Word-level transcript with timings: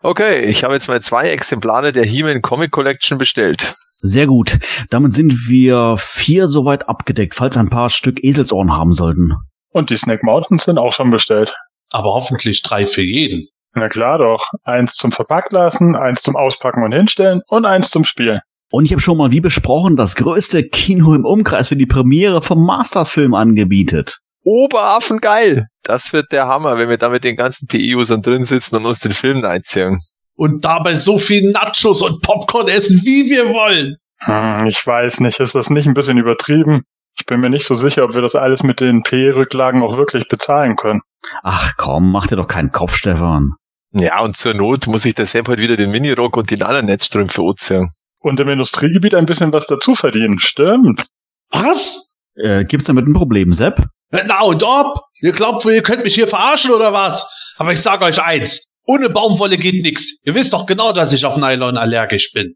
Okay, 0.00 0.44
ich 0.44 0.62
habe 0.62 0.74
jetzt 0.74 0.88
mal 0.88 1.02
zwei 1.02 1.28
Exemplare 1.30 1.90
der 1.90 2.04
He-Man 2.04 2.40
Comic 2.40 2.70
Collection 2.70 3.18
bestellt. 3.18 3.74
Sehr 4.00 4.28
gut. 4.28 4.58
Damit 4.90 5.12
sind 5.12 5.48
wir 5.48 5.96
vier 5.98 6.46
soweit 6.46 6.88
abgedeckt, 6.88 7.34
falls 7.34 7.56
ein 7.56 7.68
paar 7.68 7.90
Stück 7.90 8.22
Eselsohren 8.22 8.76
haben 8.76 8.92
sollten. 8.92 9.32
Und 9.72 9.90
die 9.90 9.96
Snack 9.96 10.22
Mountains 10.22 10.64
sind 10.64 10.78
auch 10.78 10.92
schon 10.92 11.10
bestellt. 11.10 11.52
Aber 11.90 12.14
hoffentlich 12.14 12.62
drei 12.62 12.86
für 12.86 13.02
jeden. 13.02 13.48
Na 13.74 13.88
klar 13.88 14.18
doch. 14.18 14.46
Eins 14.62 14.94
zum 14.94 15.10
Verpackt 15.10 15.52
lassen, 15.52 15.96
eins 15.96 16.22
zum 16.22 16.36
Auspacken 16.36 16.84
und 16.84 16.92
Hinstellen 16.92 17.42
und 17.48 17.64
eins 17.64 17.90
zum 17.90 18.04
Spielen. 18.04 18.40
Und 18.70 18.84
ich 18.84 18.92
habe 18.92 19.00
schon 19.00 19.16
mal, 19.16 19.32
wie 19.32 19.40
besprochen, 19.40 19.96
das 19.96 20.14
größte 20.14 20.62
Kino 20.62 21.14
im 21.14 21.24
Umkreis 21.24 21.68
für 21.68 21.76
die 21.76 21.86
Premiere 21.86 22.40
vom 22.42 22.64
Masters-Film 22.64 23.34
angebietet. 23.34 24.18
Oberaffen 24.44 25.18
geil. 25.18 25.66
Das 25.88 26.12
wird 26.12 26.32
der 26.32 26.46
Hammer, 26.46 26.76
wenn 26.76 26.90
wir 26.90 26.98
da 26.98 27.08
mit 27.08 27.24
den 27.24 27.34
ganzen 27.34 27.66
PI-Usern 27.66 28.20
drin 28.20 28.44
sitzen 28.44 28.76
und 28.76 28.84
uns 28.84 29.00
den 29.00 29.12
Film 29.12 29.42
einziehen. 29.42 29.98
Und 30.36 30.62
dabei 30.62 30.94
so 30.94 31.18
viel 31.18 31.50
Nachos 31.50 32.02
und 32.02 32.20
Popcorn 32.20 32.68
essen, 32.68 33.00
wie 33.04 33.30
wir 33.30 33.48
wollen. 33.48 33.96
Hm, 34.18 34.66
ich 34.66 34.86
weiß 34.86 35.20
nicht, 35.20 35.40
ist 35.40 35.54
das 35.54 35.70
nicht 35.70 35.86
ein 35.86 35.94
bisschen 35.94 36.18
übertrieben? 36.18 36.82
Ich 37.18 37.24
bin 37.24 37.40
mir 37.40 37.48
nicht 37.48 37.64
so 37.64 37.74
sicher, 37.74 38.04
ob 38.04 38.14
wir 38.14 38.20
das 38.20 38.34
alles 38.34 38.62
mit 38.62 38.80
den 38.80 39.02
P-Rücklagen 39.02 39.82
auch 39.82 39.96
wirklich 39.96 40.28
bezahlen 40.28 40.76
können. 40.76 41.00
Ach 41.42 41.72
komm, 41.78 42.12
mach 42.12 42.26
dir 42.26 42.36
doch 42.36 42.48
keinen 42.48 42.70
Kopf, 42.70 42.94
Stefan. 42.94 43.54
Ja, 43.92 44.20
und 44.20 44.36
zur 44.36 44.52
Not 44.52 44.88
muss 44.88 45.06
ich 45.06 45.14
der 45.14 45.24
Sepp 45.24 45.48
heute 45.48 45.62
wieder 45.62 45.76
den 45.76 45.90
Minirock 45.90 46.36
und 46.36 46.50
die 46.50 46.58
Nana-Netzstrümpfe 46.58 47.40
anziehen. 47.40 47.88
Und 48.18 48.38
im 48.40 48.48
Industriegebiet 48.50 49.14
ein 49.14 49.24
bisschen 49.24 49.54
was 49.54 49.66
dazu 49.66 49.94
verdienen, 49.94 50.38
stimmt. 50.38 51.06
Was? 51.50 52.14
Äh, 52.36 52.66
gibt's 52.66 52.88
damit 52.88 53.06
ein 53.06 53.14
Problem, 53.14 53.54
Sepp? 53.54 53.88
Na 54.10 54.42
und 54.42 54.62
ob? 54.62 55.00
Ihr 55.20 55.32
glaubt 55.32 55.64
wohl, 55.64 55.74
ihr 55.74 55.82
könnt 55.82 56.02
mich 56.02 56.14
hier 56.14 56.28
verarschen 56.28 56.70
oder 56.70 56.92
was? 56.92 57.28
Aber 57.58 57.72
ich 57.72 57.82
sag 57.82 58.00
euch 58.02 58.22
eins. 58.22 58.62
Ohne 58.86 59.10
Baumwolle 59.10 59.58
geht 59.58 59.82
nix. 59.82 60.22
Ihr 60.24 60.34
wisst 60.34 60.54
doch 60.54 60.64
genau, 60.64 60.92
dass 60.92 61.12
ich 61.12 61.26
auf 61.26 61.36
Nylon 61.36 61.76
allergisch 61.76 62.32
bin. 62.32 62.54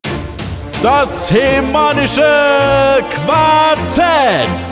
Das 0.81 1.31
hemanische 1.31 2.23
Quartett. 3.27 4.63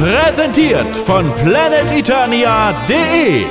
Präsentiert 0.00 0.96
von 0.96 1.32
planeteternia.de. 1.36 3.44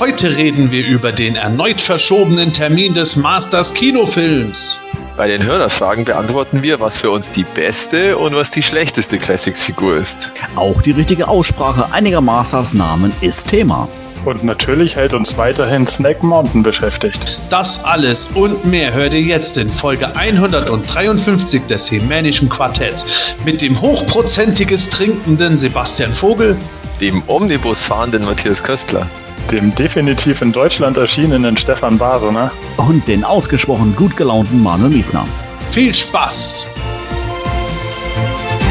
Heute 0.00 0.34
reden 0.34 0.70
wir 0.70 0.86
über 0.86 1.12
den 1.12 1.36
erneut 1.36 1.78
verschobenen 1.78 2.54
Termin 2.54 2.94
des 2.94 3.16
Masters 3.16 3.74
Kinofilms. 3.74 4.80
Bei 5.14 5.28
den 5.28 5.44
Hörerfragen 5.44 6.06
beantworten 6.06 6.62
wir, 6.62 6.80
was 6.80 6.96
für 6.96 7.10
uns 7.10 7.30
die 7.30 7.44
beste 7.44 8.16
und 8.16 8.34
was 8.34 8.50
die 8.50 8.62
schlechteste 8.62 9.18
Classics-Figur 9.18 9.98
ist. 9.98 10.32
Auch 10.56 10.80
die 10.80 10.92
richtige 10.92 11.28
Aussprache 11.28 11.92
einiger 11.92 12.22
Masters-Namen 12.22 13.12
ist 13.20 13.48
Thema. 13.48 13.90
Und 14.24 14.42
natürlich 14.42 14.96
hält 14.96 15.12
uns 15.12 15.36
weiterhin 15.36 15.86
Snack 15.86 16.22
Mountain 16.22 16.62
beschäftigt. 16.62 17.38
Das 17.50 17.84
alles 17.84 18.24
und 18.24 18.64
mehr 18.64 18.94
hört 18.94 19.12
ihr 19.12 19.20
jetzt 19.20 19.58
in 19.58 19.68
Folge 19.68 20.16
153 20.16 21.66
des 21.66 21.90
Hemänischen 21.90 22.48
Quartetts 22.48 23.04
mit 23.44 23.60
dem 23.60 23.78
hochprozentiges 23.78 24.88
trinkenden 24.88 25.58
Sebastian 25.58 26.14
Vogel, 26.14 26.56
Dem 27.02 27.22
Omnibus 27.26 27.82
fahrenden 27.82 28.24
Matthias 28.24 28.62
Köstler. 28.62 29.06
Dem 29.50 29.74
definitiv 29.74 30.42
in 30.42 30.52
Deutschland 30.52 30.96
erschienenen 30.96 31.56
Stefan 31.56 31.98
Basener. 31.98 32.52
Und 32.76 33.08
den 33.08 33.24
ausgesprochen 33.24 33.96
gut 33.96 34.16
gelaunten 34.16 34.62
Manuel 34.62 34.90
Miesner. 34.90 35.26
Viel 35.72 35.92
Spaß! 35.92 36.68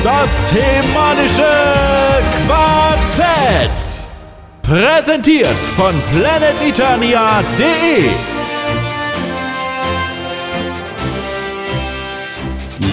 Das 0.01 0.53
hemanische 0.53 1.43
Quartett. 2.47 4.05
Präsentiert 4.61 5.57
von 5.75 5.93
planeteternia.de. 6.13 8.38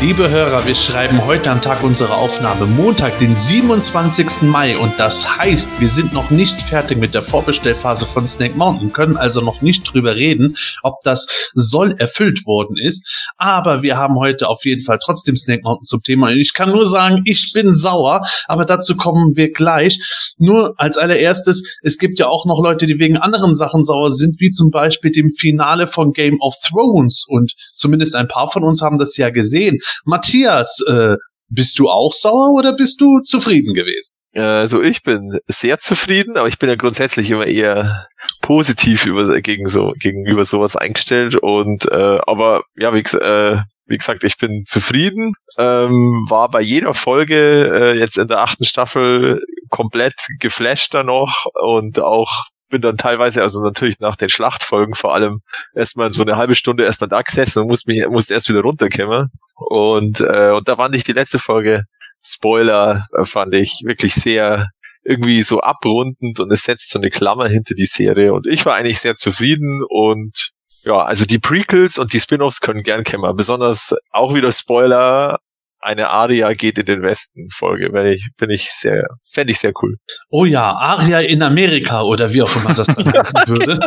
Liebe 0.00 0.28
Hörer, 0.28 0.66
wir 0.66 0.74
schreiben 0.74 1.24
heute 1.24 1.50
am 1.50 1.62
Tag 1.62 1.82
unserer 1.82 2.18
Aufnahme, 2.18 2.66
Montag, 2.66 3.18
den 3.18 3.34
27. 3.34 4.42
Mai. 4.42 4.76
Und 4.76 4.92
das 4.98 5.38
heißt, 5.38 5.80
wir 5.80 5.88
sind 5.88 6.12
noch 6.12 6.30
nicht 6.30 6.60
fertig 6.60 6.98
mit 6.98 7.14
der 7.14 7.22
Vorbestellphase 7.22 8.06
von 8.06 8.26
Snake 8.26 8.56
Mountain, 8.56 8.92
können 8.92 9.16
also 9.16 9.40
noch 9.40 9.62
nicht 9.62 9.90
drüber 9.90 10.14
reden, 10.14 10.56
ob 10.82 11.00
das 11.02 11.26
soll 11.54 11.96
erfüllt 11.98 12.44
worden 12.44 12.76
ist. 12.76 13.06
Aber 13.38 13.82
wir 13.82 13.96
haben 13.96 14.16
heute 14.16 14.48
auf 14.48 14.64
jeden 14.64 14.84
Fall 14.84 14.98
trotzdem 15.02 15.34
Snake 15.34 15.62
Mountain 15.62 15.84
zum 15.84 16.02
Thema. 16.02 16.28
Und 16.28 16.40
ich 16.40 16.52
kann 16.52 16.72
nur 16.72 16.86
sagen, 16.86 17.22
ich 17.24 17.52
bin 17.54 17.72
sauer, 17.72 18.20
aber 18.48 18.66
dazu 18.66 18.96
kommen 18.96 19.34
wir 19.34 19.50
gleich. 19.50 19.98
Nur 20.36 20.74
als 20.76 20.98
allererstes, 20.98 21.78
es 21.82 21.96
gibt 21.96 22.18
ja 22.18 22.28
auch 22.28 22.44
noch 22.44 22.62
Leute, 22.62 22.86
die 22.86 22.98
wegen 22.98 23.16
anderen 23.16 23.54
Sachen 23.54 23.82
sauer 23.82 24.10
sind, 24.10 24.40
wie 24.40 24.50
zum 24.50 24.70
Beispiel 24.70 25.10
dem 25.10 25.30
Finale 25.30 25.86
von 25.86 26.12
Game 26.12 26.38
of 26.40 26.54
Thrones. 26.68 27.24
Und 27.26 27.54
zumindest 27.74 28.14
ein 28.14 28.28
paar 28.28 28.50
von 28.50 28.62
uns 28.62 28.82
haben 28.82 28.98
das 28.98 29.16
ja 29.16 29.30
gesehen. 29.30 29.78
Matthias, 30.04 30.80
äh, 30.88 31.16
bist 31.48 31.78
du 31.78 31.88
auch 31.88 32.12
sauer 32.12 32.52
oder 32.54 32.74
bist 32.74 33.00
du 33.00 33.20
zufrieden 33.20 33.74
gewesen? 33.74 34.14
Also 34.34 34.82
ich 34.82 35.02
bin 35.02 35.38
sehr 35.46 35.78
zufrieden, 35.78 36.36
aber 36.36 36.48
ich 36.48 36.58
bin 36.58 36.68
ja 36.68 36.74
grundsätzlich 36.74 37.30
immer 37.30 37.46
eher 37.46 38.06
positiv 38.42 39.06
über, 39.06 39.40
gegen 39.40 39.68
so, 39.68 39.94
gegenüber 39.98 40.44
sowas 40.44 40.76
eingestellt 40.76 41.36
und 41.36 41.90
äh, 41.90 42.18
aber 42.26 42.64
ja, 42.76 42.92
wie, 42.92 42.98
äh, 42.98 43.58
wie 43.86 43.96
gesagt, 43.96 44.24
ich 44.24 44.36
bin 44.36 44.64
zufrieden. 44.66 45.32
Ähm, 45.58 46.26
war 46.28 46.50
bei 46.50 46.60
jeder 46.60 46.92
Folge 46.92 47.94
äh, 47.94 47.98
jetzt 47.98 48.18
in 48.18 48.28
der 48.28 48.40
achten 48.40 48.64
Staffel 48.64 49.40
komplett 49.70 50.26
geflasht 50.38 50.92
dann 50.92 51.06
noch 51.06 51.46
und 51.54 51.98
auch 52.00 52.44
bin 52.68 52.82
dann 52.82 52.96
teilweise, 52.96 53.42
also 53.42 53.62
natürlich 53.62 54.00
nach 54.00 54.16
den 54.16 54.28
Schlachtfolgen 54.28 54.94
vor 54.94 55.14
allem, 55.14 55.40
erstmal 55.74 56.12
so 56.12 56.22
eine 56.22 56.36
halbe 56.36 56.54
Stunde 56.54 56.84
erstmal 56.84 57.08
da 57.08 57.22
gesessen 57.22 57.60
und 57.60 57.68
musste 57.68 57.90
mich, 57.90 58.06
musste 58.08 58.34
erst 58.34 58.48
wieder 58.48 58.62
runterkommen. 58.62 59.30
Und, 59.54 60.20
äh, 60.20 60.50
und 60.50 60.68
da 60.68 60.76
fand 60.76 60.94
ich 60.96 61.04
die 61.04 61.12
letzte 61.12 61.38
Folge, 61.38 61.84
Spoiler, 62.24 63.06
äh, 63.16 63.24
fand 63.24 63.54
ich 63.54 63.82
wirklich 63.84 64.14
sehr 64.14 64.68
irgendwie 65.04 65.42
so 65.42 65.60
abrundend 65.60 66.40
und 66.40 66.52
es 66.52 66.64
setzt 66.64 66.90
so 66.90 66.98
eine 66.98 67.10
Klammer 67.10 67.48
hinter 67.48 67.74
die 67.74 67.86
Serie. 67.86 68.32
Und 68.32 68.46
ich 68.46 68.66
war 68.66 68.74
eigentlich 68.74 69.00
sehr 69.00 69.14
zufrieden 69.14 69.82
und 69.88 70.50
ja, 70.82 71.02
also 71.02 71.24
die 71.24 71.38
Prequels 71.38 71.98
und 71.98 72.12
die 72.12 72.20
Spin-offs 72.20 72.60
können 72.60 72.82
gern 72.82 73.04
kommen, 73.04 73.36
besonders 73.36 73.94
auch 74.10 74.34
wieder 74.34 74.52
Spoiler, 74.52 75.38
eine 75.80 76.08
Aria 76.08 76.52
geht 76.54 76.78
in 76.78 76.86
den 76.86 77.02
Westen 77.02 77.48
Folge, 77.50 77.92
wenn 77.92 78.06
ich, 78.06 78.26
bin 78.38 78.50
ich 78.50 78.70
sehr, 78.70 79.06
fände 79.32 79.52
ich 79.52 79.58
sehr 79.58 79.72
cool. 79.82 79.96
Oh 80.30 80.44
ja, 80.44 80.72
Aria 80.72 81.20
in 81.20 81.42
Amerika 81.42 82.02
oder 82.02 82.32
wie 82.32 82.42
auch 82.42 82.56
immer 82.56 82.74
das 82.74 82.88
dann 82.88 83.06
heißen 83.14 83.40
würde, 83.46 83.80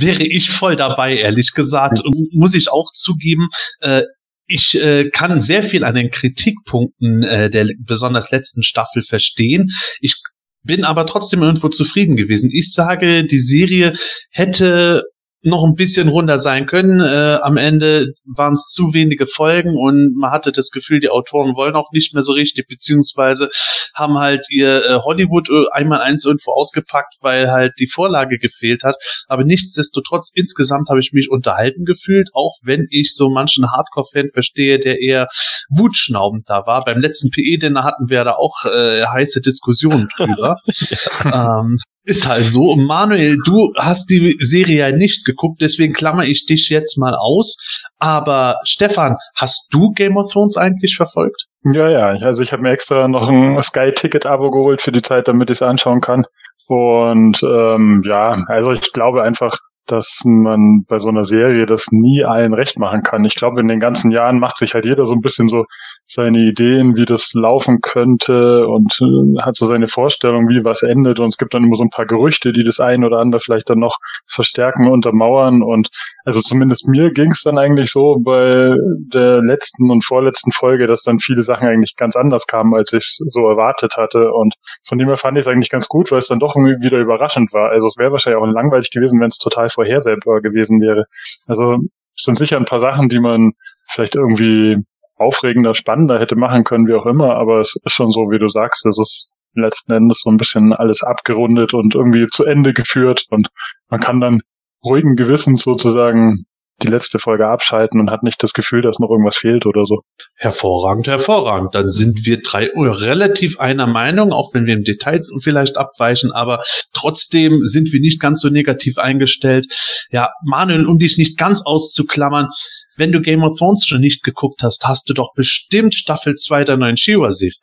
wäre 0.00 0.24
ich 0.24 0.50
voll 0.50 0.76
dabei, 0.76 1.16
ehrlich 1.16 1.52
gesagt. 1.52 2.00
Und 2.04 2.32
muss 2.32 2.54
ich 2.54 2.70
auch 2.70 2.92
zugeben, 2.92 3.48
äh, 3.80 4.02
ich 4.46 4.78
äh, 4.80 5.10
kann 5.10 5.40
sehr 5.40 5.62
viel 5.62 5.84
an 5.84 5.94
den 5.94 6.10
Kritikpunkten 6.10 7.24
äh, 7.24 7.50
der 7.50 7.66
besonders 7.84 8.30
letzten 8.30 8.62
Staffel 8.62 9.02
verstehen. 9.02 9.70
Ich 10.00 10.14
bin 10.62 10.84
aber 10.84 11.06
trotzdem 11.06 11.42
irgendwo 11.42 11.68
zufrieden 11.68 12.16
gewesen. 12.16 12.50
Ich 12.52 12.72
sage, 12.72 13.24
die 13.24 13.38
Serie 13.38 13.94
hätte 14.30 15.02
noch 15.42 15.64
ein 15.64 15.74
bisschen 15.74 16.08
runder 16.08 16.38
sein 16.38 16.66
können. 16.66 17.00
Äh, 17.00 17.38
am 17.42 17.56
Ende 17.56 18.12
waren 18.24 18.54
es 18.54 18.66
zu 18.66 18.92
wenige 18.92 19.26
Folgen 19.26 19.76
und 19.76 20.14
man 20.16 20.30
hatte 20.30 20.52
das 20.52 20.70
Gefühl, 20.70 21.00
die 21.00 21.08
Autoren 21.08 21.54
wollen 21.54 21.76
auch 21.76 21.90
nicht 21.92 22.14
mehr 22.14 22.22
so 22.22 22.32
richtig, 22.32 22.66
beziehungsweise 22.68 23.50
haben 23.94 24.18
halt 24.18 24.46
ihr 24.50 24.84
äh, 24.84 24.98
Hollywood 24.98 25.48
äh, 25.48 25.64
einmal 25.72 26.00
eins 26.00 26.24
irgendwo 26.24 26.52
ausgepackt, 26.52 27.14
weil 27.20 27.50
halt 27.50 27.74
die 27.78 27.88
Vorlage 27.88 28.38
gefehlt 28.38 28.82
hat. 28.82 28.96
Aber 29.28 29.44
nichtsdestotrotz, 29.44 30.30
insgesamt 30.34 30.88
habe 30.88 31.00
ich 31.00 31.12
mich 31.12 31.30
unterhalten 31.30 31.84
gefühlt, 31.84 32.30
auch 32.32 32.54
wenn 32.62 32.86
ich 32.90 33.14
so 33.14 33.30
manchen 33.30 33.70
Hardcore-Fan 33.70 34.28
verstehe, 34.32 34.78
der 34.78 35.00
eher 35.00 35.28
wutschnaubend 35.68 36.48
da 36.48 36.66
war. 36.66 36.84
Beim 36.84 37.00
letzten 37.00 37.30
PE-Dinner 37.30 37.84
hatten 37.84 38.08
wir 38.08 38.24
da 38.24 38.32
auch 38.32 38.64
äh, 38.64 39.04
heiße 39.06 39.40
Diskussionen 39.40 40.08
drüber. 40.16 40.56
ähm, 41.24 41.78
ist 42.06 42.26
halt 42.26 42.44
so. 42.44 42.76
Manuel, 42.76 43.36
du 43.44 43.72
hast 43.76 44.08
die 44.08 44.36
Serie 44.40 44.78
ja 44.78 44.96
nicht 44.96 45.24
geguckt, 45.24 45.60
deswegen 45.60 45.92
klammer 45.92 46.24
ich 46.24 46.46
dich 46.46 46.68
jetzt 46.70 46.96
mal 46.96 47.14
aus. 47.14 47.56
Aber 47.98 48.58
Stefan, 48.64 49.16
hast 49.34 49.68
du 49.72 49.92
Game 49.92 50.16
of 50.16 50.32
Thrones 50.32 50.56
eigentlich 50.56 50.96
verfolgt? 50.96 51.46
Ja, 51.64 51.90
ja, 51.90 52.06
also 52.06 52.42
ich 52.42 52.52
habe 52.52 52.62
mir 52.62 52.70
extra 52.70 53.08
noch 53.08 53.28
ein 53.28 53.60
Sky-Ticket-Abo 53.60 54.50
geholt 54.50 54.80
für 54.80 54.92
die 54.92 55.02
Zeit, 55.02 55.26
damit 55.28 55.50
ich 55.50 55.56
es 55.56 55.62
anschauen 55.62 56.00
kann. 56.00 56.24
Und 56.68 57.42
ähm, 57.42 58.02
ja, 58.04 58.44
also 58.48 58.72
ich 58.72 58.92
glaube 58.92 59.22
einfach, 59.22 59.58
dass 59.86 60.22
man 60.24 60.84
bei 60.88 60.98
so 60.98 61.08
einer 61.08 61.24
Serie 61.24 61.66
das 61.66 61.88
nie 61.90 62.24
allen 62.24 62.54
recht 62.54 62.78
machen 62.78 63.02
kann. 63.02 63.24
Ich 63.24 63.34
glaube, 63.34 63.60
in 63.60 63.68
den 63.68 63.80
ganzen 63.80 64.10
Jahren 64.10 64.38
macht 64.38 64.58
sich 64.58 64.74
halt 64.74 64.84
jeder 64.84 65.06
so 65.06 65.14
ein 65.14 65.20
bisschen 65.20 65.48
so 65.48 65.64
seine 66.06 66.38
Ideen, 66.38 66.96
wie 66.96 67.04
das 67.04 67.32
laufen 67.34 67.80
könnte 67.80 68.66
und 68.66 68.98
äh, 69.00 69.42
hat 69.42 69.56
so 69.56 69.66
seine 69.66 69.86
Vorstellung, 69.86 70.48
wie 70.48 70.64
was 70.64 70.82
endet. 70.82 71.20
Und 71.20 71.28
es 71.28 71.38
gibt 71.38 71.54
dann 71.54 71.64
immer 71.64 71.76
so 71.76 71.84
ein 71.84 71.90
paar 71.90 72.06
Gerüchte, 72.06 72.52
die 72.52 72.64
das 72.64 72.80
ein 72.80 73.04
oder 73.04 73.18
andere 73.18 73.40
vielleicht 73.40 73.70
dann 73.70 73.78
noch 73.78 73.96
verstärken, 74.26 74.88
untermauern. 74.88 75.62
Und 75.62 75.88
also 76.24 76.40
zumindest 76.40 76.88
mir 76.88 77.12
ging 77.12 77.32
es 77.32 77.42
dann 77.42 77.58
eigentlich 77.58 77.90
so 77.90 78.20
bei 78.24 78.74
der 79.12 79.42
letzten 79.42 79.90
und 79.90 80.04
vorletzten 80.04 80.52
Folge, 80.52 80.86
dass 80.86 81.02
dann 81.02 81.18
viele 81.18 81.42
Sachen 81.42 81.68
eigentlich 81.68 81.96
ganz 81.96 82.16
anders 82.16 82.46
kamen, 82.46 82.74
als 82.74 82.92
ich 82.92 83.16
so 83.28 83.48
erwartet 83.48 83.96
hatte. 83.96 84.32
Und 84.32 84.54
von 84.86 84.98
dem 84.98 85.08
her 85.08 85.16
fand 85.16 85.38
ich 85.38 85.46
es 85.46 85.48
eigentlich 85.48 85.70
ganz 85.70 85.88
gut, 85.88 86.10
weil 86.10 86.18
es 86.18 86.28
dann 86.28 86.38
doch 86.38 86.54
wieder 86.56 86.98
überraschend 86.98 87.52
war. 87.52 87.70
Also 87.70 87.88
es 87.88 87.96
wäre 87.96 88.12
wahrscheinlich 88.12 88.42
auch 88.42 88.46
langweilig 88.46 88.90
gewesen, 88.90 89.20
wenn 89.20 89.28
es 89.28 89.38
total 89.38 89.68
vorhersehbar 89.76 90.40
gewesen 90.40 90.80
wäre. 90.80 91.04
Also 91.46 91.76
es 92.16 92.24
sind 92.24 92.38
sicher 92.38 92.56
ein 92.56 92.64
paar 92.64 92.80
Sachen, 92.80 93.08
die 93.08 93.20
man 93.20 93.52
vielleicht 93.86 94.16
irgendwie 94.16 94.78
aufregender, 95.16 95.74
spannender 95.74 96.18
hätte 96.18 96.36
machen 96.36 96.64
können, 96.64 96.86
wie 96.86 96.94
auch 96.94 97.06
immer, 97.06 97.36
aber 97.36 97.60
es 97.60 97.76
ist 97.84 97.94
schon 97.94 98.10
so, 98.10 98.30
wie 98.30 98.38
du 98.38 98.48
sagst, 98.48 98.84
es 98.86 98.98
ist 98.98 99.32
letzten 99.54 99.92
Endes 99.92 100.20
so 100.20 100.30
ein 100.30 100.36
bisschen 100.36 100.72
alles 100.74 101.02
abgerundet 101.02 101.72
und 101.72 101.94
irgendwie 101.94 102.26
zu 102.26 102.44
Ende 102.44 102.74
geführt 102.74 103.26
und 103.30 103.48
man 103.88 104.00
kann 104.00 104.20
dann 104.20 104.40
ruhigen 104.84 105.16
Gewissens 105.16 105.62
sozusagen 105.62 106.46
die 106.82 106.88
letzte 106.88 107.18
Folge 107.18 107.46
abschalten 107.46 108.00
und 108.00 108.10
hat 108.10 108.22
nicht 108.22 108.42
das 108.42 108.52
Gefühl, 108.52 108.82
dass 108.82 108.98
noch 108.98 109.10
irgendwas 109.10 109.36
fehlt 109.36 109.66
oder 109.66 109.84
so. 109.86 110.02
Hervorragend, 110.34 111.06
hervorragend. 111.06 111.74
Dann 111.74 111.88
sind 111.88 112.26
wir 112.26 112.40
drei 112.42 112.70
relativ 112.74 113.58
einer 113.58 113.86
Meinung, 113.86 114.32
auch 114.32 114.52
wenn 114.52 114.66
wir 114.66 114.74
im 114.74 114.84
Detail 114.84 115.20
vielleicht 115.42 115.78
abweichen, 115.78 116.32
aber 116.32 116.62
trotzdem 116.92 117.66
sind 117.66 117.92
wir 117.92 118.00
nicht 118.00 118.20
ganz 118.20 118.40
so 118.40 118.48
negativ 118.48 118.98
eingestellt. 118.98 119.66
Ja, 120.10 120.30
Manuel, 120.44 120.86
um 120.86 120.98
dich 120.98 121.16
nicht 121.16 121.38
ganz 121.38 121.62
auszuklammern, 121.64 122.48
wenn 122.96 123.12
du 123.12 123.20
Game 123.20 123.42
of 123.42 123.58
Thrones 123.58 123.86
schon 123.86 124.00
nicht 124.00 124.22
geguckt 124.22 124.62
hast, 124.62 124.86
hast 124.86 125.08
du 125.08 125.14
doch 125.14 125.34
bestimmt 125.34 125.94
Staffel 125.94 126.34
2 126.34 126.64
der 126.64 126.76
neuen 126.76 126.96
Shiva-Serie. 126.96 127.54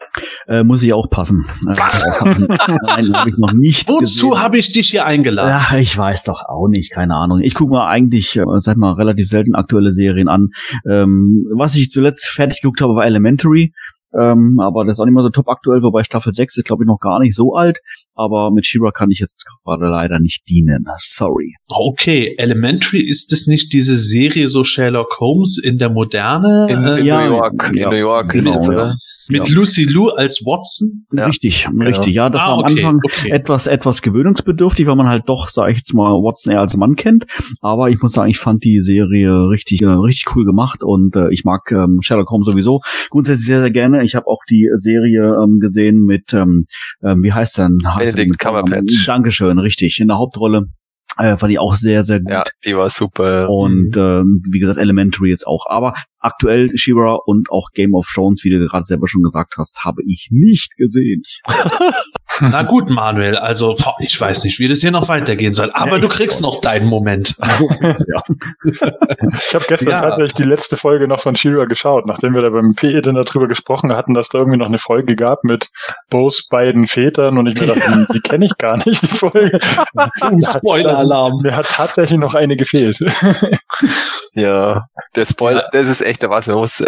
Äh, 0.48 0.64
muss 0.64 0.84
ich 0.84 0.94
auch 0.94 1.10
passen. 1.10 1.46
Äh, 1.68 1.74
Nein, 2.24 3.14
habe 3.14 3.30
ich 3.30 3.38
noch 3.38 3.54
nicht 3.54 3.88
Wozu 3.88 4.40
habe 4.40 4.58
ich 4.58 4.72
dich 4.72 4.90
hier 4.90 5.06
eingeladen? 5.06 5.54
Ach, 5.54 5.74
ich 5.74 5.98
weiß 5.98 6.24
doch 6.24 6.44
auch 6.48 6.68
nicht, 6.68 6.92
keine 6.92 7.16
Ahnung. 7.16 7.42
Ich 7.42 7.54
gucke 7.54 7.74
mir 7.74 7.86
eigentlich, 7.86 8.36
äh, 8.36 8.44
sag 8.58 8.78
mal, 8.78 8.94
relativ 8.94 9.28
selten 9.28 9.56
aktuelle 9.56 9.92
Serien 9.92 10.28
an. 10.28 10.50
Ähm, 10.90 11.46
was 11.54 11.76
ich 11.76 11.90
zuletzt 11.90 12.28
fertig 12.28 12.62
geguckt 12.62 12.82
habe, 12.82 12.96
war 12.96 13.06
Elementary. 13.06 13.74
Ähm, 14.20 14.60
aber 14.60 14.86
das 14.86 14.96
ist 14.96 15.00
auch 15.00 15.06
nicht 15.06 15.14
mehr 15.14 15.24
so 15.24 15.30
top 15.30 15.50
aktuell, 15.50 15.82
wobei 15.82 16.04
Staffel 16.04 16.34
6 16.34 16.58
ist, 16.58 16.66
glaube 16.66 16.84
ich, 16.84 16.88
noch 16.88 17.00
gar 17.00 17.20
nicht 17.20 17.36
so 17.36 17.54
alt. 17.56 17.80
Aber 18.16 18.52
mit 18.52 18.68
Shira 18.68 18.92
kann 18.92 19.10
ich 19.10 19.20
jetzt 19.20 19.46
gerade 19.64 19.88
leider 19.88 20.20
nicht 20.20 20.48
dienen. 20.50 20.86
Sorry. 20.98 21.56
Okay, 21.68 22.36
Elementary 22.38 23.02
ist 23.02 23.34
es 23.34 23.48
nicht 23.48 23.74
diese 23.74 23.98
Serie 23.98 24.50
so 24.50 24.64
Sherlock 24.64 25.20
Holmes 25.20 25.60
in 25.62 25.80
der 25.80 25.90
Moderne? 25.90 26.68
In, 26.70 26.84
äh, 26.84 27.00
in 27.00 27.06
ja, 27.06 27.26
New 27.26 27.38
York. 27.38 27.72
ja, 27.74 27.86
in 27.86 27.90
New 27.90 28.00
York 28.00 28.32
genau, 28.32 28.52
ist 28.52 28.58
es, 28.58 28.68
ja. 28.68 28.74
oder? 28.74 28.96
Mit 29.28 29.48
ja. 29.48 29.56
Lucy 29.56 29.84
Liu 29.84 30.10
als 30.10 30.42
Watson? 30.46 31.06
Ja. 31.12 31.26
Richtig, 31.28 31.68
richtig. 31.80 32.14
Ja, 32.14 32.30
das 32.30 32.42
Ah, 32.42 32.48
war 32.48 32.54
am 32.54 32.60
okay, 32.60 32.84
Anfang 32.84 33.00
okay. 33.04 33.30
etwas, 33.30 33.68
etwas 33.68 34.02
gewöhnungsbedürftig, 34.02 34.86
weil 34.88 34.96
man 34.96 35.08
halt 35.08 35.24
doch, 35.28 35.50
sag 35.50 35.70
ich 35.72 35.78
jetzt 35.78 35.94
mal, 35.94 36.12
Watson 36.12 36.54
eher 36.54 36.60
als 36.60 36.76
Mann 36.78 36.96
kennt. 36.96 37.26
Aber 37.62 37.90
ich 37.90 38.02
muss 38.02 38.14
sagen, 38.14 38.30
ich 38.30 38.40
fand 38.40 38.64
die 38.64 38.82
Serie 38.82 39.50
richtig, 39.50 39.82
äh, 39.82 39.86
richtig 39.86 40.36
cool 40.36 40.46
gemacht 40.46 40.84
und 40.84 41.16
äh, 41.16 41.30
ich 41.32 41.44
mag 41.46 41.72
ähm, 41.72 42.00
Sherlock 42.02 42.30
Holmes 42.32 42.46
sowieso 42.46 42.82
grundsätzlich 43.10 43.46
sehr, 43.46 43.62
sehr 43.62 43.72
gerne. 43.72 44.04
Ich 44.04 44.16
habe 44.16 44.28
auch 44.28 44.42
die 44.50 44.70
Serie 44.76 45.38
ähm, 45.42 45.60
gesehen 45.60 46.04
mit, 46.04 46.34
ähm, 46.34 46.66
ähm, 47.04 47.24
wie 47.24 47.34
heißt 47.34 47.58
denn? 47.60 47.78
Benedict 47.98 48.40
Cumberbatch. 48.40 49.06
Dankeschön, 49.06 49.60
richtig. 49.60 50.00
In 50.00 50.08
der 50.08 50.18
Hauptrolle. 50.18 50.64
Äh, 51.18 51.38
fand 51.38 51.52
ich 51.52 51.60
auch 51.60 51.76
sehr, 51.76 52.04
sehr 52.04 52.22
gut. 52.22 52.32
Ja, 52.32 52.44
die 52.66 52.76
war 52.76 52.90
super. 52.90 53.48
Und 53.50 53.96
ähm, 53.96 54.42
wie 54.52 54.58
gesagt, 54.58 54.80
Elementary 54.80 55.30
jetzt 55.30 55.46
auch. 55.46 55.68
Aber 55.68 55.94
aktuell 56.24 56.72
She-Ra 56.76 57.20
und 57.26 57.50
auch 57.52 57.70
Game 57.74 57.94
of 57.94 58.08
Thrones, 58.14 58.44
wie 58.44 58.50
du 58.50 58.60
gerade 58.66 58.86
selber 58.86 59.08
schon 59.08 59.22
gesagt 59.24 59.56
hast, 59.58 59.84
habe 59.86 60.02
ich 60.08 60.30
nicht 60.32 60.76
gesehen. 60.78 61.22
Na 62.42 62.64
gut, 62.64 62.90
Manuel, 62.90 63.38
also 63.38 63.76
boah, 63.76 63.94
ich 64.00 64.20
weiß 64.20 64.44
nicht, 64.46 64.58
wie 64.60 64.68
das 64.68 64.82
hier 64.82 64.90
noch 64.90 65.08
weitergehen 65.08 65.54
soll, 65.54 65.70
aber 65.74 65.98
Ja, 65.98 66.00
du 66.00 66.10
kriegst 66.10 66.42
noch 66.42 66.62
deinen 66.62 66.88
Moment. 66.88 67.36
Ich 69.46 69.54
habe 69.56 69.66
gestern 69.68 69.92
Ja. 69.92 70.00
tatsächlich 70.00 70.34
die 70.34 70.44
letzte 70.44 70.78
Folge 70.78 71.08
noch 71.08 71.20
von 71.20 71.36
Shira 71.36 71.66
geschaut, 71.66 72.06
nachdem 72.08 72.34
wir 72.34 72.42
da 72.42 72.50
beim 72.50 72.74
PE 72.76 73.02
dann 73.02 73.16
darüber 73.16 73.48
gesprochen 73.48 73.94
hatten, 73.96 74.14
dass 74.14 74.30
da 74.30 74.40
irgendwie 74.40 74.58
noch 74.58 74.66
eine 74.68 74.78
Folge 74.80 75.16
gab 75.16 75.44
mit 75.44 75.70
Bo's 76.10 76.48
beiden 76.50 76.88
Vätern 76.88 77.38
und 77.38 77.48
ich 77.48 77.60
mir 77.60 77.68
dachte, 77.68 77.82
die, 78.10 78.14
die 78.14 78.20
kenne 78.22 78.46
ich 78.46 78.58
gar 78.58 78.78
nicht, 78.86 79.02
die 79.04 79.08
Folge. 79.08 79.60
Spoiler-Alarm. 80.58 81.42
Mir 81.44 81.56
hat 81.56 81.68
tatsächlich 81.70 82.20
noch 82.20 82.34
eine 82.34 82.56
gefehlt. 82.58 82.98
Ja, 84.36 84.88
der 85.16 85.26
Spoiler, 85.26 85.62
Ja. 85.64 85.70
das 85.72 85.88
ist 85.90 86.02
echt 86.02 86.13
der 86.22 86.30
Wahnsinn. 86.30 86.54
Man, 86.54 86.62
muss, 86.62 86.84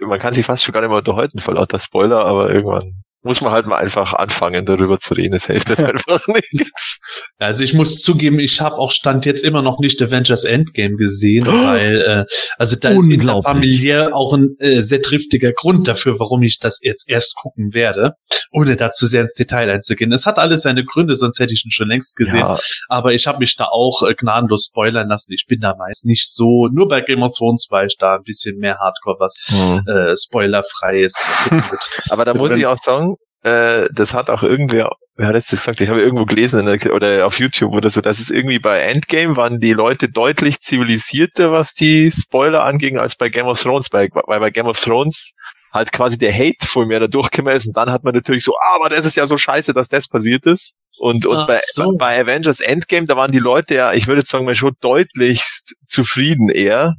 man 0.00 0.18
kann 0.18 0.32
sich 0.32 0.46
fast 0.46 0.64
schon 0.64 0.72
gar 0.72 0.80
nicht 0.80 0.90
mehr 0.90 0.98
unterhalten 0.98 1.38
vor 1.38 1.54
lauter 1.54 1.78
Spoiler, 1.78 2.24
aber 2.24 2.50
irgendwann 2.50 3.02
muss 3.28 3.42
man 3.42 3.52
halt 3.52 3.66
mal 3.66 3.76
einfach 3.76 4.14
anfangen, 4.14 4.64
darüber 4.64 4.98
zu 4.98 5.12
reden. 5.12 5.34
Es 5.34 5.46
hilft 5.46 5.68
halt 5.68 5.80
einfach 6.08 6.26
nichts. 6.28 6.98
Also 7.36 7.62
ich 7.62 7.74
muss 7.74 7.98
zugeben, 7.98 8.38
ich 8.38 8.62
habe 8.62 8.76
auch 8.76 8.90
Stand 8.90 9.26
jetzt 9.26 9.44
immer 9.44 9.60
noch 9.60 9.80
nicht 9.80 10.00
Avengers 10.00 10.44
Endgame 10.44 10.96
gesehen, 10.96 11.46
weil 11.46 12.00
äh, 12.00 12.34
also 12.56 12.74
da 12.80 12.88
ist 12.88 13.06
interfamiliär 13.06 14.16
auch 14.16 14.32
ein 14.32 14.56
äh, 14.58 14.82
sehr 14.82 15.02
triftiger 15.02 15.52
Grund 15.52 15.86
dafür, 15.86 16.18
warum 16.18 16.42
ich 16.42 16.58
das 16.58 16.80
jetzt 16.82 17.08
erst 17.08 17.36
gucken 17.36 17.74
werde, 17.74 18.14
ohne 18.50 18.76
dazu 18.76 19.06
sehr 19.06 19.20
ins 19.20 19.34
Detail 19.34 19.68
einzugehen. 19.70 20.10
Es 20.10 20.24
hat 20.24 20.38
alles 20.38 20.62
seine 20.62 20.84
Gründe, 20.84 21.14
sonst 21.14 21.38
hätte 21.38 21.52
ich 21.52 21.64
ihn 21.66 21.70
schon 21.70 21.88
längst 21.88 22.16
gesehen. 22.16 22.38
Ja, 22.38 22.58
Aber 22.88 23.12
ich 23.12 23.26
habe 23.26 23.40
mich 23.40 23.56
da 23.56 23.66
auch 23.66 24.02
äh, 24.02 24.14
gnadenlos 24.14 24.68
spoilern 24.70 25.08
lassen. 25.08 25.34
Ich 25.34 25.44
bin 25.46 25.60
da 25.60 25.76
meist 25.76 26.06
nicht 26.06 26.32
so, 26.32 26.68
nur 26.68 26.88
bei 26.88 27.02
Game 27.02 27.22
of 27.22 27.36
Thrones 27.36 27.66
war 27.70 27.84
ich 27.84 27.96
da 27.98 28.16
ein 28.16 28.22
bisschen 28.22 28.58
mehr 28.58 28.78
Hardcore, 28.78 29.16
was 29.20 29.36
hm. 29.44 29.82
äh, 29.86 30.16
spoilerfreies. 30.16 31.50
Aber 32.08 32.24
da 32.24 32.32
muss 32.32 32.56
ich 32.56 32.64
auch 32.64 32.76
sagen, 32.76 33.17
äh, 33.42 33.86
das 33.92 34.14
hat 34.14 34.30
auch 34.30 34.42
irgendwer, 34.42 34.90
wer 35.16 35.28
hat 35.28 35.34
jetzt 35.34 35.52
das 35.52 35.60
gesagt? 35.60 35.80
Ich 35.80 35.88
habe 35.88 36.00
irgendwo 36.00 36.24
gelesen 36.24 36.66
der, 36.66 36.92
oder 36.92 37.26
auf 37.26 37.38
YouTube 37.38 37.72
oder 37.74 37.88
so, 37.88 38.00
dass 38.00 38.18
es 38.18 38.30
irgendwie 38.30 38.58
bei 38.58 38.80
Endgame 38.80 39.36
waren 39.36 39.60
die 39.60 39.72
Leute 39.72 40.08
deutlich 40.08 40.60
zivilisierter, 40.60 41.52
was 41.52 41.74
die 41.74 42.10
Spoiler 42.10 42.64
anging, 42.64 42.98
als 42.98 43.16
bei 43.16 43.28
Game 43.28 43.46
of 43.46 43.60
Thrones, 43.60 43.90
bei, 43.90 44.08
weil 44.12 44.40
bei 44.40 44.50
Game 44.50 44.66
of 44.66 44.80
Thrones 44.80 45.34
halt 45.72 45.92
quasi 45.92 46.18
der 46.18 46.32
Hate 46.32 46.66
voll 46.66 46.86
mehr 46.86 47.00
da 47.00 47.06
durchgekommen 47.06 47.54
ist 47.54 47.68
und 47.68 47.76
dann 47.76 47.90
hat 47.90 48.02
man 48.02 48.14
natürlich 48.14 48.42
so, 48.42 48.54
ah, 48.56 48.76
aber 48.76 48.88
das 48.88 49.04
ist 49.04 49.16
ja 49.16 49.26
so 49.26 49.36
scheiße, 49.36 49.72
dass 49.72 49.88
das 49.88 50.08
passiert 50.08 50.46
ist. 50.46 50.76
Und, 50.98 51.26
und 51.26 51.46
bei, 51.46 51.60
so. 51.62 51.92
bei 51.96 52.20
Avengers 52.20 52.58
Endgame, 52.58 53.06
da 53.06 53.16
waren 53.16 53.30
die 53.30 53.38
Leute 53.38 53.76
ja, 53.76 53.92
ich 53.92 54.08
würde 54.08 54.20
jetzt 54.20 54.30
sagen, 54.30 54.44
mal 54.44 54.56
schon 54.56 54.74
deutlichst 54.80 55.76
zufrieden 55.86 56.48
eher. 56.48 56.94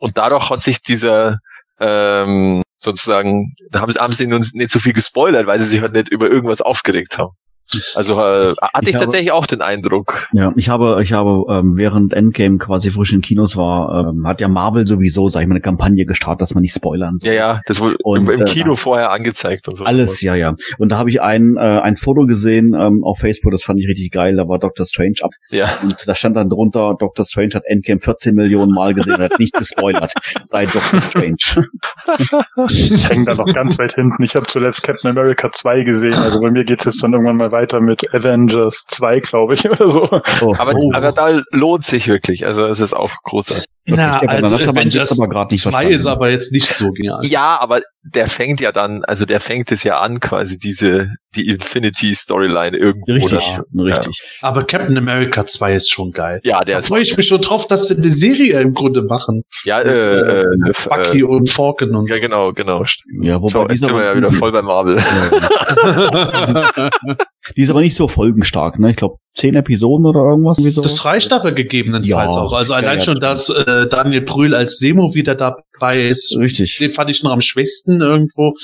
Und 0.00 0.18
dadurch 0.18 0.50
hat 0.50 0.60
sich 0.62 0.82
dieser, 0.82 1.38
ähm, 1.78 2.62
sozusagen, 2.86 3.54
da 3.70 3.80
haben, 3.80 3.94
haben 3.94 4.12
sie 4.12 4.26
nicht 4.26 4.70
so 4.70 4.78
viel 4.78 4.94
gespoilert, 4.94 5.46
weil 5.46 5.60
sie 5.60 5.66
sich 5.66 5.82
halt 5.82 5.92
nicht 5.92 6.08
über 6.08 6.30
irgendwas 6.30 6.62
aufgeregt 6.62 7.18
haben. 7.18 7.36
Also 7.94 8.14
äh, 8.14 8.16
hatte 8.16 8.54
ich, 8.82 8.88
ich 8.88 8.94
habe- 8.94 9.04
tatsächlich 9.04 9.32
auch 9.32 9.46
den 9.46 9.60
Eindruck. 9.60 10.28
Ja, 10.32 10.52
ich 10.56 10.68
habe, 10.68 11.00
ich 11.02 11.12
habe, 11.12 11.44
ähm, 11.52 11.76
während 11.76 12.12
Endgame 12.14 12.58
quasi 12.58 12.90
frisch 12.90 13.12
in 13.12 13.20
Kinos 13.20 13.56
war, 13.56 14.08
ähm, 14.10 14.26
hat 14.26 14.40
ja 14.40 14.48
Marvel 14.48 14.86
sowieso, 14.86 15.28
sag 15.28 15.42
ich 15.42 15.48
mal, 15.48 15.54
eine 15.54 15.60
Kampagne 15.60 16.06
gestartet, 16.06 16.42
dass 16.42 16.54
man 16.54 16.62
nicht 16.62 16.74
spoilern 16.74 17.18
soll. 17.18 17.30
Ja, 17.30 17.34
ja, 17.34 17.60
das 17.66 17.80
wurde 17.80 17.96
Und, 18.04 18.28
im, 18.28 18.30
im 18.30 18.40
äh, 18.42 18.44
Kino 18.44 18.76
vorher 18.76 19.10
angezeigt 19.10 19.66
und 19.68 19.74
so. 19.74 19.84
Alles, 19.84 20.20
ja, 20.20 20.34
ja. 20.36 20.54
Und 20.78 20.90
da 20.90 20.98
habe 20.98 21.10
ich 21.10 21.20
ein, 21.20 21.56
äh, 21.56 21.60
ein 21.60 21.96
Foto 21.96 22.26
gesehen 22.26 22.74
ähm, 22.78 23.02
auf 23.02 23.18
Facebook, 23.18 23.50
das 23.52 23.64
fand 23.64 23.80
ich 23.80 23.88
richtig 23.88 24.12
geil, 24.12 24.36
da 24.36 24.46
war 24.48 24.58
Doctor 24.60 24.86
Strange 24.86 25.16
ab. 25.22 25.32
Ja. 25.50 25.68
Und 25.82 25.96
da 26.06 26.14
stand 26.14 26.36
dann 26.36 26.48
drunter, 26.48 26.94
Doctor 26.98 27.24
Strange 27.24 27.50
hat 27.54 27.64
Endgame 27.66 28.00
14 28.00 28.34
Millionen 28.34 28.72
Mal 28.72 28.94
gesehen, 28.94 29.14
und 29.14 29.22
hat 29.22 29.38
nicht 29.40 29.54
gespoilert. 29.54 30.12
Sei 30.42 30.66
Doctor 30.66 31.00
Strange. 31.02 31.36
Ich 32.70 33.08
hänge 33.08 33.24
da 33.24 33.34
noch 33.34 33.52
ganz 33.52 33.78
weit 33.78 33.94
hinten. 33.94 34.22
Ich 34.22 34.36
habe 34.36 34.46
zuletzt 34.46 34.82
Captain 34.84 35.10
America 35.10 35.50
2 35.52 35.82
gesehen. 35.82 36.14
Also 36.14 36.40
bei 36.40 36.50
mir 36.50 36.64
geht 36.64 36.78
es 36.80 36.84
jetzt 36.86 37.02
dann 37.02 37.12
irgendwann 37.12 37.36
mal 37.36 37.50
weiter 37.50 37.55
mit 37.80 38.12
Avengers 38.14 38.84
2, 38.88 39.20
glaube 39.20 39.54
ich, 39.54 39.68
oder 39.70 39.88
so. 39.88 40.08
Oh, 40.42 40.54
Aber, 40.58 40.74
oh. 40.74 40.90
aber 40.92 41.12
da 41.12 41.42
lohnt 41.50 41.84
sich 41.84 42.08
wirklich. 42.08 42.46
Also 42.46 42.66
es 42.66 42.80
ist 42.80 42.94
auch 42.94 43.12
großartig. 43.22 43.66
Na, 43.88 44.18
Stefan, 44.18 44.44
also 44.44 44.56
Avengers 44.56 45.12
aber 45.18 45.28
grad 45.28 45.50
nicht 45.52 45.62
2 45.62 45.70
verstanden. 45.70 45.94
ist 45.94 46.06
aber 46.06 46.30
jetzt 46.30 46.50
nicht 46.52 46.74
so 46.74 46.90
genial. 46.92 47.20
Ja, 47.24 47.58
aber 47.60 47.80
der 48.02 48.26
fängt 48.26 48.60
ja 48.60 48.72
dann, 48.72 49.04
also 49.04 49.24
der 49.26 49.40
fängt 49.40 49.70
es 49.72 49.84
ja 49.84 50.00
an, 50.00 50.18
quasi 50.20 50.58
diese, 50.58 51.10
die 51.36 51.48
Infinity-Storyline 51.50 52.76
irgendwo. 52.76 53.12
Richtig, 53.12 53.30
dazu. 53.38 53.62
richtig. 53.76 54.20
Aber 54.42 54.64
Captain 54.64 54.96
America 54.98 55.46
2 55.46 55.74
ist 55.74 55.90
schon 55.90 56.10
geil. 56.12 56.40
Ja, 56.44 56.64
der 56.64 56.74
Da 56.74 56.78
ist, 56.80 56.88
freue 56.88 57.02
ich 57.02 57.16
mich 57.16 57.26
schon 57.28 57.40
drauf, 57.40 57.66
dass 57.68 57.88
sie 57.88 57.96
eine 57.96 58.10
Serie 58.10 58.60
im 58.60 58.74
Grunde 58.74 59.02
machen. 59.02 59.42
ja, 59.64 59.80
äh, 59.80 60.40
äh, 60.42 60.46
Bucky 60.88 61.20
äh, 61.20 61.22
und 61.22 61.48
Falcon 61.50 61.94
und 61.94 62.06
so. 62.08 62.14
ja, 62.14 62.20
genau, 62.20 62.52
genau. 62.52 62.84
Ja, 63.20 63.40
wobei 63.40 63.48
So, 63.50 63.62
jetzt 63.62 63.72
dieser 63.72 63.86
sind 63.86 63.96
wir 63.96 64.04
ja 64.04 64.16
wieder 64.16 64.32
voll 64.32 64.52
bei 64.52 64.62
Marvel. 64.62 64.96
Die 67.56 67.62
ist 67.62 67.70
aber 67.70 67.80
nicht 67.80 67.94
so 67.94 68.08
folgenstark, 68.08 68.78
ne? 68.78 68.90
Ich 68.90 68.96
glaube, 68.96 69.18
zehn 69.36 69.54
Episoden 69.54 70.06
oder 70.06 70.20
irgendwas. 70.20 70.56
So. 70.56 70.80
Das 70.80 71.04
reicht 71.04 71.32
aber 71.32 71.52
gegebenenfalls 71.52 72.34
Ja. 72.34 72.40
auch. 72.42 72.52
Also 72.54 72.74
allein 72.74 72.98
ja, 72.98 73.04
schon, 73.04 73.20
dass 73.20 73.50
äh, 73.50 73.86
Daniel 73.86 74.22
Brühl 74.22 74.54
als 74.54 74.78
Semo 74.78 75.14
wieder 75.14 75.34
dabei 75.34 75.62
3 75.78 76.08
ist, 76.08 76.36
Richtig. 76.38 76.76
den 76.78 76.90
fand 76.90 77.10
ich 77.10 77.22
noch 77.22 77.32
am 77.32 77.40
schwächsten 77.40 78.00
irgendwo 78.00 78.54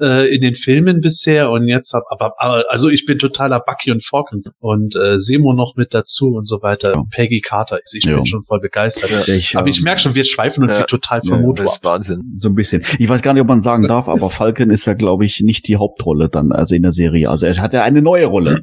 äh, 0.00 0.34
in 0.34 0.40
den 0.40 0.54
Filmen 0.54 1.00
bisher 1.00 1.50
und 1.50 1.68
jetzt 1.68 1.92
hab, 1.94 2.04
aber, 2.10 2.32
aber 2.38 2.64
also 2.68 2.88
ich 2.88 3.06
bin 3.06 3.18
totaler 3.18 3.60
Bucky 3.60 3.90
und 3.90 4.04
Falcon 4.04 4.42
und 4.60 4.96
äh, 4.96 5.18
Semo 5.18 5.52
noch 5.52 5.74
mit 5.76 5.94
dazu 5.94 6.34
und 6.34 6.46
so 6.48 6.62
weiter. 6.62 6.92
Ja. 6.94 7.02
Peggy 7.10 7.40
Carter, 7.40 7.76
also 7.76 7.96
ich 7.96 8.04
Ja. 8.04 8.16
bin 8.16 8.26
schon 8.26 8.42
voll 8.44 8.60
begeistert. 8.60 9.28
Ich, 9.28 9.56
Aber 9.56 9.68
ich 9.68 9.78
ähm, 9.78 9.84
merke 9.84 10.00
schon, 10.00 10.14
wir 10.14 10.24
schweifen 10.24 10.62
uns 10.62 10.72
Ja. 10.72 10.78
hier 10.78 10.86
total 10.86 11.20
Ja, 11.22 11.30
vom 11.34 11.42
Motor 11.42 11.64
Das 11.66 11.74
ab. 11.74 11.80
ist 11.80 11.84
Wahnsinn. 11.84 12.38
so 12.40 12.48
ein 12.48 12.54
bisschen. 12.54 12.84
Ich 12.98 13.08
weiß 13.08 13.22
gar 13.22 13.32
nicht, 13.32 13.42
ob 13.42 13.48
man 13.48 13.62
sagen 13.62 13.86
darf, 13.88 14.08
aber 14.08 14.30
Falcon 14.30 14.70
ist 14.70 14.86
ja, 14.86 14.94
glaube 14.94 15.24
ich, 15.24 15.40
nicht 15.40 15.68
die 15.68 15.76
Hauptrolle 15.76 16.28
dann, 16.28 16.52
also 16.52 16.74
in 16.74 16.82
der 16.82 16.92
Serie. 16.92 17.28
Also 17.28 17.46
er 17.46 17.56
hat 17.58 17.72
ja 17.72 17.82
eine 17.82 18.02
neue 18.02 18.26
Rolle. 18.26 18.60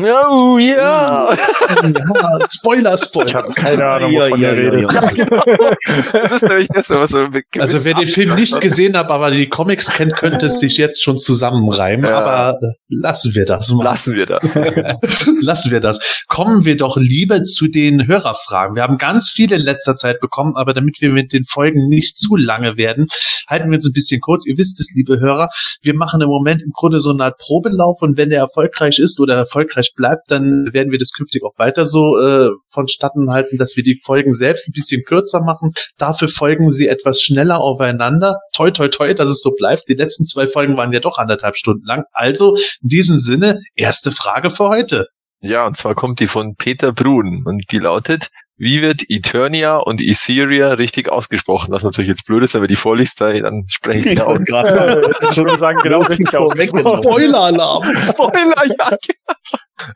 Oh, 0.00 0.58
ja. 0.58 1.34
Ja, 1.34 2.38
Spoiler, 2.50 2.94
Ich 2.94 3.00
Spoiler. 3.00 3.34
habe 3.34 3.52
keine 3.54 3.84
Ahnung, 3.84 4.12
Ja, 4.12 4.26
wovon 4.26 4.40
ja, 4.40 4.52
ihr 4.52 4.62
ja, 4.62 4.70
redet. 4.70 4.92
ja. 4.92 5.76
Das 6.12 6.32
ist 6.32 6.42
nämlich 6.48 6.68
das, 6.68 6.90
was 6.90 7.10
so 7.10 7.18
Also 7.58 7.84
wer 7.84 7.94
den 7.94 8.08
Film 8.08 8.34
nicht 8.34 8.60
gesehen 8.60 8.96
hat, 8.96 9.10
aber 9.10 9.30
die 9.30 9.48
Comics 9.48 9.92
kennt, 9.92 10.14
könnte 10.16 10.46
es 10.46 10.58
sich 10.58 10.76
jetzt 10.76 11.02
schon 11.02 11.18
zusammenreimen. 11.18 12.04
Ja. 12.06 12.18
Aber 12.18 12.58
äh, 12.66 12.72
lassen 12.88 13.34
wir 13.34 13.44
das 13.44 13.70
mal. 13.72 13.84
Lassen 13.84 14.16
wir 14.16 14.26
das. 14.26 14.54
Lassen 15.40 15.70
wir 15.70 15.80
das. 15.80 15.98
Kommen 16.28 16.64
wir 16.64 16.76
doch 16.76 16.96
lieber 16.96 17.42
zu 17.44 17.68
den 17.68 18.06
Hörerfragen. 18.06 18.76
Wir 18.76 18.82
haben 18.82 18.98
ganz 18.98 19.30
viele 19.34 19.56
in 19.56 19.62
letzter 19.62 19.96
Zeit 19.96 20.20
bekommen, 20.20 20.56
aber 20.56 20.74
damit 20.74 21.00
wir 21.00 21.10
mit 21.10 21.32
den 21.32 21.44
Folgen 21.44 21.88
nicht 21.88 22.16
zu 22.16 22.36
lange 22.36 22.76
werden, 22.76 23.06
halten 23.48 23.70
wir 23.70 23.74
uns 23.74 23.88
ein 23.88 23.92
bisschen 23.92 24.20
kurz. 24.20 24.46
Ihr 24.46 24.56
wisst 24.58 24.80
es, 24.80 24.92
liebe 24.94 25.20
Hörer, 25.20 25.48
wir 25.82 25.94
machen 25.94 26.20
im 26.20 26.28
Moment 26.28 26.62
im 26.62 26.72
Grunde 26.74 27.00
so 27.00 27.10
eine 27.10 27.24
Art 27.24 27.38
Probelauf 27.38 28.02
und 28.02 28.16
wenn 28.16 28.30
der 28.30 28.40
erfolgreich 28.40 28.98
ist 28.98 29.20
oder 29.20 29.36
erfolgreich 29.36 29.92
bleibt, 29.94 30.30
dann 30.30 30.72
werden 30.72 30.90
wir 30.90 30.98
das 30.98 31.12
künftig 31.12 31.42
auch 31.44 31.58
weiter 31.58 31.86
so 31.86 32.18
äh, 32.18 32.50
vonstatten 32.70 33.30
halten, 33.30 33.58
dass 33.58 33.76
wir 33.76 33.82
die 33.82 34.00
Folgen 34.04 34.32
selbst 34.32 34.68
ein 34.68 34.72
bisschen 34.72 35.02
kürzer 35.04 35.40
machen. 35.40 35.72
Dafür 35.98 36.28
folgen 36.28 36.70
sie 36.70 36.88
etwas 36.88 37.20
schneller 37.28 37.60
aufeinander. 37.60 38.36
Toi, 38.54 38.70
toi, 38.70 38.88
toi, 38.88 39.14
dass 39.14 39.28
es 39.28 39.40
so 39.40 39.52
bleibt. 39.56 39.84
Die 39.88 39.94
letzten 39.94 40.24
zwei 40.24 40.48
Folgen 40.48 40.76
waren 40.76 40.92
ja 40.92 41.00
doch 41.00 41.18
anderthalb 41.18 41.56
Stunden 41.56 41.86
lang. 41.86 42.04
Also 42.12 42.56
in 42.56 42.88
diesem 42.88 43.18
Sinne, 43.18 43.60
erste 43.74 44.12
Frage 44.12 44.50
für 44.50 44.68
heute. 44.68 45.06
Ja, 45.40 45.66
und 45.66 45.76
zwar 45.76 45.94
kommt 45.94 46.18
die 46.18 46.26
von 46.26 46.56
Peter 46.56 46.92
Brun 46.92 47.44
und 47.46 47.70
die 47.70 47.78
lautet, 47.78 48.28
wie 48.56 48.82
wird 48.82 49.04
Eternia 49.08 49.76
und 49.76 50.02
Etheria 50.02 50.72
richtig 50.72 51.08
ausgesprochen? 51.08 51.70
Was 51.70 51.84
natürlich 51.84 52.08
jetzt 52.08 52.26
blöd 52.26 52.42
ist, 52.42 52.54
wenn 52.54 52.60
wir 52.60 52.68
die 52.68 52.74
vorliest, 52.74 53.20
weil 53.20 53.40
dann 53.40 53.62
spreche 53.68 54.10
ich 54.10 54.18
wollte 54.18 54.26
aus. 54.26 54.46
gerade 54.46 55.00
Ich 55.30 55.36
würde 55.36 55.56
sagen, 55.58 55.78
genau 55.84 56.00
richtig 56.00 56.36
ausgesprochen. 56.36 57.02
Spoiler-Alarm. 57.04 57.84
Spoiler, 58.00 58.64
ja. 58.66 58.96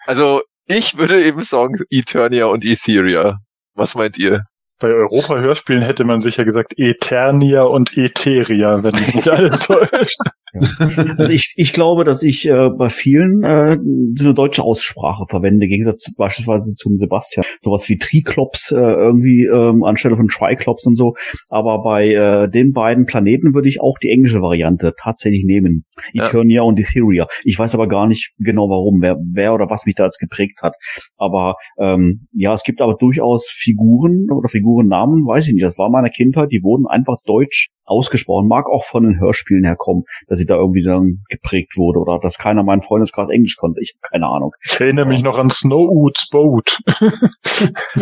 Also, 0.06 0.42
ich 0.66 0.96
würde 0.96 1.24
eben 1.24 1.42
sagen 1.42 1.74
Eternia 1.90 2.46
und 2.46 2.64
Etheria. 2.64 3.38
Was 3.74 3.96
meint 3.96 4.16
ihr? 4.16 4.44
Bei 4.82 4.88
Europa-Hörspielen 4.88 5.82
hätte 5.82 6.02
man 6.02 6.20
sicher 6.20 6.44
gesagt 6.44 6.74
Eternia 6.76 7.62
und 7.62 7.96
Etheria, 7.96 8.82
wenn 8.82 8.96
mich 8.96 9.14
nicht 9.14 9.28
alles 9.28 9.60
täuscht. 9.66 10.18
Also 11.18 11.32
ich, 11.32 11.54
ich 11.56 11.72
glaube, 11.72 12.04
dass 12.04 12.22
ich 12.22 12.46
äh, 12.48 12.70
bei 12.70 12.88
vielen 12.88 13.42
äh, 13.42 13.78
so 14.14 14.24
eine 14.24 14.34
deutsche 14.34 14.62
Aussprache 14.62 15.24
verwende, 15.28 15.66
im 15.66 15.70
Gegensatz 15.70 16.04
zu, 16.04 16.12
beispielsweise 16.14 16.74
zum 16.74 16.96
Sebastian. 16.96 17.44
Sowas 17.60 17.88
wie 17.88 17.98
Triklops 17.98 18.70
äh, 18.70 18.76
irgendwie 18.76 19.44
ähm, 19.46 19.84
anstelle 19.84 20.16
von 20.16 20.28
Triklops 20.28 20.86
und 20.86 20.96
so. 20.96 21.14
Aber 21.48 21.82
bei 21.82 22.12
äh, 22.12 22.48
den 22.48 22.72
beiden 22.72 23.06
Planeten 23.06 23.54
würde 23.54 23.68
ich 23.68 23.80
auch 23.80 23.98
die 23.98 24.10
englische 24.10 24.40
Variante 24.40 24.94
tatsächlich 24.98 25.44
nehmen. 25.44 25.84
Ja. 26.12 26.24
Eternia 26.24 26.62
und 26.62 26.78
Etheria. 26.78 27.26
Ich 27.44 27.58
weiß 27.58 27.74
aber 27.74 27.88
gar 27.88 28.06
nicht 28.06 28.32
genau 28.38 28.68
warum, 28.68 29.00
wer, 29.00 29.16
wer 29.32 29.54
oder 29.54 29.70
was 29.70 29.86
mich 29.86 29.94
da 29.94 30.04
jetzt 30.04 30.18
geprägt 30.18 30.60
hat. 30.62 30.74
Aber 31.16 31.56
ähm, 31.78 32.26
ja, 32.32 32.54
es 32.54 32.62
gibt 32.62 32.80
aber 32.80 32.94
durchaus 32.94 33.48
Figuren 33.48 34.28
oder 34.30 34.48
Figurennamen, 34.48 35.26
weiß 35.26 35.48
ich 35.48 35.54
nicht. 35.54 35.64
Das 35.64 35.78
war 35.78 35.90
meiner 35.90 36.10
Kindheit, 36.10 36.50
die 36.52 36.62
wurden 36.62 36.86
einfach 36.86 37.16
deutsch 37.24 37.70
ausgesprochen. 37.84 38.48
Mag 38.48 38.70
auch 38.70 38.84
von 38.84 39.04
den 39.04 39.20
Hörspielen 39.20 39.64
herkommen, 39.64 40.04
dass 40.26 40.40
sie 40.42 40.46
da 40.46 40.56
irgendwie 40.56 40.82
dann 40.82 41.24
geprägt 41.28 41.76
wurde 41.76 41.98
oder 41.98 42.18
dass 42.20 42.38
keiner 42.38 42.62
meinen 42.62 42.82
Freundeskreis 42.82 43.28
Englisch 43.28 43.56
konnte. 43.56 43.80
Ich 43.80 43.94
habe 43.94 44.10
keine 44.12 44.26
Ahnung. 44.26 44.54
Ich 44.62 44.80
erinnere 44.80 45.06
mich 45.06 45.22
noch 45.22 45.38
an 45.38 45.50
Snowoots 45.50 46.28
Boat. 46.30 46.78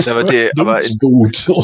Aber, 0.09 0.25
die, 0.25 0.51
aber, 0.59 0.83
in, 0.83 0.99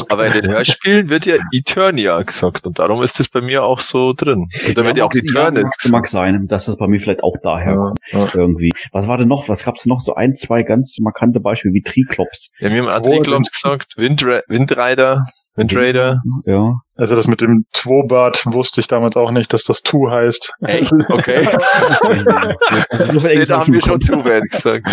aber 0.09 0.27
in 0.27 0.33
den 0.33 0.51
Hörspielen 0.51 1.09
wird 1.09 1.25
ja 1.25 1.35
Eternia 1.51 2.21
gesagt 2.21 2.65
und 2.67 2.77
darum 2.77 3.01
ist 3.01 3.19
es 3.19 3.27
bei 3.27 3.41
mir 3.41 3.63
auch 3.63 3.79
so 3.79 4.13
drin. 4.13 4.47
Und 4.67 4.77
da 4.77 4.85
wird 4.85 4.97
ja 4.97 5.05
auch 5.05 5.13
mag, 5.13 5.55
gesagt. 5.55 5.89
mag 5.89 6.07
sein, 6.07 6.45
dass 6.45 6.65
das 6.65 6.77
bei 6.77 6.87
mir 6.87 6.99
vielleicht 6.99 7.23
auch 7.23 7.35
daher 7.41 7.75
kommt. 7.77 7.99
Ja. 8.11 8.27
Irgendwie. 8.33 8.73
Was 8.91 9.07
war 9.07 9.17
denn 9.17 9.27
noch? 9.27 9.49
Was 9.49 9.63
gab's 9.63 9.85
noch? 9.85 9.99
So 9.99 10.15
ein, 10.15 10.35
zwei 10.35 10.63
ganz 10.63 10.97
markante 10.99 11.39
Beispiele 11.39 11.73
wie 11.73 11.81
Triklops. 11.81 12.51
Ja, 12.59 12.71
wir 12.71 12.81
haben 12.81 12.89
Adriklops 12.89 13.51
gesagt, 13.51 13.97
Windra 13.97 14.41
Windrider, 14.47 15.23
Windrader. 15.57 16.21
Ja. 16.45 16.73
Also 16.95 17.15
das 17.15 17.27
mit 17.27 17.41
dem 17.41 17.65
Twobart 17.73 18.43
wusste 18.45 18.79
ich 18.81 18.87
damals 18.87 19.15
auch 19.17 19.31
nicht, 19.31 19.51
dass 19.53 19.63
das 19.63 19.81
Tu 19.81 20.09
heißt. 20.09 20.53
Echt? 20.61 20.91
Okay. 21.09 21.47
nee, 23.23 23.45
da 23.45 23.59
haben 23.59 23.73
wir 23.73 23.81
schon 23.81 24.01
weit 24.25 24.43
gesagt. 24.49 24.87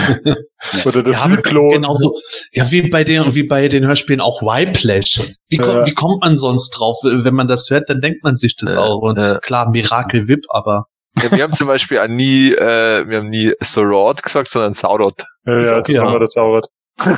Oder 0.85 1.03
das 1.03 1.23
Ja, 1.25 1.31
Zyklon. 1.37 1.71
genauso, 1.71 2.15
ja, 2.53 2.71
wie 2.71 2.89
bei 2.89 3.05
den, 3.05 3.35
wie 3.35 3.45
bei 3.45 3.69
den 3.69 3.87
Hörspielen 3.87 4.21
auch 4.21 4.43
Whiplash. 4.43 5.35
Wie, 5.49 5.57
kommt, 5.59 5.73
Ja. 5.75 5.87
wie 5.87 5.95
kommt 5.95 6.23
man 6.23 6.37
sonst 6.39 6.71
drauf? 6.71 6.97
Wenn 7.03 7.35
man 7.35 7.47
das 7.49 7.69
hört, 7.71 7.89
dann 7.89 8.01
denkt 8.01 8.23
man 8.25 8.35
sich 8.37 8.57
das 8.57 8.75
Ja, 8.75 8.81
auch. 8.81 9.01
Und 9.03 9.19
ja. 9.19 9.39
klar, 9.39 9.71
Miracle 9.71 10.27
Whip, 10.29 10.45
aber 10.51 10.87
Ja, 11.23 11.31
wir 11.31 11.43
haben 11.45 11.53
zum 11.53 11.69
Beispiel 11.69 11.99
auch 11.99 12.09
nie, 12.09 12.53
äh, 12.53 13.09
wir 13.09 13.19
haben 13.19 13.31
nie 13.31 13.53
Sorod 13.61 14.23
gesagt, 14.23 14.49
sondern 14.49 14.73
Saurod. 14.73 15.23
Ja, 15.47 15.61
ja, 15.61 15.81
das 15.81 15.95
Ja. 15.95 16.03
haben 16.03 16.13
wir 16.13 16.21
das 16.21 16.33
Saurat. 16.33 16.67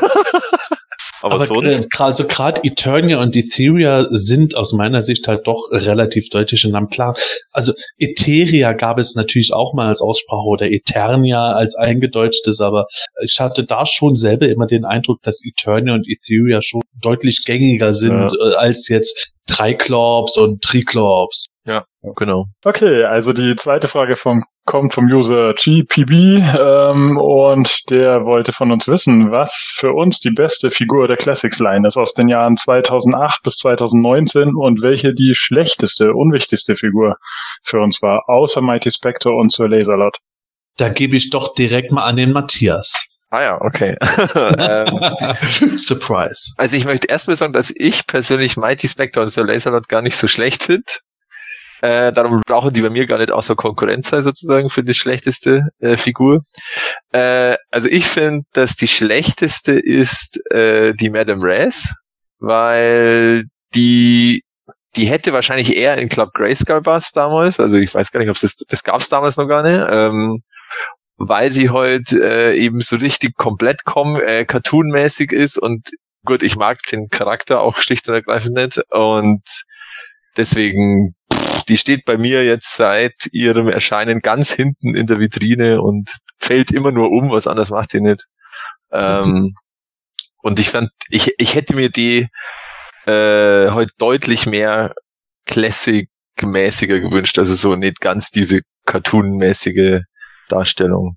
Aber, 1.33 1.47
sonst, 1.47 1.83
äh, 1.83 1.87
also 1.99 2.27
gerade 2.27 2.63
Eternia 2.65 3.21
und 3.21 3.37
Etheria 3.37 4.07
sind 4.11 4.57
aus 4.57 4.73
meiner 4.73 5.03
Sicht 5.03 5.29
halt 5.29 5.47
doch 5.47 5.69
relativ 5.71 6.29
deutliche 6.31 6.71
Namen. 6.71 6.89
Klar, 6.89 7.17
also 7.53 7.73
Etheria 7.99 8.73
gab 8.73 8.99
es 8.99 9.15
natürlich 9.15 9.53
auch 9.53 9.75
mal 9.75 9.89
als 9.89 10.01
Aussprache 10.01 10.47
oder 10.47 10.67
Eternia 10.67 11.53
als 11.53 11.75
eingedeutschtes, 11.75 12.61
aber 12.61 12.87
ich 13.23 13.39
hatte 13.41 13.65
da 13.65 13.87
schon 13.87 14.15
selber 14.15 14.49
immer 14.49 14.67
den 14.67 14.85
Eindruck, 14.85 15.23
dass 15.23 15.43
Eternia 15.45 15.95
und 15.95 16.07
Etheria 16.09 16.61
schon 16.63 16.83
deutlich 17.01 17.43
gängiger 17.45 17.93
sind 17.93 18.33
äh, 18.33 18.55
als 18.55 18.89
jetzt 18.89 19.33
Triclops 19.47 20.37
und 20.37 20.63
Triclops. 20.63 21.47
genau. 22.17 22.47
Okay, 22.65 23.05
also 23.05 23.33
die 23.33 23.57
zweite 23.57 23.89
Frage 23.89 24.17
vom, 24.17 24.45
kommt 24.67 24.93
vom 24.93 25.07
User 25.07 25.55
GPB 25.55 26.43
ähm, 26.59 27.17
und 27.17 27.89
der 27.91 28.27
wollte 28.27 28.53
von 28.53 28.73
uns 28.73 28.89
wissen, 28.89 29.31
was 29.31 29.73
für 29.75 29.93
uns 29.93 30.21
die 30.21 30.31
beste 30.31 30.71
Figur 30.71 31.09
der 31.09 31.17
Classics 31.17 31.61
Line 31.61 31.87
ist 31.87 31.97
aus 31.97 32.13
den 32.13 32.29
Jahren 32.29 32.57
2008 32.57 33.43
bis 33.43 33.57
2019 33.57 34.55
und 34.55 34.83
welche 34.83 35.15
die 35.15 35.35
schlechteste, 35.35 36.13
unwichtigste 36.13 36.75
Figur 36.75 37.17
für 37.63 37.81
uns 37.81 38.03
war, 38.03 38.25
außer 38.29 38.61
Mighty 38.61 38.91
Spectre 38.91 39.31
und 39.31 39.53
Sir 39.53 39.69
Laserlot. 39.69 40.19
Da 40.77 40.91
gebe 40.91 41.17
ich 41.17 41.31
doch 41.31 41.55
direkt 41.55 41.93
mal 41.93 42.05
an 42.05 42.17
den 42.17 42.33
Matthias. 42.33 43.07
Ah 43.31 43.43
ja, 43.43 43.61
okay. 43.61 43.95
ähm, 44.59 45.77
Surprise. 45.79 46.53
also 46.57 46.77
ich 46.77 46.85
möchte 46.85 47.09
erstmal 47.09 47.37
sagen, 47.37 47.53
dass 47.53 47.73
ich 47.75 48.07
persönlich 48.07 48.57
Mighty 48.57 48.89
Spectre 48.89 49.23
und 49.23 49.29
Sir 49.29 49.45
Laserlot 49.45 49.89
gar 49.89 50.03
nicht 50.03 50.17
so 50.17 50.29
schlecht 50.29 50.65
finde. 50.65 50.85
Äh, 51.87 52.13
darum 52.13 52.43
brauchen 52.45 52.73
die 52.73 52.83
bei 52.83 52.91
mir 52.91 53.07
gar 53.07 53.19
nicht 53.19 53.31
außer 53.31 53.55
Konkurrenz 53.55 54.09
sein, 54.09 54.23
sozusagen, 54.23 54.71
für 54.71 54.83
die 54.83 54.95
schlechteste 54.95 55.69
äh, 55.79 55.97
Figur. 55.97 56.41
Äh, 57.13 57.55
also 57.71 57.89
ich 57.89 58.07
finde, 58.07 58.45
dass 58.53 58.75
die 58.75 58.89
schlechteste 58.89 59.73
ist 59.73 60.41
äh, 60.51 60.95
die 60.95 61.11
Madame 61.11 61.43
Raz, 61.45 61.95
weil 62.41 63.45
die 63.75 64.43
die 64.97 65.07
hätte 65.07 65.33
wahrscheinlich 65.33 65.77
eher 65.77 65.99
in 65.99 66.09
Club 66.09 66.33
Grayskull 66.33 66.81
Bus 66.81 67.13
damals, 67.13 67.61
also 67.61 67.77
ich 67.77 67.95
weiß 67.95 68.11
gar 68.11 68.21
nicht, 68.21 68.31
ob 68.31 68.41
das, 68.41 68.57
das 68.57 68.83
gab's 68.83 69.11
damals 69.11 69.37
noch 69.37 69.47
gar 69.47 69.63
nicht, 69.63 69.87
ähm, 69.91 70.43
weil 71.19 71.53
sie 71.53 71.69
heute 71.71 72.17
äh, 72.21 72.59
eben 72.59 72.81
so 72.81 72.97
richtig 72.97 73.37
komplett 73.37 73.85
kom 73.85 74.17
äh, 74.17 74.45
cartoonmäßig 74.45 75.33
ist 75.33 75.59
und 75.59 75.91
gut, 76.25 76.43
ich 76.43 76.57
mag 76.57 76.79
den 76.91 77.09
Charakter 77.11 77.61
auch 77.61 77.77
schlicht 77.77 78.09
und 78.09 78.15
ergreifend 78.15 78.57
nicht 78.57 78.81
und 78.91 79.43
deswegen, 80.37 81.15
die 81.69 81.79
steht 81.79 82.05
bei 82.05 82.17
mir 82.17 82.45
jetzt 82.45 82.75
seit 82.75 83.27
ihrem 83.33 83.69
Erscheinen 83.69 84.21
ganz 84.21 84.53
hinten 84.53 84.95
in 84.95 85.07
der 85.07 85.19
Vitrine 85.19 85.83
und 85.83 86.17
fällt 86.39 86.71
immer 86.71 86.93
nur 86.93 87.11
um, 87.11 87.31
was 87.31 87.47
anderes 87.47 87.71
macht 87.71 87.93
die 87.93 88.01
nicht. 88.01 88.27
Ähm, 88.93 89.55
und 90.43 90.61
ich 90.61 90.71
fand, 90.71 90.91
ich, 91.09 91.35
ich 91.39 91.55
hätte 91.55 91.75
mir 91.75 91.91
die 91.91 92.29
äh, 93.07 93.71
heute 93.71 93.93
deutlich 93.99 94.47
mehr 94.47 94.95
Classic-mäßiger 95.47 97.01
gewünscht, 97.01 97.39
also 97.39 97.55
so 97.55 97.75
nicht 97.77 98.01
ganz 98.01 98.31
diese 98.31 98.61
Cartoon-mäßige 98.85 100.03
Darstellung. 100.49 101.17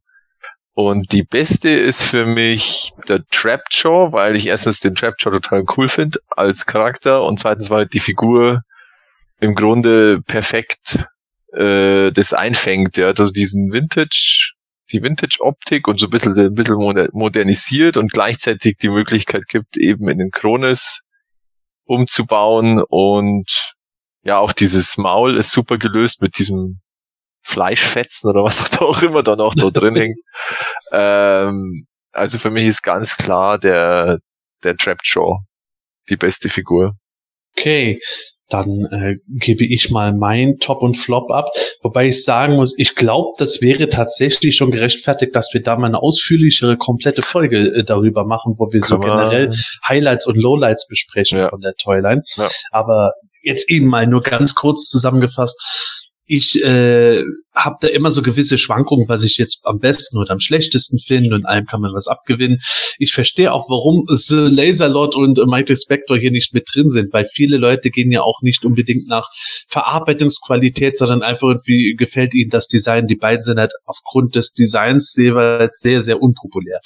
Und 0.74 1.12
die 1.12 1.24
beste 1.24 1.70
ist 1.70 2.02
für 2.02 2.26
mich 2.26 2.94
der 3.08 3.26
Trapjaw, 3.32 4.14
weil 4.14 4.36
ich 4.36 4.48
erstens 4.48 4.80
den 4.80 4.96
Trapjaw 4.96 5.32
total 5.32 5.66
cool 5.78 5.90
finde 5.90 6.20
als 6.30 6.66
Charakter 6.66 7.24
und 7.24 7.40
zweitens 7.40 7.70
war 7.70 7.80
halt 7.80 7.94
die 7.94 8.00
Figur 8.00 8.62
im 9.40 9.56
Grunde 9.56 10.22
perfekt 10.22 11.06
äh, 11.54 12.12
das 12.12 12.34
einfängt. 12.34 12.98
Hat 12.98 13.20
also 13.20 13.32
diesen 13.32 13.72
Vintage, 13.72 14.54
die 14.92 15.02
Vintage-Optik 15.02 15.88
und 15.88 16.00
so 16.00 16.08
ein 16.08 16.10
bisschen, 16.10 16.38
ein 16.38 16.54
bisschen 16.54 16.76
moder- 16.76 17.10
modernisiert 17.14 17.98
und 17.98 18.12
gleichzeitig 18.12 18.78
die 18.78 18.90
Möglichkeit 18.90 19.48
gibt, 19.48 19.78
eben 19.78 20.08
in 20.10 20.18
den 20.18 20.32
Kronis 20.32 21.02
umzubauen 21.86 22.84
und 22.88 23.76
ja, 24.24 24.38
auch 24.38 24.52
dieses 24.52 24.98
Maul 24.98 25.36
ist 25.36 25.52
super 25.52 25.78
gelöst 25.78 26.22
mit 26.22 26.38
diesem 26.38 26.80
Fleischfetzen 27.42 28.30
oder 28.30 28.44
was 28.44 28.60
auch 28.80 29.02
immer 29.02 29.24
dann 29.24 29.40
auch 29.40 29.56
da 29.56 29.70
drin 29.70 29.96
hängt. 29.96 30.20
Ähm, 30.92 31.86
also 32.12 32.40
für 32.40 32.50
mich 32.50 32.66
ist 32.66 32.82
ganz 32.82 33.16
klar 33.16 33.60
der, 33.60 34.18
der 34.64 34.76
Trapjaw 34.76 35.38
die 36.10 36.18
beste 36.18 36.50
Figur. 36.50 36.96
Okay, 37.56 38.00
dann 38.50 38.86
äh, 38.92 39.18
gebe 39.28 39.64
ich 39.64 39.92
mal 39.92 40.14
mein 40.14 40.58
Top 40.60 40.82
und 40.82 40.98
Flop 40.98 41.32
ab. 41.32 41.50
Wobei 41.82 42.08
ich 42.08 42.24
sagen 42.24 42.56
muss, 42.56 42.78
ich 42.78 42.96
glaube, 42.96 43.34
das 43.38 43.62
wäre 43.62 43.90
tatsächlich 43.90 44.56
schon 44.56 44.72
gerechtfertigt, 44.72 45.36
dass 45.36 45.54
wir 45.54 45.62
da 45.62 45.78
mal 45.78 45.88
eine 45.88 46.02
ausführlichere, 46.02 46.78
komplette 46.78 47.22
Folge 47.22 47.60
äh, 47.60 47.84
darüber 47.84 48.26
machen, 48.26 48.56
wo 48.58 48.72
wir 48.72 48.82
Kann 48.82 48.90
so 48.90 49.00
generell 49.00 49.54
Highlights 49.88 50.28
und 50.28 50.36
Lowlights 50.36 50.88
besprechen 50.88 51.38
ja. 51.38 51.50
von 51.50 51.62
der 51.62 51.76
Toyline. 51.76 52.24
Ja. 52.36 52.50
Aber 52.72 53.14
jetzt 53.42 53.70
eben 53.70 53.88
mal 53.88 54.08
nur 54.08 54.22
ganz 54.22 54.56
kurz 54.56 54.90
zusammengefasst 54.90 55.58
ich 56.30 56.64
äh, 56.64 57.24
habe 57.56 57.78
da 57.82 57.88
immer 57.88 58.12
so 58.12 58.22
gewisse 58.22 58.60
Schwankungen, 58.60 59.10
was 59.10 59.24
ich 59.24 59.38
jetzt 59.38 59.62
am 59.64 59.80
besten 59.80 60.16
oder 60.20 60.32
am 60.32 60.40
schlechtesten 60.40 61.00
finde 61.00 61.34
und 61.34 61.46
allem 61.46 61.66
kann 61.66 61.82
man 61.82 61.92
was 61.92 62.08
abgewinnen. 62.08 62.60
Ich 63.00 63.14
verstehe 63.14 63.52
auch, 63.52 63.68
warum 63.68 64.06
The 64.08 64.48
Laserlord 64.48 65.16
und 65.16 65.44
Mighty 65.48 65.76
Spectre 65.76 66.20
hier 66.20 66.30
nicht 66.30 66.54
mit 66.54 66.70
drin 66.72 66.88
sind, 66.90 67.12
weil 67.14 67.26
viele 67.26 67.58
Leute 67.58 67.90
gehen 67.90 68.12
ja 68.12 68.22
auch 68.22 68.42
nicht 68.44 68.64
unbedingt 68.64 69.10
nach 69.10 69.26
Verarbeitungsqualität, 69.70 70.96
sondern 70.96 71.24
einfach 71.24 71.48
irgendwie 71.48 71.96
gefällt 71.98 72.36
ihnen 72.36 72.52
das 72.52 72.68
Design. 72.68 73.08
Die 73.08 73.16
beiden 73.16 73.42
sind 73.42 73.58
halt 73.58 73.74
aufgrund 73.86 74.36
des 74.36 74.54
Designs 74.54 75.16
jeweils 75.18 75.80
sehr, 75.80 76.04
sehr 76.04 76.22
unpopulär. 76.22 76.80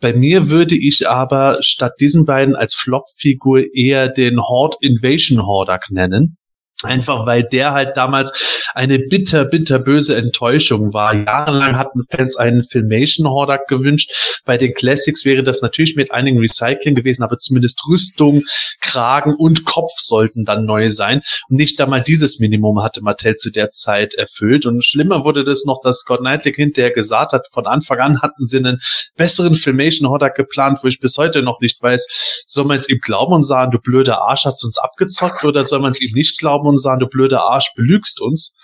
Bei 0.00 0.14
mir 0.14 0.48
würde 0.48 0.76
ich 0.76 1.06
aber 1.06 1.58
statt 1.60 1.92
diesen 2.00 2.24
beiden 2.24 2.56
als 2.56 2.74
Flop-Figur 2.74 3.64
eher 3.74 4.08
den 4.08 4.40
Horde 4.40 4.78
Invasion 4.80 5.44
Hordak 5.44 5.90
nennen 5.90 6.38
Einfach 6.84 7.26
weil 7.26 7.42
der 7.42 7.72
halt 7.72 7.96
damals 7.96 8.32
eine 8.72 9.00
bitter, 9.00 9.44
bitter 9.44 9.80
böse 9.80 10.14
Enttäuschung 10.14 10.94
war. 10.94 11.12
Jahrelang 11.12 11.76
hatten 11.76 12.04
Fans 12.08 12.36
einen 12.36 12.62
Filmation 12.62 13.26
Hordak 13.26 13.66
gewünscht. 13.66 14.12
Bei 14.44 14.56
den 14.56 14.74
Classics 14.74 15.24
wäre 15.24 15.42
das 15.42 15.60
natürlich 15.60 15.96
mit 15.96 16.12
einigen 16.12 16.38
Recycling 16.38 16.94
gewesen, 16.94 17.24
aber 17.24 17.38
zumindest 17.38 17.82
Rüstung, 17.88 18.44
Kragen 18.80 19.34
und 19.34 19.64
Kopf 19.64 19.90
sollten 19.96 20.44
dann 20.44 20.66
neu 20.66 20.88
sein. 20.88 21.22
Und 21.48 21.56
nicht 21.56 21.80
einmal 21.80 22.02
dieses 22.02 22.38
Minimum 22.38 22.80
hatte 22.80 23.02
Mattel 23.02 23.34
zu 23.34 23.50
der 23.50 23.70
Zeit 23.70 24.14
erfüllt. 24.14 24.64
Und 24.64 24.84
schlimmer 24.84 25.24
wurde 25.24 25.42
das 25.42 25.64
noch, 25.64 25.80
dass 25.82 25.98
Scott 26.00 26.20
Knightley 26.20 26.52
hinterher 26.52 26.92
gesagt 26.92 27.32
hat, 27.32 27.48
von 27.50 27.66
Anfang 27.66 27.98
an 27.98 28.22
hatten 28.22 28.44
sie 28.44 28.58
einen 28.58 28.80
besseren 29.16 29.56
Filmation 29.56 30.08
Hordak 30.08 30.36
geplant, 30.36 30.78
wo 30.82 30.86
ich 30.86 31.00
bis 31.00 31.18
heute 31.18 31.42
noch 31.42 31.60
nicht 31.60 31.82
weiß, 31.82 32.06
soll 32.46 32.66
man 32.66 32.78
es 32.78 32.88
ihm 32.88 33.00
glauben 33.00 33.32
und 33.32 33.42
sagen, 33.42 33.72
du 33.72 33.80
blöder 33.80 34.22
Arsch, 34.22 34.44
hast 34.44 34.64
uns 34.64 34.78
abgezockt 34.78 35.44
oder 35.44 35.64
soll 35.64 35.80
man 35.80 35.90
es 35.90 36.00
ihm 36.00 36.12
nicht 36.14 36.38
glauben 36.38 36.67
und 36.68 36.80
sagen, 36.80 37.00
du 37.00 37.06
blöder 37.06 37.42
Arsch, 37.42 37.72
belügst 37.74 38.20
uns. 38.20 38.56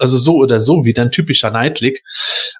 Also 0.00 0.18
so 0.18 0.34
oder 0.36 0.60
so, 0.60 0.84
wie 0.84 0.92
dein 0.92 1.10
typischer 1.10 1.50
Nightlick. 1.50 2.02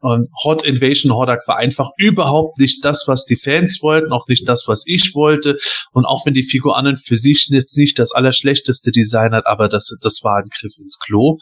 Und 0.01 0.29
Hot 0.45 0.65
Invasion 0.65 1.13
Hordak 1.13 1.47
war 1.47 1.57
einfach 1.57 1.91
überhaupt 1.97 2.59
nicht 2.59 2.85
das, 2.85 3.05
was 3.07 3.25
die 3.25 3.37
Fans 3.37 3.81
wollten, 3.83 4.13
auch 4.13 4.29
nicht 4.29 4.49
das, 4.49 4.65
was 4.67 4.85
ich 4.87 5.13
wollte. 5.15 5.59
Und 5.93 6.05
auch 6.05 6.27
wenn 6.27 6.35
die 6.35 6.45
Figur 6.45 6.77
an 6.77 6.87
und 6.87 7.01
für 7.01 7.17
sich 7.17 7.49
jetzt 7.51 7.77
nicht 7.77 7.99
das 7.99 8.13
allerschlechteste 8.13 8.91
Design 8.91 9.33
hat, 9.33 9.47
aber 9.47 9.69
das, 9.69 9.91
das 10.01 10.21
war 10.23 10.39
ein 10.39 10.49
Griff 10.61 10.75
ins 10.79 10.99
Klo. 10.99 11.39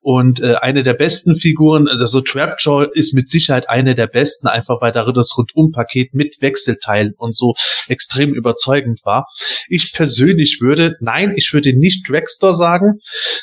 Und 0.00 0.40
äh, 0.40 0.54
eine 0.56 0.82
der 0.82 0.94
besten 0.94 1.36
Figuren, 1.36 1.88
also 1.88 2.20
Trapjaw 2.20 2.88
ist 2.92 3.14
mit 3.14 3.28
Sicherheit 3.28 3.68
eine 3.68 3.94
der 3.94 4.06
besten, 4.06 4.48
einfach 4.48 4.80
weil 4.80 4.92
darin 4.92 5.14
das 5.14 5.36
Rundumpaket 5.36 6.14
mit 6.14 6.36
Wechselteilen 6.40 7.14
und 7.16 7.34
so 7.34 7.54
extrem 7.88 8.34
überzeugend 8.34 9.00
war. 9.04 9.28
Ich 9.68 9.92
persönlich 9.92 10.58
würde, 10.60 10.96
nein, 11.00 11.34
ich 11.36 11.52
würde 11.52 11.76
nicht 11.76 12.08
Dragster 12.08 12.52
sagen, 12.54 13.00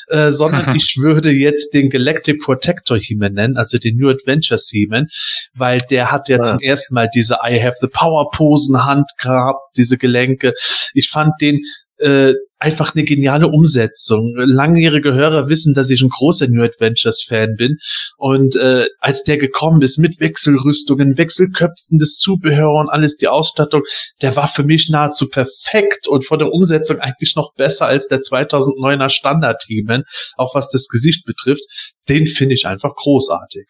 äh, 0.08 0.32
sondern 0.32 0.74
ich 0.76 0.96
würde 0.98 1.30
jetzt 1.30 1.74
den 1.76 1.90
Galactic 1.90 2.40
Protector 2.40 2.98
He-Man 2.98 3.34
nennen, 3.34 3.56
also 3.56 3.78
den 3.78 3.96
New 3.96 4.08
Adventures 4.08 4.70
He-Man, 4.72 5.08
weil 5.54 5.78
der 5.90 6.10
hat 6.10 6.28
ja, 6.28 6.36
ja 6.36 6.42
zum 6.42 6.60
ersten 6.60 6.94
Mal 6.94 7.08
diese 7.14 7.36
I 7.46 7.62
have 7.62 7.76
the 7.80 7.88
Power 7.88 8.30
Posen 8.30 8.84
Hand 8.84 9.06
gehabt, 9.20 9.60
diese 9.76 9.98
Gelenke. 9.98 10.54
Ich 10.94 11.08
fand 11.10 11.32
den 11.40 11.60
äh, 11.98 12.34
einfach 12.58 12.94
eine 12.94 13.04
geniale 13.04 13.48
Umsetzung. 13.48 14.34
Langjährige 14.36 15.14
Hörer 15.14 15.48
wissen, 15.48 15.74
dass 15.74 15.90
ich 15.90 16.00
ein 16.00 16.08
großer 16.08 16.48
New 16.48 16.62
Adventures 16.62 17.22
Fan 17.22 17.54
bin. 17.56 17.76
Und 18.16 18.56
äh, 18.56 18.86
als 19.00 19.24
der 19.24 19.36
gekommen 19.38 19.82
ist 19.82 19.98
mit 19.98 20.20
Wechselrüstungen, 20.20 21.18
Wechselköpfen, 21.18 21.98
das 21.98 22.16
Zubehör 22.16 22.72
und 22.72 22.88
alles, 22.88 23.16
die 23.16 23.28
Ausstattung, 23.28 23.82
der 24.22 24.36
war 24.36 24.48
für 24.48 24.64
mich 24.64 24.88
nahezu 24.88 25.28
perfekt 25.28 26.08
und 26.08 26.26
von 26.26 26.38
der 26.38 26.52
Umsetzung 26.52 26.98
eigentlich 26.98 27.36
noch 27.36 27.52
besser 27.54 27.86
als 27.86 28.08
der 28.08 28.20
2009er 28.20 29.10
Standard-Teamen, 29.10 30.04
auch 30.36 30.54
was 30.54 30.70
das 30.70 30.88
Gesicht 30.88 31.24
betrifft. 31.26 31.64
Den 32.08 32.26
finde 32.26 32.54
ich 32.54 32.66
einfach 32.66 32.94
großartig. 32.94 33.66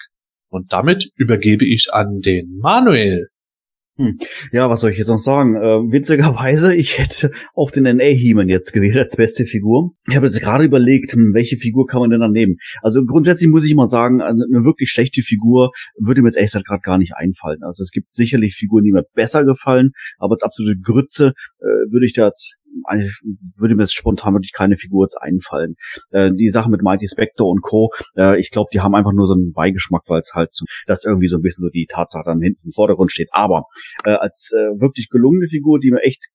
Und 0.49 0.73
damit 0.73 1.09
übergebe 1.17 1.67
ich 1.67 1.89
an 1.93 2.21
den 2.21 2.59
Manuel. 2.61 3.29
Hm. 3.99 4.19
Ja, 4.53 4.69
was 4.69 4.83
soll 4.83 4.91
ich 4.91 4.99
jetzt 4.99 5.09
noch 5.09 5.19
sagen? 5.19 5.57
Äh, 5.57 5.91
witzigerweise, 5.91 6.75
ich 6.75 6.99
hätte 6.99 7.31
auch 7.55 7.71
den 7.71 7.85
NA-Heman 7.85 8.49
jetzt 8.49 8.73
gewählt 8.73 8.97
als 8.97 9.17
beste 9.17 9.45
Figur. 9.45 9.93
Ich 10.09 10.17
habe 10.17 10.27
jetzt 10.27 10.39
gerade 10.41 10.65
überlegt, 10.65 11.15
hm, 11.15 11.33
welche 11.33 11.57
Figur 11.57 11.87
kann 11.87 12.01
man 12.01 12.11
denn 12.11 12.21
dann 12.21 12.33
nehmen? 12.33 12.57
Also 12.83 13.05
grundsätzlich 13.05 13.49
muss 13.49 13.67
ich 13.67 13.75
mal 13.75 13.87
sagen, 13.87 14.21
eine 14.21 14.65
wirklich 14.65 14.91
schlechte 14.91 15.23
Figur 15.23 15.71
würde 15.99 16.21
mir 16.21 16.29
jetzt 16.29 16.37
echt 16.37 16.53
gerade 16.65 16.83
gar 16.83 16.99
nicht 16.99 17.15
einfallen. 17.17 17.63
Also 17.63 17.83
es 17.83 17.91
gibt 17.91 18.15
sicherlich 18.15 18.55
Figuren, 18.55 18.85
die 18.85 18.93
mir 18.93 19.05
besser 19.15 19.45
gefallen, 19.45 19.93
aber 20.19 20.33
als 20.35 20.43
absolute 20.43 20.79
Grütze 20.79 21.33
äh, 21.61 21.65
würde 21.91 22.07
ich 22.07 22.13
da 22.13 22.27
jetzt 22.27 22.59
würde 23.57 23.75
mir 23.75 23.87
spontan 23.87 24.35
wirklich 24.35 24.53
keine 24.53 24.77
Figur 24.77 25.05
jetzt 25.05 25.21
einfallen. 25.21 25.75
Äh, 26.11 26.33
die 26.33 26.51
Sache 26.51 26.71
mit 26.71 26.83
Mighty 26.83 27.09
Spectre 27.09 27.45
und 27.45 27.63
Co., 27.63 27.91
äh, 28.17 28.39
ich 28.41 28.51
glaube, 28.51 28.69
die 28.73 28.81
haben 28.81 28.95
einfach 28.95 29.13
nur 29.13 29.27
so 29.27 29.35
einen 29.35 29.53
Beigeschmack, 29.53 30.03
weil 30.09 30.21
es 30.21 30.33
halt 30.35 30.55
so, 30.55 30.65
dass 30.87 31.05
irgendwie 31.05 31.29
so 31.29 31.37
ein 31.37 31.43
bisschen 31.43 31.63
so 31.63 31.69
die 31.69 31.87
Tatsache 31.89 32.25
dann 32.27 32.41
hinten 32.41 32.67
im 32.67 32.73
Vordergrund 32.73 33.13
steht. 33.13 33.29
Aber 33.33 33.65
äh, 34.05 34.11
als 34.13 34.53
äh, 34.55 34.81
wirklich 34.81 35.09
gelungene 35.09 35.47
Figur, 35.49 35.79
die 35.79 35.91
mir 35.91 36.03
echt 36.03 36.29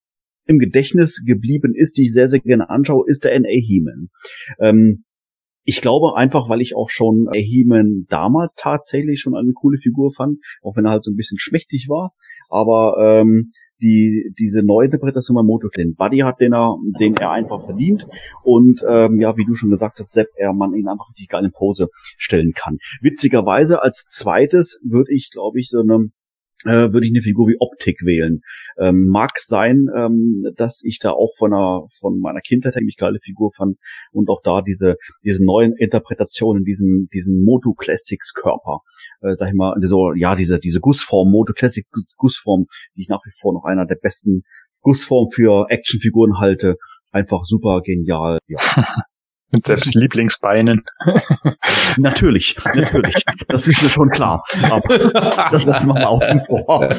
im 0.46 0.60
Gedächtnis 0.60 1.24
geblieben 1.26 1.74
ist, 1.76 1.98
die 1.98 2.04
ich 2.04 2.14
sehr, 2.14 2.28
sehr 2.28 2.40
gerne 2.40 2.70
anschaue, 2.70 3.06
ist 3.08 3.24
der 3.24 3.34
N.A. 3.34 3.50
Heeman. 3.50 4.10
Ähm, 4.60 5.04
ich 5.64 5.82
glaube 5.82 6.18
einfach, 6.18 6.50
weil 6.50 6.62
ich 6.62 6.76
auch 6.76 6.90
schon 6.90 7.28
He-Man 7.34 8.06
damals 8.10 8.56
tatsächlich 8.56 9.22
schon 9.22 9.36
eine 9.36 9.54
coole 9.54 9.78
Figur 9.78 10.12
fand, 10.12 10.40
auch 10.64 10.76
wenn 10.76 10.86
er 10.86 10.92
halt 10.92 11.04
so 11.04 11.12
ein 11.12 11.16
bisschen 11.16 11.38
schmächtig 11.38 11.88
war. 11.88 12.14
Aber 12.50 12.96
ähm, 13.00 13.52
die 13.82 14.34
diese 14.40 14.64
Neuinterpretation 14.64 15.36
bei 15.36 15.44
Moto 15.44 15.70
den 15.70 15.96
Buddy 15.96 16.20
hat, 16.20 16.40
den 16.40 16.54
er, 16.54 16.78
den 17.00 17.16
er 17.18 17.32
einfach 17.32 17.64
verdient 17.64 18.08
und 18.44 18.84
ähm, 18.88 19.20
ja, 19.20 19.36
wie 19.38 19.46
du 19.46 19.56
schon 19.56 19.70
gesagt 19.70 20.00
hast, 20.00 20.12
Sepp, 20.12 20.28
er 20.36 20.54
man 20.54 20.74
ihn 20.74 20.88
einfach 20.88 21.10
richtig 21.10 21.30
geil 21.30 21.46
in 21.46 21.52
Pose 21.52 21.90
stellen 22.18 22.54
kann. 22.54 22.78
Witzigerweise 23.02 23.82
als 23.82 24.06
zweites 24.06 24.80
würde 24.84 25.14
ich, 25.14 25.30
glaube 25.32 25.60
ich, 25.60 25.70
so 25.70 25.80
eine 25.80 26.12
äh, 26.66 26.92
würde 26.92 27.06
ich 27.06 27.12
eine 27.12 27.22
Figur 27.22 27.48
wie 27.48 27.58
Optik 27.60 28.02
wählen. 28.04 28.42
Ähm, 28.78 29.08
mag 29.08 29.40
sein, 29.40 29.88
ähm, 29.96 30.46
dass 30.56 30.82
ich 30.84 31.00
da 31.00 31.12
auch 31.12 31.32
von 31.38 31.54
einer, 31.54 31.88
von 32.00 32.20
meiner 32.20 32.42
Kindheit 32.42 32.76
eigentlich 32.76 32.98
geile 32.98 33.20
Figur 33.20 33.52
fand 33.56 33.78
und 34.12 34.30
auch 34.30 34.42
da 34.44 34.62
diese, 34.62 34.98
diese 35.24 35.44
neuen 35.44 35.74
Interpretationen, 35.76 36.64
diesen, 36.64 37.08
diesen 37.14 37.44
Moto 37.44 37.74
Classics 37.74 38.34
Körper, 38.34 38.80
äh, 39.22 39.36
sag 39.36 39.50
ich 39.50 39.56
mal, 39.56 39.76
so, 39.82 40.14
ja, 40.14 40.36
diese, 40.36 40.60
diese 40.60 40.80
Gussform, 40.80 41.32
Moto 41.32 41.54
Classic 41.54 41.86
Gussform, 42.18 42.66
die 42.96 43.02
ich 43.02 43.10
nach 43.10 43.22
wie 43.26 43.32
vor 43.40 43.54
noch 43.54 43.66
einer 43.66 43.86
der 43.86 43.96
besten 43.96 44.44
Gussformen 44.82 45.32
für 45.32 45.68
Actionfiguren 45.70 46.40
halte. 46.40 46.76
Einfach 47.12 47.44
super 47.44 47.82
genial. 47.82 48.40
Ja. 48.48 48.58
Mit 49.52 49.68
selbst 49.68 49.94
Lieblingsbeinen. 49.96 50.84
natürlich, 51.98 52.58
natürlich. 52.74 53.16
Das 53.48 53.68
ist 53.68 53.82
mir 53.82 53.90
schon 53.90 54.10
klar. 54.10 54.44
Aber 54.64 54.98
das 55.52 55.66
lassen 55.66 55.88
wir 55.88 55.94
mal 55.94 56.06
außen 56.06 56.42
vor. 56.46 56.90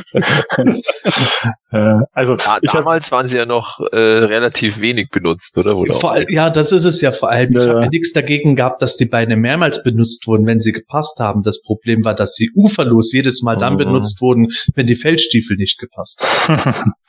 Äh, 1.72 2.00
also 2.12 2.36
ja, 2.36 2.58
damals 2.60 3.10
waren 3.12 3.28
sie 3.28 3.38
ja 3.38 3.46
noch 3.46 3.80
äh, 3.92 3.96
relativ 3.96 4.80
wenig 4.80 5.08
benutzt, 5.08 5.56
oder? 5.56 5.72
Vor, 5.72 6.30
ja, 6.30 6.50
das 6.50 6.70
ist 6.70 6.84
es 6.84 7.00
ja 7.00 7.12
vor 7.12 7.30
allem. 7.30 7.56
Ich 7.56 7.64
ja, 7.64 7.70
habe 7.70 7.82
ja 7.84 7.88
nichts 7.88 8.12
dagegen 8.12 8.56
gehabt, 8.56 8.82
dass 8.82 8.96
die 8.96 9.06
Beine 9.06 9.36
mehrmals 9.36 9.82
benutzt 9.82 10.26
wurden, 10.26 10.46
wenn 10.46 10.60
sie 10.60 10.72
gepasst 10.72 11.18
haben. 11.18 11.42
Das 11.42 11.62
Problem 11.62 12.04
war, 12.04 12.14
dass 12.14 12.34
sie 12.34 12.50
uferlos 12.54 13.12
jedes 13.12 13.40
Mal 13.42 13.56
dann 13.56 13.74
mhm. 13.74 13.78
benutzt 13.78 14.20
wurden, 14.20 14.48
wenn 14.74 14.86
die 14.86 14.96
Feldstiefel 14.96 15.56
nicht 15.56 15.78
gepasst 15.78 16.22
haben. 16.48 16.92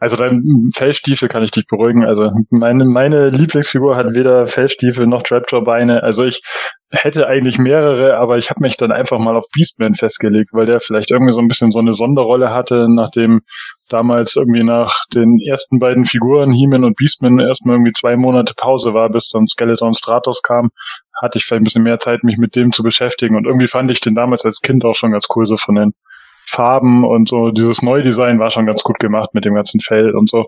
Also 0.00 0.16
dein 0.16 0.42
Fellstiefel 0.74 1.28
kann 1.28 1.42
ich 1.42 1.50
dich 1.50 1.66
beruhigen. 1.66 2.04
Also 2.04 2.30
meine, 2.50 2.84
meine 2.84 3.28
Lieblingsfigur 3.30 3.96
hat 3.96 4.14
weder 4.14 4.46
Fellstiefel 4.46 5.06
noch 5.06 5.22
Trapjaw-Beine. 5.22 6.02
Also 6.02 6.24
ich 6.24 6.40
hätte 6.90 7.26
eigentlich 7.26 7.58
mehrere, 7.58 8.16
aber 8.16 8.38
ich 8.38 8.50
habe 8.50 8.62
mich 8.62 8.76
dann 8.76 8.92
einfach 8.92 9.18
mal 9.18 9.36
auf 9.36 9.46
Beastman 9.54 9.94
festgelegt, 9.94 10.50
weil 10.52 10.66
der 10.66 10.80
vielleicht 10.80 11.10
irgendwie 11.10 11.32
so 11.32 11.40
ein 11.40 11.48
bisschen 11.48 11.70
so 11.70 11.80
eine 11.80 11.92
Sonderrolle 11.94 12.54
hatte, 12.54 12.86
nachdem 12.88 13.40
damals 13.88 14.36
irgendwie 14.36 14.62
nach 14.62 14.94
den 15.14 15.38
ersten 15.46 15.78
beiden 15.78 16.04
Figuren, 16.04 16.52
He-Man 16.52 16.84
und 16.84 16.96
Beastman, 16.96 17.40
erstmal 17.40 17.76
irgendwie 17.76 17.92
zwei 17.92 18.16
Monate 18.16 18.54
Pause 18.56 18.94
war, 18.94 19.10
bis 19.10 19.28
dann 19.30 19.46
Skeleton 19.46 19.94
Stratos 19.94 20.42
kam, 20.42 20.70
hatte 21.20 21.38
ich 21.38 21.44
vielleicht 21.44 21.62
ein 21.62 21.64
bisschen 21.64 21.82
mehr 21.82 21.98
Zeit, 21.98 22.24
mich 22.24 22.38
mit 22.38 22.56
dem 22.56 22.72
zu 22.72 22.82
beschäftigen. 22.82 23.36
Und 23.36 23.46
irgendwie 23.46 23.68
fand 23.68 23.90
ich 23.90 24.00
den 24.00 24.14
damals 24.14 24.44
als 24.44 24.60
Kind 24.60 24.84
auch 24.84 24.94
schon 24.94 25.12
ganz 25.12 25.26
cool, 25.34 25.46
so 25.46 25.56
von 25.56 25.74
den 25.74 25.92
Farben 26.48 27.04
und 27.04 27.28
so. 27.28 27.50
Dieses 27.50 27.82
Neudesign 27.82 28.38
war 28.38 28.50
schon 28.50 28.66
ganz 28.66 28.82
gut 28.82 28.98
gemacht 28.98 29.30
mit 29.34 29.44
dem 29.44 29.54
ganzen 29.54 29.80
Fell 29.80 30.14
und 30.14 30.28
so. 30.28 30.46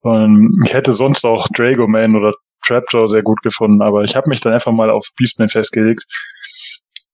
Und 0.00 0.62
ich 0.66 0.74
hätte 0.74 0.92
sonst 0.92 1.24
auch 1.24 1.48
Drago 1.48 1.86
Man 1.86 2.14
oder 2.14 2.32
Trapjaw 2.66 3.06
sehr 3.08 3.22
gut 3.22 3.42
gefunden, 3.42 3.82
aber 3.82 4.04
ich 4.04 4.16
habe 4.16 4.28
mich 4.28 4.40
dann 4.40 4.52
einfach 4.52 4.72
mal 4.72 4.90
auf 4.90 5.08
Beastman 5.16 5.48
festgelegt. 5.48 6.04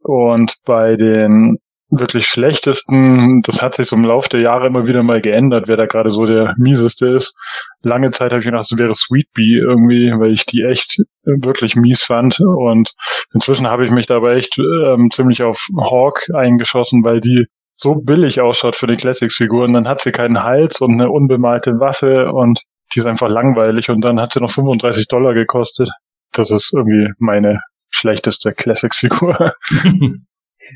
Und 0.02 0.54
bei 0.64 0.94
den 0.94 1.58
wirklich 1.90 2.26
schlechtesten, 2.26 3.42
das 3.42 3.62
hat 3.62 3.74
sich 3.74 3.88
so 3.88 3.96
im 3.96 4.04
Laufe 4.04 4.28
der 4.28 4.40
Jahre 4.40 4.68
immer 4.68 4.86
wieder 4.86 5.02
mal 5.02 5.20
geändert, 5.20 5.66
wer 5.66 5.76
da 5.76 5.86
gerade 5.86 6.10
so 6.10 6.24
der 6.24 6.54
mieseste 6.56 7.06
ist. 7.06 7.34
Lange 7.82 8.12
Zeit 8.12 8.30
habe 8.30 8.38
ich 8.38 8.44
gedacht, 8.44 8.66
es 8.70 8.78
wäre 8.78 8.94
Sweet 8.94 9.26
Bee 9.34 9.58
irgendwie, 9.58 10.12
weil 10.16 10.32
ich 10.32 10.46
die 10.46 10.62
echt 10.62 10.98
wirklich 11.24 11.74
mies 11.74 12.02
fand. 12.02 12.40
Und 12.40 12.92
inzwischen 13.34 13.68
habe 13.68 13.84
ich 13.84 13.90
mich 13.90 14.06
dabei 14.06 14.36
echt 14.36 14.58
ähm, 14.58 15.08
ziemlich 15.12 15.42
auf 15.42 15.66
Hawk 15.76 16.22
eingeschossen, 16.32 17.04
weil 17.04 17.20
die 17.20 17.46
so 17.80 17.94
billig 17.94 18.40
ausschaut 18.40 18.76
für 18.76 18.86
die 18.86 18.96
Classics-Figuren. 18.96 19.72
Dann 19.72 19.88
hat 19.88 20.00
sie 20.00 20.12
keinen 20.12 20.42
Hals 20.42 20.80
und 20.80 20.92
eine 20.92 21.10
unbemalte 21.10 21.72
Waffe 21.80 22.30
und 22.32 22.60
die 22.94 23.00
ist 23.00 23.06
einfach 23.06 23.28
langweilig 23.28 23.88
und 23.88 24.04
dann 24.04 24.20
hat 24.20 24.32
sie 24.32 24.40
noch 24.40 24.50
35 24.50 25.08
Dollar 25.08 25.32
gekostet. 25.34 25.88
Das 26.32 26.50
ist 26.50 26.72
irgendwie 26.74 27.08
meine 27.18 27.60
schlechteste 27.90 28.52
Classics-Figur. 28.52 29.52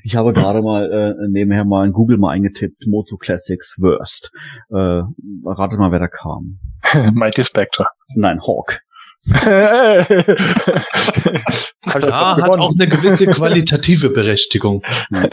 Ich 0.03 0.17
habe 0.17 0.33
gerade 0.33 0.63
mal 0.63 0.91
äh, 0.91 1.29
nebenher 1.29 1.67
mal 1.67 1.85
in 1.87 1.93
Google 1.93 2.17
mal 2.17 2.31
eingetippt, 2.31 2.87
Moto 2.87 3.19
Classics 3.19 3.77
Worst. 3.79 4.31
Äh, 4.71 5.03
rate 5.45 5.77
mal, 5.77 5.93
wer 5.93 5.99
da 5.99 6.09
kam. 6.09 6.59
Mighty 7.13 7.45
Spectre. 7.45 7.87
Nein, 8.17 8.41
Hawk. 8.41 8.81
Hab 9.31 9.41
ich 10.09 12.07
Ja, 12.07 12.37
etwas 12.37 12.43
hat 12.43 12.51
auch 12.59 12.73
eine 12.73 12.89
gewisse 12.89 13.27
qualitative 13.27 14.09
Berechtigung. 14.09 14.83
Äh, 15.13 15.29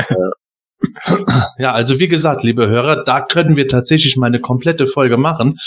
Ja, 1.58 1.74
also 1.74 2.00
wie 2.00 2.08
gesagt, 2.08 2.44
liebe 2.44 2.68
Hörer, 2.68 3.04
da 3.04 3.22
können 3.22 3.56
wir 3.56 3.68
tatsächlich 3.68 4.18
mal 4.18 4.28
eine 4.28 4.40
komplette 4.40 4.88
Folge 4.88 5.18
machen. 5.18 5.60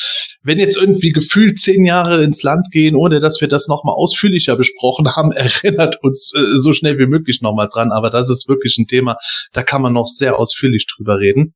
Wenn 0.42 0.58
jetzt 0.58 0.76
irgendwie 0.76 1.12
gefühlt 1.12 1.58
zehn 1.58 1.84
Jahre 1.84 2.22
ins 2.22 2.42
Land 2.42 2.70
gehen, 2.70 2.96
ohne 2.96 3.20
dass 3.20 3.40
wir 3.40 3.48
das 3.48 3.68
nochmal 3.68 3.94
ausführlicher 3.94 4.56
besprochen 4.56 5.14
haben, 5.14 5.32
erinnert 5.32 6.02
uns 6.02 6.32
äh, 6.36 6.58
so 6.58 6.72
schnell 6.72 6.98
wie 6.98 7.06
möglich 7.06 7.40
nochmal 7.42 7.68
dran. 7.72 7.92
Aber 7.92 8.10
das 8.10 8.30
ist 8.30 8.48
wirklich 8.48 8.76
ein 8.78 8.86
Thema, 8.86 9.16
da 9.52 9.62
kann 9.62 9.82
man 9.82 9.92
noch 9.92 10.06
sehr 10.06 10.38
ausführlich 10.38 10.86
drüber 10.86 11.18
reden. 11.18 11.54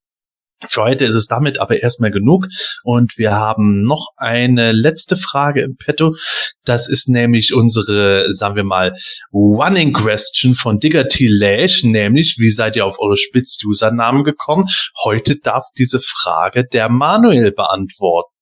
Für 0.66 0.82
heute 0.82 1.04
ist 1.04 1.14
es 1.14 1.28
damit 1.28 1.60
aber 1.60 1.82
erstmal 1.82 2.10
genug 2.10 2.46
und 2.82 3.16
wir 3.16 3.32
haben 3.32 3.82
noch 3.82 4.08
eine 4.16 4.72
letzte 4.72 5.16
Frage 5.16 5.62
im 5.62 5.76
Petto. 5.76 6.16
Das 6.64 6.88
ist 6.88 7.08
nämlich 7.08 7.54
unsere, 7.54 8.32
sagen 8.32 8.56
wir 8.56 8.64
mal, 8.64 8.94
Running 9.32 9.92
Question 9.92 10.56
von 10.56 10.80
Digger 10.80 11.06
T. 11.06 11.28
Lash, 11.28 11.84
nämlich, 11.84 12.36
wie 12.38 12.50
seid 12.50 12.74
ihr 12.74 12.86
auf 12.86 12.96
eure 12.98 13.16
Spitz-Usernamen 13.16 14.24
gekommen? 14.24 14.68
Heute 15.04 15.36
darf 15.42 15.64
diese 15.78 16.00
Frage 16.00 16.64
der 16.64 16.88
Manuel 16.88 17.52
beantworten. 17.52 18.37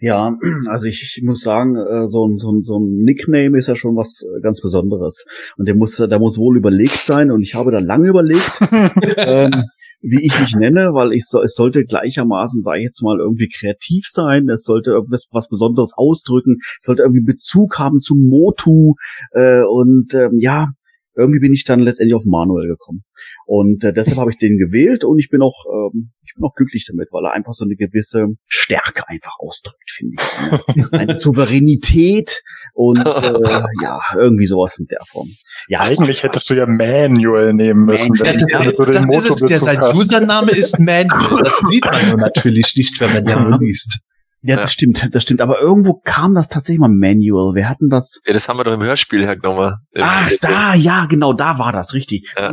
Ja, 0.00 0.36
also 0.68 0.86
ich, 0.86 1.14
ich 1.16 1.22
muss 1.22 1.40
sagen, 1.40 1.76
äh, 1.76 2.08
so 2.08 2.26
ein, 2.26 2.38
so, 2.38 2.52
ein, 2.52 2.62
so 2.62 2.78
ein 2.78 3.02
Nickname 3.02 3.56
ist 3.58 3.68
ja 3.68 3.74
schon 3.74 3.96
was 3.96 4.22
äh, 4.22 4.40
ganz 4.40 4.60
Besonderes. 4.60 5.26
Und 5.56 5.66
der 5.66 5.74
muss, 5.74 5.96
der 5.96 6.18
muss 6.18 6.38
wohl 6.38 6.56
überlegt 6.56 7.04
sein. 7.04 7.30
Und 7.30 7.42
ich 7.42 7.54
habe 7.54 7.70
da 7.70 7.78
lange 7.78 8.08
überlegt, 8.08 8.60
ähm, 9.16 9.64
wie 10.02 10.24
ich 10.24 10.38
mich 10.40 10.54
nenne, 10.56 10.90
weil 10.92 11.12
ich 11.12 11.26
so, 11.26 11.42
es 11.42 11.54
sollte 11.54 11.84
gleichermaßen, 11.84 12.60
sage 12.60 12.78
ich 12.78 12.84
jetzt 12.84 13.02
mal, 13.02 13.18
irgendwie 13.18 13.48
kreativ 13.48 14.06
sein. 14.06 14.48
Es 14.48 14.64
sollte 14.64 14.90
irgendwas 14.90 15.26
was 15.30 15.48
Besonderes 15.48 15.92
ausdrücken. 15.96 16.58
Es 16.78 16.84
sollte 16.84 17.02
irgendwie 17.02 17.24
Bezug 17.24 17.78
haben 17.78 18.00
zu 18.00 18.14
Motu. 18.16 18.94
Äh, 19.32 19.62
und 19.64 20.14
ähm, 20.14 20.36
ja, 20.38 20.68
irgendwie 21.16 21.40
bin 21.40 21.52
ich 21.52 21.64
dann 21.64 21.80
letztendlich 21.80 22.14
auf 22.14 22.24
Manuel 22.24 22.68
gekommen. 22.68 23.04
Und 23.46 23.82
äh, 23.84 23.92
deshalb 23.92 24.18
habe 24.18 24.30
ich 24.30 24.38
den 24.38 24.58
gewählt 24.58 25.04
und 25.04 25.18
ich 25.18 25.28
bin 25.28 25.42
auch, 25.42 25.64
ähm, 25.66 26.12
ich 26.24 26.34
bin 26.34 26.44
auch 26.44 26.54
glücklich 26.54 26.86
damit, 26.88 27.08
weil 27.10 27.24
er 27.24 27.32
einfach 27.32 27.52
so 27.52 27.64
eine 27.64 27.74
gewisse 27.74 28.26
Stärke 28.46 29.08
einfach 29.08 29.32
ausdrückt, 29.38 29.90
finde 29.90 30.16
ich. 30.18 30.92
Eine, 30.92 31.18
Souveränität 31.18 32.42
und 32.74 32.98
äh, 33.06 33.62
ja, 33.82 34.00
irgendwie 34.14 34.46
sowas 34.46 34.78
in 34.78 34.86
der 34.86 35.00
Form. 35.08 35.28
Ja, 35.68 35.80
Eigentlich 35.80 36.22
hättest 36.22 36.48
du 36.48 36.54
ja 36.54 36.66
Manuel 36.66 37.52
nehmen 37.54 37.86
müssen. 37.86 38.10
Manuel. 38.10 38.40
wenn 38.40 38.48
Ja, 38.48 38.70
du 38.70 38.84
das, 38.84 38.96
den 38.96 39.10
das 39.10 39.24
ist 39.24 39.42
es, 39.42 39.48
der, 39.48 39.58
sein. 39.58 39.82
Username 39.82 40.52
ist 40.52 40.78
Manuel. 40.78 41.42
Das 41.42 41.60
sieht 41.68 41.84
man 41.84 42.20
natürlich 42.20 42.74
nicht, 42.76 43.00
wenn 43.00 43.12
man 43.12 43.24
den 43.24 43.50
nur 43.50 43.58
liest. 43.58 43.98
Ja, 44.42 44.56
das 44.56 44.64
Ja. 44.64 44.68
stimmt, 44.68 45.08
das 45.14 45.22
stimmt. 45.22 45.40
Aber 45.40 45.60
irgendwo 45.60 45.94
kam 46.04 46.34
das 46.34 46.48
tatsächlich 46.48 46.80
mal 46.80 46.88
Manual. 46.88 47.54
Wir 47.54 47.68
hatten 47.68 47.88
das. 47.88 48.20
Ja, 48.26 48.32
das 48.32 48.48
haben 48.48 48.58
wir 48.58 48.64
doch 48.64 48.72
im 48.74 48.82
Hörspiel 48.82 49.24
hergenommen. 49.24 49.74
Im- 49.92 50.02
Ach, 50.04 50.30
da, 50.40 50.74
ja, 50.74 51.06
genau, 51.06 51.32
da 51.32 51.58
war 51.58 51.72
das, 51.72 51.94
richtig. 51.94 52.32
Ja. 52.36 52.52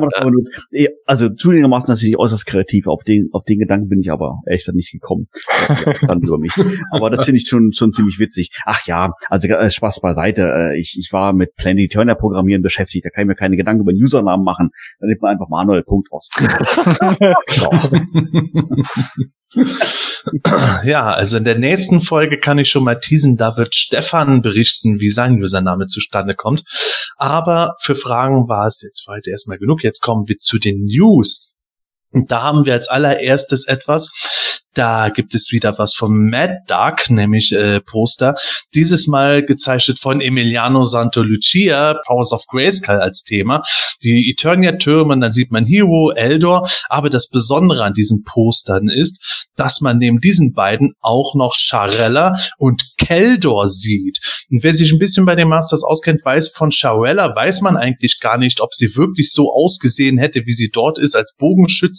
Eh, 0.71 0.87
Also 1.05 1.29
zugegebenermaßen 1.29 1.89
natürlich 1.93 2.17
äußerst 2.17 2.45
kreativ. 2.45 2.87
Auf 2.87 3.03
den, 3.03 3.29
auf 3.31 3.43
den 3.45 3.59
Gedanken 3.59 3.87
bin 3.89 3.99
ich 3.99 4.11
aber 4.11 4.39
ehrlich 4.47 4.61
gesagt 4.61 4.75
nicht 4.75 4.91
gekommen. 4.91 5.27
Dann 6.07 6.21
über 6.21 6.37
mich. 6.37 6.53
Aber 6.91 7.09
das 7.09 7.25
finde 7.25 7.39
ich 7.39 7.47
schon, 7.47 7.71
schon 7.73 7.93
ziemlich 7.93 8.19
witzig. 8.19 8.51
Ach 8.65 8.85
ja, 8.85 9.11
also 9.29 9.47
äh, 9.47 9.69
Spaß 9.69 10.01
beiseite. 10.01 10.43
Äh, 10.73 10.79
Ich, 10.79 10.97
ich 10.99 11.09
war 11.13 11.33
mit 11.33 11.55
Planet 11.55 11.91
Turner 11.91 12.15
Programmieren 12.15 12.61
beschäftigt. 12.61 13.05
Da 13.05 13.09
kann 13.09 13.23
ich 13.23 13.27
mir 13.27 13.35
keine 13.35 13.57
Gedanken 13.57 13.81
über 13.81 13.93
den 13.93 14.03
Usernamen 14.03 14.43
machen. 14.43 14.69
Dann 14.99 15.09
nimmt 15.09 15.21
man 15.21 15.31
einfach 15.31 15.47
Manuel 15.49 15.83
Punkt 15.83 16.09
aus. 16.11 16.29
Ja, 20.83 21.13
also 21.13 21.37
in 21.37 21.45
der 21.45 21.57
nächsten 21.57 22.01
Folge 22.01 22.37
kann 22.39 22.59
ich 22.59 22.69
schon 22.69 22.83
mal 22.83 22.99
teasen, 22.99 23.37
da 23.37 23.55
wird 23.55 23.75
Stefan 23.75 24.41
berichten, 24.41 24.99
wie 24.99 25.09
sein 25.09 25.41
Username 25.41 25.87
zustande 25.87 26.35
kommt. 26.35 26.63
Aber 27.15 27.75
für 27.79 27.95
Fragen 27.95 28.47
war 28.49 28.67
es 28.67 28.81
jetzt 28.81 29.05
heute 29.07 29.29
erstmal 29.29 29.57
genug. 29.57 29.83
Jetzt 29.83 30.01
kommen 30.01 30.27
wir 30.27 30.37
zu 30.37 30.59
den 30.59 30.83
News. 30.85 31.46
Und 32.17 32.31
da 32.31 32.41
haben 32.41 32.65
wir 32.65 32.73
als 32.73 32.87
allererstes 32.87 33.67
etwas. 33.67 34.11
Da 34.73 35.09
gibt 35.09 35.33
es 35.33 35.51
wieder 35.51 35.77
was 35.79 35.95
vom 35.95 36.27
Mad 36.27 36.53
Dark, 36.67 37.09
nämlich 37.09 37.51
äh, 37.51 37.81
Poster. 37.81 38.35
Dieses 38.75 39.07
Mal 39.07 39.43
gezeichnet 39.43 39.97
von 39.99 40.21
Emiliano 40.21 40.83
Santolucia, 40.83 41.99
Powers 42.05 42.31
of 42.31 42.43
Grayskull 42.47 42.99
als 42.99 43.23
Thema. 43.23 43.63
Die 44.03 44.29
Eternia-Türme, 44.31 45.19
dann 45.19 45.31
sieht 45.31 45.51
man 45.51 45.65
Hero, 45.65 46.11
Eldor. 46.11 46.69
Aber 46.89 47.09
das 47.09 47.29
Besondere 47.29 47.83
an 47.83 47.93
diesen 47.93 48.23
Postern 48.23 48.87
ist, 48.87 49.47
dass 49.55 49.81
man 49.81 49.97
neben 49.97 50.19
diesen 50.19 50.53
beiden 50.53 50.93
auch 51.01 51.33
noch 51.33 51.55
Charella 51.55 52.35
und 52.59 52.83
Keldor 52.99 53.67
sieht. 53.67 54.19
Und 54.51 54.63
wer 54.63 54.75
sich 54.75 54.91
ein 54.91 54.99
bisschen 54.99 55.25
bei 55.25 55.35
den 55.35 55.47
Masters 55.47 55.83
auskennt, 55.83 56.23
weiß 56.23 56.49
von 56.49 56.69
Charella, 56.69 57.35
weiß 57.35 57.61
man 57.61 57.77
eigentlich 57.77 58.19
gar 58.21 58.37
nicht, 58.37 58.61
ob 58.61 58.75
sie 58.75 58.95
wirklich 58.95 59.31
so 59.31 59.51
ausgesehen 59.51 60.19
hätte, 60.19 60.45
wie 60.45 60.53
sie 60.53 60.69
dort 60.71 60.99
ist, 60.99 61.15
als 61.15 61.33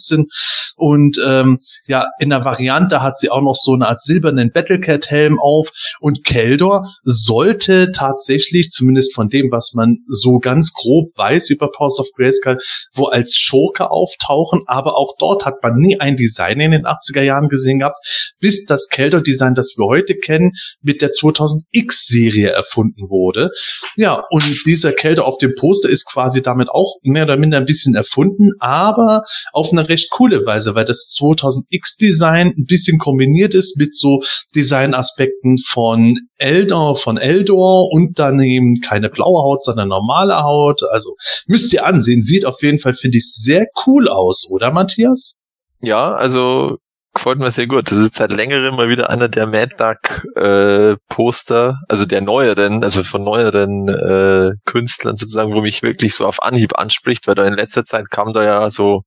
Bogenschützin. 0.09 0.27
Und 0.75 1.19
ähm, 1.25 1.59
ja, 1.87 2.05
in 2.19 2.29
der 2.29 2.45
Variante 2.45 3.01
hat 3.01 3.17
sie 3.17 3.29
auch 3.29 3.41
noch 3.41 3.55
so 3.55 3.73
eine 3.73 3.87
Art 3.87 4.01
silbernen 4.01 4.51
Battlecat-Helm 4.51 5.39
auf. 5.39 5.69
Und 5.99 6.23
Keldor 6.23 6.89
sollte 7.03 7.91
tatsächlich, 7.91 8.69
zumindest 8.69 9.13
von 9.13 9.29
dem, 9.29 9.51
was 9.51 9.73
man 9.73 9.97
so 10.07 10.39
ganz 10.39 10.73
grob 10.73 11.07
weiß 11.15 11.49
über 11.49 11.71
Powers 11.71 11.99
of 11.99 12.07
Grayskull, 12.15 12.57
wo 12.93 13.05
als 13.05 13.35
Schurke 13.35 13.91
auftauchen, 13.91 14.63
aber 14.67 14.97
auch 14.97 15.15
dort 15.19 15.45
hat 15.45 15.61
man 15.63 15.75
nie 15.75 15.99
ein 15.99 16.15
Design 16.15 16.59
in 16.59 16.71
den 16.71 16.85
80er 16.85 17.21
Jahren 17.21 17.49
gesehen 17.49 17.79
gehabt, 17.79 17.97
bis 18.39 18.65
das 18.65 18.87
Keldor-Design, 18.89 19.55
das 19.55 19.73
wir 19.77 19.85
heute 19.85 20.15
kennen, 20.15 20.53
mit 20.81 21.01
der 21.01 21.09
2000X-Serie 21.09 22.49
erfunden 22.49 23.09
wurde. 23.09 23.51
Ja, 23.95 24.23
und 24.29 24.65
dieser 24.65 24.93
Keldor 24.93 25.25
auf 25.25 25.37
dem 25.37 25.55
Poster 25.55 25.89
ist 25.89 26.05
quasi 26.05 26.41
damit 26.41 26.69
auch 26.69 26.97
mehr 27.03 27.23
oder 27.23 27.37
minder 27.37 27.57
ein 27.57 27.65
bisschen 27.65 27.95
erfunden, 27.95 28.51
aber 28.59 29.23
auf 29.51 29.71
recht 29.89 30.09
coole 30.11 30.45
Weise, 30.45 30.75
weil 30.75 30.85
das 30.85 31.07
2000X-Design 31.19 32.53
ein 32.57 32.65
bisschen 32.65 32.99
kombiniert 32.99 33.53
ist 33.53 33.77
mit 33.77 33.95
so 33.95 34.21
Designaspekten 34.55 35.57
von 35.57 36.15
Eldor, 36.37 36.95
von 36.95 37.17
Eldor 37.17 37.91
und 37.91 38.17
daneben 38.17 38.79
keine 38.81 39.09
blaue 39.09 39.43
Haut, 39.43 39.63
sondern 39.63 39.89
normale 39.89 40.43
Haut. 40.43 40.81
Also 40.91 41.15
müsst 41.47 41.73
ihr 41.73 41.85
ansehen. 41.85 42.21
Sieht 42.21 42.45
auf 42.45 42.61
jeden 42.61 42.79
Fall, 42.79 42.93
finde 42.93 43.17
ich, 43.17 43.33
sehr 43.33 43.67
cool 43.85 44.07
aus, 44.07 44.47
oder 44.49 44.71
Matthias? 44.71 45.41
Ja, 45.81 46.13
also 46.13 46.77
gefällt 47.13 47.39
mir 47.39 47.51
sehr 47.51 47.67
gut. 47.67 47.89
Das 47.89 47.97
ist 47.97 48.15
seit 48.15 48.31
längerem 48.31 48.75
mal 48.75 48.89
wieder 48.89 49.09
einer 49.09 49.27
der 49.27 49.47
Mad 49.47 49.75
Duck 49.77 50.25
äh, 50.35 50.95
Poster, 51.09 51.79
also 51.87 52.05
der 52.05 52.21
neueren, 52.21 52.83
also 52.83 53.03
von 53.03 53.23
neueren 53.23 53.89
äh, 53.89 54.51
Künstlern 54.65 55.15
sozusagen, 55.15 55.53
wo 55.53 55.61
mich 55.61 55.81
wirklich 55.81 56.15
so 56.15 56.25
auf 56.25 56.41
Anhieb 56.41 56.77
anspricht, 56.77 57.27
weil 57.27 57.35
da 57.35 57.45
in 57.45 57.53
letzter 57.53 57.83
Zeit 57.83 58.09
kam 58.09 58.33
da 58.33 58.43
ja 58.43 58.69
so, 58.69 59.03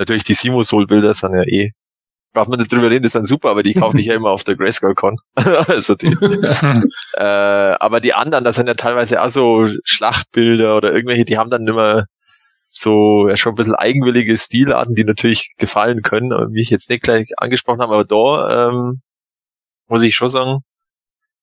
natürlich 0.00 0.24
die 0.24 0.34
Simosol-Bilder 0.34 1.14
sind 1.14 1.34
ja 1.34 1.42
eh, 1.42 1.70
braucht 2.32 2.48
man 2.48 2.58
nicht 2.58 2.72
drüber 2.72 2.90
reden, 2.90 3.02
die 3.02 3.08
sind 3.08 3.26
super, 3.26 3.50
aber 3.50 3.62
die 3.62 3.74
kaufe 3.74 3.98
ich 4.00 4.06
ja 4.06 4.14
immer 4.16 4.30
auf 4.30 4.44
der 4.44 4.56
Grayskull 4.56 4.94
Con. 4.94 5.16
also 5.34 5.94
die, 5.94 6.06
äh, 7.14 7.22
aber 7.22 8.00
die 8.00 8.14
anderen, 8.14 8.44
das 8.44 8.56
sind 8.56 8.66
ja 8.66 8.74
teilweise 8.74 9.22
auch 9.22 9.28
so 9.28 9.68
Schlachtbilder 9.84 10.76
oder 10.76 10.92
irgendwelche, 10.92 11.24
die 11.24 11.38
haben 11.38 11.50
dann 11.50 11.66
immer 11.66 12.04
so 12.68 13.28
ja 13.28 13.36
schon 13.36 13.52
ein 13.52 13.56
bisschen 13.56 13.74
eigenwillige 13.74 14.36
Stilarten, 14.36 14.94
die 14.94 15.04
natürlich 15.04 15.54
gefallen 15.58 16.02
können, 16.02 16.30
wie 16.52 16.62
ich 16.62 16.70
jetzt 16.70 16.88
nicht 16.88 17.02
gleich 17.02 17.32
angesprochen 17.36 17.82
habe, 17.82 17.94
aber 17.94 18.04
da 18.04 18.68
ähm, 18.68 19.02
muss 19.88 20.02
ich 20.02 20.14
schon 20.14 20.28
sagen, 20.28 20.60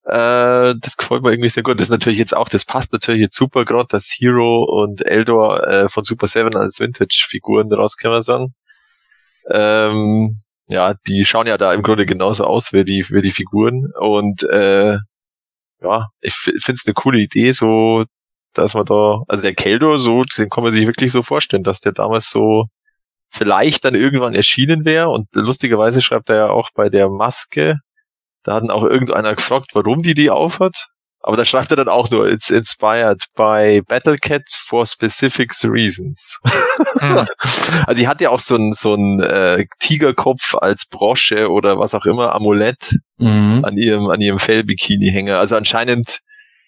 äh, 0.08 0.76
das 0.80 0.98
gefällt 0.98 1.24
mir 1.24 1.32
irgendwie 1.32 1.50
sehr 1.50 1.64
gut. 1.64 1.76
Das 1.76 1.88
ist 1.88 1.92
natürlich 1.92 2.20
jetzt 2.20 2.36
auch, 2.36 2.50
das 2.50 2.66
passt 2.66 2.94
natürlich 2.94 3.22
jetzt 3.22 3.36
super 3.36 3.66
gerade, 3.66 3.88
dass 3.90 4.16
Hero 4.18 4.64
und 4.64 5.06
Eldor 5.06 5.68
äh, 5.68 5.90
von 5.90 6.04
Super 6.04 6.28
Seven 6.28 6.56
als 6.56 6.80
Vintage-Figuren 6.80 7.72
rauskommen 7.74 8.22
sind. 8.22 8.54
Ähm, 9.50 10.32
ja, 10.68 10.96
die 11.08 11.26
schauen 11.26 11.48
ja 11.48 11.58
da 11.58 11.74
im 11.74 11.84
Grunde 11.84 12.06
genauso 12.06 12.46
aus 12.46 12.74
wie 12.74 12.84
die, 12.84 13.06
wie 13.10 13.22
die 13.22 13.32
Figuren 13.32 13.88
und 14.00 14.44
äh, 14.44 14.98
ja, 15.82 16.08
ich 16.22 16.34
finde 16.34 16.74
es 16.74 16.86
eine 16.86 16.94
coole 16.94 17.20
Idee, 17.20 17.52
so, 17.52 18.06
dass 18.54 18.74
man 18.74 18.86
da, 18.86 19.22
also 19.28 19.44
der 19.44 19.56
Keldo, 19.56 19.98
so, 19.98 20.24
den 20.38 20.50
kann 20.50 20.64
man 20.64 20.74
sich 20.74 20.88
wirklich 20.88 21.12
so 21.12 21.22
vorstellen, 21.22 21.64
dass 21.64 21.82
der 21.82 21.92
damals 21.92 22.30
so 22.30 22.66
vielleicht 23.30 23.86
dann 23.86 23.96
irgendwann 23.96 24.34
erschienen 24.36 24.86
wäre. 24.86 25.10
Und 25.10 25.28
lustigerweise 25.34 26.02
schreibt 26.02 26.30
er 26.30 26.36
ja 26.36 26.50
auch 26.50 26.70
bei 26.74 26.90
der 26.90 27.10
Maske, 27.10 27.78
da 28.44 28.56
hat 28.56 28.70
auch 28.70 28.84
irgendeiner 28.84 29.36
gefragt, 29.36 29.72
warum 29.74 30.02
die 30.02 30.14
die 30.14 30.30
aufhat. 30.30 30.88
Aber 31.22 31.36
da 31.36 31.44
schreibt 31.44 31.72
er 31.72 31.78
dann 31.78 31.90
auch 31.90 32.10
nur, 32.10 32.30
it's 32.30 32.50
inspired 32.50 33.22
by 33.36 33.82
Battlecat 33.86 34.44
for 34.50 34.86
specific 34.86 35.52
reasons. 35.64 36.40
Hm. 37.00 37.28
also 37.86 38.00
sie 38.00 38.08
hat 38.08 38.22
ja 38.22 38.30
auch 38.30 38.40
so 38.40 38.56
ein, 38.56 38.72
so 38.72 38.94
ein 38.94 39.20
äh, 39.20 39.66
Tigerkopf 39.80 40.56
als 40.56 40.86
Brosche 40.86 41.52
oder 41.52 41.80
was 41.80 41.94
auch 41.96 42.06
immer, 42.06 42.34
Amulett 42.34 42.96
mhm. 43.18 43.66
an 43.66 43.76
ihrem, 43.76 44.08
an 44.08 44.22
ihrem 44.22 44.40
Fellbikini 44.40 45.12
hänge. 45.12 45.38
Also 45.38 45.58
anscheinend 45.58 46.20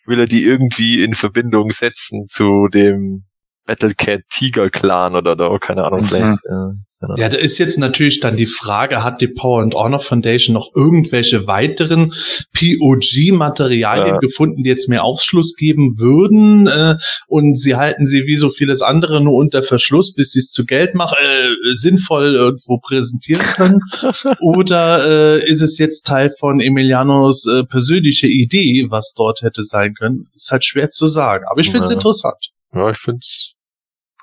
will 0.06 0.20
er 0.20 0.26
die 0.26 0.44
irgendwie 0.44 1.04
in 1.04 1.14
Verbindung 1.14 1.72
setzen 1.72 2.26
zu 2.26 2.68
dem 2.68 3.29
Battlecat 3.70 4.22
Tiger 4.30 4.72
Clan 4.72 5.16
oder 5.16 5.36
da, 5.36 5.56
keine 5.60 5.84
Ahnung, 5.84 6.02
mhm. 6.02 6.06
vielleicht. 6.06 6.46
Äh, 6.46 6.80
Genau. 7.02 7.16
Ja, 7.16 7.30
da 7.30 7.38
ist 7.38 7.58
jetzt 7.60 7.78
natürlich 7.78 8.20
dann 8.20 8.36
die 8.36 8.46
Frage, 8.46 9.04
hat 9.04 9.22
die 9.22 9.30
Power 9.30 9.62
and 9.62 9.74
Honor 9.74 10.02
Foundation 10.02 10.54
noch 10.54 10.76
irgendwelche 10.76 11.48
weiteren 11.48 12.14
POG-Materialien 12.54 14.16
ja. 14.16 14.18
gefunden, 14.18 14.64
die 14.64 14.70
jetzt 14.70 14.90
mehr 14.90 15.06
Aufschluss 15.06 15.56
geben 15.56 15.98
würden 15.98 16.68
äh, 16.68 16.98
und 17.28 17.58
sie 17.58 17.78
halten 17.78 18.06
sie 18.06 18.26
wie 18.26 18.36
so 18.36 18.50
vieles 18.50 18.82
andere 18.82 19.22
nur 19.22 19.36
unter 19.36 19.64
Verschluss, 19.64 20.14
bis 20.14 20.32
sie 20.32 20.40
es 20.40 20.52
zu 20.52 20.66
Geld 20.66 20.94
machen, 20.94 21.16
äh, 21.22 21.74
sinnvoll 21.74 22.36
irgendwo 22.36 22.80
präsentieren 22.80 23.46
können? 23.56 23.80
Oder 24.42 25.38
äh, 25.38 25.50
ist 25.50 25.62
es 25.62 25.78
jetzt 25.78 26.06
Teil 26.06 26.32
von 26.38 26.60
Emilianos 26.60 27.48
äh, 27.48 27.64
persönliche 27.64 28.28
Idee, 28.28 28.88
was 28.90 29.14
dort 29.16 29.42
hätte 29.42 29.64
sein 29.64 29.94
können? 29.94 30.28
Ist 30.34 30.52
halt 30.52 30.66
schwer 30.66 30.90
zu 30.90 31.08
sagen, 31.08 31.46
aber 31.50 31.62
ich 31.62 31.68
finde 31.68 31.84
es 31.84 31.90
ja. 31.90 31.96
interessant. 31.96 32.50
Ja, 32.76 32.92
ich 32.92 32.98
finde 32.98 33.20
es 33.22 33.54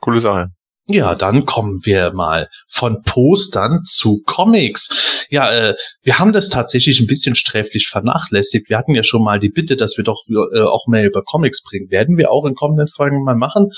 coole 0.07 0.21
Sache. 0.21 0.51
Ja, 0.89 1.17
dann 1.17 1.47
kommen 1.47 1.81
wir 1.83 2.13
mal 2.13 2.49
von 2.69 3.03
Postern 3.03 3.83
zu 3.83 4.23
Comics. 4.25 5.27
Ja, 5.31 5.51
äh, 5.53 5.75
wir 6.03 6.21
haben 6.21 6.33
das 6.33 6.49
tatsächlich 6.49 7.01
ein 7.01 7.09
bisschen 7.09 7.35
sträflich 7.35 7.89
vernachlässigt. 7.89 8.71
Wir 8.71 8.79
hatten 8.79 8.95
ja 8.95 9.03
schon 9.03 9.25
mal 9.25 9.41
die 9.41 9.49
Bitte, 9.49 9.75
dass 9.75 9.97
wir 9.97 10.05
doch 10.05 10.23
äh, 10.29 10.61
auch 10.61 10.87
mehr 10.87 11.05
über 11.05 11.25
Comics 11.25 11.65
bringen. 11.65 11.91
Werden 11.91 12.17
wir 12.17 12.31
auch 12.31 12.47
in 12.47 12.55
kommenden 12.55 12.87
Folgen 12.87 13.25
mal 13.25 13.35
machen, 13.35 13.71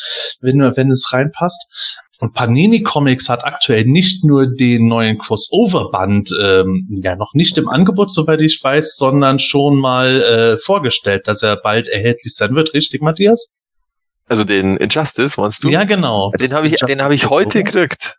wenn, 0.43 0.61
wenn 0.61 0.91
es 0.91 1.11
reinpasst. 1.11 1.67
Und 2.21 2.35
Panini 2.35 2.83
Comics 2.83 3.31
hat 3.31 3.43
aktuell 3.43 3.87
nicht 3.87 4.23
nur 4.25 4.47
den 4.47 4.88
neuen 4.88 5.17
Crossover-Band 5.17 6.31
ähm, 6.38 7.01
ja 7.03 7.17
noch 7.17 7.33
nicht 7.33 7.57
im 7.57 7.71
Angebot, 7.71 8.12
soweit 8.12 8.43
ich 8.43 8.61
weiß, 8.62 8.97
sondern 8.97 9.38
schon 9.38 9.77
mal 9.79 10.21
äh, 10.21 10.59
vorgestellt, 10.59 11.27
dass 11.27 11.43
er 11.43 11.57
bald 11.57 11.88
erhältlich 11.88 12.35
sein 12.35 12.55
wird. 12.55 12.75
Richtig, 12.75 13.01
Matthias? 13.01 13.58
Also 14.29 14.45
den 14.45 14.77
Injustice, 14.77 15.41
meinst 15.41 15.64
du? 15.64 15.69
Ja, 15.69 15.85
genau. 15.85 16.33
Den 16.33 16.53
habe 16.53 16.69
ich, 16.69 16.77
den 16.77 17.03
habe 17.03 17.14
ich 17.14 17.29
heute 17.31 17.62
gekriegt. 17.64 18.19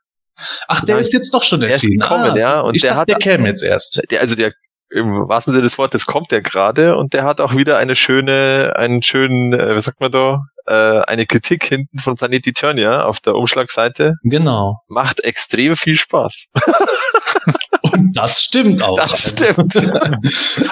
Ach, 0.67 0.83
der 0.85 0.97
ist 0.99 1.13
jetzt 1.13 1.33
doch 1.33 1.43
schon 1.43 1.61
erschienen. 1.61 2.01
Er 2.01 2.05
ist 2.05 2.09
gekommen, 2.09 2.31
ah, 2.31 2.37
ja. 2.37 2.61
Und 2.61 2.75
ich 2.75 2.81
der 2.81 2.91
dachte, 2.91 3.01
hat, 3.01 3.09
der 3.09 3.17
käme 3.17 3.47
jetzt 3.47 3.61
erst. 3.61 4.01
Der, 4.09 4.21
also 4.21 4.35
der, 4.35 4.53
im 4.91 5.27
wahrsten 5.27 5.53
Sinne 5.53 5.63
des 5.63 5.77
Wortes 5.77 6.05
kommt 6.05 6.31
der 6.31 6.41
gerade 6.41 6.97
und 6.97 7.13
der 7.13 7.23
hat 7.23 7.41
auch 7.41 7.55
wieder 7.55 7.77
eine 7.77 7.95
schöne, 7.95 8.73
einen 8.75 9.03
schönen, 9.03 9.53
äh, 9.53 9.75
was 9.75 9.85
sagt 9.85 10.01
man 10.01 10.11
da, 10.11 10.41
äh, 10.65 11.01
eine 11.07 11.25
Kritik 11.25 11.65
hinten 11.65 11.99
von 11.99 12.15
Planet 12.15 12.47
Eternia 12.47 13.03
auf 13.03 13.19
der 13.19 13.35
Umschlagseite. 13.35 14.15
Genau. 14.23 14.81
Macht 14.87 15.23
extrem 15.23 15.75
viel 15.75 15.95
Spaß. 15.95 16.47
Und 17.81 18.13
das 18.15 18.41
stimmt 18.41 18.81
auch. 18.81 18.97
Das 18.97 19.31
stimmt. 19.31 19.75
Haben 19.75 20.21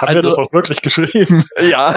also, 0.00 0.14
wir 0.14 0.22
das 0.22 0.34
auch 0.38 0.52
wirklich 0.52 0.82
geschrieben? 0.82 1.44
Ja. 1.60 1.94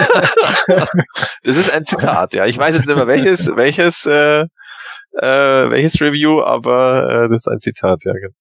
Das 1.44 1.56
ist 1.56 1.72
ein 1.72 1.84
Zitat, 1.84 2.34
ja. 2.34 2.46
Ich 2.46 2.58
weiß 2.58 2.74
jetzt 2.74 2.86
nicht 2.86 2.96
mehr 2.96 3.06
welches, 3.06 3.54
welches, 3.54 4.06
äh, 4.06 4.42
äh, 4.42 5.70
welches 5.70 6.00
Review, 6.00 6.42
aber 6.42 7.24
äh, 7.24 7.28
das 7.28 7.46
ist 7.46 7.48
ein 7.48 7.60
Zitat, 7.60 8.04
ja. 8.04 8.12
Genau. 8.12 8.34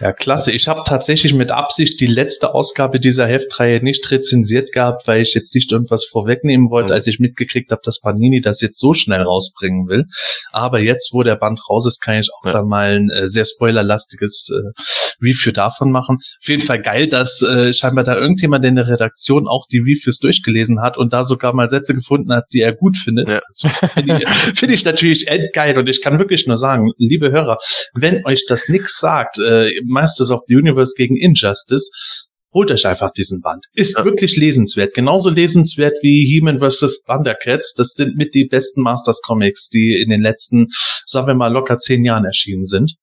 Ja, 0.00 0.12
klasse. 0.12 0.52
Ich 0.52 0.68
habe 0.68 0.82
tatsächlich 0.84 1.34
mit 1.34 1.50
Absicht 1.50 2.00
die 2.00 2.06
letzte 2.06 2.54
Ausgabe 2.54 3.00
dieser 3.00 3.26
Heftreihe 3.26 3.82
nicht 3.82 4.10
rezensiert 4.10 4.72
gehabt, 4.72 5.06
weil 5.06 5.22
ich 5.22 5.34
jetzt 5.34 5.54
nicht 5.54 5.72
irgendwas 5.72 6.04
vorwegnehmen 6.04 6.70
wollte, 6.70 6.92
als 6.92 7.06
ich 7.06 7.18
mitgekriegt 7.18 7.70
habe, 7.70 7.82
dass 7.84 8.00
Panini 8.00 8.40
das 8.40 8.60
jetzt 8.60 8.78
so 8.78 8.94
schnell 8.94 9.22
rausbringen 9.22 9.88
will. 9.88 10.06
Aber 10.52 10.80
jetzt, 10.80 11.12
wo 11.12 11.22
der 11.22 11.36
Band 11.36 11.60
raus 11.68 11.86
ist, 11.86 12.00
kann 12.00 12.20
ich 12.20 12.30
auch 12.32 12.46
ja. 12.46 12.52
da 12.52 12.62
mal 12.62 12.96
ein 12.96 13.10
äh, 13.10 13.28
sehr 13.28 13.44
spoilerlastiges 13.44 14.50
äh, 14.52 14.82
Review 15.22 15.52
davon 15.52 15.90
machen. 15.90 16.18
Auf 16.40 16.48
jeden 16.48 16.62
Fall 16.62 16.80
geil, 16.80 17.08
dass 17.08 17.42
äh, 17.42 17.72
scheinbar 17.72 18.04
da 18.04 18.16
irgendjemand 18.16 18.64
in 18.64 18.76
der 18.76 18.88
Redaktion 18.88 19.48
auch 19.48 19.66
die 19.70 19.78
Reviews 19.78 20.18
durchgelesen 20.18 20.80
hat 20.80 20.96
und 20.96 21.12
da 21.12 21.24
sogar 21.24 21.52
mal 21.54 21.68
Sätze 21.68 21.94
gefunden 21.94 22.32
hat, 22.32 22.44
die 22.52 22.60
er 22.60 22.72
gut 22.72 22.96
findet. 22.96 23.28
Ja. 23.28 23.40
Finde 23.94 24.22
ich, 24.22 24.28
find 24.58 24.72
ich 24.72 24.84
natürlich 24.84 25.28
endgeil 25.28 25.78
und 25.78 25.88
ich 25.88 26.02
kann 26.02 26.18
wirklich 26.18 26.46
nur 26.46 26.56
sagen, 26.56 26.92
liebe 26.98 27.30
Hörer, 27.30 27.58
wenn 27.94 28.24
euch 28.26 28.44
das 28.46 28.68
nix 28.68 28.98
sagt, 28.98 29.38
äh, 29.38 29.70
Masters 29.86 30.30
of 30.30 30.42
the 30.46 30.56
Universe 30.56 30.94
gegen 30.96 31.16
Injustice, 31.16 31.90
holt 32.52 32.70
euch 32.70 32.86
einfach 32.86 33.12
diesen 33.12 33.40
Band. 33.40 33.66
Ist 33.74 33.98
ja. 33.98 34.04
wirklich 34.04 34.36
lesenswert. 34.36 34.94
Genauso 34.94 35.30
lesenswert 35.30 35.94
wie 36.02 36.24
He-Man 36.26 36.60
vs. 36.60 37.02
Thundercats. 37.02 37.74
Das 37.74 37.94
sind 37.94 38.16
mit 38.16 38.34
die 38.34 38.44
besten 38.44 38.82
Masters 38.82 39.20
Comics, 39.22 39.68
die 39.68 40.00
in 40.00 40.08
den 40.08 40.22
letzten, 40.22 40.68
sagen 41.04 41.26
wir 41.26 41.34
mal, 41.34 41.52
locker 41.52 41.78
zehn 41.78 42.04
Jahren 42.04 42.24
erschienen 42.24 42.64
sind. 42.64 42.94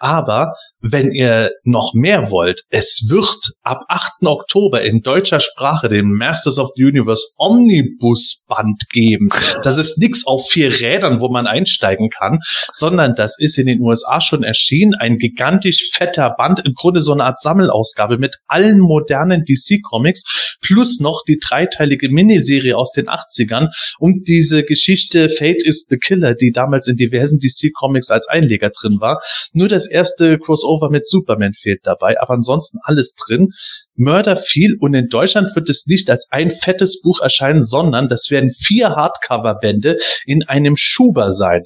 Aber 0.00 0.54
wenn 0.82 1.12
ihr 1.12 1.50
noch 1.64 1.92
mehr 1.94 2.30
wollt, 2.30 2.62
es 2.70 3.06
wird 3.08 3.52
ab 3.62 3.84
8. 3.88 4.22
Oktober 4.24 4.82
in 4.82 5.02
deutscher 5.02 5.40
Sprache 5.40 5.88
den 5.88 6.12
Masters 6.12 6.58
of 6.58 6.70
the 6.74 6.84
Universe 6.84 7.22
Omnibus 7.36 8.44
Band 8.48 8.88
geben. 8.90 9.28
Das 9.62 9.76
ist 9.76 9.98
nix 9.98 10.26
auf 10.26 10.48
vier 10.48 10.80
Rädern, 10.80 11.20
wo 11.20 11.28
man 11.28 11.46
einsteigen 11.46 12.08
kann, 12.08 12.40
sondern 12.72 13.14
das 13.14 13.38
ist 13.38 13.58
in 13.58 13.66
den 13.66 13.80
USA 13.80 14.20
schon 14.20 14.42
erschienen. 14.42 14.94
Ein 14.94 15.18
gigantisch 15.18 15.90
fetter 15.92 16.34
Band, 16.36 16.60
im 16.64 16.74
Grunde 16.74 17.00
so 17.00 17.12
eine 17.12 17.24
Art 17.24 17.40
Sammelausgabe 17.40 18.18
mit 18.18 18.38
allen 18.46 18.78
modernen 18.78 19.44
DC 19.44 19.82
Comics 19.82 20.24
plus 20.62 21.00
noch 21.00 21.22
die 21.26 21.38
dreiteilige 21.38 22.08
Miniserie 22.08 22.76
aus 22.76 22.92
den 22.92 23.06
80ern 23.06 23.68
und 23.98 24.28
diese 24.28 24.64
Geschichte 24.64 25.28
Fate 25.28 25.62
is 25.64 25.86
the 25.88 25.98
Killer, 25.98 26.34
die 26.34 26.52
damals 26.52 26.86
in 26.88 26.96
diversen 26.96 27.38
DC 27.38 27.72
Comics 27.74 28.10
als 28.10 28.26
Einleger 28.28 28.70
drin 28.70 28.98
war. 29.00 29.20
Nur 29.52 29.68
das 29.68 29.90
erste 29.90 30.38
Crossover 30.38 30.69
Crossover 30.70 30.90
mit 30.90 31.06
Superman 31.06 31.52
fehlt 31.54 31.80
dabei, 31.84 32.20
aber 32.20 32.34
ansonsten 32.34 32.78
alles 32.82 33.14
drin. 33.14 33.50
Mörder 33.96 34.36
viel 34.36 34.76
und 34.80 34.94
in 34.94 35.08
Deutschland 35.08 35.54
wird 35.54 35.68
es 35.68 35.86
nicht 35.86 36.08
als 36.10 36.28
ein 36.30 36.50
fettes 36.50 37.02
Buch 37.02 37.20
erscheinen, 37.20 37.62
sondern 37.62 38.08
das 38.08 38.30
werden 38.30 38.50
vier 38.50 38.90
Hardcover-Bände 38.90 39.98
in 40.24 40.42
einem 40.44 40.76
Schuber 40.76 41.30
sein 41.32 41.64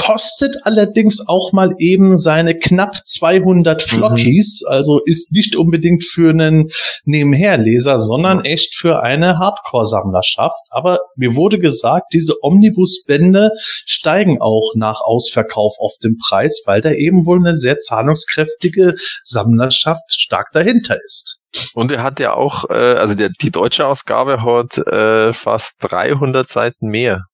kostet 0.00 0.56
allerdings 0.62 1.26
auch 1.26 1.52
mal 1.52 1.74
eben 1.78 2.16
seine 2.16 2.58
knapp 2.58 2.96
200 3.04 3.82
Floppies, 3.82 4.62
mhm. 4.64 4.72
also 4.72 5.00
ist 5.04 5.32
nicht 5.32 5.56
unbedingt 5.56 6.04
für 6.04 6.30
einen 6.30 6.70
Nebenherleser, 7.04 7.98
sondern 7.98 8.44
echt 8.44 8.74
für 8.74 9.02
eine 9.02 9.38
Hardcore-Sammlerschaft. 9.38 10.60
Aber 10.70 11.00
mir 11.16 11.36
wurde 11.36 11.58
gesagt, 11.58 12.12
diese 12.12 12.34
Omnibus-Bände 12.42 13.50
steigen 13.84 14.40
auch 14.40 14.72
nach 14.74 15.00
Ausverkauf 15.02 15.74
auf 15.78 15.92
dem 16.02 16.16
Preis, 16.28 16.62
weil 16.64 16.80
da 16.80 16.92
eben 16.92 17.26
wohl 17.26 17.38
eine 17.38 17.56
sehr 17.56 17.78
zahlungskräftige 17.78 18.96
Sammlerschaft 19.22 20.12
stark 20.12 20.48
dahinter 20.52 20.96
ist. 21.04 21.40
Und 21.74 21.90
er 21.92 22.02
hat 22.02 22.20
ja 22.20 22.34
auch, 22.34 22.70
äh, 22.70 22.74
also 22.74 23.14
der, 23.16 23.30
die 23.40 23.50
deutsche 23.50 23.86
Ausgabe 23.86 24.42
hat 24.44 24.78
äh, 24.78 25.32
fast 25.32 25.78
300 25.80 26.48
Seiten 26.48 26.88
mehr. 26.88 27.24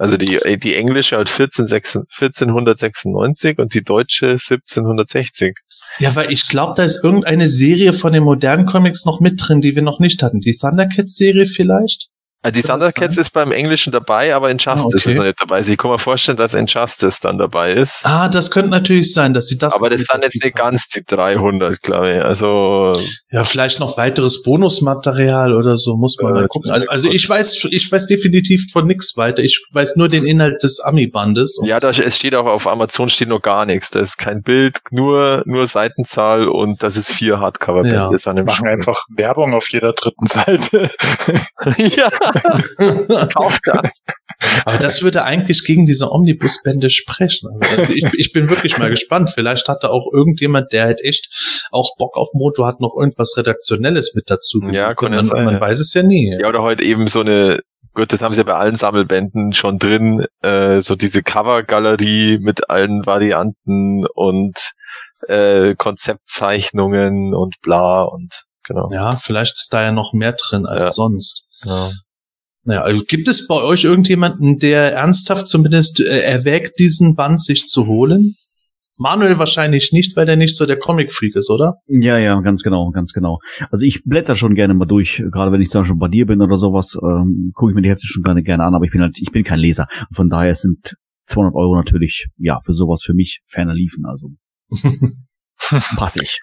Also 0.00 0.16
die, 0.16 0.36
äh, 0.36 0.56
die 0.56 0.76
englische 0.76 1.18
hat 1.18 1.28
14, 1.28 1.66
1496 1.66 3.58
und 3.58 3.74
die 3.74 3.84
deutsche 3.84 4.28
1760. 4.28 5.54
Ja, 5.98 6.16
weil 6.16 6.32
ich 6.32 6.48
glaube, 6.48 6.72
da 6.74 6.84
ist 6.84 7.04
irgendeine 7.04 7.48
Serie 7.48 7.92
von 7.92 8.14
den 8.14 8.22
modernen 8.22 8.64
Comics 8.64 9.04
noch 9.04 9.20
mit 9.20 9.34
drin, 9.36 9.60
die 9.60 9.74
wir 9.74 9.82
noch 9.82 10.00
nicht 10.00 10.22
hatten. 10.22 10.40
Die 10.40 10.56
Thundercats-Serie 10.56 11.44
vielleicht? 11.44 12.08
Also 12.42 12.58
die 12.58 12.66
Thundercats 12.66 13.18
ist 13.18 13.32
beim 13.32 13.52
Englischen 13.52 13.92
dabei, 13.92 14.34
aber 14.34 14.50
Injustice 14.50 14.82
ah, 14.82 14.86
okay. 14.86 14.96
ist 14.96 15.14
noch 15.14 15.24
nicht 15.24 15.40
dabei. 15.40 15.60
Sie 15.60 15.76
kann 15.76 15.90
mir 15.90 15.98
vorstellen, 15.98 16.38
dass 16.38 16.54
Injustice 16.54 17.20
dann 17.20 17.36
dabei 17.36 17.72
ist. 17.72 18.06
Ah, 18.06 18.30
das 18.30 18.50
könnte 18.50 18.70
natürlich 18.70 19.12
sein, 19.12 19.34
dass 19.34 19.48
sie 19.48 19.58
das. 19.58 19.74
Aber 19.74 19.90
das 19.90 20.04
sind 20.04 20.22
jetzt 20.22 20.42
nicht 20.42 20.56
ganz 20.56 20.88
die 20.88 21.04
300, 21.04 21.82
glaube 21.82 22.14
ich. 22.14 22.22
Also. 22.22 22.98
Ja, 23.30 23.44
vielleicht 23.44 23.78
noch 23.78 23.98
weiteres 23.98 24.42
Bonusmaterial 24.42 25.54
oder 25.54 25.76
so, 25.76 25.98
muss 25.98 26.16
man 26.18 26.34
äh, 26.34 26.40
mal 26.40 26.48
gucken. 26.48 26.70
Also, 26.70 26.88
also 26.88 27.10
ich 27.10 27.28
weiß, 27.28 27.66
ich 27.70 27.92
weiß 27.92 28.06
definitiv 28.06 28.72
von 28.72 28.86
nichts 28.86 29.18
weiter. 29.18 29.42
Ich 29.42 29.62
weiß 29.72 29.96
nur 29.96 30.08
den 30.08 30.24
Inhalt 30.24 30.62
des 30.62 30.80
Ami-Bandes. 30.80 31.60
Ja, 31.64 31.78
da, 31.78 31.90
es 31.90 32.16
steht 32.16 32.34
auch 32.34 32.46
auf 32.46 32.66
Amazon 32.66 33.10
steht 33.10 33.28
noch 33.28 33.42
gar 33.42 33.66
nichts. 33.66 33.90
Da 33.90 34.00
ist 34.00 34.16
kein 34.16 34.42
Bild, 34.42 34.78
nur, 34.90 35.42
nur 35.44 35.66
Seitenzahl 35.66 36.48
und 36.48 36.82
das 36.82 36.96
ist 36.96 37.12
vier 37.12 37.38
Hardcover-Bände. 37.38 37.96
Ja. 37.96 38.10
Machen 38.10 38.50
Spiel. 38.50 38.68
einfach 38.68 39.04
Werbung 39.10 39.52
auf 39.52 39.70
jeder 39.70 39.92
dritten 39.92 40.26
Seite. 40.26 40.90
ja. 41.76 42.10
Kauft 43.34 43.62
das. 43.64 43.90
Aber 44.64 44.78
das 44.78 45.02
würde 45.02 45.24
eigentlich 45.24 45.64
gegen 45.64 45.86
diese 45.86 46.10
Omnibus-Bände 46.10 46.90
sprechen. 46.90 47.50
Also 47.60 47.82
ich, 47.92 48.04
ich 48.16 48.32
bin 48.32 48.48
wirklich 48.48 48.78
mal 48.78 48.88
gespannt. 48.88 49.30
Vielleicht 49.34 49.68
hat 49.68 49.84
da 49.84 49.88
auch 49.88 50.06
irgendjemand, 50.12 50.72
der 50.72 50.84
halt 50.84 51.00
echt 51.02 51.28
auch 51.70 51.96
Bock 51.98 52.16
auf 52.16 52.28
Moto 52.32 52.66
hat, 52.66 52.80
noch 52.80 52.96
irgendwas 52.98 53.34
Redaktionelles 53.36 54.14
mit 54.14 54.30
dazu. 54.30 54.60
Ja, 54.70 54.94
kann 54.94 55.12
man, 55.12 55.24
sein, 55.24 55.44
man 55.44 55.54
ja. 55.54 55.60
weiß 55.60 55.80
es 55.80 55.92
ja 55.94 56.02
nie. 56.02 56.36
Ja, 56.40 56.48
oder 56.48 56.62
heute 56.62 56.84
eben 56.84 57.06
so 57.06 57.20
eine, 57.20 57.60
gut, 57.94 58.12
das 58.12 58.22
haben 58.22 58.34
sie 58.34 58.40
ja 58.40 58.44
bei 58.44 58.54
allen 58.54 58.76
Sammelbänden 58.76 59.52
schon 59.52 59.78
drin, 59.78 60.24
äh, 60.42 60.80
so 60.80 60.96
diese 60.96 61.22
Covergalerie 61.22 62.38
mit 62.40 62.70
allen 62.70 63.04
Varianten 63.04 64.06
und 64.06 64.72
äh, 65.28 65.74
Konzeptzeichnungen 65.74 67.34
und 67.34 67.56
bla 67.62 68.04
und 68.04 68.44
genau. 68.64 68.90
Ja, 68.92 69.18
vielleicht 69.18 69.56
ist 69.58 69.72
da 69.72 69.82
ja 69.82 69.92
noch 69.92 70.12
mehr 70.12 70.32
drin 70.32 70.66
als 70.66 70.86
Ja. 70.86 70.92
sonst. 70.92 71.46
Ja. 71.62 71.90
Naja, 72.64 72.82
also 72.82 73.02
gibt 73.06 73.28
es 73.28 73.46
bei 73.46 73.62
euch 73.62 73.84
irgendjemanden, 73.84 74.58
der 74.58 74.92
ernsthaft 74.92 75.48
zumindest 75.48 76.00
äh, 76.00 76.20
erwägt, 76.20 76.78
diesen 76.78 77.14
Band 77.14 77.40
sich 77.40 77.66
zu 77.66 77.86
holen? 77.86 78.34
Manuel 78.98 79.38
wahrscheinlich 79.38 79.92
nicht, 79.92 80.14
weil 80.14 80.26
der 80.26 80.36
nicht 80.36 80.56
so 80.56 80.66
der 80.66 80.78
Comic-Freak 80.78 81.34
ist, 81.34 81.48
oder? 81.48 81.76
Ja, 81.86 82.18
ja, 82.18 82.38
ganz 82.40 82.62
genau, 82.62 82.90
ganz 82.90 83.14
genau. 83.14 83.38
Also 83.70 83.86
ich 83.86 84.04
blätter 84.04 84.36
schon 84.36 84.54
gerne 84.54 84.74
mal 84.74 84.84
durch, 84.84 85.24
gerade 85.32 85.52
wenn 85.52 85.62
ich 85.62 85.70
zum 85.70 85.80
Beispiel 85.80 85.96
bei 85.96 86.08
dir 86.08 86.26
bin 86.26 86.42
oder 86.42 86.58
sowas, 86.58 86.98
ähm, 87.02 87.50
gucke 87.54 87.72
ich 87.72 87.74
mir 87.74 87.80
die 87.80 87.88
Hefte 87.88 88.06
schon 88.06 88.22
gerne, 88.22 88.42
gerne 88.42 88.64
an, 88.64 88.74
aber 88.74 88.84
ich 88.84 88.90
bin 88.90 89.00
halt, 89.00 89.18
ich 89.18 89.32
bin 89.32 89.42
kein 89.42 89.58
Leser. 89.58 89.88
Und 90.10 90.16
von 90.16 90.28
daher 90.28 90.54
sind 90.54 90.96
200 91.26 91.54
Euro 91.54 91.76
natürlich, 91.76 92.26
ja, 92.36 92.58
für 92.62 92.74
sowas 92.74 93.02
für 93.02 93.14
mich 93.14 93.40
ferner 93.46 93.72
liefen, 93.72 94.04
also 94.04 94.32
passe 95.96 96.22
ich. 96.22 96.38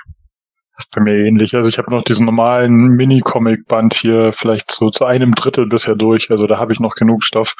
Das 0.77 0.85
ist 0.85 0.95
bei 0.95 1.01
mir 1.01 1.25
ähnlich. 1.25 1.55
Also 1.55 1.69
ich 1.69 1.79
habe 1.79 1.91
noch 1.91 2.03
diesen 2.03 2.25
normalen 2.27 2.89
Mini-Comic-Band 2.89 3.95
hier 3.95 4.31
vielleicht 4.31 4.71
so 4.71 4.89
zu 4.91 5.05
einem 5.05 5.33
Drittel 5.33 5.67
bisher 5.67 5.95
durch. 5.95 6.29
Also 6.29 6.45
da 6.45 6.59
habe 6.59 6.71
ich 6.71 6.79
noch 6.79 6.93
genug 6.93 7.23
Stoff. 7.23 7.55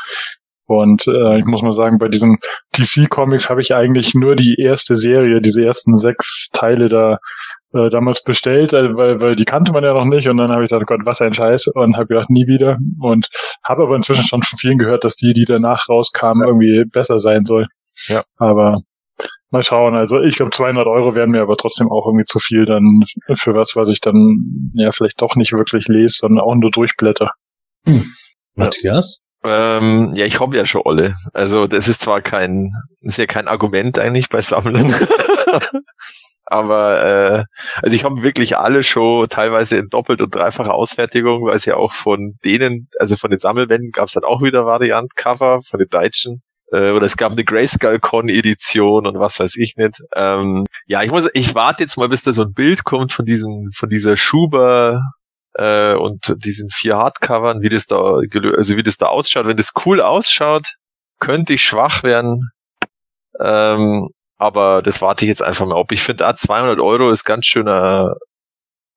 Und 0.67 1.07
äh, 1.07 1.39
ich 1.39 1.45
muss 1.45 1.63
mal 1.63 1.73
sagen, 1.73 1.97
bei 1.97 2.09
diesen 2.09 2.37
DC-Comics 2.77 3.49
habe 3.49 3.61
ich 3.61 3.73
eigentlich 3.73 4.13
nur 4.13 4.35
die 4.35 4.57
erste 4.59 4.95
Serie, 4.95 5.41
diese 5.41 5.63
ersten 5.65 5.97
sechs 5.97 6.49
Teile 6.51 6.89
da 6.89 7.17
äh, 7.73 7.89
damals 7.89 8.21
bestellt, 8.21 8.73
äh, 8.73 8.95
weil, 8.95 9.19
weil 9.19 9.35
die 9.35 9.45
kannte 9.45 9.71
man 9.71 9.83
ja 9.83 9.93
noch 9.93 10.05
nicht. 10.05 10.27
Und 10.27 10.37
dann 10.37 10.51
habe 10.51 10.65
ich 10.65 10.69
gedacht, 10.69 10.85
Gott, 10.85 11.05
was 11.05 11.21
ein 11.21 11.33
Scheiß. 11.33 11.67
Und 11.67 11.95
habe 11.95 12.07
gedacht, 12.07 12.29
nie 12.29 12.47
wieder. 12.47 12.77
Und 12.99 13.29
habe 13.63 13.83
aber 13.83 13.95
inzwischen 13.95 14.25
schon 14.25 14.43
von 14.43 14.59
vielen 14.59 14.77
gehört, 14.77 15.03
dass 15.03 15.15
die, 15.15 15.33
die 15.33 15.45
danach 15.45 15.89
rauskamen, 15.89 16.45
irgendwie 16.45 16.83
besser 16.85 17.19
sein 17.19 17.45
soll. 17.45 17.67
Ja. 18.07 18.23
Aber 18.37 18.81
Mal 19.49 19.63
schauen. 19.63 19.95
Also 19.95 20.21
ich 20.21 20.35
glaube 20.35 20.51
200 20.51 20.87
Euro 20.87 21.15
wären 21.15 21.29
mir 21.31 21.41
aber 21.41 21.55
trotzdem 21.55 21.89
auch 21.89 22.05
irgendwie 22.05 22.25
zu 22.25 22.39
viel 22.39 22.65
dann 22.65 23.01
für 23.35 23.53
was, 23.53 23.75
was 23.75 23.89
ich 23.89 24.01
dann 24.01 24.71
ja 24.73 24.91
vielleicht 24.91 25.21
doch 25.21 25.35
nicht 25.35 25.53
wirklich 25.53 25.87
lese, 25.87 26.17
sondern 26.19 26.43
auch 26.43 26.55
nur 26.55 26.71
durchblätter. 26.71 27.31
Matthias? 28.55 29.25
Ähm, 29.45 30.11
ja, 30.15 30.25
ich 30.25 30.39
habe 30.39 30.57
ja 30.57 30.65
schon 30.65 30.81
alle. 30.83 31.13
Also 31.33 31.67
das 31.67 31.87
ist 31.87 32.01
zwar 32.01 32.21
kein, 32.21 32.69
ist 33.01 33.17
ja 33.17 33.25
kein 33.25 33.47
Argument 33.47 33.97
eigentlich 33.99 34.29
bei 34.29 34.41
Sammlern. 34.41 34.93
Aber 36.49 37.03
äh, 37.03 37.43
also 37.81 37.95
ich 37.95 38.05
habe 38.05 38.23
wirklich 38.23 38.57
alle 38.57 38.83
schon 38.83 39.27
teilweise 39.27 39.77
in 39.77 39.89
doppelt 39.89 40.21
und 40.21 40.33
dreifacher 40.33 40.73
Ausfertigung, 40.73 41.45
weil 41.45 41.57
es 41.57 41.65
ja 41.65 41.75
auch 41.75 41.93
von 41.93 42.35
denen, 42.45 42.87
also 42.99 43.17
von 43.17 43.29
den 43.29 43.39
Sammelbänden 43.39 43.91
gab 43.91 44.07
es 44.07 44.13
dann 44.13 44.23
auch 44.23 44.41
wieder 44.41 44.65
Variant-Cover 44.65 45.59
von 45.61 45.79
den 45.79 45.89
Deutschen. 45.89 46.41
Äh, 46.71 46.91
oder 46.91 47.05
es 47.05 47.17
gab 47.17 47.31
eine 47.31 47.43
Grayskull-Con-Edition 47.43 49.07
und 49.07 49.19
was 49.19 49.39
weiß 49.39 49.55
ich 49.57 49.77
nicht. 49.77 50.01
Ähm, 50.15 50.65
ja, 50.85 51.03
ich 51.03 51.11
muss, 51.11 51.29
ich 51.33 51.55
warte 51.55 51.83
jetzt 51.83 51.97
mal, 51.97 52.09
bis 52.09 52.23
da 52.23 52.33
so 52.33 52.43
ein 52.43 52.53
Bild 52.53 52.83
kommt 52.83 53.13
von 53.13 53.25
diesem, 53.25 53.71
von 53.73 53.89
dieser 53.89 54.17
Schuber 54.17 55.01
äh, 55.55 55.93
und 55.93 56.33
diesen 56.43 56.69
vier 56.69 56.97
Hardcovern, 56.97 57.61
wie 57.61 57.69
das 57.69 57.85
da, 57.87 58.19
also 58.55 58.77
wie 58.77 58.83
das 58.83 58.97
da 58.97 59.07
ausschaut. 59.07 59.47
Wenn 59.47 59.57
das 59.57 59.73
cool 59.85 60.01
ausschaut, 60.01 60.73
könnte 61.19 61.53
ich 61.53 61.63
schwach 61.63 62.03
werden. 62.03 62.51
Ähm, 63.39 64.09
aber 64.37 64.81
das 64.81 65.01
warte 65.01 65.25
ich 65.25 65.29
jetzt 65.29 65.43
einfach 65.43 65.65
mal 65.65 65.79
ab. 65.79 65.91
Ich 65.91 66.03
finde, 66.03 66.27
ah, 66.27 66.35
200 66.35 66.79
Euro 66.79 67.09
ist 67.11 67.23
ganz 67.23 67.45
schöner, 67.45 68.15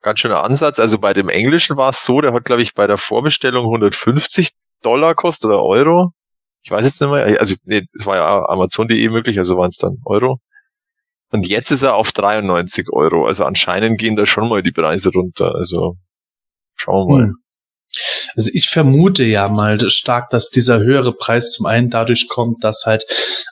ganz 0.02 0.20
schöner 0.20 0.42
Ansatz. 0.44 0.78
Also 0.78 0.98
bei 0.98 1.14
dem 1.14 1.28
Englischen 1.28 1.76
war 1.76 1.90
es 1.90 2.04
so, 2.04 2.20
der 2.20 2.33
hat, 2.33 2.44
glaube 2.44 2.62
ich, 2.62 2.74
bei 2.74 2.87
der 2.87 2.98
Vorbestellung 2.98 3.64
150 3.64 4.50
Dollar 4.83 5.14
kostet 5.14 5.50
oder 5.50 5.62
Euro. 5.62 6.12
Ich 6.62 6.70
weiß 6.70 6.85
jetzt 6.85 7.01
nicht 7.01 7.11
mehr. 7.11 7.40
Also, 7.40 7.55
nee, 7.64 7.87
es 7.92 8.07
war 8.07 8.16
ja 8.16 8.44
Amazon.de 8.49 9.09
möglich, 9.09 9.38
also 9.38 9.57
waren 9.57 9.68
es 9.68 9.79
dann 9.79 9.99
Euro. 10.05 10.40
Und 11.33 11.46
jetzt 11.46 11.70
ist 11.70 11.83
er 11.83 11.94
auf 11.94 12.12
93 12.12 12.92
Euro. 12.92 13.27
Also 13.27 13.44
anscheinend 13.44 13.99
gehen 13.99 14.16
da 14.16 14.27
schon 14.27 14.49
mal 14.49 14.62
die 14.62 14.73
Preise 14.73 15.11
runter. 15.12 15.55
Also 15.55 15.96
schauen 16.75 17.09
wir 17.09 17.16
mal. 17.16 17.25
Hm. 17.29 17.37
Also 18.37 18.50
ich 18.53 18.68
vermute 18.68 19.24
ja 19.24 19.48
mal 19.48 19.90
stark, 19.90 20.31
dass 20.31 20.50
dieser 20.50 20.81
höhere 20.81 21.12
Preis 21.12 21.53
zum 21.53 21.66
einen 21.66 21.90
dadurch 21.90 22.29
kommt, 22.29 22.62
dass 22.64 22.85
halt 22.87 23.05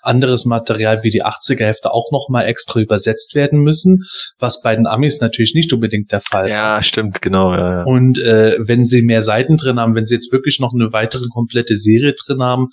anderes 0.03 0.45
Material 0.45 1.03
wie 1.03 1.11
die 1.11 1.25
80er 1.25 1.65
Hefte 1.65 1.93
auch 1.93 2.11
nochmal 2.13 2.47
extra 2.47 2.81
übersetzt 2.81 3.35
werden 3.35 3.61
müssen, 3.61 4.05
was 4.39 4.63
bei 4.63 4.75
den 4.75 4.87
Amis 4.87 5.21
natürlich 5.21 5.55
nicht 5.55 5.73
unbedingt 5.73 6.13
der 6.13 6.21
Fall 6.21 6.49
Ja, 6.49 6.83
stimmt, 6.83 7.21
genau. 7.23 7.53
Ja, 7.53 7.79
ja. 7.79 7.83
Und 7.85 8.19
äh, 8.19 8.57
wenn 8.61 8.87
sie 8.87 9.03
mehr 9.03 9.23
Seiten 9.23 9.57
drin 9.57 9.81
haben, 9.81 9.95
wenn 9.95 10.07
sie 10.07 10.15
jetzt 10.15 10.33
wirklich 10.33 10.61
noch 10.61 10.73
eine 10.73 10.93
weitere 10.93 11.27
komplette 11.33 11.77
Serie 11.77 12.15
drin 12.15 12.43
haben, 12.43 12.71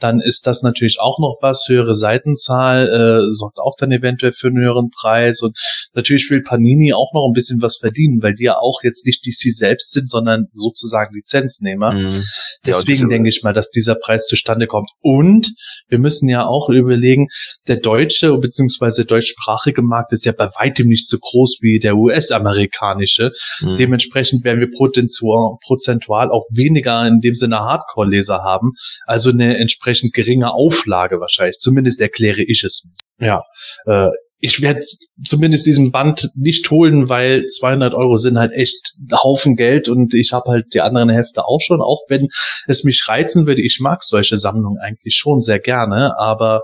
dann 0.00 0.20
ist 0.20 0.46
das 0.46 0.62
natürlich 0.62 0.98
auch 1.00 1.18
noch 1.18 1.38
was. 1.40 1.66
Höhere 1.68 1.94
Seitenzahl 1.94 2.88
äh, 2.88 3.32
sorgt 3.32 3.58
auch 3.58 3.74
dann 3.78 3.90
eventuell 3.90 4.32
für 4.32 4.48
einen 4.48 4.58
höheren 4.58 4.90
Preis. 4.90 5.42
Und 5.42 5.56
natürlich 5.92 6.30
will 6.30 6.42
Panini 6.42 6.92
auch 6.92 7.12
noch 7.14 7.26
ein 7.28 7.32
bisschen 7.32 7.60
was 7.60 7.78
verdienen, 7.78 8.22
weil 8.22 8.34
die 8.34 8.44
ja 8.44 8.56
auch 8.58 8.82
jetzt 8.82 9.06
nicht 9.06 9.26
DC 9.26 9.54
selbst 9.54 9.92
sind, 9.92 10.08
sondern 10.08 10.46
sozusagen 10.52 11.14
Lizenznehmer. 11.14 11.92
Mhm. 11.92 12.24
Deswegen 12.64 13.02
Ja, 13.02 13.08
denke 13.08 13.28
ich 13.28 13.42
mal, 13.42 13.52
dass 13.52 13.70
dieser 13.70 13.94
Preis 13.96 14.26
zustande 14.26 14.66
kommt. 14.66 14.90
Und 15.00 15.52
wir 15.88 15.98
müssen 15.98 16.28
ja 16.28 16.46
auch 16.46 16.68
überlegen, 16.68 17.28
der 17.66 17.76
deutsche 17.76 18.36
bzw. 18.36 19.04
deutschsprachige 19.04 19.82
Markt 19.82 20.12
ist 20.12 20.24
ja 20.24 20.32
bei 20.36 20.48
weitem 20.58 20.88
nicht 20.88 21.08
so 21.08 21.18
groß 21.18 21.58
wie 21.60 21.78
der 21.78 21.96
US-amerikanische. 21.96 23.32
Mhm. 23.60 23.76
Dementsprechend 23.76 24.44
werden 24.44 24.60
wir 24.60 24.70
prozentual, 24.70 26.30
auch 26.30 26.46
weniger 26.50 27.06
in 27.06 27.20
dem 27.20 27.34
Sinne 27.34 27.58
Hardcore-Leser 27.60 28.42
haben. 28.42 28.72
Also 29.06 29.30
eine 29.30 29.58
entsprechend 29.88 30.12
geringe 30.14 30.52
Auflage 30.52 31.20
wahrscheinlich. 31.20 31.58
Zumindest 31.58 32.00
erkläre 32.00 32.42
ich 32.42 32.62
es. 32.64 32.88
Ja, 33.18 33.42
äh, 33.86 34.10
ich 34.40 34.60
werde 34.60 34.82
zumindest 35.24 35.66
diesen 35.66 35.90
Band 35.90 36.30
nicht 36.36 36.70
holen, 36.70 37.08
weil 37.08 37.46
200 37.46 37.92
Euro 37.92 38.14
sind 38.14 38.38
halt 38.38 38.52
echt 38.52 38.92
ein 39.00 39.18
Haufen 39.18 39.56
Geld 39.56 39.88
und 39.88 40.14
ich 40.14 40.32
habe 40.32 40.48
halt 40.48 40.66
die 40.74 40.80
anderen 40.80 41.08
Hefte 41.08 41.44
auch 41.44 41.58
schon, 41.60 41.80
auch 41.80 42.02
wenn 42.08 42.28
es 42.68 42.84
mich 42.84 43.08
reizen 43.08 43.46
würde. 43.48 43.62
Ich 43.62 43.78
mag 43.80 44.04
solche 44.04 44.36
Sammlungen 44.36 44.78
eigentlich 44.80 45.16
schon 45.16 45.40
sehr 45.40 45.58
gerne, 45.58 46.16
aber 46.20 46.62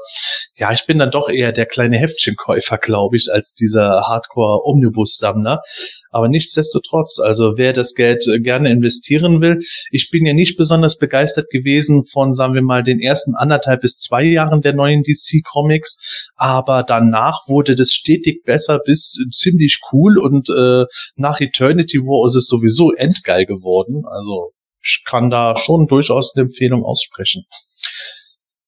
ja, 0.55 0.73
ich 0.73 0.87
bin 0.87 1.01
dann 1.01 1.11
doch 1.11 1.29
eher 1.29 1.51
der 1.51 1.67
kleine 1.67 1.99
Heftchenkäufer, 1.99 2.79
glaube 2.79 3.17
ich, 3.17 3.27
als 3.33 3.55
dieser 3.55 4.03
Hardcore-Omnibus-Sammler. 4.07 5.61
Aber 6.15 6.29
nichtsdestotrotz, 6.29 7.19
also 7.19 7.55
wer 7.57 7.73
das 7.73 7.95
Geld 7.95 8.25
äh, 8.29 8.39
gerne 8.39 8.71
investieren 8.71 9.41
will, 9.41 9.63
ich 9.91 10.11
bin 10.11 10.25
ja 10.25 10.33
nicht 10.33 10.57
besonders 10.57 10.97
begeistert 10.97 11.51
gewesen 11.51 12.05
von, 12.05 12.33
sagen 12.33 12.55
wir 12.55 12.63
mal, 12.63 12.85
den 12.85 13.01
ersten 13.01 13.35
anderthalb 13.35 13.81
bis 13.81 13.97
zwei 13.97 14.23
Jahren 14.23 14.63
der 14.63 14.75
neuen 14.75 15.03
DC-Comics, 15.03 15.99
aber 16.37 16.85
danach 16.85 17.49
wurde 17.49 17.75
das 17.75 17.91
stetig 17.91 18.45
besser 18.45 18.79
bis 18.79 19.19
ziemlich 19.33 19.81
cool 19.93 20.17
und 20.19 20.49
äh, 20.51 20.85
nach 21.17 21.41
Eternity 21.41 21.99
War 21.99 22.27
ist 22.27 22.37
es 22.37 22.47
sowieso 22.47 22.93
endgeil 22.93 23.45
geworden. 23.45 24.05
Also 24.09 24.53
ich 24.85 25.03
kann 25.05 25.31
da 25.31 25.57
schon 25.57 25.89
durchaus 25.89 26.37
eine 26.37 26.45
Empfehlung 26.45 26.85
aussprechen. 26.85 27.43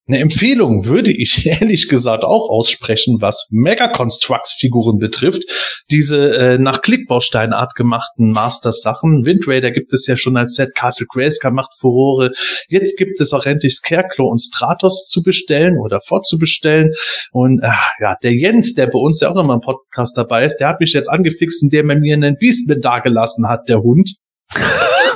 Eine 0.09 0.21
Empfehlung 0.21 0.85
würde 0.85 1.11
ich 1.11 1.47
ehrlich 1.47 1.89
gesagt 1.89 2.23
auch 2.23 2.49
aussprechen, 2.49 3.17
was 3.21 3.49
Mega 3.51 3.89
Constructs 3.89 4.53
Figuren 4.53 4.99
betrifft. 4.99 5.43
Diese 5.91 6.37
äh, 6.37 6.59
nach 6.59 6.81
Klickbausteinart 6.81 7.75
gemachten 7.75 8.31
Masters-Sachen. 8.31 9.25
Wind 9.25 9.49
Raider 9.49 9.73
gibt 9.73 9.93
es 9.93 10.07
ja 10.07 10.17
schon 10.17 10.37
als 10.37 10.55
Set. 10.55 10.75
Castle 10.77 11.07
Grayskull 11.13 11.51
macht 11.51 11.73
Furore. 11.81 12.31
Jetzt 12.69 12.97
gibt 12.97 13.21
es 13.21 13.33
auch 13.33 13.47
endlich 13.47 13.75
Scarecrow 13.75 14.31
und 14.31 14.41
Stratos 14.41 15.07
zu 15.07 15.23
bestellen 15.23 15.77
oder 15.79 16.01
vorzubestellen. 16.01 16.93
Und 17.33 17.61
äh, 17.63 17.71
ja, 18.01 18.17
der 18.23 18.33
Jens, 18.33 18.75
der 18.75 18.87
bei 18.87 18.99
uns 18.99 19.21
ja 19.21 19.31
auch 19.31 19.43
immer 19.43 19.55
im 19.55 19.61
Podcast 19.61 20.17
dabei 20.17 20.45
ist, 20.45 20.59
der 20.59 20.69
hat 20.69 20.81
mich 20.81 20.93
jetzt 20.93 21.09
angefixt, 21.09 21.65
indem 21.65 21.91
er 21.91 21.97
mir 21.97 22.15
einen 22.15 22.37
Beastman 22.39 22.81
dagelassen 22.81 23.49
hat, 23.49 23.69
der 23.69 23.83
Hund. 23.83 24.15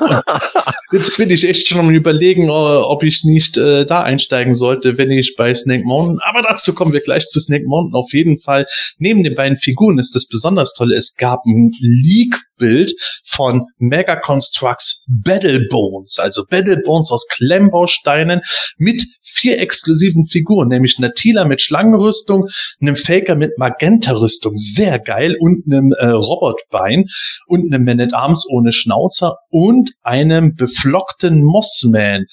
Jetzt 0.93 1.17
bin 1.17 1.31
ich 1.31 1.47
echt 1.47 1.69
schon 1.69 1.79
am 1.79 1.91
überlegen, 1.91 2.49
äh, 2.49 2.51
ob 2.51 3.05
ich 3.05 3.23
nicht 3.23 3.57
äh, 3.57 3.87
da 3.87 4.03
einsteigen 4.03 4.55
sollte, 4.55 4.99
wenn 4.99 5.13
ich 5.13 5.35
bei 5.37 5.55
Snake 5.55 5.85
Mountain. 5.85 6.19
Aber 6.23 6.43
dazu 6.43 6.75
kommen 6.75 6.93
wir 6.93 7.01
gleich 7.01 7.27
zu 7.29 7.39
Snake 7.39 7.65
Mountain. 7.65 7.95
Auf 7.95 8.13
jeden 8.13 8.41
Fall, 8.41 8.67
neben 8.99 9.23
den 9.23 9.37
beiden 9.37 9.57
Figuren 9.57 9.99
ist 9.99 10.17
das 10.17 10.27
besonders 10.27 10.73
tolle. 10.73 10.97
Es 10.97 11.15
gab 11.15 11.45
ein 11.47 11.71
Leak-Bild 11.81 12.93
von 13.25 13.67
Mega 13.79 14.17
Constructs 14.17 15.07
Battle 15.09 15.67
Bones, 15.71 16.19
also 16.19 16.43
Battle 16.51 16.79
Bones 16.79 17.13
aus 17.13 17.27
Klemmbausteinen 17.29 18.41
mit 18.77 19.05
vier 19.23 19.61
exklusiven 19.61 20.27
Figuren, 20.27 20.69
nämlich 20.69 20.99
Natila 20.99 21.45
mit 21.45 21.61
Schlangenrüstung, 21.61 22.49
einem 22.81 22.97
Faker 22.97 23.37
mit 23.37 23.59
Magenta-Rüstung, 23.59 24.57
sehr 24.57 24.99
geil, 24.99 25.37
und 25.39 25.65
einem 25.67 25.93
äh, 25.93 26.07
Robotbein 26.07 27.07
und 27.47 27.73
einem 27.73 27.85
Man 27.85 28.01
at 28.01 28.13
Arms 28.13 28.45
ohne 28.51 28.73
Schnauzer 28.73 29.37
und 29.51 29.93
einem 30.03 30.57
beflockten 30.81 31.43
Mossman. 31.43 32.27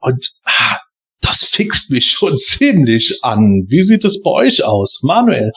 Und 0.00 0.30
ah, 0.44 0.78
das 1.20 1.44
fixt 1.44 1.90
mich 1.90 2.10
schon 2.10 2.36
ziemlich 2.36 3.18
an. 3.22 3.66
Wie 3.68 3.82
sieht 3.82 4.04
es 4.04 4.22
bei 4.22 4.30
euch 4.30 4.64
aus, 4.64 5.00
Manuel? 5.02 5.52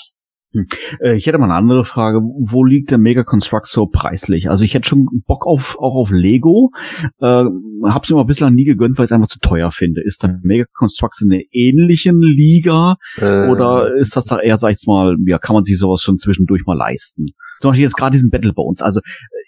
Äh, 0.99 1.15
ich 1.15 1.27
hätte 1.27 1.37
mal 1.37 1.45
eine 1.45 1.53
andere 1.53 1.85
Frage. 1.85 2.21
Wo 2.21 2.65
liegt 2.65 2.89
der 2.89 2.97
Mega 2.97 3.23
Construct 3.23 3.67
so 3.67 3.85
preislich? 3.85 4.49
Also 4.49 4.63
ich 4.63 4.73
hätte 4.73 4.89
schon 4.89 5.07
Bock 5.27 5.45
auf 5.45 5.77
auch 5.77 5.95
auf 5.95 6.09
Lego. 6.09 6.71
Äh, 7.19 7.45
hab's 7.83 8.09
mir 8.09 8.15
aber 8.15 8.25
bislang 8.25 8.55
nie 8.55 8.63
gegönnt, 8.63 8.97
weil 8.97 9.05
ich 9.05 9.09
es 9.09 9.11
einfach 9.11 9.27
zu 9.27 9.39
teuer 9.39 9.71
finde. 9.71 10.01
Ist 10.03 10.23
dann 10.23 10.39
Mega 10.41 10.65
Constructs 10.73 11.21
in 11.21 11.31
einer 11.31 11.43
ähnlichen 11.51 12.19
Liga 12.21 12.95
Äh, 13.17 13.47
oder 13.47 13.95
ist 13.95 14.15
das 14.15 14.25
da 14.25 14.39
eher, 14.39 14.57
sag 14.57 14.71
ich 14.71 14.87
mal, 14.87 15.17
ja, 15.27 15.37
kann 15.37 15.53
man 15.53 15.65
sich 15.65 15.77
sowas 15.77 16.01
schon 16.01 16.17
zwischendurch 16.17 16.63
mal 16.65 16.77
leisten? 16.77 17.27
Zum 17.59 17.71
Beispiel 17.71 17.83
jetzt 17.83 17.97
gerade 17.97 18.13
diesen 18.13 18.29
Battle 18.29 18.53
Bones. 18.53 18.81
Also 18.81 19.01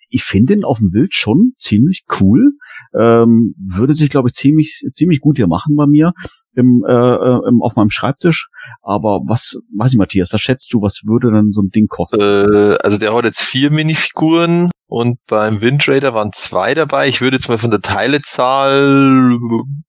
ich 0.09 0.23
finde 0.23 0.53
ihn 0.53 0.65
auf 0.65 0.79
dem 0.79 0.91
Bild 0.91 1.13
schon 1.15 1.53
ziemlich 1.57 2.03
cool. 2.19 2.51
Ähm, 2.93 3.55
würde 3.57 3.95
sich, 3.95 4.09
glaube 4.09 4.29
ich, 4.29 4.35
ziemlich, 4.35 4.83
ziemlich 4.93 5.21
gut 5.21 5.37
hier 5.37 5.47
machen 5.47 5.75
bei 5.75 5.87
mir 5.87 6.11
im, 6.53 6.83
äh, 6.87 6.91
äh, 6.91 7.47
im, 7.47 7.61
auf 7.61 7.75
meinem 7.75 7.89
Schreibtisch. 7.89 8.49
Aber 8.81 9.21
was, 9.25 9.57
weiß 9.75 9.93
ich, 9.93 9.97
Matthias, 9.97 10.33
was 10.33 10.41
schätzt 10.41 10.73
du, 10.73 10.81
was 10.81 11.03
würde 11.05 11.31
denn 11.31 11.51
so 11.51 11.61
ein 11.61 11.69
Ding 11.69 11.87
kosten? 11.87 12.19
Äh, 12.19 12.77
also 12.83 12.97
der 12.97 13.13
hat 13.13 13.23
jetzt 13.23 13.41
vier 13.41 13.71
Minifiguren 13.71 14.69
und 14.87 15.19
beim 15.25 15.61
Wind 15.61 15.87
Raider 15.87 16.13
waren 16.13 16.33
zwei 16.33 16.75
dabei. 16.75 17.07
Ich 17.07 17.21
würde 17.21 17.37
jetzt 17.37 17.47
mal 17.47 17.57
von 17.57 17.71
der 17.71 17.79
Teilezahl 17.79 19.37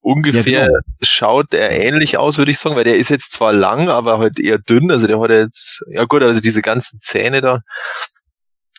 ungefähr 0.00 0.60
Ja, 0.60 0.66
genau. 0.68 0.78
schaut 1.02 1.54
er 1.54 1.72
ähnlich 1.72 2.18
aus, 2.18 2.38
würde 2.38 2.52
ich 2.52 2.60
sagen, 2.60 2.76
weil 2.76 2.84
der 2.84 2.96
ist 2.96 3.08
jetzt 3.08 3.32
zwar 3.32 3.52
lang, 3.52 3.88
aber 3.88 4.20
halt 4.20 4.38
eher 4.38 4.58
dünn. 4.58 4.92
Also 4.92 5.08
der 5.08 5.20
hat 5.20 5.30
jetzt, 5.30 5.84
ja 5.88 6.04
gut, 6.04 6.22
also 6.22 6.40
diese 6.40 6.62
ganzen 6.62 7.00
Zähne 7.00 7.40
da. 7.40 7.62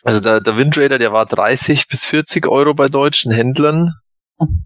Also 0.04 0.20
der, 0.20 0.40
der 0.40 0.56
Wind 0.56 0.76
Raider, 0.76 0.98
der 0.98 1.12
war 1.12 1.26
30 1.26 1.88
bis 1.88 2.04
40 2.04 2.46
Euro 2.46 2.74
bei 2.74 2.88
deutschen 2.88 3.32
Händlern. 3.32 3.94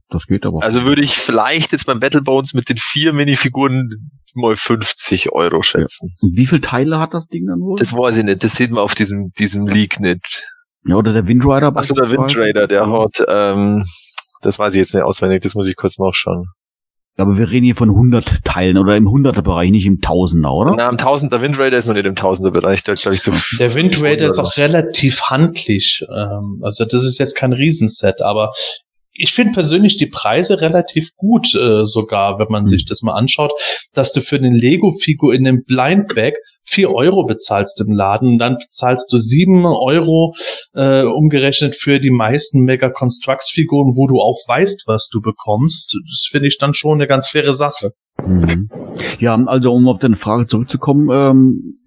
Das 0.09 0.27
geht 0.27 0.45
aber. 0.45 0.63
Also 0.63 0.85
würde 0.85 1.03
ich 1.03 1.17
vielleicht 1.17 1.73
jetzt 1.73 1.87
beim 1.87 2.01
Battle 2.01 2.23
Bones 2.23 2.55
mit 2.55 2.69
den 2.69 2.79
vier 2.79 3.13
Minifiguren 3.13 4.11
mal 4.35 4.57
50 4.57 5.33
Euro 5.33 5.63
schätzen. 5.63 6.13
Und 6.21 6.37
wie 6.37 6.47
viele 6.47 6.61
Teile 6.61 6.99
hat 6.99 7.15
das 7.15 7.29
Ding 7.29 7.47
dann 7.47 7.61
wohl? 7.61 7.77
Das 7.79 7.93
weiß 7.93 8.19
ich 8.19 8.25
nicht, 8.25 8.43
das 8.43 8.55
sieht 8.55 8.71
man 8.71 8.83
auf 8.83 8.95
diesem, 8.95 9.31
diesem 9.39 9.67
Leak 9.67 10.01
nicht. 10.01 10.45
ja, 10.85 10.97
oder 10.97 11.13
der 11.13 11.27
Windrider. 11.29 11.75
Achso, 11.77 11.95
der 11.95 12.11
Wind 12.11 12.37
Raider, 12.37 12.67
der 12.67 12.91
hat, 12.91 13.25
ähm, 13.29 13.85
das 14.43 14.59
weiß 14.59 14.75
ich 14.75 14.79
jetzt 14.79 14.95
nicht 14.95 15.05
auswendig, 15.05 15.43
das 15.43 15.55
muss 15.55 15.69
ich 15.69 15.77
kurz 15.77 15.99
nachschauen. 15.99 16.47
Aber 17.19 17.37
wir 17.37 17.51
reden 17.51 17.65
hier 17.65 17.75
von 17.75 17.91
100 17.91 18.45
Teilen 18.45 18.79
oder 18.79 18.97
im 18.97 19.09
100er 19.09 19.43
Bereich, 19.43 19.71
nicht 19.73 19.87
im 19.87 20.01
Tausender, 20.01 20.53
oder? 20.53 20.75
Na, 20.77 20.89
im 20.89 20.99
Tausender 20.99 21.43
Wind 21.43 21.59
Raider 21.59 21.77
ist 21.77 21.89
noch 21.89 21.95
nicht 21.95 22.07
im 22.07 22.15
Tausender 22.15 22.53
Bereich, 22.53 22.85
der 22.85 22.95
glaube 22.95 23.17
ich 23.17 23.23
so. 23.23 23.33
Der 23.59 23.75
Wind 23.75 24.01
Raider 24.01 24.27
ist 24.29 24.39
auch 24.39 24.57
relativ 24.57 25.23
handlich. 25.23 26.05
Ähm, 26.09 26.61
also 26.63 26.85
das 26.85 27.05
ist 27.05 27.19
jetzt 27.19 27.35
kein 27.35 27.53
Riesenset, 27.53 28.23
aber 28.23 28.53
ich 29.19 29.33
finde 29.33 29.53
persönlich 29.53 29.97
die 29.97 30.07
Preise 30.07 30.61
relativ 30.61 31.11
gut, 31.17 31.55
äh, 31.55 31.85
sogar, 31.85 32.39
wenn 32.39 32.47
man 32.51 32.63
Hm. 32.63 32.67
sich 32.69 32.85
das 32.85 33.03
mal 33.03 33.15
anschaut, 33.15 33.53
dass 33.93 34.13
du 34.13 34.23
für 34.23 34.39
den 34.39 34.55
Lego-Figur 34.55 35.35
in 35.35 35.45
dem 35.45 35.65
Blind 35.65 36.15
Bag 36.15 36.35
vier 36.65 36.91
Euro 36.91 37.27
bezahlst 37.27 37.81
im 37.81 37.93
Laden 37.93 38.29
und 38.29 38.39
dann 38.39 38.59
bezahlst 38.59 39.13
du 39.13 39.19
sieben 39.19 39.67
Euro 39.67 40.35
äh, 40.75 41.03
umgerechnet 41.03 41.75
für 41.75 41.99
die 41.99 42.11
meisten 42.11 42.61
Mega 42.61 42.91
Constructs 42.91 43.51
Figuren, 43.51 43.97
wo 43.97 44.07
du 44.07 44.21
auch 44.21 44.39
weißt, 44.47 44.85
was 44.87 45.09
du 45.09 45.21
bekommst. 45.21 45.97
Das 46.09 46.29
finde 46.31 46.49
ich 46.49 46.59
dann 46.59 46.75
schon 46.75 46.99
eine 46.99 47.09
ganz 47.09 47.29
faire 47.29 47.55
Sache. 47.55 47.91
Mhm. 48.25 48.69
Ja, 49.19 49.35
also 49.47 49.73
um 49.73 49.89
auf 49.89 49.99
deine 49.99 50.17
Frage 50.17 50.47
zurückzukommen, 50.47 51.09
ähm, 51.11 51.79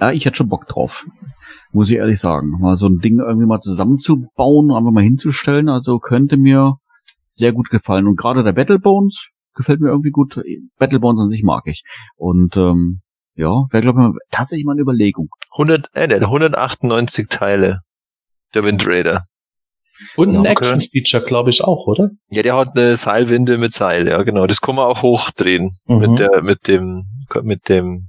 ja, 0.00 0.10
ich 0.10 0.24
hätte 0.24 0.36
schon 0.36 0.48
Bock 0.48 0.66
drauf. 0.66 1.06
Muss 1.72 1.90
ich 1.90 1.96
ehrlich 1.96 2.18
sagen. 2.18 2.58
Mal 2.60 2.76
so 2.76 2.88
ein 2.88 2.98
Ding 2.98 3.20
irgendwie 3.20 3.46
mal 3.46 3.60
zusammenzubauen, 3.60 4.72
einfach 4.72 4.90
mal 4.90 5.04
hinzustellen, 5.04 5.68
also 5.68 5.98
könnte 5.98 6.36
mir 6.36 6.74
sehr 7.34 7.52
gut 7.52 7.70
gefallen. 7.70 8.06
Und 8.06 8.16
gerade 8.16 8.44
der 8.44 8.52
Battle 8.52 8.78
Bones 8.78 9.28
gefällt 9.54 9.80
mir 9.80 9.88
irgendwie 9.88 10.10
gut. 10.10 10.40
Battle 10.78 11.00
Bones 11.00 11.20
an 11.20 11.30
sich 11.30 11.42
mag 11.42 11.62
ich. 11.66 11.82
Und 12.16 12.56
ähm, 12.56 13.00
ja, 13.34 13.66
wäre 13.70 13.82
glaube 13.82 14.12
ich 14.14 14.30
tatsächlich 14.30 14.64
mal 14.66 14.72
eine 14.72 14.82
Überlegung. 14.82 15.28
100, 15.52 15.86
äh, 15.94 16.08
der 16.08 16.18
hat 16.20 16.26
198 16.26 17.28
Teile. 17.28 17.80
Der 18.54 18.64
Wind 18.64 18.86
Raider. 18.86 19.22
Und 20.16 20.30
ein 20.30 20.38
okay. 20.40 20.50
Action-Feature, 20.50 21.24
glaube 21.24 21.50
ich, 21.50 21.62
auch, 21.62 21.86
oder? 21.86 22.10
Ja, 22.30 22.42
der 22.42 22.56
hat 22.56 22.76
eine 22.76 22.96
Seilwinde 22.96 23.58
mit 23.58 23.72
Seil, 23.72 24.08
ja 24.08 24.22
genau. 24.22 24.46
Das 24.46 24.60
kann 24.60 24.74
man 24.74 24.86
auch 24.86 25.02
hochdrehen 25.02 25.70
Mhm. 25.86 25.98
mit 25.98 26.18
der, 26.18 26.42
mit 26.42 26.68
dem, 26.68 27.04
mit 27.42 27.68
dem, 27.68 28.08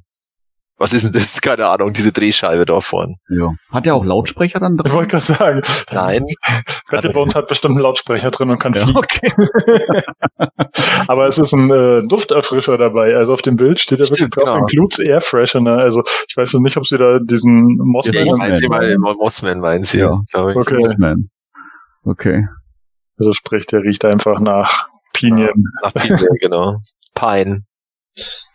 was 0.81 0.91
ist 0.93 1.05
denn 1.05 1.13
das? 1.13 1.39
Keine 1.41 1.67
Ahnung, 1.67 1.93
diese 1.93 2.11
Drehscheibe 2.11 2.65
da 2.65 2.81
vorne. 2.81 3.15
Ja. 3.29 3.53
Hat 3.71 3.85
ja 3.85 3.93
auch 3.93 4.03
Lautsprecher 4.03 4.59
dann 4.59 4.75
Ich 4.75 4.81
drin? 4.83 4.93
wollte 4.93 5.07
gerade 5.09 5.23
sagen, 5.23 5.61
Nein, 5.91 6.25
Battle 6.91 7.11
Bones 7.11 7.35
hat 7.35 7.47
bestimmt 7.47 7.75
einen 7.75 7.83
Lautsprecher 7.83 8.31
drin 8.31 8.49
und 8.49 8.59
kann 8.59 8.73
Ja, 8.73 8.83
fliegen. 8.83 8.97
okay. 8.97 9.31
Aber 11.07 11.27
es 11.27 11.37
ist 11.37 11.53
ein 11.53 11.69
äh, 11.71 12.01
Dufterfrischer 12.07 12.77
dabei. 12.77 13.15
Also 13.15 13.33
auf 13.33 13.41
dem 13.41 13.55
Bild 13.55 13.79
steht 13.79 13.99
da 13.99 14.05
wirklich 14.05 14.29
drauf, 14.29 14.43
genau. 14.45 14.57
includes 14.57 14.99
Air 14.99 15.21
Freshener. 15.21 15.77
Also 15.77 16.03
ich 16.27 16.35
weiß 16.35 16.51
jetzt 16.51 16.61
nicht, 16.61 16.77
ob 16.77 16.85
sie 16.85 16.97
da 16.97 17.19
diesen 17.23 17.77
Mossman... 17.77 18.13
Ja, 18.15 18.21
ich 18.21 18.27
Mossman. 18.27 18.47
meine 18.47 18.57
sie 18.57 18.97
mal, 18.97 19.15
Mossman 19.15 19.59
meinen 19.59 19.83
sie, 19.83 19.99
Ja. 19.99 20.21
glaube 20.31 20.51
ich. 20.51 20.57
Okay. 20.57 20.77
Mossman. 20.77 21.29
Okay. 22.03 22.47
Also 23.19 23.33
sprich, 23.33 23.65
der 23.67 23.81
riecht 23.81 24.03
einfach 24.05 24.39
nach 24.39 24.87
Pinien. 25.13 25.65
Nach 25.83 25.93
Pine, 25.93 26.17
genau. 26.39 26.75
Pine. 27.13 27.63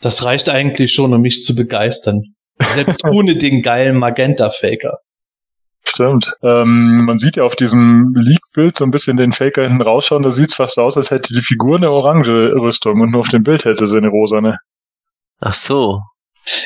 Das 0.01 0.25
reicht 0.25 0.49
eigentlich 0.49 0.93
schon, 0.93 1.13
um 1.15 1.21
mich 1.21 1.43
zu 1.43 1.55
begeistern. 1.55 2.23
Selbst 2.59 3.05
ohne 3.11 3.37
den 3.37 3.63
geilen 3.63 3.97
Magenta-Faker. 3.97 4.99
Stimmt. 5.85 6.33
Ähm, 6.43 7.05
man 7.05 7.19
sieht 7.19 7.37
ja 7.37 7.45
auf 7.45 7.57
diesem 7.57 8.13
Leak-Bild 8.15 8.77
so 8.77 8.85
ein 8.85 8.91
bisschen 8.91 9.17
den 9.17 9.33
Faker 9.33 9.63
hinten 9.63 9.83
rausschauen. 9.83 10.23
Da 10.23 10.31
sieht's 10.31 10.55
fast 10.55 10.75
so 10.75 10.83
aus, 10.83 10.97
als 10.97 11.11
hätte 11.11 11.33
die 11.33 11.41
Figur 11.41 11.77
eine 11.77 11.91
orange 11.91 12.53
Rüstung 12.55 13.01
und 13.01 13.13
nur 13.13 13.21
auf 13.21 13.29
dem 13.29 13.45
Bild 13.45 13.65
hätte 13.65 13.87
sie 13.87 13.97
eine 13.97 14.09
rosane. 14.09 14.59
Ach 15.41 15.55
so. 15.55 16.01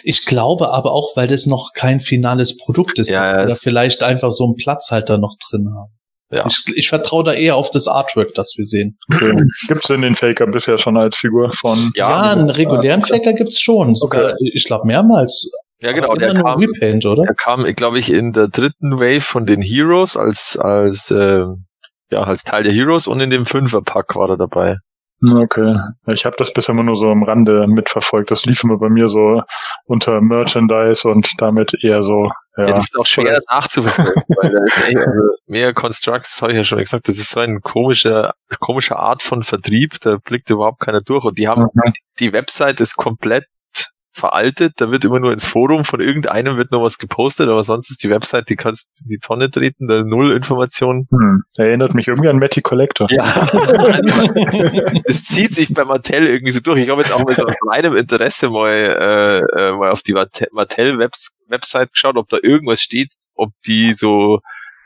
Ich 0.02 0.24
glaube 0.24 0.70
aber 0.70 0.92
auch, 0.92 1.16
weil 1.16 1.26
das 1.26 1.46
noch 1.46 1.70
kein 1.74 2.00
finales 2.00 2.56
Produkt 2.56 2.98
ist, 2.98 3.10
Ja, 3.10 3.22
dass 3.22 3.32
wir 3.32 3.46
da 3.46 3.54
vielleicht 3.70 4.02
einfach 4.02 4.30
so 4.30 4.44
einen 4.44 4.56
Platzhalter 4.56 5.18
noch 5.18 5.36
drin 5.48 5.68
haben. 5.74 5.92
Ja. 6.30 6.46
Ich, 6.46 6.62
ich 6.76 6.88
vertraue 6.88 7.24
da 7.24 7.32
eher 7.32 7.56
auf 7.56 7.70
das 7.70 7.88
Artwork, 7.88 8.34
das 8.34 8.54
wir 8.56 8.64
sehen. 8.64 8.96
Okay. 9.12 9.34
Gibt's 9.68 9.88
denn 9.88 10.02
den 10.02 10.14
Faker 10.14 10.46
bisher 10.46 10.78
schon 10.78 10.96
als 10.96 11.16
Figur 11.16 11.50
von? 11.50 11.90
Ja, 11.96 12.30
einen 12.30 12.50
regulären 12.50 13.02
Faker 13.02 13.32
gibt's 13.32 13.60
schon. 13.60 13.96
Sogar, 13.96 14.34
ich 14.40 14.64
glaube, 14.64 14.86
mehrmals. 14.86 15.50
Ja, 15.82 15.92
genau, 15.92 16.14
der 16.14 16.34
kam, 16.34 16.60
Repaint, 16.60 17.06
oder? 17.06 17.22
der 17.24 17.34
kam, 17.34 17.64
glaube 17.74 17.98
ich, 17.98 18.12
in 18.12 18.32
der 18.32 18.48
dritten 18.48 19.00
Wave 19.00 19.22
von 19.22 19.46
den 19.46 19.62
Heroes 19.62 20.16
als, 20.16 20.56
als, 20.56 21.10
äh, 21.10 21.44
ja, 22.10 22.22
als 22.22 22.44
Teil 22.44 22.62
der 22.62 22.72
Heroes 22.72 23.08
und 23.08 23.20
in 23.20 23.30
dem 23.30 23.46
Fünferpack 23.46 24.14
war 24.14 24.28
er 24.30 24.36
dabei. 24.36 24.76
Okay. 25.22 25.76
Ich 26.06 26.24
habe 26.24 26.34
das 26.38 26.52
bisher 26.52 26.72
immer 26.74 26.82
nur 26.82 26.96
so 26.96 27.10
am 27.10 27.22
Rande 27.22 27.66
mitverfolgt. 27.66 28.30
Das 28.30 28.46
lief 28.46 28.64
immer 28.64 28.78
bei 28.78 28.88
mir 28.88 29.06
so 29.06 29.42
unter 29.84 30.20
Merchandise 30.22 31.06
und 31.06 31.28
damit 31.38 31.74
eher 31.84 32.02
so, 32.02 32.30
ja. 32.56 32.64
Ja, 32.68 32.72
das 32.72 32.84
ist 32.86 32.98
auch 32.98 33.04
schwer 33.06 33.40
nachzuverfolgen, 33.50 34.12
weil 34.40 34.50
da 34.50 34.64
ist 34.64 34.78
echt, 34.88 34.96
also 34.96 35.20
mehr 35.46 35.74
Constructs, 35.74 36.34
das 36.36 36.42
habe 36.42 36.52
ich 36.52 36.58
ja 36.58 36.64
schon 36.64 36.78
gesagt, 36.78 37.06
das 37.06 37.18
ist 37.18 37.30
so 37.30 37.40
eine 37.40 37.60
komische, 37.60 38.30
komische 38.60 38.96
Art 38.96 39.22
von 39.22 39.42
Vertrieb, 39.42 40.00
da 40.00 40.16
blickt 40.16 40.48
überhaupt 40.48 40.80
keiner 40.80 41.02
durch. 41.02 41.24
Und 41.24 41.38
die 41.38 41.48
haben, 41.48 41.62
Mhm. 41.74 41.92
die 42.18 42.32
Website 42.32 42.80
ist 42.80 42.96
komplett 42.96 43.44
veraltet, 44.20 44.74
da 44.76 44.92
wird 44.92 45.04
immer 45.04 45.18
nur 45.18 45.32
ins 45.32 45.44
Forum 45.44 45.84
von 45.84 46.00
irgendeinem 46.00 46.56
wird 46.56 46.70
noch 46.70 46.82
was 46.82 46.98
gepostet, 46.98 47.48
aber 47.48 47.62
sonst 47.62 47.90
ist 47.90 48.04
die 48.04 48.10
Website, 48.10 48.48
die 48.48 48.56
kannst 48.56 49.02
in 49.02 49.08
die 49.08 49.18
Tonne 49.18 49.50
treten, 49.50 49.88
da 49.88 50.02
null 50.02 50.32
Informationen. 50.32 51.08
Hm. 51.10 51.42
Erinnert 51.56 51.94
mich 51.94 52.06
irgendwie 52.06 52.28
an 52.28 52.38
Matty 52.38 52.60
Collector. 52.60 53.08
Ja, 53.10 53.24
es 55.04 55.24
zieht 55.24 55.54
sich 55.54 55.72
bei 55.74 55.84
Mattel 55.84 56.26
irgendwie 56.26 56.52
so 56.52 56.60
durch. 56.60 56.80
Ich 56.80 56.90
habe 56.90 57.02
jetzt 57.02 57.12
auch 57.12 57.24
mal 57.24 57.34
so 57.34 57.44
aus 57.44 57.56
meinem 57.66 57.96
Interesse 57.96 58.50
mal, 58.50 58.70
äh, 58.70 59.38
äh, 59.38 59.72
mal 59.72 59.90
auf 59.90 60.02
die 60.02 60.12
Mattel-Website 60.12 61.92
geschaut, 61.92 62.16
ob 62.16 62.28
da 62.28 62.38
irgendwas 62.42 62.80
steht, 62.80 63.10
ob 63.34 63.50
die 63.66 63.94
so 63.94 64.40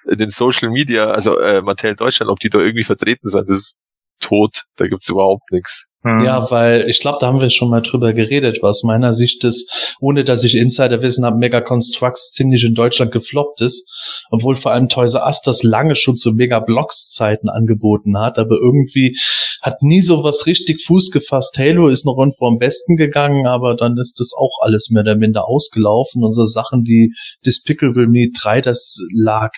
in 0.07 0.19
den 0.19 0.31
Social 0.31 0.71
Media, 0.71 1.11
also 1.11 1.39
äh, 1.39 1.63
Mattel 1.63 1.97
Deutschland, 1.97 2.31
ob 2.31 2.39
die 2.39 2.51
da 2.51 2.59
irgendwie 2.59 2.85
vertreten 2.85 3.29
sind. 3.29 3.51
Das 3.51 3.59
ist 3.59 3.81
tot, 4.25 4.63
da 4.77 4.87
gibt's 4.87 5.09
überhaupt 5.09 5.51
nichts. 5.53 5.91
Hm. 6.03 6.25
Ja, 6.25 6.51
weil 6.51 6.89
ich 6.89 7.01
glaube, 7.01 7.19
da 7.21 7.29
haben 7.29 7.41
wir 7.41 7.51
schon 7.51 7.71
mal 7.71 7.81
drüber 7.81 8.13
geredet, 8.13 8.59
was 8.61 8.79
aus 8.79 8.83
meiner 8.83 9.13
Sicht 9.13 9.45
ist, 9.45 9.95
ohne 10.01 10.25
dass 10.25 10.45
ich 10.45 10.55
Insiderwissen 10.57 11.25
habe, 11.25 11.39
Mega 11.39 11.61
Constructs 11.61 12.31
ziemlich 12.33 12.65
in 12.65 12.75
Deutschland 12.75 13.13
gefloppt 13.13 13.61
ist, 13.61 13.89
obwohl 14.31 14.57
vor 14.57 14.73
allem 14.73 14.89
Toys 14.89 15.15
R 15.15 15.25
Us 15.27 15.41
das 15.43 15.63
lange 15.63 15.95
schon 15.95 16.17
zu 16.17 16.33
Mega 16.33 16.61
Blocks 16.61 17.09
Zeiten 17.09 17.49
angeboten 17.49 18.19
hat, 18.19 18.39
aber 18.39 18.57
irgendwie 18.57 19.17
hat 19.63 19.83
nie 19.83 20.03
sowas 20.03 20.47
richtig 20.47 20.85
Fuß 20.85 21.11
gefasst. 21.11 21.57
Halo 21.59 21.89
ist 21.89 22.05
noch 22.05 22.19
irgendwo 22.19 22.47
am 22.47 22.59
besten 22.59 22.97
gegangen, 22.97 23.47
aber 23.47 23.75
dann 23.75 23.97
ist 23.99 24.21
das 24.21 24.33
auch 24.37 24.59
alles 24.61 24.91
mehr 24.91 25.03
oder 25.03 25.17
minder 25.17 25.49
ausgelaufen. 25.49 26.23
Unsere 26.23 26.47
Sachen 26.47 26.85
wie 26.85 27.15
Despicable 27.47 28.09
Me 28.09 28.29
3, 28.43 28.61
das 28.61 28.99
lag 29.15 29.51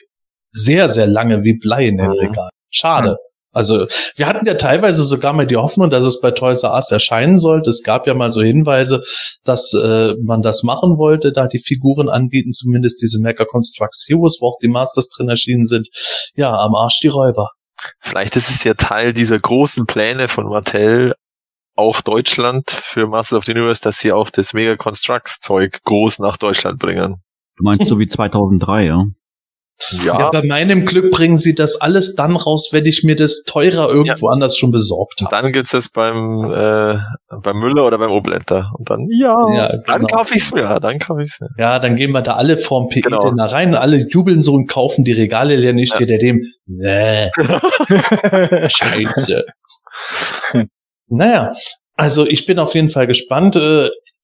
sehr, 0.52 0.88
sehr 0.88 1.06
lange 1.06 1.42
wie 1.42 1.58
Blei 1.58 1.88
in 1.88 1.98
den 1.98 2.06
Mhm. 2.06 2.12
Regal. 2.12 2.50
Schade. 2.70 3.16
Also 3.56 3.86
wir 4.16 4.26
hatten 4.26 4.44
ja 4.44 4.52
teilweise 4.54 5.02
sogar 5.02 5.32
mal 5.32 5.46
die 5.46 5.56
Hoffnung, 5.56 5.88
dass 5.88 6.04
es 6.04 6.20
bei 6.20 6.30
Toys 6.30 6.62
R 6.62 6.74
Us 6.74 6.90
erscheinen 6.90 7.38
sollte. 7.38 7.70
Es 7.70 7.82
gab 7.82 8.06
ja 8.06 8.12
mal 8.12 8.30
so 8.30 8.42
Hinweise, 8.42 9.02
dass 9.44 9.72
äh, 9.72 10.12
man 10.22 10.42
das 10.42 10.62
machen 10.62 10.98
wollte, 10.98 11.32
da 11.32 11.46
die 11.48 11.60
Figuren 11.60 12.10
anbieten, 12.10 12.52
zumindest 12.52 13.00
diese 13.00 13.18
Mecha 13.18 13.46
Constructs 13.46 14.04
Heroes, 14.08 14.38
wo 14.42 14.48
auch 14.48 14.58
die 14.60 14.68
Masters 14.68 15.08
drin 15.08 15.30
erschienen 15.30 15.64
sind. 15.64 15.88
Ja, 16.34 16.54
am 16.54 16.74
Arsch 16.74 17.00
die 17.02 17.08
Räuber. 17.08 17.48
Vielleicht 18.00 18.36
ist 18.36 18.50
es 18.50 18.62
ja 18.62 18.74
Teil 18.74 19.14
dieser 19.14 19.38
großen 19.38 19.86
Pläne 19.86 20.28
von 20.28 20.50
Mattel, 20.50 21.14
auch 21.76 22.02
Deutschland 22.02 22.70
für 22.70 23.06
Masters 23.06 23.38
of 23.38 23.44
the 23.46 23.52
Universe, 23.52 23.82
dass 23.82 23.98
sie 23.98 24.12
auch 24.12 24.28
das 24.28 24.52
Mega 24.52 24.76
Constructs 24.76 25.40
Zeug 25.40 25.82
groß 25.84 26.18
nach 26.18 26.36
Deutschland 26.36 26.78
bringen. 26.78 27.22
Du 27.56 27.64
meinst 27.64 27.86
so 27.86 27.98
wie 27.98 28.06
2003, 28.06 28.84
ja? 28.84 29.04
Ja. 29.90 30.18
ja. 30.18 30.30
bei 30.30 30.42
meinem 30.42 30.86
Glück 30.86 31.10
bringen 31.10 31.36
sie 31.36 31.54
das 31.54 31.80
alles 31.80 32.14
dann 32.14 32.36
raus, 32.36 32.68
wenn 32.72 32.86
ich 32.86 33.04
mir 33.04 33.14
das 33.14 33.42
teurer 33.42 33.88
irgendwo 33.90 34.26
ja. 34.26 34.32
anders 34.32 34.56
schon 34.56 34.70
besorgt 34.70 35.20
habe. 35.20 35.30
Dann 35.30 35.52
gibt's 35.52 35.72
das 35.72 35.90
beim 35.90 36.50
äh, 36.50 36.98
beim 37.42 37.58
Müller 37.58 37.86
oder 37.86 37.98
beim 37.98 38.10
Obländer 38.10 38.72
und 38.78 38.88
dann 38.88 39.06
ja, 39.10 39.54
ja 39.54 39.68
genau. 39.68 39.82
dann 39.86 40.06
kaufe 40.06 40.34
ich's 40.34 40.52
mir, 40.52 40.78
dann 40.80 40.98
kaufe 40.98 41.22
ich's 41.22 41.40
mir. 41.40 41.50
Ja, 41.58 41.78
dann 41.78 41.96
gehen 41.96 42.12
wir 42.12 42.22
da 42.22 42.34
alle 42.34 42.58
vorm 42.58 42.88
PE 42.88 43.02
genau. 43.02 43.30
da 43.32 43.44
rein, 43.44 43.74
alle 43.74 44.08
jubeln 44.08 44.42
so 44.42 44.54
und 44.54 44.66
kaufen 44.66 45.04
die 45.04 45.12
Regale 45.12 45.56
leer, 45.56 45.74
nicht 45.74 45.98
ja. 45.98 46.06
der 46.06 46.18
dem 46.18 46.42
nee. 46.66 47.30
Scheiße. 48.68 49.44
naja, 51.08 51.54
also 51.96 52.26
ich 52.26 52.46
bin 52.46 52.58
auf 52.58 52.74
jeden 52.74 52.88
Fall 52.88 53.06
gespannt. 53.06 53.56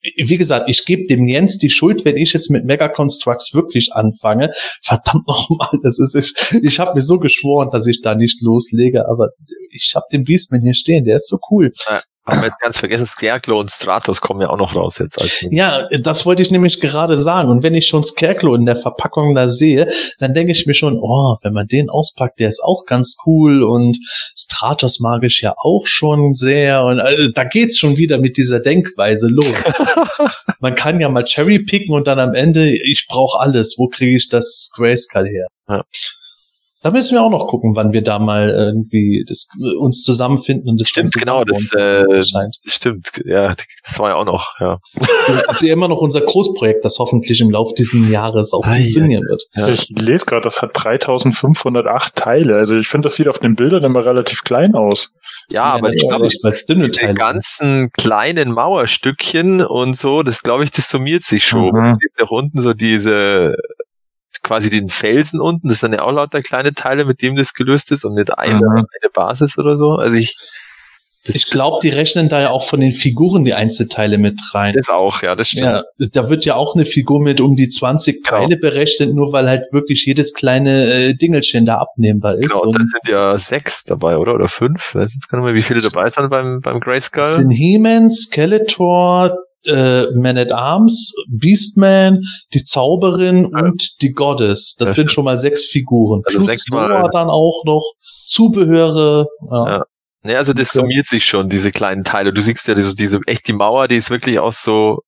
Wie 0.02 0.36
gesagt, 0.36 0.68
ich 0.68 0.84
gebe 0.84 1.06
dem 1.06 1.28
Jens 1.28 1.58
die 1.58 1.70
Schuld, 1.70 2.04
wenn 2.04 2.16
ich 2.16 2.32
jetzt 2.32 2.50
mit 2.50 2.64
Mega 2.64 2.88
Constructs 2.88 3.54
wirklich 3.54 3.92
anfange. 3.92 4.52
Verdammt 4.82 5.26
nochmal, 5.28 5.78
das 5.82 5.98
ist 5.98 6.14
ich, 6.14 6.34
ich 6.62 6.80
habe 6.80 6.94
mir 6.94 7.02
so 7.02 7.18
geschworen, 7.18 7.70
dass 7.70 7.86
ich 7.86 8.02
da 8.02 8.14
nicht 8.14 8.42
loslege, 8.42 9.08
aber 9.08 9.30
ich 9.70 9.92
habe 9.94 10.06
den 10.12 10.24
Beastman 10.24 10.62
hier 10.62 10.74
stehen, 10.74 11.04
der 11.04 11.16
ist 11.16 11.28
so 11.28 11.38
cool. 11.50 11.72
Haben 12.24 12.40
wir 12.40 12.48
jetzt 12.48 12.60
ganz 12.60 12.78
vergessen, 12.78 13.06
Scarecrow 13.06 13.58
und 13.58 13.70
Stratos 13.70 14.20
kommen 14.20 14.40
ja 14.40 14.48
auch 14.48 14.56
noch 14.56 14.76
raus 14.76 14.98
jetzt 14.98 15.20
als 15.20 15.44
Ja, 15.50 15.88
das 15.88 16.24
wollte 16.24 16.42
ich 16.42 16.52
nämlich 16.52 16.80
gerade 16.80 17.18
sagen. 17.18 17.48
Und 17.50 17.64
wenn 17.64 17.74
ich 17.74 17.88
schon 17.88 18.04
Scarecrow 18.04 18.54
in 18.54 18.64
der 18.64 18.76
Verpackung 18.76 19.34
da 19.34 19.48
sehe, 19.48 19.90
dann 20.20 20.32
denke 20.32 20.52
ich 20.52 20.64
mir 20.66 20.74
schon, 20.74 20.98
oh, 21.02 21.36
wenn 21.42 21.52
man 21.52 21.66
den 21.66 21.90
auspackt, 21.90 22.38
der 22.38 22.48
ist 22.48 22.62
auch 22.62 22.84
ganz 22.86 23.16
cool 23.26 23.64
und 23.64 23.98
Stratos 24.36 25.00
mag 25.00 25.24
ich 25.24 25.40
ja 25.40 25.54
auch 25.56 25.86
schon 25.86 26.34
sehr. 26.34 26.84
Und 26.84 27.00
also, 27.00 27.28
da 27.32 27.42
geht's 27.42 27.76
schon 27.76 27.96
wieder 27.96 28.18
mit 28.18 28.36
dieser 28.36 28.60
Denkweise 28.60 29.26
los. 29.26 29.52
man 30.60 30.76
kann 30.76 31.00
ja 31.00 31.08
mal 31.08 31.24
Cherry 31.24 31.58
picken 31.58 31.92
und 31.92 32.06
dann 32.06 32.20
am 32.20 32.34
Ende, 32.34 32.70
ich 32.70 33.06
brauche 33.08 33.40
alles. 33.40 33.74
Wo 33.78 33.88
kriege 33.88 34.16
ich 34.16 34.28
das 34.28 34.70
Grayskull 34.76 35.26
her? 35.26 35.48
Ja. 35.68 35.82
Da 36.82 36.90
müssen 36.90 37.14
wir 37.14 37.22
auch 37.22 37.30
noch 37.30 37.46
gucken, 37.46 37.76
wann 37.76 37.92
wir 37.92 38.02
da 38.02 38.18
mal 38.18 38.50
irgendwie 38.50 39.24
das, 39.28 39.48
uns 39.78 40.02
zusammenfinden 40.02 40.68
und 40.68 40.80
das 40.80 40.88
stimmt 40.88 41.12
genau, 41.12 41.44
das, 41.44 41.72
äh, 41.72 42.04
das 42.08 42.28
stimmt, 42.64 43.22
ja, 43.24 43.54
das 43.84 43.98
war 44.00 44.10
ja 44.10 44.16
auch 44.16 44.24
noch, 44.24 44.58
ja. 44.58 44.78
Das 45.46 45.60
ist 45.60 45.62
ja 45.62 45.72
immer 45.72 45.88
noch 45.88 46.00
unser 46.00 46.20
Großprojekt, 46.20 46.84
das 46.84 46.98
hoffentlich 46.98 47.40
im 47.40 47.50
Laufe 47.50 47.74
dieses 47.78 48.10
Jahres 48.10 48.52
auch 48.52 48.64
ah, 48.64 48.74
funktionieren 48.74 49.22
ja. 49.22 49.30
wird. 49.30 49.42
Ja. 49.54 49.68
Ich 49.68 49.88
lese 49.90 50.26
gerade, 50.26 50.42
das 50.42 50.60
hat 50.60 50.70
3508 50.74 52.16
Teile. 52.16 52.56
Also 52.56 52.76
ich 52.76 52.88
finde, 52.88 53.06
das 53.06 53.16
sieht 53.16 53.28
auf 53.28 53.38
den 53.38 53.54
Bildern 53.54 53.84
immer 53.84 54.04
relativ 54.04 54.42
klein 54.42 54.74
aus. 54.74 55.10
Ja, 55.48 55.54
ja 55.54 55.74
aber 55.74 55.92
ich 55.92 56.02
glaube, 56.02 56.28
die 56.28 57.14
ganzen 57.14 57.90
kleinen 57.92 58.52
Mauerstückchen 58.52 59.64
und 59.64 59.96
so, 59.96 60.22
das 60.22 60.42
glaube 60.42 60.64
ich, 60.64 60.70
das 60.72 60.88
summiert 60.88 61.22
sich 61.22 61.46
schon. 61.46 61.70
Mhm. 61.72 61.88
Du 61.88 61.94
siehst 61.94 62.20
ja 62.20 62.26
unten 62.28 62.60
so 62.60 62.74
diese 62.74 63.56
quasi 64.42 64.70
den 64.70 64.88
Felsen 64.88 65.40
unten. 65.40 65.68
Das 65.68 65.80
sind 65.80 65.92
ja 65.92 66.02
auch 66.02 66.12
lauter 66.12 66.42
kleine 66.42 66.74
Teile, 66.74 67.04
mit 67.04 67.22
dem 67.22 67.36
das 67.36 67.54
gelöst 67.54 67.92
ist 67.92 68.04
und 68.04 68.14
nicht 68.14 68.36
eine, 68.36 68.56
mhm. 68.56 68.66
eine 68.76 69.10
Basis 69.12 69.58
oder 69.58 69.76
so. 69.76 69.92
Also 69.96 70.16
ich. 70.16 70.36
ich 71.24 71.50
glaube, 71.50 71.78
die 71.82 71.90
rechnen 71.90 72.28
da 72.28 72.40
ja 72.40 72.50
auch 72.50 72.66
von 72.68 72.80
den 72.80 72.92
Figuren 72.92 73.44
die 73.44 73.54
Einzelteile 73.54 74.18
mit 74.18 74.40
rein. 74.52 74.72
Das 74.74 74.88
auch, 74.88 75.22
ja, 75.22 75.34
das 75.36 75.48
stimmt. 75.48 75.66
Ja, 75.66 75.82
da 76.12 76.30
wird 76.30 76.44
ja 76.44 76.56
auch 76.56 76.74
eine 76.74 76.86
Figur 76.86 77.20
mit 77.20 77.40
um 77.40 77.54
die 77.54 77.68
20 77.68 78.24
genau. 78.24 78.38
Teile 78.38 78.56
berechnet, 78.56 79.14
nur 79.14 79.32
weil 79.32 79.48
halt 79.48 79.66
wirklich 79.72 80.04
jedes 80.06 80.34
kleine 80.34 80.92
äh, 80.92 81.14
Dingelchen 81.14 81.64
da 81.64 81.78
abnehmbar 81.78 82.36
ist. 82.36 82.50
Genau, 82.50 82.62
und 82.62 82.74
da 82.74 82.82
sind 82.82 83.08
ja 83.08 83.38
sechs 83.38 83.84
dabei, 83.84 84.16
oder? 84.16 84.34
Oder 84.34 84.48
fünf? 84.48 84.94
Weiß 84.94 85.14
jetzt 85.14 85.28
gar 85.28 85.38
nicht 85.38 85.46
mehr, 85.46 85.54
wie 85.54 85.62
viele 85.62 85.80
dabei 85.80 86.08
sind 86.08 86.30
beim, 86.30 86.60
beim 86.60 86.80
Grayskull. 86.80 87.22
Das 87.22 87.34
sind 87.36 87.50
He-Man, 87.50 88.10
Skeletor, 88.10 89.36
äh, 89.64 90.06
Man 90.12 90.38
at 90.38 90.52
Arms, 90.52 91.12
Beastman, 91.28 92.20
die 92.54 92.64
Zauberin 92.64 93.50
ja. 93.52 93.64
und 93.64 94.02
die 94.02 94.12
Goddess. 94.12 94.74
Das 94.78 94.90
ja, 94.90 94.94
sind 94.94 95.12
schon 95.12 95.24
mal 95.24 95.36
sechs 95.36 95.64
Figuren. 95.64 96.22
Also 96.26 96.38
Plus 96.38 96.46
sechs 96.46 96.68
Mal. 96.70 97.08
dann 97.12 97.28
auch 97.28 97.62
noch 97.64 97.84
Zubehöre. 98.26 99.26
Ja. 99.50 99.66
ja. 99.66 99.84
Ja, 100.24 100.36
also 100.36 100.52
das 100.52 100.72
summiert 100.72 101.06
sich 101.06 101.26
schon, 101.26 101.48
diese 101.48 101.72
kleinen 101.72 102.04
Teile. 102.04 102.32
Du 102.32 102.40
siehst 102.40 102.68
ja 102.68 102.74
diese, 102.74 102.94
diese 102.94 103.18
echt 103.26 103.48
die 103.48 103.52
Mauer, 103.52 103.88
die 103.88 103.96
ist 103.96 104.08
wirklich 104.08 104.38
aus 104.38 104.62
so 104.62 105.00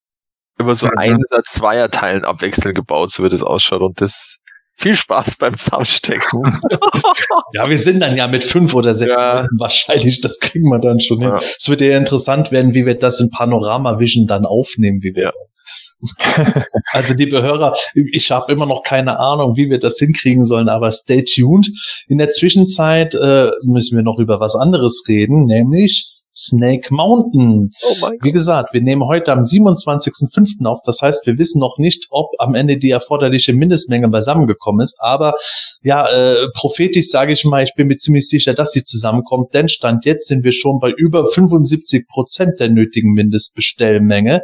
immer 0.59 0.75
so 0.75 0.87
mhm. 0.87 0.99
Einser, 0.99 1.43
Zweier 1.45 1.91
Teilen 1.91 2.25
abwechselnd 2.25 2.75
gebaut, 2.75 3.13
so 3.13 3.23
wie 3.23 3.29
das 3.29 3.43
ausschaut. 3.43 3.81
Und 3.81 4.01
das 4.01 4.39
viel 4.77 4.97
Spaß 4.97 5.39
beim 5.39 5.57
Zusammenstecken. 5.57 6.43
ja, 7.53 7.69
wir 7.69 7.79
sind 7.79 8.01
dann 8.01 8.17
ja 8.17 8.27
mit 8.29 8.45
fünf 8.45 8.75
oder 8.75 8.95
sechs 8.95 9.17
ja. 9.17 9.41
Leuten 9.41 9.59
wahrscheinlich, 9.59 10.21
das 10.21 10.39
kriegen 10.41 10.69
wir 10.69 10.81
dann 10.81 11.01
schon 11.01 11.21
hin. 11.21 11.31
Ja. 11.31 11.41
Es 11.59 11.69
wird 11.69 11.81
ja 11.81 11.97
interessant 11.97 12.51
werden, 12.51 12.75
wie 12.75 12.87
wir 12.87 12.99
das 12.99 13.21
in 13.21 13.31
Panorama 13.31 13.99
Vision 13.99 14.27
dann 14.27 14.45
aufnehmen, 14.45 15.03
wie 15.03 15.15
wir. 15.15 15.33
also 16.93 17.15
liebe 17.15 17.43
Hörer, 17.43 17.77
ich 17.95 18.31
habe 18.31 18.53
immer 18.53 18.67
noch 18.67 18.83
keine 18.83 19.19
Ahnung, 19.19 19.57
wie 19.57 19.71
wir 19.71 19.79
das 19.79 19.99
hinkriegen 19.99 20.45
sollen, 20.45 20.69
aber 20.69 20.91
stay 20.91 21.25
tuned. 21.25 21.69
In 22.09 22.19
der 22.19 22.31
Zwischenzeit 22.31 23.15
äh, 23.15 23.51
müssen 23.63 23.97
wir 23.97 24.03
noch 24.03 24.19
über 24.19 24.41
was 24.41 24.55
anderes 24.55 25.05
reden, 25.09 25.47
nämlich 25.47 26.14
Snake 26.37 26.93
Mountain. 26.93 27.71
Oh 27.83 28.11
Wie 28.21 28.33
gesagt, 28.33 28.75
wir 28.75 28.83
nehmen 28.83 29.05
heute 29.05 29.33
am 29.33 29.41
27.05. 29.41 30.65
auf. 30.67 30.81
Das 30.85 31.01
heißt, 31.01 31.27
wir 31.27 31.39
wissen 31.39 31.61
noch 31.61 31.79
nicht, 31.79 32.07
ob 32.11 32.31
am 32.39 32.55
Ende 32.55 32.77
die 32.77 32.91
erforderliche 32.91 33.53
Mindestmenge 33.53 34.09
beisammengekommen 34.09 34.83
ist. 34.83 34.97
Aber 35.01 35.35
ja, 35.83 36.09
äh, 36.09 36.49
prophetisch 36.55 37.09
sage 37.09 37.33
ich 37.33 37.45
mal, 37.45 37.63
ich 37.63 37.75
bin 37.75 37.87
mir 37.87 37.97
ziemlich 37.97 38.29
sicher, 38.29 38.55
dass 38.55 38.73
sie 38.73 38.85
zusammenkommt. 38.85 39.55
Denn 39.55 39.69
Stand 39.69 40.05
jetzt 40.05 40.27
sind 40.27 40.45
wir 40.45 40.53
schon 40.53 40.81
bei 40.81 40.91
über 40.91 41.31
75 41.31 42.09
Prozent 42.09 42.61
der 42.61 42.69
nötigen 42.69 43.13
Mindestbestellmenge. 43.13 44.43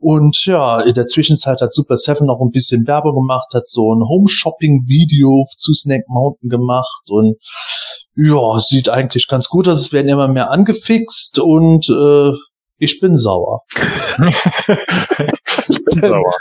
Und 0.00 0.46
ja, 0.46 0.80
in 0.80 0.94
der 0.94 1.06
Zwischenzeit 1.06 1.60
hat 1.60 1.74
Super 1.74 1.98
Seven 1.98 2.26
noch 2.26 2.40
ein 2.40 2.50
bisschen 2.50 2.86
Werbung 2.86 3.16
gemacht, 3.16 3.52
hat 3.52 3.66
so 3.66 3.92
ein 3.94 4.00
Home-Shopping-Video 4.00 5.46
zu 5.56 5.74
Snake 5.74 6.06
Mountain 6.08 6.48
gemacht 6.48 7.02
und 7.08 7.36
ja, 8.16 8.58
sieht 8.60 8.88
eigentlich 8.88 9.28
ganz 9.28 9.48
gut 9.48 9.68
aus. 9.68 9.78
Es 9.78 9.92
werden 9.92 10.08
immer 10.08 10.26
mehr 10.26 10.50
angefixt 10.50 11.38
und 11.38 11.88
äh, 11.90 12.32
ich 12.80 12.98
bin 12.98 13.14
sauer. 13.14 13.60
ich 15.68 15.84
bin 15.84 16.00
sauer. 16.02 16.32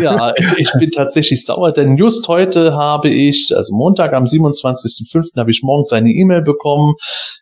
ja, 0.00 0.32
ich 0.56 0.72
bin 0.78 0.90
tatsächlich 0.90 1.44
sauer, 1.44 1.72
denn 1.72 1.98
just 1.98 2.26
heute 2.28 2.72
habe 2.72 3.10
ich, 3.10 3.52
also 3.54 3.74
Montag 3.76 4.14
am 4.14 4.24
27.05. 4.24 5.36
habe 5.36 5.50
ich 5.50 5.62
morgens 5.62 5.92
eine 5.92 6.10
E-Mail 6.10 6.40
bekommen. 6.40 6.94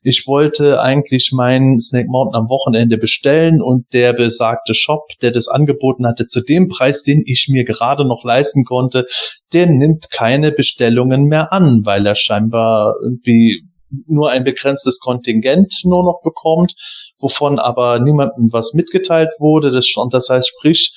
Ich 0.02 0.24
wollte 0.26 0.80
eigentlich 0.80 1.30
meinen 1.32 1.78
Snake 1.78 2.08
Mountain 2.10 2.42
am 2.42 2.48
Wochenende 2.48 2.98
bestellen 2.98 3.62
und 3.62 3.86
der 3.92 4.12
besagte 4.12 4.74
Shop, 4.74 5.06
der 5.22 5.30
das 5.30 5.46
angeboten 5.46 6.04
hatte, 6.04 6.26
zu 6.26 6.42
dem 6.42 6.68
Preis, 6.68 7.04
den 7.04 7.22
ich 7.24 7.46
mir 7.48 7.64
gerade 7.64 8.04
noch 8.04 8.24
leisten 8.24 8.64
konnte, 8.64 9.06
der 9.52 9.66
nimmt 9.66 10.10
keine 10.10 10.50
Bestellungen 10.50 11.26
mehr 11.26 11.52
an, 11.52 11.82
weil 11.84 12.04
er 12.04 12.16
scheinbar 12.16 12.94
irgendwie 13.00 13.62
nur 14.06 14.30
ein 14.30 14.44
begrenztes 14.44 14.98
Kontingent 14.98 15.72
nur 15.84 16.04
noch 16.04 16.20
bekommt 16.22 16.74
wovon 17.20 17.58
aber 17.58 17.98
niemandem 18.00 18.48
was 18.52 18.74
mitgeteilt 18.74 19.30
wurde. 19.38 19.70
Das, 19.70 19.92
und 19.96 20.12
das 20.12 20.28
heißt, 20.28 20.48
sprich, 20.48 20.92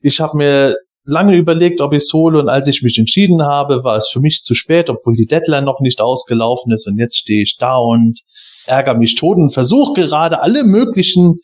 ich 0.00 0.20
habe 0.20 0.36
mir 0.36 0.76
lange 1.04 1.36
überlegt, 1.36 1.80
ob 1.80 1.92
ich 1.92 2.02
es 2.02 2.12
hole 2.12 2.38
und 2.38 2.48
als 2.48 2.66
ich 2.66 2.82
mich 2.82 2.98
entschieden 2.98 3.42
habe, 3.42 3.84
war 3.84 3.96
es 3.96 4.08
für 4.08 4.20
mich 4.20 4.42
zu 4.42 4.54
spät, 4.54 4.90
obwohl 4.90 5.14
die 5.14 5.26
Deadline 5.26 5.64
noch 5.64 5.80
nicht 5.80 6.00
ausgelaufen 6.00 6.72
ist 6.72 6.86
und 6.86 6.98
jetzt 6.98 7.18
stehe 7.18 7.42
ich 7.42 7.56
da 7.58 7.76
und 7.76 8.20
ärgere 8.66 8.94
mich 8.94 9.14
tot 9.14 9.36
und 9.36 9.54
versuche 9.54 9.94
gerade 9.94 10.42
alle 10.42 10.64
möglichen 10.64 11.36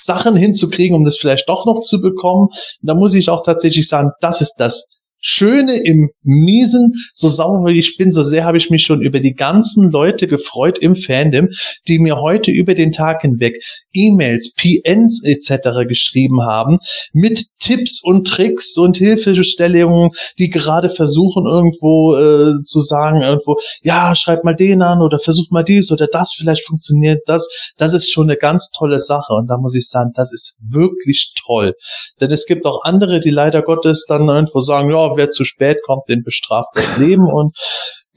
Sachen 0.00 0.36
hinzukriegen, 0.36 0.96
um 0.96 1.04
das 1.04 1.18
vielleicht 1.18 1.48
doch 1.48 1.66
noch 1.66 1.80
zu 1.80 2.00
bekommen. 2.00 2.48
da 2.82 2.94
muss 2.94 3.14
ich 3.14 3.28
auch 3.28 3.42
tatsächlich 3.42 3.88
sagen, 3.88 4.12
das 4.20 4.40
ist 4.40 4.54
das 4.58 4.88
Schöne 5.20 5.82
im 5.82 6.10
Miesen, 6.22 6.94
so 7.12 7.28
sauer 7.28 7.66
wie 7.66 7.78
ich 7.78 7.96
bin, 7.96 8.12
so 8.12 8.22
sehr 8.22 8.44
habe 8.44 8.56
ich 8.56 8.70
mich 8.70 8.84
schon 8.84 9.02
über 9.02 9.20
die 9.20 9.34
ganzen 9.34 9.90
Leute 9.90 10.26
gefreut 10.26 10.78
im 10.78 10.94
Fandom, 10.94 11.48
die 11.88 11.98
mir 11.98 12.20
heute 12.20 12.50
über 12.50 12.74
den 12.74 12.92
Tag 12.92 13.22
hinweg 13.22 13.60
E-Mails, 13.92 14.54
PNs 14.54 15.22
etc. 15.24 15.86
geschrieben 15.88 16.42
haben, 16.42 16.78
mit 17.12 17.46
Tipps 17.58 18.00
und 18.02 18.26
Tricks 18.26 18.76
und 18.76 18.96
Hilfestellungen, 18.96 20.10
die 20.38 20.50
gerade 20.50 20.90
versuchen 20.90 21.46
irgendwo 21.46 22.16
äh, 22.16 22.62
zu 22.64 22.80
sagen, 22.80 23.22
irgendwo, 23.22 23.56
ja, 23.82 24.14
schreib 24.14 24.44
mal 24.44 24.54
den 24.54 24.82
an 24.82 25.02
oder 25.02 25.18
versuch 25.18 25.50
mal 25.50 25.64
dies 25.64 25.90
oder 25.90 26.06
das, 26.06 26.34
vielleicht 26.36 26.66
funktioniert 26.66 27.22
das. 27.26 27.48
Das 27.76 27.92
ist 27.92 28.10
schon 28.10 28.28
eine 28.28 28.36
ganz 28.36 28.70
tolle 28.70 28.98
Sache 28.98 29.34
und 29.34 29.48
da 29.48 29.56
muss 29.56 29.74
ich 29.74 29.88
sagen, 29.88 30.12
das 30.14 30.32
ist 30.32 30.56
wirklich 30.60 31.34
toll. 31.44 31.74
Denn 32.20 32.30
es 32.30 32.46
gibt 32.46 32.66
auch 32.66 32.84
andere, 32.84 33.20
die 33.20 33.30
leider 33.30 33.62
Gottes 33.62 34.06
dann 34.08 34.28
irgendwo 34.28 34.60
sagen, 34.60 34.90
ja, 34.90 35.07
wer 35.16 35.30
zu 35.30 35.44
spät 35.44 35.78
kommt, 35.84 36.08
den 36.08 36.22
bestraft 36.22 36.70
das 36.74 36.96
Leben 36.96 37.26
und 37.30 37.56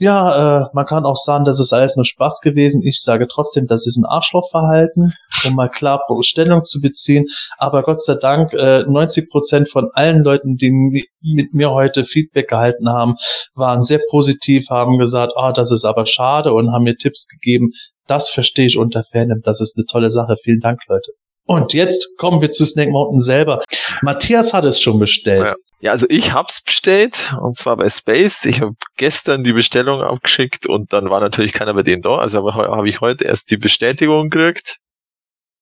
ja, 0.02 0.64
äh, 0.64 0.66
man 0.74 0.88
kann 0.88 1.06
auch 1.06 1.16
sagen, 1.16 1.46
das 1.46 1.60
ist 1.60 1.74
alles 1.74 1.96
nur 1.96 2.06
Spaß 2.06 2.40
gewesen. 2.42 2.82
Ich 2.84 3.04
sage 3.04 3.28
trotzdem, 3.28 3.68
das 3.68 3.86
ist 3.86 3.98
ein 3.98 4.06
Arschlochverhalten, 4.06 5.14
um 5.46 5.54
mal 5.54 5.70
klar 5.70 6.02
Stellung 6.22 6.64
zu 6.64 6.82
beziehen. 6.82 7.28
Aber 7.60 7.84
Gott 7.84 8.02
sei 8.02 8.16
Dank, 8.16 8.52
äh, 8.54 8.82
90 8.82 9.30
Prozent 9.30 9.70
von 9.70 9.92
allen 9.94 10.24
Leuten, 10.24 10.56
die 10.56 11.06
mit 11.22 11.54
mir 11.54 11.70
heute 11.70 12.04
Feedback 12.04 12.50
gehalten 12.50 12.90
haben, 12.90 13.14
waren 13.54 13.84
sehr 13.84 14.02
positiv, 14.10 14.72
haben 14.72 14.98
gesagt, 14.98 15.34
ah, 15.36 15.52
das 15.52 15.70
ist 15.70 15.86
aber 15.86 16.08
schade 16.08 16.52
und 16.52 16.72
haben 16.72 16.84
mir 16.84 16.96
Tipps 16.96 17.28
gegeben. 17.28 17.70
Das 18.08 18.28
verstehe 18.28 18.66
ich 18.66 18.80
unter 18.80 19.04
Fandom. 19.04 19.42
Das 19.44 19.62
ist 19.62 19.78
eine 19.78 19.86
tolle 19.86 20.10
Sache. 20.10 20.36
Vielen 20.44 20.62
Dank, 20.62 20.80
Leute. 20.88 21.12
Und 21.52 21.74
jetzt 21.74 22.08
kommen 22.18 22.40
wir 22.40 22.50
zu 22.50 22.66
Snake 22.66 22.92
Mountain 22.92 23.20
selber. 23.20 23.62
Matthias 24.02 24.54
hat 24.54 24.64
es 24.64 24.80
schon 24.80 25.00
bestellt. 25.00 25.50
Ja. 25.50 25.56
Ja, 25.82 25.92
also 25.92 26.06
ich 26.10 26.32
hab's 26.32 26.64
bestellt 26.64 27.34
und 27.42 27.58
zwar 27.58 27.76
bei 27.76 27.90
Space. 27.90 28.46
Ich 28.46 28.62
habe 28.62 28.76
gestern 28.98 29.44
die 29.44 29.52
Bestellung 29.52 30.02
abgeschickt 30.02 30.68
und 30.68 30.94
dann 30.94 31.10
war 31.10 31.20
natürlich 31.20 31.54
keiner 31.54 31.74
bei 31.74 31.82
denen 31.82 32.04
da. 32.04 32.20
Also 32.20 32.38
habe 32.38 32.54
hab 32.54 32.86
ich 32.86 33.02
heute 33.02 33.26
erst 33.26 33.50
die 33.50 33.58
Bestätigung 33.58 34.30
gekriegt 34.30 34.78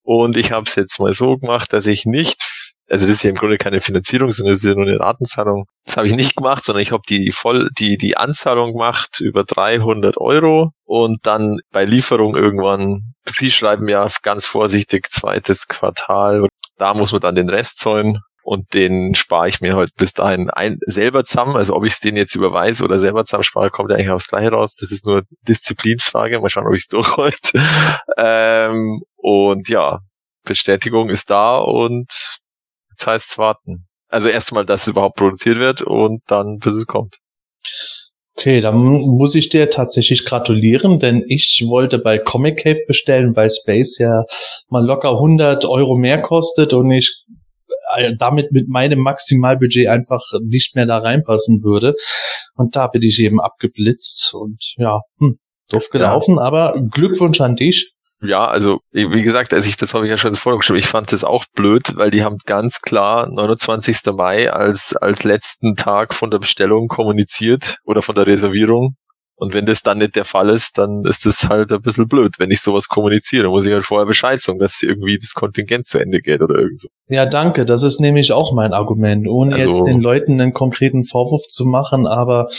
und 0.04 0.36
ich 0.36 0.52
habe 0.52 0.66
es 0.68 0.76
jetzt 0.76 1.00
mal 1.00 1.14
so 1.14 1.38
gemacht, 1.38 1.72
dass 1.72 1.88
ich 1.88 2.06
nicht, 2.06 2.49
also 2.90 3.06
das 3.06 3.16
ist 3.16 3.24
ja 3.24 3.30
im 3.30 3.36
Grunde 3.36 3.58
keine 3.58 3.82
Finanzierung, 3.82 4.32
sondern 4.32 4.54
das 4.54 4.64
ist 4.64 4.70
ja 4.70 4.76
nur 4.76 4.88
eine 4.88 5.00
Ratenzahlung. 5.00 5.66
Das 5.86 5.98
habe 5.98 6.08
ich 6.08 6.16
nicht 6.16 6.36
gemacht, 6.36 6.64
sondern 6.64 6.82
ich 6.82 6.92
habe 6.92 7.04
die 7.08 7.32
voll 7.32 7.70
die 7.78 7.98
die 7.98 8.18
Anzahlung 8.18 8.74
gemacht 8.74 9.20
über 9.20 9.44
300 9.44 10.18
Euro 10.18 10.72
und 10.86 11.20
dann 11.24 11.60
bei 11.72 11.86
Lieferung 11.86 12.36
irgendwann. 12.36 13.14
Sie 13.26 13.52
schreiben 13.52 13.88
ja 13.88 14.08
ganz 14.24 14.46
vorsichtig 14.46 15.10
zweites 15.10 15.68
Quartal. 15.68 16.48
Da 16.78 16.94
muss 16.94 17.12
man 17.12 17.22
dann 17.22 17.36
den 17.36 17.50
Rest 17.50 17.78
zahlen 17.78 18.20
und 18.50 18.74
den 18.74 19.14
spare 19.14 19.48
ich 19.48 19.62
mir 19.62 19.76
halt 19.76 19.94
bis 19.96 20.14
dahin 20.14 20.50
ein, 20.50 20.80
selber 20.86 21.24
zusammen. 21.24 21.56
Also 21.56 21.76
ob 21.76 21.86
ich 21.86 21.94
es 21.94 22.00
den 22.00 22.16
jetzt 22.16 22.34
überweise 22.34 22.84
oder 22.84 22.98
selber 22.98 23.26
zusammen 23.26 23.44
spare, 23.44 23.70
kommt 23.70 23.92
ja 23.92 23.98
eigentlich 23.98 24.10
aufs 24.10 24.28
Gleiche 24.28 24.50
raus. 24.50 24.76
Das 24.76 24.92
ist 24.92 25.06
nur 25.06 25.24
Disziplinfrage. 25.48 26.40
Mal 26.40 26.50
schauen, 26.50 26.66
ob 26.66 26.74
ich 26.74 26.84
es 26.84 26.88
durchhalte. 26.90 27.62
ähm, 28.18 29.02
und 29.18 29.70
ja, 29.70 30.00
Bestätigung 30.46 31.10
ist 31.10 31.30
da 31.30 31.58
und 31.58 32.29
jetzt 33.00 33.08
heißt 33.08 33.32
es 33.32 33.38
warten. 33.38 33.88
Also 34.10 34.30
erstmal, 34.30 34.66
dass 34.66 34.84
es 34.84 34.88
überhaupt 34.89 35.18
produziert 35.18 35.60
wird 35.60 35.82
und 35.82 36.22
dann, 36.28 36.58
bis 36.60 36.76
es 36.76 36.88
kommt. 36.88 37.18
Okay, 38.36 38.62
dann 38.62 38.78
muss 38.78 39.36
ich 39.36 39.50
dir 39.50 39.70
tatsächlich 39.70 40.26
gratulieren, 40.26 41.00
denn 41.00 41.26
ich 41.28 41.64
wollte 41.68 42.00
bei 42.00 42.18
Comic 42.18 42.64
Cave 42.64 42.80
bestellen, 42.88 43.36
weil 43.36 43.50
Space 43.50 43.97
ja 44.00 44.24
mal 44.70 44.84
locker 44.84 45.12
100 45.12 45.66
Euro 45.66 45.97
mehr 45.97 46.22
kostet 46.22 46.74
und 46.74 46.89
ich 46.91 47.26
äh, 47.97 48.16
damit 48.18 48.52
mit 48.52 48.70
meinem 48.70 49.00
Maximalbudget 49.00 49.88
einfach 49.88 50.22
nicht 50.41 50.76
mehr 50.76 50.86
da 50.86 51.00
reinpassen 51.00 51.64
würde. 51.64 51.95
Und 52.56 52.76
da 52.76 52.88
bin 52.88 53.02
ich 53.02 53.20
eben 53.20 53.41
abgeblitzt 53.41 54.34
und 54.34 54.58
ja, 54.78 55.02
hm, 55.18 55.38
doof 55.70 55.89
gelaufen, 55.91 56.36
ja. 56.38 56.41
aber 56.41 56.82
Glückwunsch 56.91 57.41
an 57.41 57.58
dich. 57.58 57.91
Ja, 58.22 58.47
also 58.47 58.82
wie 58.91 59.22
gesagt, 59.22 59.53
als 59.53 59.65
ich 59.65 59.78
das 59.78 59.93
habe 59.93 60.05
ich 60.05 60.09
ja 60.11 60.17
schon 60.17 60.34
vorgeschrieben, 60.34 60.80
ich 60.80 60.88
fand 60.88 61.13
das 61.13 61.24
auch 61.24 61.45
blöd, 61.55 61.95
weil 61.95 62.11
die 62.11 62.24
haben 62.24 62.38
ganz 62.45 62.82
klar 62.82 63.28
29. 63.30 64.13
Mai 64.13 64.51
als 64.51 64.93
als 64.95 65.24
letzten 65.24 65.78
Tag 65.78 66.13
von 66.13 66.30
der 66.30 66.39
Bestellung 66.39 66.89
kommuniziert 66.89 67.78
oder 67.86 68.01
von 68.01 68.15
der 68.15 68.28
Reservierung 68.28 68.95
und 69.40 69.54
wenn 69.54 69.66
das 69.66 69.82
dann 69.82 70.00
nicht 70.00 70.18
der 70.18 70.26
Fall 70.26 70.50
ist, 70.50 70.78
dann 70.78 71.06
ist 71.06 71.26
das 71.26 71.48
halt 71.48 71.72
ein 71.72 71.82
bisschen 71.82 72.10
blöd, 72.10 72.34
wenn 72.40 72.52
ich 72.52 72.60
sowas 72.60 72.90
kommuniziere. 72.90 73.48
Muss 73.48 73.66
ich 73.66 73.72
halt 73.72 73.86
vorher 73.86 74.06
Bescheid 74.06 74.42
sagen, 74.42 74.60
dass 74.60 74.84
irgendwie 74.84 75.18
das 75.18 75.34
Kontingent 75.34 75.86
zu 75.86 75.98
Ende 75.98 76.20
geht 76.20 76.42
oder 76.42 76.56
irgend 76.56 76.78
so. 76.78 76.90
Ja, 77.08 77.26
danke. 77.26 77.66
Das 77.66 77.84
ist 77.84 78.02
nämlich 78.02 78.34
auch 78.34 78.54
mein 78.54 78.74
Argument, 78.74 79.28
ohne 79.30 79.56
also, 79.56 79.68
jetzt 79.68 79.86
den 79.86 80.02
Leuten 80.02 80.42
einen 80.42 80.54
konkreten 80.54 81.06
Vorwurf 81.06 81.44
zu 81.48 81.66
machen. 81.66 82.06
Aber 82.06 82.50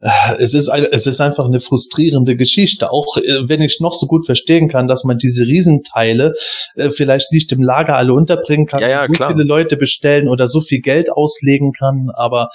äh, 0.00 0.08
es 0.38 0.54
ist 0.54 0.68
es 0.68 1.06
ist 1.06 1.20
einfach 1.20 1.44
eine 1.44 1.60
frustrierende 1.60 2.36
Geschichte. 2.36 2.90
Auch 2.90 3.18
äh, 3.18 3.46
wenn 3.46 3.60
ich 3.60 3.78
noch 3.80 3.92
so 3.92 4.06
gut 4.06 4.24
verstehen 4.24 4.70
kann, 4.70 4.88
dass 4.88 5.04
man 5.04 5.18
diese 5.18 5.44
Riesenteile 5.44 6.32
äh, 6.74 6.88
vielleicht 6.88 7.32
nicht 7.32 7.52
im 7.52 7.62
Lager 7.62 7.96
alle 7.96 8.14
unterbringen 8.14 8.66
kann, 8.66 8.80
ja, 8.80 8.88
ja, 8.88 9.06
so 9.06 9.12
klar. 9.12 9.32
viele 9.32 9.44
Leute 9.44 9.76
bestellen 9.76 10.26
oder 10.26 10.48
so 10.48 10.62
viel 10.62 10.80
Geld 10.80 11.12
auslegen 11.12 11.72
kann. 11.72 12.08
Aber 12.14 12.48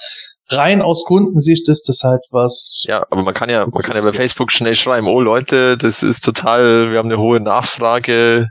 rein 0.48 0.82
aus 0.82 1.04
Kundensicht 1.04 1.68
ist 1.68 1.88
das 1.88 2.02
halt 2.02 2.22
was. 2.30 2.84
Ja, 2.86 3.04
aber 3.10 3.22
man 3.22 3.34
kann 3.34 3.48
ja, 3.48 3.66
man 3.66 3.82
kann 3.82 3.96
ja 3.96 4.02
bei 4.02 4.12
Facebook 4.12 4.52
schnell 4.52 4.74
schreiben, 4.74 5.06
oh 5.06 5.20
Leute, 5.20 5.76
das 5.76 6.02
ist 6.02 6.24
total, 6.24 6.90
wir 6.90 6.98
haben 6.98 7.10
eine 7.10 7.18
hohe 7.18 7.40
Nachfrage. 7.40 8.48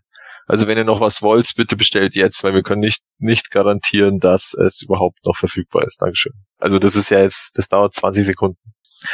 Also 0.47 0.67
wenn 0.67 0.77
ihr 0.77 0.83
noch 0.83 1.01
was 1.01 1.21
wollt, 1.21 1.51
bitte 1.55 1.75
bestellt 1.75 2.15
jetzt, 2.15 2.43
weil 2.43 2.53
wir 2.53 2.61
können 2.61 2.81
nicht, 2.81 3.03
nicht 3.17 3.49
garantieren, 3.49 4.19
dass 4.19 4.53
es 4.53 4.81
überhaupt 4.81 5.25
noch 5.25 5.35
verfügbar 5.35 5.83
ist. 5.83 6.01
Dankeschön. 6.01 6.33
Also 6.59 6.77
das 6.77 6.95
ist 6.95 7.09
ja 7.09 7.19
jetzt, 7.19 7.57
das 7.57 7.67
dauert 7.67 7.93
20 7.93 8.25
Sekunden. 8.25 8.59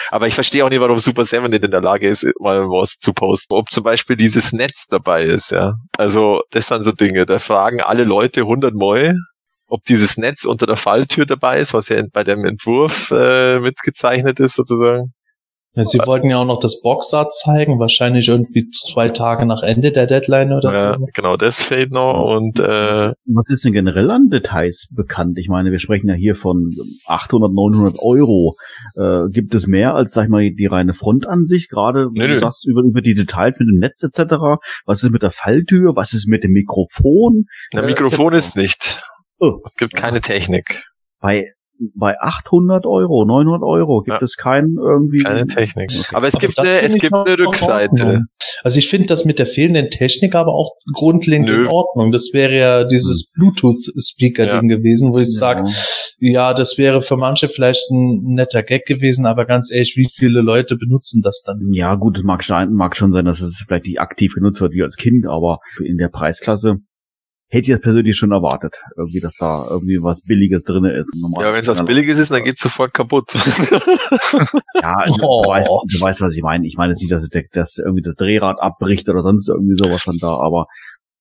Aber 0.09 0.27
ich 0.27 0.35
verstehe 0.35 0.63
auch 0.65 0.69
nicht, 0.69 0.81
warum 0.81 0.99
Super 0.99 1.25
Seven 1.25 1.51
nicht 1.51 1.63
in 1.63 1.71
der 1.71 1.81
Lage 1.81 2.07
ist, 2.07 2.25
mal 2.39 2.61
was 2.69 2.97
zu 2.97 3.13
posten. 3.13 3.53
Ob 3.53 3.71
zum 3.71 3.83
Beispiel 3.83 4.15
dieses 4.15 4.53
Netz 4.53 4.87
dabei 4.87 5.23
ist, 5.23 5.51
ja. 5.51 5.73
Also, 5.97 6.43
das 6.51 6.67
sind 6.67 6.83
so 6.83 6.91
Dinge. 6.91 7.25
Da 7.25 7.39
fragen 7.39 7.81
alle 7.81 8.03
Leute 8.03 8.45
hundertmal, 8.45 9.15
ob 9.71 9.85
dieses 9.85 10.17
Netz 10.17 10.43
unter 10.43 10.67
der 10.67 10.75
Falltür 10.75 11.25
dabei 11.25 11.59
ist, 11.59 11.73
was 11.73 11.87
ja 11.87 12.03
bei 12.11 12.23
dem 12.23 12.43
Entwurf 12.43 13.09
äh, 13.11 13.59
mitgezeichnet 13.59 14.39
ist 14.39 14.55
sozusagen. 14.55 15.13
Ja, 15.73 15.85
Sie 15.85 15.99
wollten 15.99 16.29
ja 16.29 16.35
auch 16.35 16.45
noch 16.45 16.59
das 16.59 16.81
Boxart 16.81 17.33
zeigen, 17.33 17.79
wahrscheinlich 17.79 18.27
irgendwie 18.27 18.69
zwei 18.71 19.07
Tage 19.07 19.45
nach 19.45 19.63
Ende 19.63 19.93
der 19.93 20.05
Deadline 20.05 20.51
oder 20.51 20.73
ja, 20.73 20.97
so. 20.97 21.05
Genau, 21.13 21.37
das 21.37 21.63
fehlt 21.63 21.93
noch 21.93 22.35
und 22.35 22.59
äh, 22.59 23.13
was 23.25 23.47
ist 23.47 23.63
denn 23.63 23.71
generell 23.71 24.11
an 24.11 24.27
Details 24.29 24.87
bekannt? 24.91 25.37
Ich 25.37 25.47
meine, 25.47 25.71
wir 25.71 25.79
sprechen 25.79 26.09
ja 26.09 26.13
hier 26.13 26.35
von 26.35 26.71
800, 27.07 27.53
900 27.53 27.95
Euro. 27.99 28.55
Äh, 28.97 29.31
gibt 29.31 29.55
es 29.55 29.67
mehr 29.67 29.95
als, 29.95 30.11
sag 30.11 30.25
ich 30.25 30.29
mal, 30.29 30.41
die 30.41 30.65
reine 30.65 30.93
Frontansicht? 30.93 31.69
Gerade 31.69 32.09
nee, 32.11 32.27
du 32.27 32.37
sagst 32.41 32.67
über, 32.67 32.81
über 32.81 33.01
die 33.01 33.13
Details 33.13 33.57
mit 33.59 33.69
dem 33.69 33.79
Netz 33.79 34.03
etc. 34.03 34.59
Was 34.85 35.03
ist 35.03 35.11
mit 35.11 35.23
der 35.23 35.31
Falltür? 35.31 35.95
Was 35.95 36.11
ist 36.11 36.27
mit 36.27 36.43
dem 36.43 36.51
Mikrofon? 36.51 37.45
Na, 37.73 37.83
Mikrofon 37.83 38.33
äh, 38.33 38.37
ist 38.39 38.57
nicht. 38.57 39.01
Oh. 39.41 39.59
Es 39.65 39.75
gibt 39.75 39.95
keine 39.95 40.21
Technik. 40.21 40.83
Bei 41.19 41.47
bei 41.95 42.15
800 42.19 42.85
Euro, 42.85 43.25
900 43.25 43.63
Euro 43.63 44.01
gibt 44.01 44.17
Ja. 44.19 44.23
es 44.23 44.37
keinen 44.37 44.77
irgendwie. 44.77 45.19
Keine 45.23 45.47
Technik. 45.47 45.89
Okay. 45.91 46.15
Aber 46.15 46.27
es 46.27 46.35
Aber 46.35 46.41
gibt 46.45 46.59
eine, 46.59 46.81
es 46.81 46.93
gibt 46.93 47.13
eine 47.13 47.33
in 47.35 47.43
Rückseite. 47.45 48.25
Also 48.63 48.77
ich 48.77 48.87
finde 48.89 49.07
das 49.07 49.25
mit 49.25 49.39
der 49.39 49.47
fehlenden 49.47 49.89
Technik 49.89 50.35
aber 50.35 50.53
auch 50.53 50.73
grundlegend 50.93 51.49
Nö. 51.49 51.61
in 51.61 51.67
Ordnung. 51.67 52.11
Das 52.11 52.29
wäre 52.33 52.55
ja 52.55 52.83
dieses 52.83 53.31
Bluetooth-Speaker-Ding 53.33 54.67
gewesen, 54.67 55.11
wo 55.11 55.17
ich 55.17 55.35
sage, 55.35 55.71
ja, 56.19 56.53
das 56.53 56.77
wäre 56.77 57.01
für 57.01 57.17
manche 57.17 57.49
vielleicht 57.49 57.89
ein 57.89 58.35
netter 58.35 58.61
Gag 58.63 58.85
gewesen, 58.85 59.25
aber 59.25 59.45
ganz 59.45 59.71
ehrlich, 59.71 59.95
wie 59.97 60.07
viele 60.13 60.41
Leute 60.41 60.77
benutzen 60.77 61.21
das 61.23 61.41
dann? 61.43 61.59
Ja, 61.71 61.95
gut, 61.95 62.17
es 62.19 62.23
mag, 62.23 62.43
mag 62.69 62.95
schon 62.95 63.11
sein, 63.11 63.25
dass 63.25 63.41
es 63.41 63.63
vielleicht 63.67 63.85
nicht 63.85 63.99
aktiv 63.99 64.35
genutzt 64.35 64.61
wird 64.61 64.73
wie 64.73 64.83
als 64.83 64.97
Kind, 64.97 65.25
aber 65.25 65.59
in 65.83 65.97
der 65.97 66.09
Preisklasse 66.09 66.77
hätte 67.51 67.69
ich 67.69 67.75
das 67.75 67.81
persönlich 67.81 68.15
schon 68.17 68.31
erwartet, 68.31 68.81
irgendwie, 68.97 69.19
dass 69.19 69.35
da 69.37 69.65
irgendwie 69.69 70.01
was 70.01 70.21
Billiges 70.21 70.63
drin 70.63 70.85
ist. 70.85 71.15
Normal- 71.21 71.45
Ja, 71.45 71.53
wenn 71.53 71.61
es 71.61 71.67
was 71.67 71.83
Billiges 71.85 72.17
ist, 72.17 72.31
dann 72.31 72.43
geht's 72.43 72.61
sofort 72.61 72.93
kaputt. 72.93 73.33
Ja, 74.81 74.95
Oh. 75.21 75.41
du, 75.43 75.49
weißt, 75.49 75.69
du 75.87 76.01
weißt, 76.01 76.21
was 76.21 76.35
ich 76.35 76.41
meine. 76.43 76.65
Ich 76.65 76.77
meine 76.77 76.93
jetzt 76.93 77.01
nicht, 77.01 77.11
dass, 77.11 77.27
der- 77.29 77.43
dass 77.51 77.77
irgendwie 77.77 78.01
das 78.01 78.15
Drehrad 78.15 78.59
abbricht 78.59 79.07
oder 79.09 79.21
sonst 79.21 79.47
irgendwie 79.49 79.75
sowas 79.75 80.03
dann 80.05 80.17
da, 80.19 80.29
aber 80.37 80.65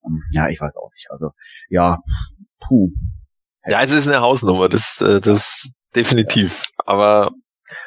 ähm, 0.06 0.22
ja, 0.32 0.48
ich 0.48 0.60
weiß 0.60 0.76
auch 0.76 0.90
nicht. 0.94 1.06
Also, 1.10 1.30
ja, 1.68 1.98
puh. 2.60 2.90
ja, 3.66 3.82
es 3.82 3.92
ist 3.92 4.06
eine 4.08 4.20
Hausnummer, 4.20 4.68
das, 4.68 5.00
äh, 5.00 5.20
das 5.20 5.70
definitiv. 5.94 6.64
Aber 6.86 7.32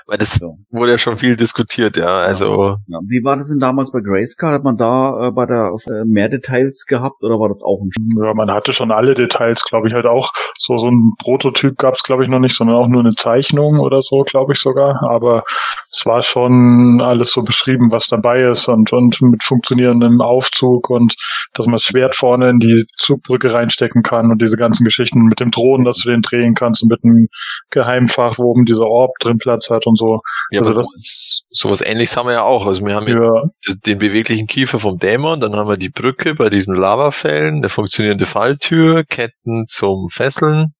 weil 0.07 0.17
das 0.17 0.31
So. 0.33 0.57
wurde 0.71 0.91
ja 0.91 0.97
schon 0.97 1.15
viel 1.15 1.35
diskutiert, 1.35 1.97
ja. 1.97 2.07
Also 2.07 2.77
Ja, 2.87 2.99
wie 3.07 3.23
war 3.23 3.37
das 3.37 3.49
denn 3.49 3.59
damals 3.59 3.91
bei 3.91 4.01
Grayscale? 4.01 4.53
Hat 4.53 4.63
man 4.63 4.77
da 4.77 5.27
äh, 5.27 5.31
bei 5.31 5.45
der 5.45 5.71
äh, 5.87 6.05
mehr 6.05 6.29
Details 6.29 6.85
gehabt 6.85 7.23
oder 7.23 7.39
war 7.39 7.49
das 7.49 7.63
auch 7.63 7.79
ein 7.81 7.89
Ja, 8.21 8.33
man 8.33 8.51
hatte 8.51 8.73
schon 8.73 8.91
alle 8.91 9.13
Details, 9.13 9.63
glaube 9.63 9.87
ich, 9.87 9.93
halt 9.93 10.05
auch. 10.05 10.31
So, 10.57 10.77
so 10.77 10.89
ein 10.89 11.13
Prototyp 11.19 11.77
gab 11.77 11.95
es, 11.95 12.03
glaube 12.03 12.23
ich, 12.23 12.29
noch 12.29 12.39
nicht, 12.39 12.55
sondern 12.55 12.75
auch 12.75 12.87
nur 12.87 13.01
eine 13.01 13.11
Zeichnung 13.11 13.79
oder 13.79 14.01
so, 14.01 14.23
glaube 14.23 14.53
ich 14.53 14.59
sogar. 14.59 15.01
Aber 15.09 15.43
es 15.91 16.05
war 16.05 16.21
schon 16.21 17.01
alles 17.01 17.31
so 17.31 17.43
beschrieben, 17.43 17.91
was 17.91 18.07
dabei 18.07 18.43
ist 18.43 18.67
und, 18.67 18.91
und 18.93 19.21
mit 19.21 19.43
funktionierendem 19.43 20.21
Aufzug 20.21 20.89
und 20.89 21.15
dass 21.53 21.65
man 21.65 21.73
das 21.73 21.83
Schwert 21.83 22.15
vorne 22.15 22.49
in 22.49 22.59
die 22.59 22.85
Zugbrücke 22.97 23.53
reinstecken 23.53 24.03
kann 24.03 24.31
und 24.31 24.41
diese 24.41 24.57
ganzen 24.57 24.83
Geschichten 24.83 25.23
mit 25.23 25.39
dem 25.39 25.51
Drohnen, 25.51 25.85
dass 25.85 25.99
du 25.99 26.09
den 26.09 26.21
drehen 26.21 26.55
kannst 26.55 26.83
und 26.83 26.89
mit 26.89 27.03
einem 27.03 27.27
Geheimfach, 27.69 28.37
wo 28.37 28.51
oben 28.51 28.65
dieser 28.65 28.87
Orb 28.87 29.11
drin 29.19 29.37
Platz 29.37 29.69
hat 29.69 29.85
und 29.85 29.92
so. 29.95 30.19
ja, 30.51 30.59
Also 30.59 30.73
das- 30.73 31.41
sowas, 31.49 31.81
ähnliches 31.81 32.15
haben 32.17 32.27
wir 32.27 32.33
ja 32.33 32.43
auch. 32.43 32.65
Also 32.65 32.85
wir 32.85 32.95
haben 32.95 33.07
ja 33.07 33.43
den 33.85 33.99
beweglichen 33.99 34.47
Kiefer 34.47 34.79
vom 34.79 34.97
Dämon, 34.99 35.39
dann 35.39 35.55
haben 35.55 35.69
wir 35.69 35.77
die 35.77 35.89
Brücke 35.89 36.35
bei 36.35 36.49
diesen 36.49 36.75
Lavafällen, 36.75 37.57
eine 37.57 37.69
funktionierende 37.69 38.25
Falltür, 38.25 39.03
Ketten 39.03 39.65
zum 39.67 40.09
Fesseln, 40.09 40.73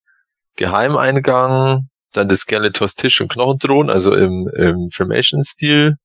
Geheimeingang, 0.55 1.88
dann 2.14 2.30
das 2.30 2.41
Skeletors 2.41 2.95
Tisch 2.95 3.22
und 3.22 3.32
Knochenthron, 3.32 3.89
also 3.89 4.14
im, 4.16 4.49
im 4.55 4.89
Filmation-Stil, 4.91 5.95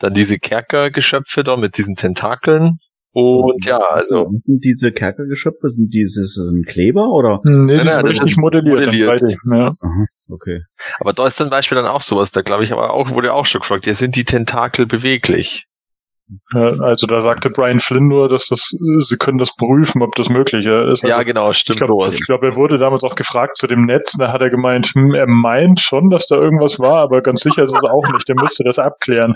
dann 0.00 0.14
diese 0.14 0.38
Kerkergeschöpfe 0.38 1.44
da 1.44 1.56
mit 1.56 1.76
diesen 1.78 1.96
Tentakeln 1.96 2.78
und 3.12 3.64
ja, 3.66 3.76
also 3.76 4.26
Was 4.32 4.44
sind 4.44 4.64
diese 4.64 4.90
Kerkergeschöpfe? 4.92 5.68
Sind 5.70 5.92
dieses 5.92 6.16
ist 6.16 6.38
das 6.38 6.50
ein 6.52 6.62
Kleber 6.64 7.08
oder? 7.10 7.40
nee, 7.44 7.76
Nein, 7.76 7.76
das 7.76 7.76
nein, 7.76 7.86
ist 7.86 8.02
das 8.02 8.10
richtig 8.10 8.30
ist 8.30 8.38
modelliert. 8.38 8.78
modelliert. 8.86 9.10
3D, 9.22 9.36
Ja. 9.56 9.66
Aha, 9.80 10.04
okay. 10.30 10.60
Aber 11.00 11.12
da 11.12 11.26
ist 11.26 11.36
zum 11.36 11.50
Beispiel 11.50 11.76
dann 11.76 11.86
auch 11.86 12.00
sowas, 12.02 12.30
da 12.30 12.42
glaube 12.42 12.64
ich 12.64 12.72
aber 12.72 12.92
auch, 12.94 13.10
wurde 13.10 13.32
auch 13.32 13.46
schon 13.46 13.60
gefragt, 13.60 13.86
ja, 13.86 13.94
sind 13.94 14.16
die 14.16 14.24
Tentakel 14.24 14.86
beweglich? 14.86 15.66
Also 16.52 17.06
da 17.06 17.20
sagte 17.22 17.50
Brian 17.50 17.80
Flynn 17.80 18.08
nur, 18.08 18.28
dass 18.28 18.46
das, 18.46 18.70
sie 19.00 19.16
können 19.16 19.38
das 19.38 19.54
prüfen, 19.56 20.02
ob 20.02 20.14
das 20.14 20.28
möglich 20.28 20.66
ist. 20.66 20.72
Also 21.04 21.06
ja, 21.06 21.22
genau, 21.22 21.50
ich 21.50 21.58
stimmt 21.58 21.78
glaube, 21.80 22.04
sowas. 22.04 22.20
glaub, 22.26 22.42
er 22.42 22.56
wurde 22.56 22.78
damals 22.78 23.02
auch 23.04 23.14
gefragt 23.14 23.58
zu 23.58 23.66
dem 23.66 23.84
Netz, 23.86 24.12
da 24.18 24.32
hat 24.32 24.40
er 24.40 24.50
gemeint, 24.50 24.88
hm, 24.94 25.14
er 25.14 25.26
meint 25.26 25.80
schon, 25.80 26.10
dass 26.10 26.26
da 26.26 26.36
irgendwas 26.36 26.78
war, 26.78 26.98
aber 27.02 27.22
ganz 27.22 27.40
sicher 27.42 27.64
ist 27.64 27.74
es 27.74 27.82
auch 27.82 28.06
nicht. 28.12 28.28
Er 28.28 28.36
müsste 28.40 28.64
das 28.64 28.78
abklären. 28.78 29.34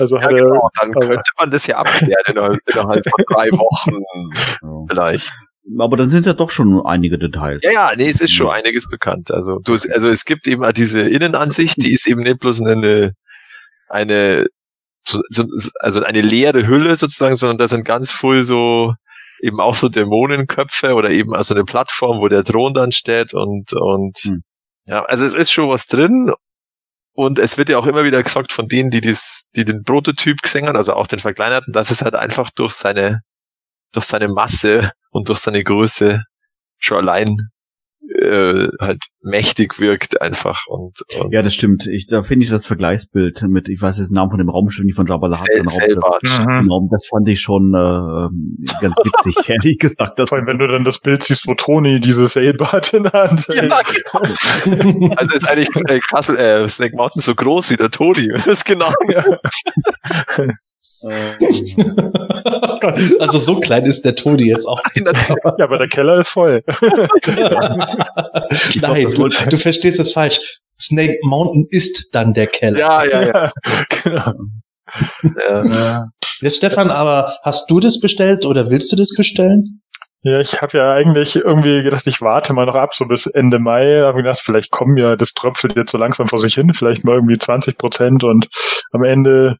Also 0.00 0.16
Ja, 0.16 0.22
hat 0.22 0.32
er, 0.32 0.38
genau, 0.38 0.68
dann 0.80 0.90
aber- 0.96 1.06
könnte 1.06 1.30
man 1.38 1.50
das 1.50 1.66
ja 1.66 1.76
abklären 1.78 2.22
innerhalb, 2.28 2.58
innerhalb 2.72 3.04
von 3.08 3.24
drei 3.34 3.50
Wochen 3.52 3.92
Ja. 4.62 4.84
vielleicht. 4.88 5.32
Aber 5.78 5.96
dann 5.96 6.10
sind 6.10 6.20
es 6.20 6.26
ja 6.26 6.34
doch 6.34 6.50
schon 6.50 6.84
einige 6.84 7.18
Details. 7.18 7.62
Ja, 7.64 7.70
ja, 7.72 7.90
nee, 7.96 8.08
es 8.08 8.20
ist 8.20 8.32
schon 8.32 8.50
einiges 8.50 8.86
bekannt. 8.88 9.30
Also, 9.30 9.58
du, 9.64 9.72
also 9.72 10.08
es 10.10 10.26
gibt 10.26 10.46
eben 10.46 10.62
diese 10.74 11.00
Innenansicht, 11.08 11.78
die 11.78 11.92
ist 11.94 12.06
eben 12.06 12.22
nicht 12.22 12.40
bloß 12.40 12.60
eine, 12.66 13.12
eine, 13.88 14.46
so, 15.06 15.20
so, 15.28 15.44
also 15.80 16.02
eine 16.02 16.20
leere 16.20 16.66
Hülle 16.66 16.96
sozusagen, 16.96 17.36
sondern 17.36 17.58
da 17.58 17.68
sind 17.68 17.84
ganz 17.84 18.10
voll 18.10 18.42
so, 18.42 18.94
eben 19.40 19.60
auch 19.60 19.74
so 19.74 19.88
Dämonenköpfe 19.88 20.94
oder 20.94 21.10
eben 21.10 21.34
also 21.34 21.54
eine 21.54 21.64
Plattform, 21.64 22.20
wo 22.20 22.28
der 22.28 22.44
Thron 22.44 22.74
dann 22.74 22.92
steht 22.92 23.34
und, 23.34 23.72
und, 23.72 24.18
hm. 24.18 24.42
ja, 24.86 25.04
also 25.04 25.24
es 25.24 25.34
ist 25.34 25.52
schon 25.52 25.68
was 25.68 25.86
drin 25.86 26.32
und 27.12 27.38
es 27.38 27.56
wird 27.56 27.68
ja 27.68 27.78
auch 27.78 27.86
immer 27.86 28.04
wieder 28.04 28.22
gesagt 28.22 28.52
von 28.52 28.68
denen, 28.68 28.90
die 28.90 29.00
das, 29.00 29.50
die 29.54 29.64
den 29.64 29.84
Prototyp 29.84 30.42
gesehen 30.42 30.66
haben, 30.66 30.76
also 30.76 30.94
auch 30.94 31.06
den 31.06 31.20
verkleinerten, 31.20 31.72
dass 31.72 31.90
es 31.90 32.02
halt 32.02 32.14
einfach 32.14 32.50
durch 32.50 32.72
seine, 32.72 33.20
durch 33.92 34.06
seine 34.06 34.28
Masse 34.28 34.90
und 35.10 35.28
durch 35.28 35.38
seine 35.38 35.62
Größe 35.62 36.22
schon 36.78 36.98
allein 36.98 37.36
äh, 38.20 38.68
halt 38.80 39.02
mächtig 39.22 39.80
wirkt 39.80 40.20
einfach 40.20 40.66
und, 40.66 41.00
und 41.18 41.32
ja 41.32 41.42
das 41.42 41.54
stimmt 41.54 41.86
ich 41.86 42.06
da 42.06 42.22
finde 42.22 42.44
ich 42.44 42.50
das 42.50 42.66
Vergleichsbild 42.66 43.42
mit 43.42 43.68
ich 43.68 43.80
weiß 43.80 43.98
jetzt 43.98 44.10
den 44.10 44.16
Namen 44.16 44.30
von 44.30 44.38
dem 44.38 44.48
Raumschiff 44.48 44.84
nicht 44.84 44.96
von 44.96 45.06
Jabba 45.06 45.34
the 45.34 45.40
Hutt 45.40 45.70
Sel. 45.70 45.98
Raum, 45.98 46.88
das 46.90 47.06
fand 47.06 47.28
ich 47.28 47.40
schon 47.40 47.74
äh, 47.74 48.80
ganz 48.80 48.96
witzig 48.96 49.48
ehrlich 49.48 49.78
gesagt 49.78 50.18
das 50.18 50.28
Vor 50.28 50.38
allem, 50.38 50.46
wenn 50.46 50.58
du 50.58 50.68
dann 50.68 50.84
das 50.84 50.98
Bild 51.00 51.22
siehst 51.22 51.46
wo 51.46 51.54
Toni 51.54 52.00
dieses 52.00 52.34
Sailbart 52.34 52.92
in 52.92 53.04
der 53.04 53.12
Hand 53.12 53.46
ja, 53.48 53.80
genau. 53.82 55.14
also 55.16 55.36
ist 55.36 55.48
eigentlich 55.48 55.70
äh, 55.88 56.00
Castle, 56.10 56.36
äh, 56.36 56.68
Snake 56.68 56.96
Mountain 56.96 57.20
so 57.20 57.34
groß 57.34 57.70
wie 57.70 57.76
der 57.76 57.90
Toni 57.90 58.28
das 58.32 58.46
ist 58.46 58.64
genau 58.64 58.92
ja. 59.08 59.24
also 63.20 63.38
so 63.38 63.60
klein 63.60 63.86
ist 63.86 64.04
der 64.04 64.14
Toni 64.14 64.44
jetzt 64.44 64.66
auch. 64.66 64.80
ja, 65.58 65.64
aber 65.64 65.78
der 65.78 65.88
Keller 65.88 66.18
ist 66.18 66.30
voll. 66.30 66.62
Nein, 68.80 69.06
du, 69.14 69.28
du, 69.28 69.58
verstehst 69.58 70.00
es 70.00 70.12
falsch. 70.12 70.40
Snake 70.80 71.18
Mountain 71.22 71.66
ist 71.70 72.08
dann 72.12 72.34
der 72.34 72.46
Keller. 72.46 72.78
Ja, 72.78 73.04
ja, 73.04 73.22
ja. 73.22 73.52
genau. 74.02 74.32
Ja. 75.48 76.06
Jetzt 76.40 76.56
Stefan, 76.56 76.90
aber 76.90 77.36
hast 77.42 77.70
du 77.70 77.80
das 77.80 78.00
bestellt 78.00 78.44
oder 78.44 78.68
willst 78.70 78.92
du 78.92 78.96
das 78.96 79.10
bestellen? 79.16 79.80
Ja, 80.26 80.40
ich 80.40 80.62
habe 80.62 80.78
ja 80.78 80.92
eigentlich 80.92 81.36
irgendwie 81.36 81.82
gedacht, 81.82 82.06
ich 82.06 82.22
warte 82.22 82.54
mal 82.54 82.64
noch 82.64 82.76
ab, 82.76 82.94
so 82.94 83.04
bis 83.04 83.26
Ende 83.26 83.58
Mai. 83.58 84.00
Habe 84.00 84.22
gedacht, 84.22 84.40
vielleicht 84.42 84.70
kommen 84.70 84.96
ja, 84.96 85.16
das 85.16 85.34
tröpfelt 85.34 85.76
jetzt 85.76 85.92
so 85.92 85.98
langsam 85.98 86.26
vor 86.26 86.38
sich 86.38 86.54
hin, 86.54 86.72
vielleicht 86.72 87.04
mal 87.04 87.16
irgendwie 87.16 87.38
20 87.38 87.76
Prozent 87.76 88.24
und 88.24 88.48
am 88.92 89.04
Ende 89.04 89.58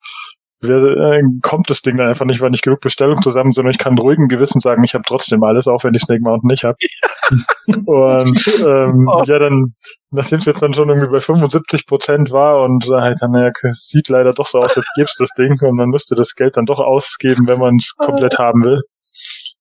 äh, 0.69 1.23
kommt 1.43 1.71
das 1.71 1.83
Ding 1.83 1.97
dann 1.97 2.09
einfach 2.09 2.27
nicht, 2.27 2.41
weil 2.41 2.51
nicht 2.51 2.65
genug 2.65 2.81
Bestellung 2.81 3.21
zusammen, 3.23 3.53
sondern 3.53 3.73
ich 3.73 3.79
kann 3.79 3.99
ruhigen 3.99 4.29
Gewissen 4.29 4.61
sagen, 4.61 4.85
ich 4.85 4.95
habe 4.95 5.05
trotzdem 5.07 5.43
alles, 5.43 5.69
auch 5.69 5.85
wenn 5.85 5.95
ich 5.95 6.03
Snake 6.03 6.23
Mountain 6.23 6.49
nicht 6.49 6.65
habe. 6.65 6.77
und 7.87 8.65
ähm, 8.67 9.09
oh. 9.13 9.23
ja, 9.25 9.39
dann, 9.39 9.75
nachdem 10.11 10.39
es 10.39 10.47
jetzt 10.47 10.63
dann 10.63 10.75
schon 10.75 10.89
irgendwie 10.89 11.11
bei 11.11 11.21
75 11.21 11.87
Prozent 11.87 12.33
war 12.33 12.63
und 12.63 12.87
halt 12.91 13.21
dann, 13.21 13.33
naja, 13.33 13.51
es 13.63 13.89
sieht 13.89 14.09
leider 14.09 14.33
doch 14.33 14.47
so 14.47 14.59
aus, 14.59 14.77
als 14.77 14.87
gibt's 14.97 15.17
das 15.17 15.31
Ding 15.37 15.57
und 15.61 15.77
man 15.77 15.89
müsste 15.89 16.15
das 16.15 16.35
Geld 16.35 16.57
dann 16.57 16.67
doch 16.67 16.81
ausgeben, 16.81 17.47
wenn 17.47 17.59
man 17.59 17.77
es 17.77 17.95
komplett 17.97 18.39
haben 18.39 18.65
will. 18.65 18.83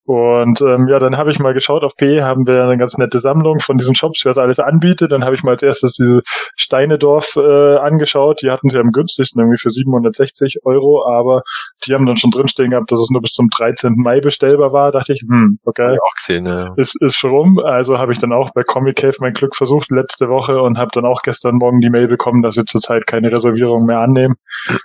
Und 0.05 0.61
ähm, 0.61 0.87
ja, 0.89 0.99
dann 0.99 1.17
habe 1.17 1.31
ich 1.31 1.39
mal 1.39 1.53
geschaut, 1.53 1.83
auf 1.83 1.95
PE 1.95 2.23
haben 2.23 2.45
wir 2.45 2.63
eine 2.63 2.77
ganz 2.77 2.97
nette 2.97 3.19
Sammlung 3.19 3.59
von 3.59 3.77
diesen 3.77 3.95
Shops, 3.95 4.25
wer 4.25 4.31
es 4.31 4.37
alles 4.37 4.59
anbietet. 4.59 5.11
Dann 5.11 5.23
habe 5.23 5.35
ich 5.35 5.43
mal 5.43 5.51
als 5.51 5.63
erstes 5.63 5.93
diese 5.93 6.21
Steinedorf 6.57 7.37
äh, 7.37 7.77
angeschaut. 7.77 8.41
Die 8.41 8.51
hatten 8.51 8.67
sie 8.67 8.79
am 8.79 8.91
günstigsten 8.91 9.41
irgendwie 9.41 9.59
für 9.59 9.69
760 9.69 10.57
Euro, 10.65 11.05
aber 11.07 11.43
die 11.85 11.93
haben 11.93 12.05
dann 12.05 12.17
schon 12.17 12.31
drinstehen 12.31 12.71
gehabt, 12.71 12.91
dass 12.91 12.99
es 12.99 13.09
nur 13.11 13.21
bis 13.21 13.31
zum 13.31 13.47
13. 13.49 13.93
Mai 13.95 14.19
bestellbar 14.19 14.73
war. 14.73 14.91
dachte 14.91 15.13
ich, 15.13 15.21
hm, 15.21 15.59
okay. 15.63 15.97
Auch 15.97 16.15
gesehen, 16.17 16.45
ja. 16.47 16.73
Ist, 16.75 17.01
ist 17.01 17.15
schon 17.15 17.31
rum. 17.31 17.59
Also 17.59 17.97
habe 17.97 18.11
ich 18.11 18.19
dann 18.19 18.33
auch 18.33 18.49
bei 18.53 18.63
Comic 18.63 18.97
Cave 18.97 19.15
mein 19.21 19.33
Glück 19.33 19.55
versucht 19.55 19.89
letzte 19.89 20.27
Woche 20.27 20.61
und 20.61 20.77
habe 20.77 20.89
dann 20.93 21.05
auch 21.05 21.21
gestern 21.21 21.55
Morgen 21.55 21.79
die 21.79 21.89
Mail 21.89 22.07
bekommen, 22.07 22.41
dass 22.41 22.55
sie 22.55 22.65
zurzeit 22.65 23.07
keine 23.07 23.31
Reservierung 23.31 23.85
mehr 23.85 23.99
annehmen. 23.99 24.35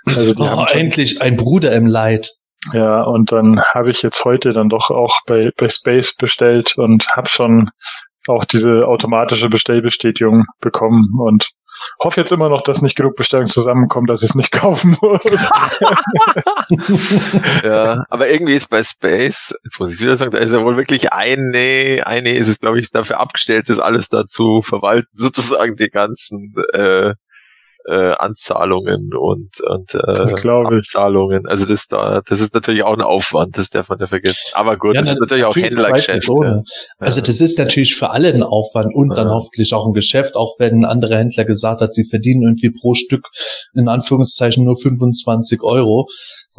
Also 0.05 0.33
die 0.33 0.41
oh, 0.41 0.47
haben 0.47 0.67
endlich 0.71 1.21
ein 1.21 1.35
Bruder 1.35 1.73
im 1.73 1.85
Leid. 1.85 2.38
Ja, 2.73 3.03
und 3.03 3.31
dann 3.31 3.61
habe 3.73 3.89
ich 3.89 4.01
jetzt 4.01 4.25
heute 4.25 4.51
dann 4.51 4.69
doch 4.69 4.89
auch 4.89 5.19
bei, 5.25 5.51
bei 5.57 5.69
Space 5.69 6.15
bestellt 6.15 6.77
und 6.77 7.07
habe 7.15 7.29
schon 7.29 7.69
auch 8.27 8.45
diese 8.45 8.85
automatische 8.87 9.49
Bestellbestätigung 9.49 10.45
bekommen 10.59 11.09
und 11.19 11.51
hoffe 12.03 12.21
jetzt 12.21 12.31
immer 12.31 12.49
noch, 12.49 12.61
dass 12.61 12.81
nicht 12.81 12.95
genug 12.95 13.15
Bestellungen 13.15 13.49
zusammenkommen, 13.49 14.07
dass 14.07 14.23
ich 14.23 14.31
es 14.31 14.35
nicht 14.35 14.51
kaufen 14.59 14.97
muss. 15.01 15.23
ja, 17.63 18.03
aber 18.09 18.29
irgendwie 18.29 18.53
ist 18.53 18.69
bei 18.69 18.83
Space, 18.83 19.55
jetzt 19.63 19.79
muss 19.79 19.93
ich 19.93 19.99
wieder 19.99 20.15
sagen, 20.15 20.31
da 20.31 20.37
ist 20.39 20.51
ja 20.51 20.61
wohl 20.63 20.77
wirklich 20.77 21.13
eine, 21.13 22.03
eine 22.05 22.35
ist 22.35 22.47
es, 22.47 22.59
glaube 22.59 22.79
ich, 22.79 22.91
dafür 22.91 23.19
abgestellt, 23.19 23.69
das 23.69 23.79
alles 23.79 24.09
dazu 24.09 24.61
verwalten, 24.61 25.09
sozusagen 25.13 25.75
die 25.75 25.89
ganzen 25.89 26.53
äh, 26.73 27.13
äh, 27.89 28.13
Anzahlungen 28.17 29.13
und, 29.13 29.61
und 29.61 29.95
äh, 29.95 29.97
Abzahlungen. 29.97 31.47
Also 31.47 31.65
das 31.65 31.87
da, 31.87 32.21
das 32.25 32.39
ist 32.39 32.53
natürlich 32.53 32.83
auch 32.83 32.93
ein 32.93 33.01
Aufwand, 33.01 33.57
das 33.57 33.69
darf 33.69 33.89
man 33.89 33.99
ja 33.99 34.07
vergessen. 34.07 34.49
Aber 34.53 34.77
gut, 34.77 34.95
ja, 34.95 35.01
das 35.01 35.11
ist 35.11 35.19
natürlich 35.19 35.45
auch 35.45 35.55
Händlergeschäft. 35.55 36.29
Ja. 36.41 36.61
Also 36.99 37.21
das 37.21 37.41
ist 37.41 37.57
natürlich 37.57 37.95
für 37.95 38.11
alle 38.11 38.33
ein 38.33 38.43
Aufwand 38.43 38.93
und 38.93 39.09
dann 39.09 39.29
hoffentlich 39.29 39.73
auch 39.73 39.87
ein 39.87 39.93
Geschäft, 39.93 40.35
auch 40.35 40.55
wenn 40.59 40.81
ein 40.81 40.85
anderer 40.85 41.17
Händler 41.17 41.45
gesagt 41.45 41.81
hat, 41.81 41.93
sie 41.93 42.05
verdienen 42.05 42.43
irgendwie 42.43 42.71
pro 42.71 42.93
Stück 42.93 43.25
in 43.73 43.87
Anführungszeichen 43.87 44.63
nur 44.63 44.77
25 44.77 45.61
Euro. 45.63 46.07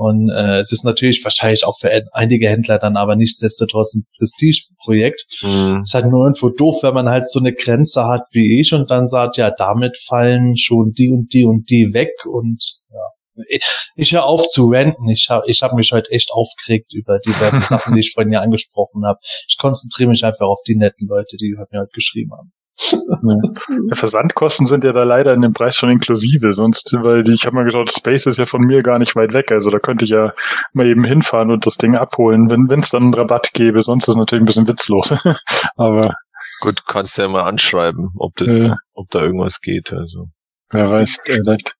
Und 0.01 0.31
äh, 0.31 0.61
es 0.61 0.73
ist 0.73 0.83
natürlich 0.83 1.23
wahrscheinlich 1.25 1.67
auch 1.67 1.79
für 1.79 1.91
einige 2.13 2.49
Händler 2.49 2.79
dann 2.79 2.97
aber 2.97 3.17
nichtsdestotrotz 3.17 3.95
ein 3.95 4.05
Prestigeprojekt. 4.17 5.27
Mhm. 5.43 5.83
Es 5.83 5.91
ist 5.91 5.95
halt 5.95 6.07
nur 6.07 6.25
irgendwo 6.25 6.49
doof, 6.49 6.83
wenn 6.83 6.95
man 6.95 7.11
halt 7.11 7.29
so 7.29 7.39
eine 7.39 7.53
Grenze 7.53 8.07
hat 8.07 8.23
wie 8.33 8.61
ich 8.61 8.73
und 8.73 8.91
dann 8.91 9.07
sagt, 9.07 9.37
ja, 9.37 9.51
damit 9.51 9.99
fallen 10.09 10.57
schon 10.57 10.93
die 10.97 11.11
und 11.11 11.35
die 11.35 11.45
und 11.45 11.69
die 11.69 11.93
weg 11.93 12.15
und 12.25 12.65
ja. 12.89 13.45
Ich, 13.49 13.63
ich 13.95 14.13
höre 14.13 14.25
auf 14.25 14.47
zu 14.49 14.69
renten. 14.69 15.07
Ich 15.09 15.29
habe 15.29 15.45
ich 15.47 15.61
hab 15.63 15.75
mich 15.75 15.93
heute 15.93 16.11
echt 16.11 16.31
aufgeregt 16.33 16.95
über 16.95 17.19
diverse 17.19 17.61
Sachen, 17.69 17.93
die 17.95 18.01
ich 18.01 18.13
vorhin 18.15 18.33
ja 18.33 18.41
angesprochen 18.41 19.05
habe. 19.05 19.19
Ich 19.49 19.59
konzentriere 19.59 20.09
mich 20.09 20.25
einfach 20.25 20.47
auf 20.47 20.61
die 20.67 20.77
netten 20.77 21.09
Leute, 21.09 21.37
die 21.37 21.51
mir 21.51 21.81
heute 21.81 21.91
geschrieben 21.93 22.33
haben. 22.33 22.53
Ja. 22.81 23.95
Versandkosten 23.95 24.67
sind 24.67 24.85
ja 24.85 24.93
da 24.93 25.03
leider 25.03 25.35
in 25.35 25.43
dem 25.43 25.53
Preis 25.53 25.77
schon 25.77 25.91
inklusive, 25.91 26.53
sonst, 26.53 26.93
weil 27.03 27.23
die, 27.23 27.33
ich 27.33 27.47
habe 27.47 27.57
mal 27.57 27.65
geschaut, 27.65 27.93
Space 27.93 28.27
ist 28.27 28.39
ja 28.39 28.47
von 28.47 28.63
mir 28.63 28.83
gar 28.83 28.99
nicht 28.99 29.15
weit 29.17 29.35
weg, 29.35 29.53
also 29.53 29.71
da 29.71 29.79
könnte 29.79 30.05
ich 30.05 30.11
ja 30.11 30.33
mal 30.73 30.87
eben 30.87 31.05
hinfahren 31.05 31.51
und 31.51 31.67
das 31.67 31.77
Ding 31.77 31.97
abholen, 31.97 32.51
wenn 32.51 32.81
es 32.81 32.91
dann 32.91 33.05
einen 33.05 33.15
Rabatt 33.15 33.53
gäbe, 33.53 33.83
sonst 33.83 34.05
ist 34.05 34.11
es 34.11 34.17
natürlich 34.17 34.43
ein 34.43 34.47
bisschen 34.47 34.69
witzlos. 34.69 35.13
Aber 35.77 36.15
gut, 36.61 36.87
kannst 36.87 37.19
du 37.19 37.23
ja 37.23 37.29
mal 37.29 37.43
anschreiben, 37.43 38.09
ob 38.19 38.37
das, 38.37 38.49
äh, 38.49 38.71
ob 38.95 39.11
da 39.11 39.23
irgendwas 39.23 39.61
geht, 39.61 39.93
also. 39.93 40.29
Wer 40.71 40.91
weiß, 40.91 41.19
vielleicht. 41.25 41.77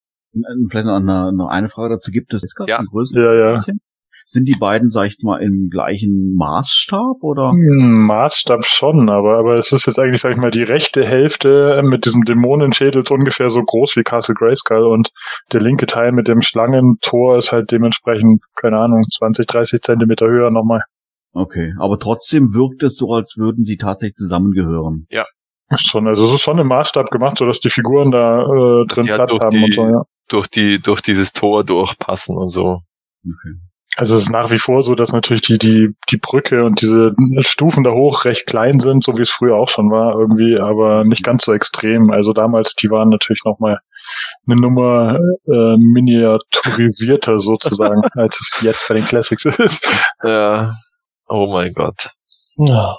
Vielleicht 0.69 0.85
noch 0.85 0.95
eine, 0.95 1.33
noch 1.33 1.49
eine 1.49 1.67
Frage 1.67 1.95
dazu 1.95 2.09
gibt 2.09 2.33
es 2.33 2.43
ja. 2.65 2.77
eine 2.77 2.87
Größe? 2.87 3.19
Ja, 3.19 3.33
ja. 3.33 3.61
Sind 4.31 4.47
die 4.47 4.55
beiden, 4.57 4.89
sag 4.91 5.07
ich 5.07 5.17
mal, 5.23 5.41
im 5.41 5.69
gleichen 5.69 6.35
Maßstab 6.35 7.21
oder? 7.21 7.51
Hm, 7.51 8.05
Maßstab 8.05 8.63
schon, 8.63 9.09
aber, 9.09 9.37
aber 9.37 9.55
es 9.55 9.73
ist 9.73 9.87
jetzt 9.87 9.99
eigentlich, 9.99 10.21
sag 10.21 10.31
ich 10.31 10.37
mal, 10.37 10.51
die 10.51 10.63
rechte 10.63 11.05
Hälfte 11.05 11.81
mit 11.83 12.05
diesem 12.05 12.23
Dämonenschädel 12.23 13.01
ist 13.01 13.11
ungefähr 13.11 13.49
so 13.49 13.61
groß 13.61 13.97
wie 13.97 14.03
Castle 14.03 14.33
Grayskull 14.33 14.85
und 14.85 15.09
der 15.51 15.59
linke 15.59 15.85
Teil 15.85 16.13
mit 16.13 16.29
dem 16.29 16.41
Schlangentor 16.41 17.39
ist 17.39 17.51
halt 17.51 17.73
dementsprechend, 17.73 18.45
keine 18.55 18.79
Ahnung, 18.79 19.03
20, 19.11 19.45
30 19.47 19.81
Zentimeter 19.81 20.27
höher 20.27 20.49
nochmal. 20.49 20.83
Okay, 21.33 21.73
aber 21.77 21.99
trotzdem 21.99 22.53
wirkt 22.53 22.83
es 22.83 22.95
so, 22.95 23.13
als 23.13 23.35
würden 23.35 23.65
sie 23.65 23.75
tatsächlich 23.75 24.15
zusammengehören. 24.15 25.07
Ja. 25.09 25.25
Schon, 25.75 26.07
also 26.07 26.23
es 26.25 26.31
ist 26.31 26.41
schon 26.41 26.57
im 26.57 26.67
Maßstab 26.67 27.11
gemacht, 27.11 27.37
so 27.37 27.45
dass 27.45 27.59
die 27.59 27.69
Figuren 27.69 28.11
da 28.11 28.43
äh, 28.43 28.85
drin 28.87 29.07
Platz 29.07 29.29
halt 29.29 29.41
haben 29.41 29.49
die, 29.49 29.63
und 29.65 29.73
so, 29.73 29.85
ja. 29.87 30.03
Durch 30.29 30.47
die, 30.47 30.79
durch 30.81 31.01
dieses 31.01 31.33
Tor 31.33 31.65
durchpassen 31.65 32.37
und 32.37 32.49
so. 32.49 32.79
Okay. 33.25 33.57
Also 33.97 34.15
es 34.15 34.23
ist 34.23 34.31
nach 34.31 34.51
wie 34.51 34.57
vor 34.57 34.83
so, 34.83 34.95
dass 34.95 35.11
natürlich 35.11 35.41
die, 35.41 35.57
die, 35.57 35.89
die 36.09 36.17
Brücke 36.17 36.63
und 36.63 36.81
diese 36.81 37.13
Stufen 37.39 37.83
da 37.83 37.91
hoch 37.91 38.23
recht 38.23 38.47
klein 38.47 38.79
sind, 38.79 39.03
so 39.03 39.17
wie 39.17 39.21
es 39.21 39.29
früher 39.29 39.57
auch 39.57 39.67
schon 39.67 39.91
war, 39.91 40.17
irgendwie, 40.17 40.57
aber 40.57 41.03
nicht 41.03 41.23
ganz 41.23 41.43
so 41.43 41.53
extrem. 41.53 42.09
Also 42.09 42.31
damals, 42.31 42.75
die 42.75 42.89
waren 42.89 43.09
natürlich 43.09 43.41
nochmal 43.43 43.79
eine 44.47 44.59
Nummer 44.59 45.19
äh, 45.45 45.77
miniaturisierter 45.77 47.39
sozusagen, 47.39 48.01
als 48.13 48.39
es 48.39 48.61
jetzt 48.61 48.87
bei 48.87 48.95
den 48.95 49.05
Classics 49.05 49.45
ist. 49.45 49.87
Ja. 50.23 50.71
Oh 51.27 51.47
mein 51.47 51.73
Gott. 51.73 52.11
Ja. 52.57 52.97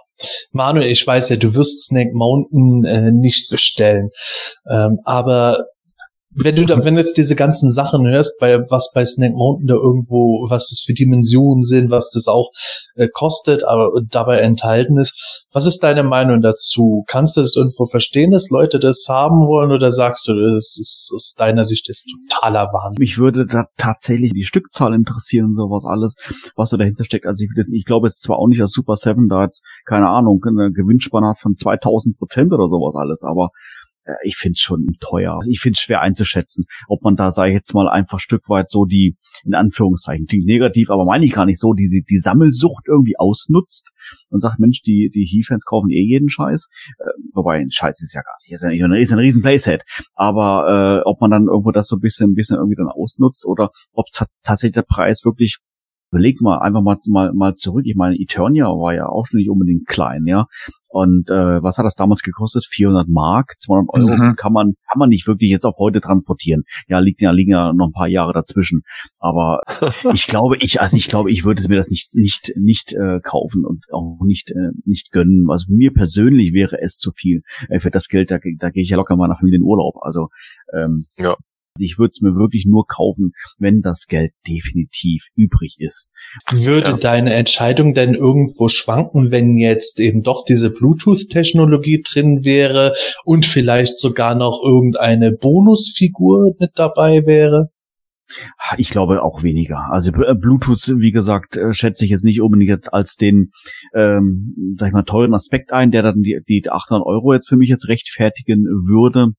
Manuel, 0.52 0.90
ich 0.90 1.06
weiß 1.06 1.30
ja, 1.30 1.36
du 1.36 1.54
wirst 1.54 1.86
Snake 1.86 2.12
Mountain 2.14 2.84
äh, 2.84 3.10
nicht 3.10 3.50
bestellen. 3.50 4.10
Ähm, 4.70 4.98
aber 5.04 5.64
wenn 6.34 6.56
du 6.56 6.64
da, 6.64 6.82
wenn 6.84 6.94
du 6.94 7.00
jetzt 7.00 7.16
diese 7.16 7.36
ganzen 7.36 7.70
Sachen 7.70 8.06
hörst, 8.06 8.38
bei 8.40 8.58
was 8.70 8.90
bei 8.94 9.04
Snake 9.04 9.34
Mountain 9.34 9.66
da 9.66 9.74
irgendwo, 9.74 10.46
was 10.48 10.70
es 10.70 10.82
für 10.84 10.94
Dimensionen 10.94 11.62
sind, 11.62 11.90
was 11.90 12.10
das 12.10 12.26
auch 12.26 12.50
äh, 12.94 13.08
kostet, 13.12 13.64
aber 13.64 13.90
dabei 14.08 14.38
enthalten 14.38 14.98
ist, 14.98 15.44
was 15.52 15.66
ist 15.66 15.80
deine 15.80 16.02
Meinung 16.02 16.40
dazu? 16.40 17.04
Kannst 17.06 17.36
du 17.36 17.42
das 17.42 17.54
irgendwo 17.56 17.86
verstehen, 17.86 18.30
dass 18.30 18.48
Leute 18.48 18.78
das 18.78 19.04
haben 19.08 19.46
wollen, 19.46 19.72
oder 19.72 19.90
sagst 19.90 20.26
du, 20.26 20.34
das 20.54 20.78
ist 20.80 21.12
aus 21.14 21.34
deiner 21.36 21.64
Sicht 21.64 21.88
ist 21.90 22.08
totaler 22.30 22.68
Wahnsinn? 22.72 23.00
Mich 23.00 23.18
würde 23.18 23.46
da 23.46 23.66
tatsächlich 23.76 24.32
die 24.32 24.44
Stückzahl 24.44 24.94
interessieren 24.94 25.46
und 25.46 25.56
sowas 25.56 25.84
alles, 25.86 26.16
was 26.56 26.70
so 26.70 26.76
dahinter 26.76 27.04
steckt. 27.04 27.26
Also 27.26 27.44
ich, 27.44 27.50
ich 27.74 27.84
glaube 27.84 28.06
jetzt 28.06 28.22
zwar 28.22 28.38
auch 28.38 28.48
nicht, 28.48 28.60
dass 28.60 28.72
Super 28.72 28.96
Seven 28.96 29.28
da 29.28 29.42
jetzt, 29.42 29.62
keine 29.84 30.08
Ahnung, 30.08 30.42
eine 30.46 30.72
Gewinnspanne 30.72 31.28
hat 31.28 31.38
von 31.38 31.56
2000 31.56 32.16
Prozent 32.16 32.52
oder 32.52 32.68
sowas 32.68 32.94
alles, 32.96 33.22
aber 33.22 33.50
ich 34.24 34.36
finde 34.36 34.54
es 34.54 34.60
schon 34.60 34.86
teuer. 35.00 35.38
Ich 35.48 35.60
finde 35.60 35.76
es 35.76 35.80
schwer 35.80 36.00
einzuschätzen, 36.00 36.64
ob 36.88 37.02
man 37.02 37.16
da, 37.16 37.30
sage 37.30 37.50
ich 37.50 37.54
jetzt 37.54 37.74
mal, 37.74 37.88
einfach 37.88 38.18
Stück 38.18 38.48
weit 38.48 38.70
so 38.70 38.84
die, 38.84 39.16
in 39.44 39.54
Anführungszeichen, 39.54 40.26
klingt 40.26 40.46
negativ, 40.46 40.90
aber 40.90 41.04
meine 41.04 41.24
ich 41.24 41.32
gar 41.32 41.46
nicht 41.46 41.60
so, 41.60 41.72
die, 41.72 42.04
die 42.08 42.18
Sammelsucht 42.18 42.84
irgendwie 42.88 43.18
ausnutzt 43.18 43.90
und 44.30 44.40
sagt, 44.40 44.58
Mensch, 44.58 44.82
die, 44.82 45.10
die 45.12 45.24
He-Fans 45.24 45.64
kaufen 45.64 45.90
eh 45.90 46.02
jeden 46.02 46.28
Scheiß. 46.28 46.68
Äh, 46.98 47.04
wobei, 47.32 47.64
Scheiß 47.68 48.02
ist 48.02 48.14
ja 48.14 48.22
gar 48.22 48.34
nicht, 48.42 48.52
ist 48.52 48.62
ja 48.62 48.88
nicht, 48.88 49.02
ist 49.02 49.12
ein 49.12 49.18
riesen 49.18 49.42
Playset. 49.42 49.84
Aber 50.14 51.02
äh, 51.04 51.08
ob 51.08 51.20
man 51.20 51.30
dann 51.30 51.46
irgendwo 51.46 51.70
das 51.70 51.86
so 51.88 51.96
ein 51.96 52.00
bisschen, 52.00 52.30
ein 52.30 52.34
bisschen 52.34 52.56
irgendwie 52.56 52.76
dann 52.76 52.88
ausnutzt 52.88 53.46
oder 53.46 53.70
ob 53.92 54.06
tatsächlich 54.42 54.74
der 54.74 54.82
Preis 54.82 55.24
wirklich 55.24 55.58
überleg 56.12 56.40
mal 56.42 56.58
einfach 56.58 56.82
mal, 56.82 56.98
mal, 57.08 57.32
mal 57.32 57.54
zurück. 57.56 57.84
Ich 57.86 57.96
meine, 57.96 58.16
Eternia 58.16 58.66
war 58.66 58.94
ja 58.94 59.06
auch 59.06 59.24
schon 59.26 59.38
nicht 59.38 59.48
unbedingt 59.48 59.86
klein, 59.86 60.24
ja. 60.26 60.46
Und 60.88 61.30
äh, 61.30 61.62
was 61.62 61.78
hat 61.78 61.86
das 61.86 61.94
damals 61.94 62.20
gekostet? 62.20 62.66
400 62.68 63.08
Mark, 63.08 63.54
200 63.60 63.88
Euro 63.94 64.16
mhm. 64.16 64.36
kann 64.36 64.52
man 64.52 64.74
kann 64.90 64.98
man 64.98 65.08
nicht 65.08 65.26
wirklich 65.26 65.50
jetzt 65.50 65.64
auf 65.64 65.76
heute 65.78 66.02
transportieren. 66.02 66.64
Ja, 66.86 66.98
liegt 66.98 67.22
ja 67.22 67.30
liegen 67.30 67.52
ja 67.52 67.72
noch 67.72 67.86
ein 67.86 67.92
paar 67.92 68.08
Jahre 68.08 68.34
dazwischen. 68.34 68.82
Aber 69.20 69.60
ich 70.12 70.26
glaube, 70.26 70.58
ich 70.58 70.82
also 70.82 70.98
ich 70.98 71.08
glaube, 71.08 71.30
ich 71.30 71.44
würde 71.44 71.66
mir 71.66 71.76
das 71.76 71.88
nicht 71.88 72.14
nicht 72.14 72.52
nicht 72.56 72.92
äh, 72.92 73.20
kaufen 73.22 73.64
und 73.64 73.86
auch 73.90 74.20
nicht 74.22 74.50
äh, 74.50 74.72
nicht 74.84 75.12
gönnen. 75.12 75.46
Also 75.48 75.72
mir 75.72 75.94
persönlich 75.94 76.52
wäre 76.52 76.76
es 76.82 76.98
zu 76.98 77.10
viel. 77.12 77.40
Äh, 77.70 77.80
für 77.80 77.90
das 77.90 78.08
Geld 78.08 78.30
da, 78.30 78.38
da 78.58 78.68
gehe 78.68 78.82
ich 78.82 78.90
ja 78.90 78.98
locker 78.98 79.16
mal 79.16 79.28
nach 79.28 79.38
Familie 79.38 79.60
in 79.60 79.64
Urlaub. 79.64 79.94
Also 80.02 80.28
ähm, 80.76 81.06
ja. 81.16 81.36
Ich 81.78 81.98
würde 81.98 82.10
es 82.12 82.20
mir 82.20 82.34
wirklich 82.34 82.66
nur 82.66 82.86
kaufen, 82.86 83.32
wenn 83.58 83.80
das 83.80 84.06
Geld 84.06 84.32
definitiv 84.46 85.28
übrig 85.34 85.76
ist. 85.78 86.12
Würde 86.50 86.90
ja. 86.90 86.96
deine 86.96 87.32
Entscheidung 87.32 87.94
denn 87.94 88.14
irgendwo 88.14 88.68
schwanken, 88.68 89.30
wenn 89.30 89.56
jetzt 89.56 89.98
eben 90.00 90.22
doch 90.22 90.44
diese 90.44 90.70
Bluetooth-Technologie 90.70 92.02
drin 92.02 92.44
wäre 92.44 92.94
und 93.24 93.46
vielleicht 93.46 93.98
sogar 93.98 94.34
noch 94.34 94.60
irgendeine 94.62 95.32
Bonusfigur 95.32 96.54
mit 96.58 96.72
dabei 96.74 97.24
wäre? 97.26 97.70
Ich 98.78 98.90
glaube 98.90 99.22
auch 99.22 99.42
weniger. 99.42 99.86
Also 99.90 100.12
äh, 100.12 100.34
Bluetooth, 100.34 100.88
wie 100.98 101.12
gesagt, 101.12 101.56
äh, 101.56 101.74
schätze 101.74 102.04
ich 102.04 102.10
jetzt 102.10 102.24
nicht 102.24 102.40
unbedingt 102.40 102.70
jetzt 102.70 102.92
als 102.92 103.16
den, 103.16 103.50
ähm, 103.94 104.74
sag 104.78 104.88
ich 104.88 104.92
mal, 104.92 105.02
teuren 105.02 105.34
Aspekt 105.34 105.72
ein, 105.72 105.90
der 105.90 106.02
dann 106.02 106.22
die, 106.22 106.40
die 106.48 106.68
800 106.68 107.06
Euro 107.06 107.32
jetzt 107.34 107.48
für 107.48 107.56
mich 107.56 107.68
jetzt 107.68 107.88
rechtfertigen 107.88 108.64
würde. 108.64 109.32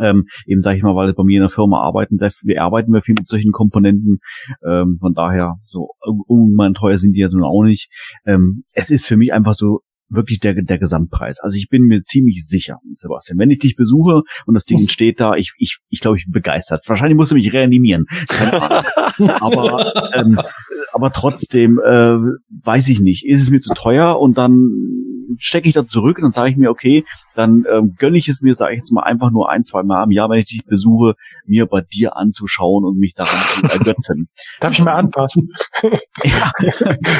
Ähm, 0.00 0.26
eben 0.46 0.60
sage 0.60 0.76
ich 0.76 0.82
mal, 0.82 0.96
weil 0.96 1.12
bei 1.12 1.24
mir 1.24 1.36
in 1.36 1.42
der 1.42 1.50
Firma 1.50 1.82
arbeiten, 1.82 2.18
wir 2.18 2.62
arbeiten 2.62 2.92
wir 2.92 3.02
viel 3.02 3.14
mit 3.18 3.28
solchen 3.28 3.52
Komponenten. 3.52 4.18
Ähm, 4.66 4.96
von 4.98 5.14
daher 5.14 5.56
so 5.64 5.90
irgendwann 6.28 6.74
teuer 6.74 6.98
sind 6.98 7.14
die 7.14 7.20
ja 7.20 7.28
so 7.28 7.38
auch 7.40 7.62
nicht. 7.62 7.90
Ähm, 8.24 8.64
es 8.72 8.90
ist 8.90 9.06
für 9.06 9.16
mich 9.16 9.32
einfach 9.32 9.54
so 9.54 9.80
wirklich 10.12 10.40
der, 10.40 10.54
der 10.54 10.78
Gesamtpreis. 10.78 11.40
Also 11.40 11.56
ich 11.56 11.68
bin 11.68 11.84
mir 11.84 12.02
ziemlich 12.04 12.46
sicher, 12.46 12.78
Sebastian, 12.92 13.38
wenn 13.38 13.50
ich 13.50 13.58
dich 13.58 13.76
besuche 13.76 14.22
und 14.46 14.54
das 14.54 14.64
Ding 14.64 14.88
steht 14.88 15.20
da, 15.20 15.34
ich, 15.34 15.52
ich, 15.56 15.78
ich 15.88 16.00
glaube, 16.00 16.18
ich 16.18 16.24
bin 16.24 16.32
begeistert. 16.32 16.82
Wahrscheinlich 16.86 17.16
musst 17.16 17.32
du 17.32 17.34
mich 17.34 17.52
reanimieren. 17.52 18.06
Aber, 19.40 20.12
ähm, 20.14 20.40
aber 20.92 21.12
trotzdem, 21.12 21.78
äh, 21.78 22.16
weiß 22.64 22.88
ich 22.88 23.00
nicht, 23.00 23.26
ist 23.26 23.42
es 23.42 23.50
mir 23.50 23.60
zu 23.60 23.74
teuer 23.74 24.18
und 24.18 24.38
dann 24.38 24.68
stecke 25.38 25.68
ich 25.68 25.74
da 25.74 25.86
zurück 25.86 26.18
und 26.18 26.24
dann 26.24 26.32
sage 26.32 26.50
ich 26.50 26.56
mir, 26.56 26.70
okay, 26.70 27.04
dann 27.34 27.64
ähm, 27.72 27.94
gönne 27.98 28.18
ich 28.18 28.28
es 28.28 28.42
mir, 28.42 28.54
sage 28.54 28.74
ich 28.74 28.78
jetzt 28.78 28.92
mal, 28.92 29.02
einfach 29.02 29.30
nur 29.30 29.50
ein, 29.50 29.64
zwei 29.64 29.82
Mal 29.82 30.04
im 30.04 30.10
Jahr, 30.10 30.28
wenn 30.30 30.40
ich 30.40 30.46
dich 30.46 30.64
besuche, 30.64 31.14
mir 31.46 31.66
bei 31.66 31.80
dir 31.80 32.16
anzuschauen 32.16 32.84
und 32.84 32.98
mich 32.98 33.14
daran 33.14 33.40
zu 33.40 33.66
ergötzen. 33.66 34.28
Darf 34.60 34.72
ich 34.72 34.80
mal 34.80 34.92
anfassen? 34.92 35.48
ja, 36.24 36.52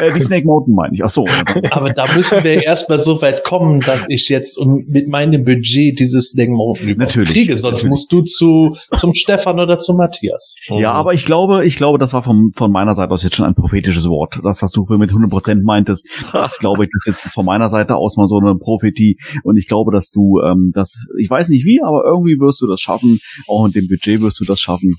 äh, 0.00 0.12
die 0.12 0.20
Snake 0.20 0.46
Mountain 0.46 0.74
meine 0.74 0.94
ich. 0.94 1.04
Ach 1.04 1.10
so. 1.10 1.24
Aber 1.70 1.92
da 1.92 2.04
müssen 2.14 2.44
wir 2.44 2.62
erstmal 2.62 2.98
so 2.98 3.20
weit 3.22 3.44
kommen, 3.44 3.80
dass 3.80 4.04
ich 4.08 4.28
jetzt 4.28 4.58
mit 4.64 5.08
meinem 5.08 5.44
Budget 5.44 5.98
dieses 5.98 6.30
Snake 6.30 6.50
Mountain 6.50 6.98
natürlich, 6.98 7.32
kriege. 7.32 7.56
Sonst 7.56 7.84
natürlich. 7.84 7.90
musst 7.90 8.12
du 8.12 8.22
zu 8.22 8.76
zum 8.96 9.14
Stefan 9.14 9.58
oder 9.60 9.78
zu 9.78 9.94
Matthias. 9.94 10.56
Ja, 10.68 10.92
aber 10.92 11.14
ich 11.14 11.24
glaube, 11.24 11.64
ich 11.64 11.76
glaube, 11.76 11.98
das 11.98 12.12
war 12.12 12.22
vom, 12.22 12.52
von 12.54 12.70
meiner 12.70 12.94
Seite 12.94 13.12
aus 13.12 13.22
jetzt 13.22 13.36
schon 13.36 13.46
ein 13.46 13.54
prophetisches 13.54 14.08
Wort. 14.08 14.40
Das, 14.42 14.62
was 14.62 14.72
du 14.72 14.84
mit 14.96 15.10
100% 15.10 15.62
meintest, 15.62 16.06
das 16.32 16.58
glaube 16.58 16.84
ich, 16.84 16.90
das 17.04 17.24
ist 17.24 17.32
von 17.32 17.46
meiner 17.46 17.70
Seite 17.70 17.96
aus 17.96 18.01
mal 18.16 18.28
so 18.28 18.38
eine 18.38 18.56
Prophetie. 18.56 19.18
Und 19.42 19.56
ich 19.56 19.66
glaube, 19.66 19.92
dass 19.92 20.10
du 20.10 20.40
ähm, 20.40 20.70
das, 20.74 21.04
ich 21.18 21.30
weiß 21.30 21.48
nicht 21.48 21.64
wie, 21.64 21.82
aber 21.82 22.04
irgendwie 22.04 22.38
wirst 22.38 22.60
du 22.60 22.66
das 22.66 22.80
schaffen. 22.80 23.18
Auch 23.48 23.66
mit 23.66 23.74
dem 23.74 23.88
Budget 23.88 24.20
wirst 24.20 24.40
du 24.40 24.44
das 24.44 24.60
schaffen. 24.60 24.94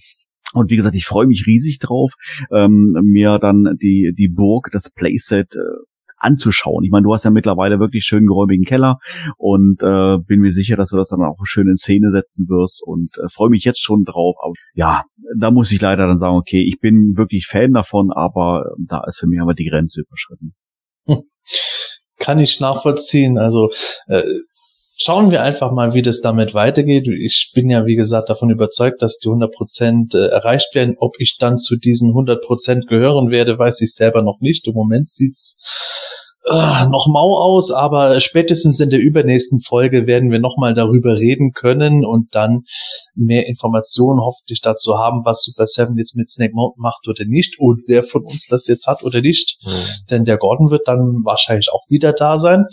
Und 0.53 0.69
wie 0.69 0.75
gesagt, 0.75 0.95
ich 0.95 1.05
freue 1.05 1.25
mich 1.25 1.45
riesig 1.47 1.79
drauf, 1.79 2.13
ähm, 2.51 2.93
mir 3.01 3.39
dann 3.39 3.75
die, 3.81 4.13
die 4.15 4.29
Burg, 4.29 4.69
das 4.71 4.91
Playset 4.91 5.55
äh, 5.55 5.59
anzuschauen. 6.17 6.83
Ich 6.83 6.91
meine, 6.91 7.03
du 7.03 7.13
hast 7.13 7.25
ja 7.25 7.31
mittlerweile 7.31 7.79
wirklich 7.79 8.05
schön 8.05 8.27
geräumigen 8.27 8.63
Keller 8.63 8.97
und 9.37 9.81
äh, 9.81 10.17
bin 10.19 10.39
mir 10.39 10.51
sicher, 10.51 10.77
dass 10.77 10.89
du 10.89 10.97
das 10.97 11.09
dann 11.09 11.21
auch 11.21 11.37
schön 11.43 11.67
in 11.67 11.75
Szene 11.75 12.11
setzen 12.11 12.47
wirst 12.47 12.81
und 12.85 13.09
äh, 13.17 13.29
freue 13.29 13.49
mich 13.49 13.63
jetzt 13.63 13.81
schon 13.81 14.03
drauf. 14.03 14.35
Aber 14.43 14.53
ja, 14.73 15.03
da 15.37 15.51
muss 15.51 15.71
ich 15.71 15.81
leider 15.81 16.07
dann 16.07 16.17
sagen, 16.17 16.35
okay, 16.35 16.63
ich 16.63 16.79
bin 16.79 17.13
wirklich 17.17 17.47
Fan 17.47 17.73
davon, 17.73 18.11
aber 18.11 18.75
da 18.77 19.03
ist 19.07 19.19
für 19.19 19.27
mich 19.27 19.41
aber 19.41 19.53
die 19.53 19.65
Grenze 19.65 20.01
überschritten. 20.01 20.53
Hm 21.07 21.23
kann 22.23 22.39
ich 22.39 22.59
nachvollziehen. 22.59 23.37
Also 23.37 23.69
äh, 24.07 24.23
schauen 24.95 25.29
wir 25.29 25.43
einfach 25.43 25.71
mal, 25.71 25.93
wie 25.93 26.01
das 26.01 26.21
damit 26.21 26.53
weitergeht. 26.53 27.07
Ich 27.07 27.51
bin 27.53 27.69
ja, 27.69 27.85
wie 27.85 27.95
gesagt, 27.95 28.29
davon 28.29 28.49
überzeugt, 28.49 29.01
dass 29.01 29.17
die 29.17 29.27
100 29.27 29.51
Prozent 29.51 30.15
äh, 30.15 30.27
erreicht 30.27 30.73
werden. 30.73 30.95
Ob 30.97 31.15
ich 31.19 31.37
dann 31.37 31.57
zu 31.57 31.75
diesen 31.75 32.09
100 32.09 32.41
Prozent 32.41 32.87
gehören 32.87 33.29
werde, 33.29 33.59
weiß 33.59 33.81
ich 33.81 33.93
selber 33.93 34.21
noch 34.21 34.39
nicht. 34.39 34.65
Im 34.67 34.73
Moment 34.73 35.09
sieht's 35.09 35.59
äh, 36.45 36.85
noch 36.87 37.07
mau 37.07 37.37
aus, 37.37 37.71
aber 37.71 38.19
spätestens 38.19 38.79
in 38.79 38.89
der 38.89 38.99
übernächsten 38.99 39.61
Folge 39.61 40.07
werden 40.07 40.29
wir 40.31 40.39
nochmal 40.39 40.73
darüber 40.73 41.15
reden 41.15 41.53
können 41.53 42.05
und 42.05 42.35
dann 42.35 42.63
mehr 43.15 43.47
Informationen 43.47 44.19
hoffentlich 44.19 44.61
dazu 44.61 44.97
haben, 44.97 45.23
was 45.23 45.43
Super 45.43 45.65
Seven 45.65 45.97
jetzt 45.97 46.15
mit 46.15 46.29
Snake 46.29 46.53
Mountain 46.53 46.81
macht 46.81 47.07
oder 47.07 47.25
nicht 47.25 47.59
und 47.59 47.83
wer 47.87 48.03
von 48.03 48.23
uns 48.23 48.47
das 48.49 48.67
jetzt 48.67 48.87
hat 48.87 49.03
oder 49.03 49.21
nicht. 49.21 49.57
Mhm. 49.65 49.85
Denn 50.09 50.25
der 50.25 50.37
Gordon 50.37 50.69
wird 50.69 50.87
dann 50.87 51.21
wahrscheinlich 51.23 51.69
auch 51.71 51.83
wieder 51.89 52.11
da 52.13 52.37
sein. 52.37 52.65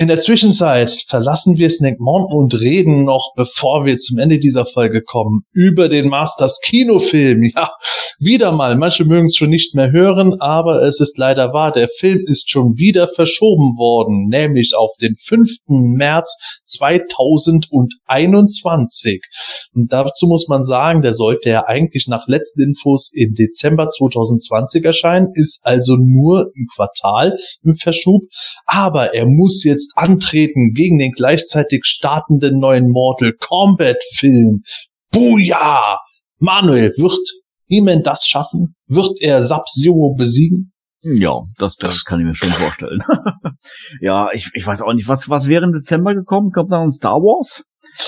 In 0.00 0.06
der 0.06 0.20
Zwischenzeit 0.20 0.92
verlassen 1.08 1.58
wir 1.58 1.68
Snake 1.68 1.96
Mountain 1.98 2.38
und 2.38 2.54
reden 2.54 3.02
noch, 3.02 3.32
bevor 3.34 3.84
wir 3.84 3.98
zum 3.98 4.18
Ende 4.18 4.38
dieser 4.38 4.64
Folge 4.64 5.02
kommen, 5.02 5.40
über 5.50 5.88
den 5.88 6.08
Masters 6.08 6.60
Kinofilm. 6.64 7.50
Ja, 7.52 7.72
wieder 8.20 8.52
mal. 8.52 8.76
Manche 8.76 9.04
mögen 9.04 9.24
es 9.24 9.34
schon 9.34 9.50
nicht 9.50 9.74
mehr 9.74 9.90
hören, 9.90 10.40
aber 10.40 10.82
es 10.82 11.00
ist 11.00 11.18
leider 11.18 11.52
wahr. 11.52 11.72
Der 11.72 11.88
Film 11.88 12.22
ist 12.26 12.48
schon 12.48 12.76
wieder 12.76 13.08
verschoben 13.08 13.76
worden, 13.76 14.28
nämlich 14.28 14.76
auf 14.76 14.92
den 15.00 15.16
5. 15.16 15.50
März 15.66 16.32
2021. 16.66 19.20
Und 19.74 19.92
dazu 19.92 20.28
muss 20.28 20.46
man 20.46 20.62
sagen, 20.62 21.02
der 21.02 21.12
sollte 21.12 21.50
ja 21.50 21.66
eigentlich 21.66 22.06
nach 22.06 22.28
letzten 22.28 22.62
Infos 22.62 23.10
im 23.12 23.34
Dezember 23.34 23.88
2020 23.88 24.84
erscheinen, 24.84 25.32
ist 25.34 25.58
also 25.64 25.96
nur 25.96 26.52
ein 26.56 26.68
Quartal 26.72 27.36
im 27.64 27.74
Verschub, 27.74 28.22
aber 28.64 29.12
er 29.12 29.26
muss 29.26 29.64
jetzt 29.64 29.87
jetzt 29.88 29.96
antreten 29.96 30.72
gegen 30.74 30.98
den 30.98 31.12
gleichzeitig 31.12 31.84
startenden 31.84 32.58
neuen 32.58 32.90
Mortal 32.90 33.32
Kombat 33.38 33.98
Film. 34.14 34.62
Booyah! 35.10 35.98
Manuel, 36.38 36.92
wird 36.96 37.18
He-Man 37.66 38.02
das 38.02 38.26
schaffen? 38.26 38.74
Wird 38.86 39.20
er 39.20 39.42
Sub-Zero 39.42 40.14
besiegen? 40.16 40.72
Ja, 41.02 41.34
das, 41.58 41.76
das 41.76 42.04
kann 42.04 42.20
ich 42.20 42.26
mir 42.26 42.34
schon 42.34 42.52
vorstellen. 42.52 43.02
ja, 44.00 44.30
ich, 44.32 44.50
ich 44.54 44.66
weiß 44.66 44.82
auch 44.82 44.92
nicht, 44.92 45.08
was, 45.08 45.28
was 45.28 45.46
wäre 45.46 45.64
im 45.64 45.72
Dezember 45.72 46.14
gekommen? 46.14 46.50
Kommt 46.50 46.72
dann 46.72 46.90
Star 46.90 47.16
Wars? 47.16 47.62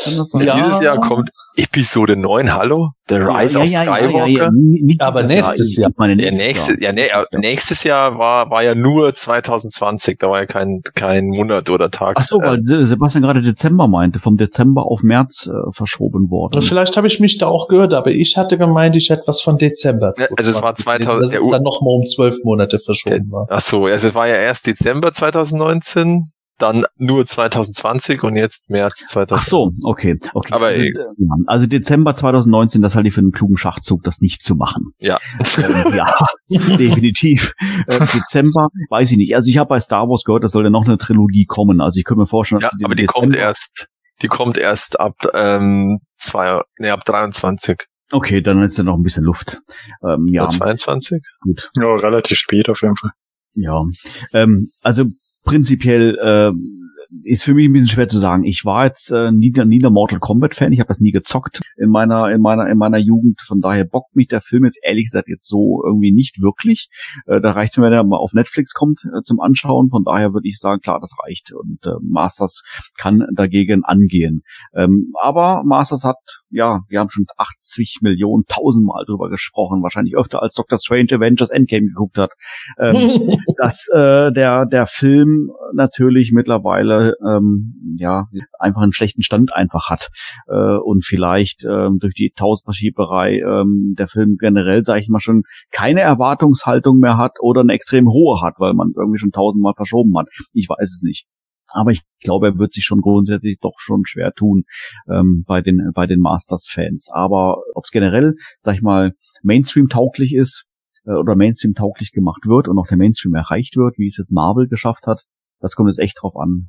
Kann 0.04 0.16
das 0.16 0.30
sein? 0.30 0.46
Ja. 0.46 0.56
Dieses 0.56 0.80
Jahr 0.80 1.00
kommt 1.00 1.30
Episode 1.56 2.16
9, 2.16 2.54
hallo? 2.54 2.90
The 3.08 3.16
Rise 3.16 3.58
ja, 3.58 3.64
of 3.64 3.70
ja, 3.70 3.80
Skywalker. 3.82 4.50
Ja, 4.54 5.06
aber 5.06 5.24
nächstes 5.24 5.76
Jahr. 5.76 5.90
Meine 5.96 6.16
nächstes, 6.16 6.38
nächste, 6.38 6.82
ja, 6.82 6.92
nee, 6.92 7.08
nächstes 7.32 7.82
Jahr 7.82 8.18
war, 8.18 8.50
war 8.50 8.62
ja 8.62 8.74
nur 8.74 9.14
2020, 9.14 10.18
da 10.18 10.30
war 10.30 10.40
ja 10.40 10.46
kein, 10.46 10.80
kein 10.94 11.26
Monat 11.26 11.68
oder 11.68 11.90
Tag. 11.90 12.16
Ach 12.18 12.24
so, 12.24 12.40
weil 12.40 12.58
äh, 12.58 12.84
Sebastian 12.84 13.22
gerade 13.22 13.42
Dezember 13.42 13.88
meinte, 13.88 14.20
vom 14.20 14.36
Dezember 14.36 14.86
auf 14.86 15.02
März 15.02 15.48
äh, 15.48 15.72
verschoben 15.72 16.30
worden. 16.30 16.62
Vielleicht 16.62 16.96
habe 16.96 17.08
ich 17.08 17.20
mich 17.20 17.38
da 17.38 17.48
auch 17.48 17.68
gehört, 17.68 17.94
aber 17.94 18.10
ich 18.10 18.36
hatte 18.36 18.56
gemeint, 18.56 18.96
ich 18.96 19.10
hätte 19.10 19.24
was 19.26 19.40
von 19.42 19.58
Dezember. 19.58 20.14
Also 20.36 20.50
es 20.50 20.62
war 20.62 20.74
2000, 20.74 21.22
das 21.22 21.32
ja, 21.32 21.40
dann 21.50 21.62
nochmal 21.62 21.94
um 21.94 22.06
zwölf 22.06 22.36
Monate 22.44 22.78
verschoben 22.78 23.30
war. 23.30 23.46
Ach 23.50 23.60
so, 23.60 23.84
also 23.84 24.08
es 24.08 24.14
war 24.14 24.28
ja 24.28 24.36
erst 24.36 24.66
Dezember 24.66 25.12
2019 25.12 26.22
dann 26.60 26.84
nur 26.96 27.24
2020 27.26 28.22
und 28.22 28.36
jetzt 28.36 28.70
März 28.70 29.06
2020. 29.08 29.32
Ach 29.32 29.48
so, 29.48 29.70
okay, 29.88 30.18
okay. 30.34 30.52
Aber 30.52 30.66
also, 30.66 30.80
eh- 30.80 30.88
äh, 30.88 31.04
also 31.46 31.66
Dezember 31.66 32.14
2019, 32.14 32.82
das 32.82 32.94
halte 32.94 33.08
ich 33.08 33.14
für 33.14 33.20
einen 33.20 33.32
klugen 33.32 33.56
Schachzug, 33.56 34.02
das 34.04 34.20
nicht 34.20 34.42
zu 34.42 34.54
machen. 34.56 34.92
Ja. 35.00 35.18
Ähm, 35.58 35.94
ja, 35.94 36.14
definitiv. 36.48 37.54
Äh, 37.86 37.98
Dezember, 37.98 38.68
weiß 38.88 39.10
ich 39.12 39.16
nicht. 39.16 39.34
Also 39.34 39.48
ich 39.50 39.58
habe 39.58 39.68
bei 39.68 39.80
Star 39.80 40.08
Wars 40.08 40.24
gehört, 40.24 40.44
das 40.44 40.52
soll 40.52 40.64
ja 40.64 40.70
noch 40.70 40.84
eine 40.84 40.98
Trilogie 40.98 41.46
kommen. 41.46 41.80
Also 41.80 41.98
ich 41.98 42.04
könnte 42.04 42.20
mir 42.20 42.26
vorstellen, 42.26 42.60
Ja, 42.62 42.70
aber 42.84 42.94
die 42.94 43.06
kommt 43.06 43.34
Dezember- 43.34 43.38
erst, 43.38 43.86
die 44.22 44.28
kommt 44.28 44.58
erst 44.58 45.00
ab 45.00 45.16
ähm, 45.34 45.98
zwei, 46.18 46.60
nee, 46.78 46.90
ab 46.90 47.04
23 47.04 47.78
Okay, 48.12 48.42
dann 48.42 48.60
ist 48.62 48.76
ja 48.76 48.82
noch 48.82 48.96
ein 48.96 49.04
bisschen 49.04 49.22
Luft. 49.24 49.60
Ähm, 50.04 50.26
ja, 50.32 50.42
oder 50.42 50.50
22. 50.50 51.22
gut. 51.42 51.70
Ja, 51.76 51.84
relativ 51.94 52.38
spät 52.38 52.68
auf 52.68 52.82
jeden 52.82 52.96
Fall. 52.96 53.10
Ja, 53.52 53.84
ähm, 54.32 54.70
also 54.82 55.04
prinzipiell 55.50 56.16
äh, 56.22 56.79
ist 57.24 57.42
für 57.42 57.54
mich 57.54 57.66
ein 57.66 57.72
bisschen 57.72 57.88
schwer 57.88 58.08
zu 58.08 58.18
sagen. 58.18 58.44
Ich 58.44 58.64
war 58.64 58.86
jetzt 58.86 59.10
äh, 59.10 59.32
nie, 59.32 59.52
nie 59.66 59.78
der 59.80 59.90
Mortal 59.90 60.20
Kombat 60.20 60.54
Fan. 60.54 60.72
Ich 60.72 60.80
habe 60.80 60.88
das 60.88 61.00
nie 61.00 61.10
gezockt 61.10 61.60
in 61.76 61.90
meiner 61.90 62.30
in 62.30 62.40
meiner 62.40 62.68
in 62.68 62.78
meiner 62.78 62.98
Jugend. 62.98 63.40
Von 63.40 63.60
daher 63.60 63.84
bockt 63.84 64.14
mich 64.14 64.28
der 64.28 64.40
Film 64.40 64.64
jetzt 64.64 64.78
ehrlich 64.82 65.04
gesagt 65.06 65.28
jetzt 65.28 65.48
so 65.48 65.82
irgendwie 65.84 66.12
nicht 66.12 66.40
wirklich. 66.40 66.88
Äh, 67.26 67.40
da 67.40 67.52
reicht 67.52 67.72
es 67.72 67.78
mir, 67.78 67.86
wenn 67.86 67.92
er 67.92 68.04
mal 68.04 68.16
auf 68.16 68.32
Netflix 68.32 68.72
kommt 68.74 69.04
äh, 69.04 69.22
zum 69.22 69.40
Anschauen. 69.40 69.90
Von 69.90 70.04
daher 70.04 70.32
würde 70.32 70.48
ich 70.48 70.58
sagen, 70.58 70.80
klar, 70.80 70.98
das 71.00 71.12
reicht 71.24 71.52
und 71.52 71.84
äh, 71.84 71.90
Masters 72.02 72.62
kann 72.96 73.26
dagegen 73.34 73.84
angehen. 73.84 74.42
Ähm, 74.74 75.12
aber 75.20 75.62
Masters 75.64 76.04
hat 76.04 76.18
ja, 76.50 76.80
wir 76.88 76.98
haben 76.98 77.10
schon 77.10 77.26
80 77.36 77.98
Millionen, 78.02 78.44
tausendmal 78.48 79.04
drüber 79.04 79.30
gesprochen, 79.30 79.82
wahrscheinlich 79.82 80.16
öfter 80.16 80.42
als 80.42 80.54
Doctor 80.54 80.78
Strange 80.78 81.12
Avengers 81.12 81.50
Endgame 81.50 81.86
geguckt 81.86 82.18
hat. 82.18 82.32
Ähm, 82.78 83.36
dass 83.56 83.88
äh, 83.92 84.32
der 84.32 84.66
der 84.66 84.86
Film 84.86 85.50
natürlich 85.72 86.32
mittlerweile 86.32 86.99
ähm, 87.26 87.96
ja 87.98 88.26
einfach 88.58 88.82
einen 88.82 88.92
schlechten 88.92 89.22
Stand 89.22 89.54
einfach 89.54 89.88
hat 89.88 90.10
äh, 90.48 90.76
und 90.76 91.04
vielleicht 91.04 91.64
ähm, 91.64 91.98
durch 92.00 92.14
die 92.14 92.32
Tausendverschieberei 92.34 93.38
ähm, 93.38 93.94
der 93.98 94.08
Film 94.08 94.36
generell 94.38 94.84
sage 94.84 95.00
ich 95.00 95.08
mal 95.08 95.20
schon 95.20 95.42
keine 95.70 96.00
Erwartungshaltung 96.00 96.98
mehr 96.98 97.16
hat 97.16 97.36
oder 97.40 97.60
eine 97.60 97.72
extrem 97.72 98.08
hohe 98.08 98.40
hat, 98.42 98.54
weil 98.58 98.74
man 98.74 98.92
irgendwie 98.96 99.18
schon 99.18 99.32
tausendmal 99.32 99.74
verschoben 99.74 100.16
hat. 100.18 100.26
Ich 100.52 100.68
weiß 100.68 100.94
es 100.94 101.02
nicht. 101.02 101.26
Aber 101.72 101.92
ich 101.92 102.02
glaube, 102.20 102.48
er 102.48 102.58
wird 102.58 102.72
sich 102.72 102.84
schon 102.84 103.00
grundsätzlich 103.00 103.58
doch 103.60 103.78
schon 103.78 104.04
schwer 104.04 104.32
tun 104.32 104.64
ähm, 105.08 105.44
bei 105.46 105.60
den 105.60 105.92
bei 105.94 106.06
den 106.06 106.20
Masters-Fans. 106.20 107.10
Aber 107.12 107.58
ob 107.74 107.84
es 107.84 107.90
generell, 107.92 108.34
sag 108.58 108.74
ich 108.74 108.82
mal, 108.82 109.12
Mainstream-tauglich 109.42 110.34
ist, 110.34 110.66
äh, 111.06 111.12
oder 111.12 111.36
Mainstream 111.36 111.74
tauglich 111.74 112.12
gemacht 112.12 112.46
wird 112.46 112.68
und 112.68 112.78
auch 112.78 112.86
der 112.86 112.98
Mainstream 112.98 113.34
erreicht 113.34 113.76
wird, 113.76 113.98
wie 113.98 114.06
es 114.06 114.16
jetzt 114.16 114.32
Marvel 114.32 114.68
geschafft 114.68 115.06
hat. 115.06 115.24
Das 115.60 115.74
kommt 115.74 115.88
jetzt 115.88 116.00
echt 116.00 116.18
drauf 116.20 116.36
an. 116.36 116.66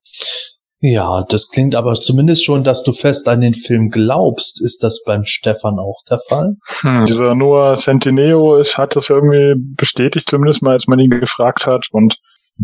Ja, 0.84 1.24
das 1.30 1.50
klingt 1.50 1.76
aber 1.76 1.94
zumindest 1.94 2.44
schon, 2.44 2.64
dass 2.64 2.82
du 2.82 2.92
fest 2.92 3.28
an 3.28 3.42
den 3.42 3.54
Film 3.54 3.90
glaubst. 3.90 4.60
Ist 4.64 4.84
das 4.84 5.04
beim 5.06 5.26
Stefan 5.26 5.78
auch 5.78 6.02
der 6.10 6.20
Fall? 6.28 6.56
Hm. 6.82 7.04
Dieser 7.04 7.36
Noah 7.36 7.76
Centineo 7.76 8.56
ist, 8.56 8.80
hat 8.80 8.96
das 8.96 9.10
irgendwie 9.12 9.54
bestätigt, 9.78 10.28
zumindest 10.28 10.64
mal, 10.64 10.72
als 10.72 10.88
man 10.88 10.98
ihn 10.98 11.12
gefragt 11.12 11.68
hat. 11.68 11.86
Und 11.92 12.16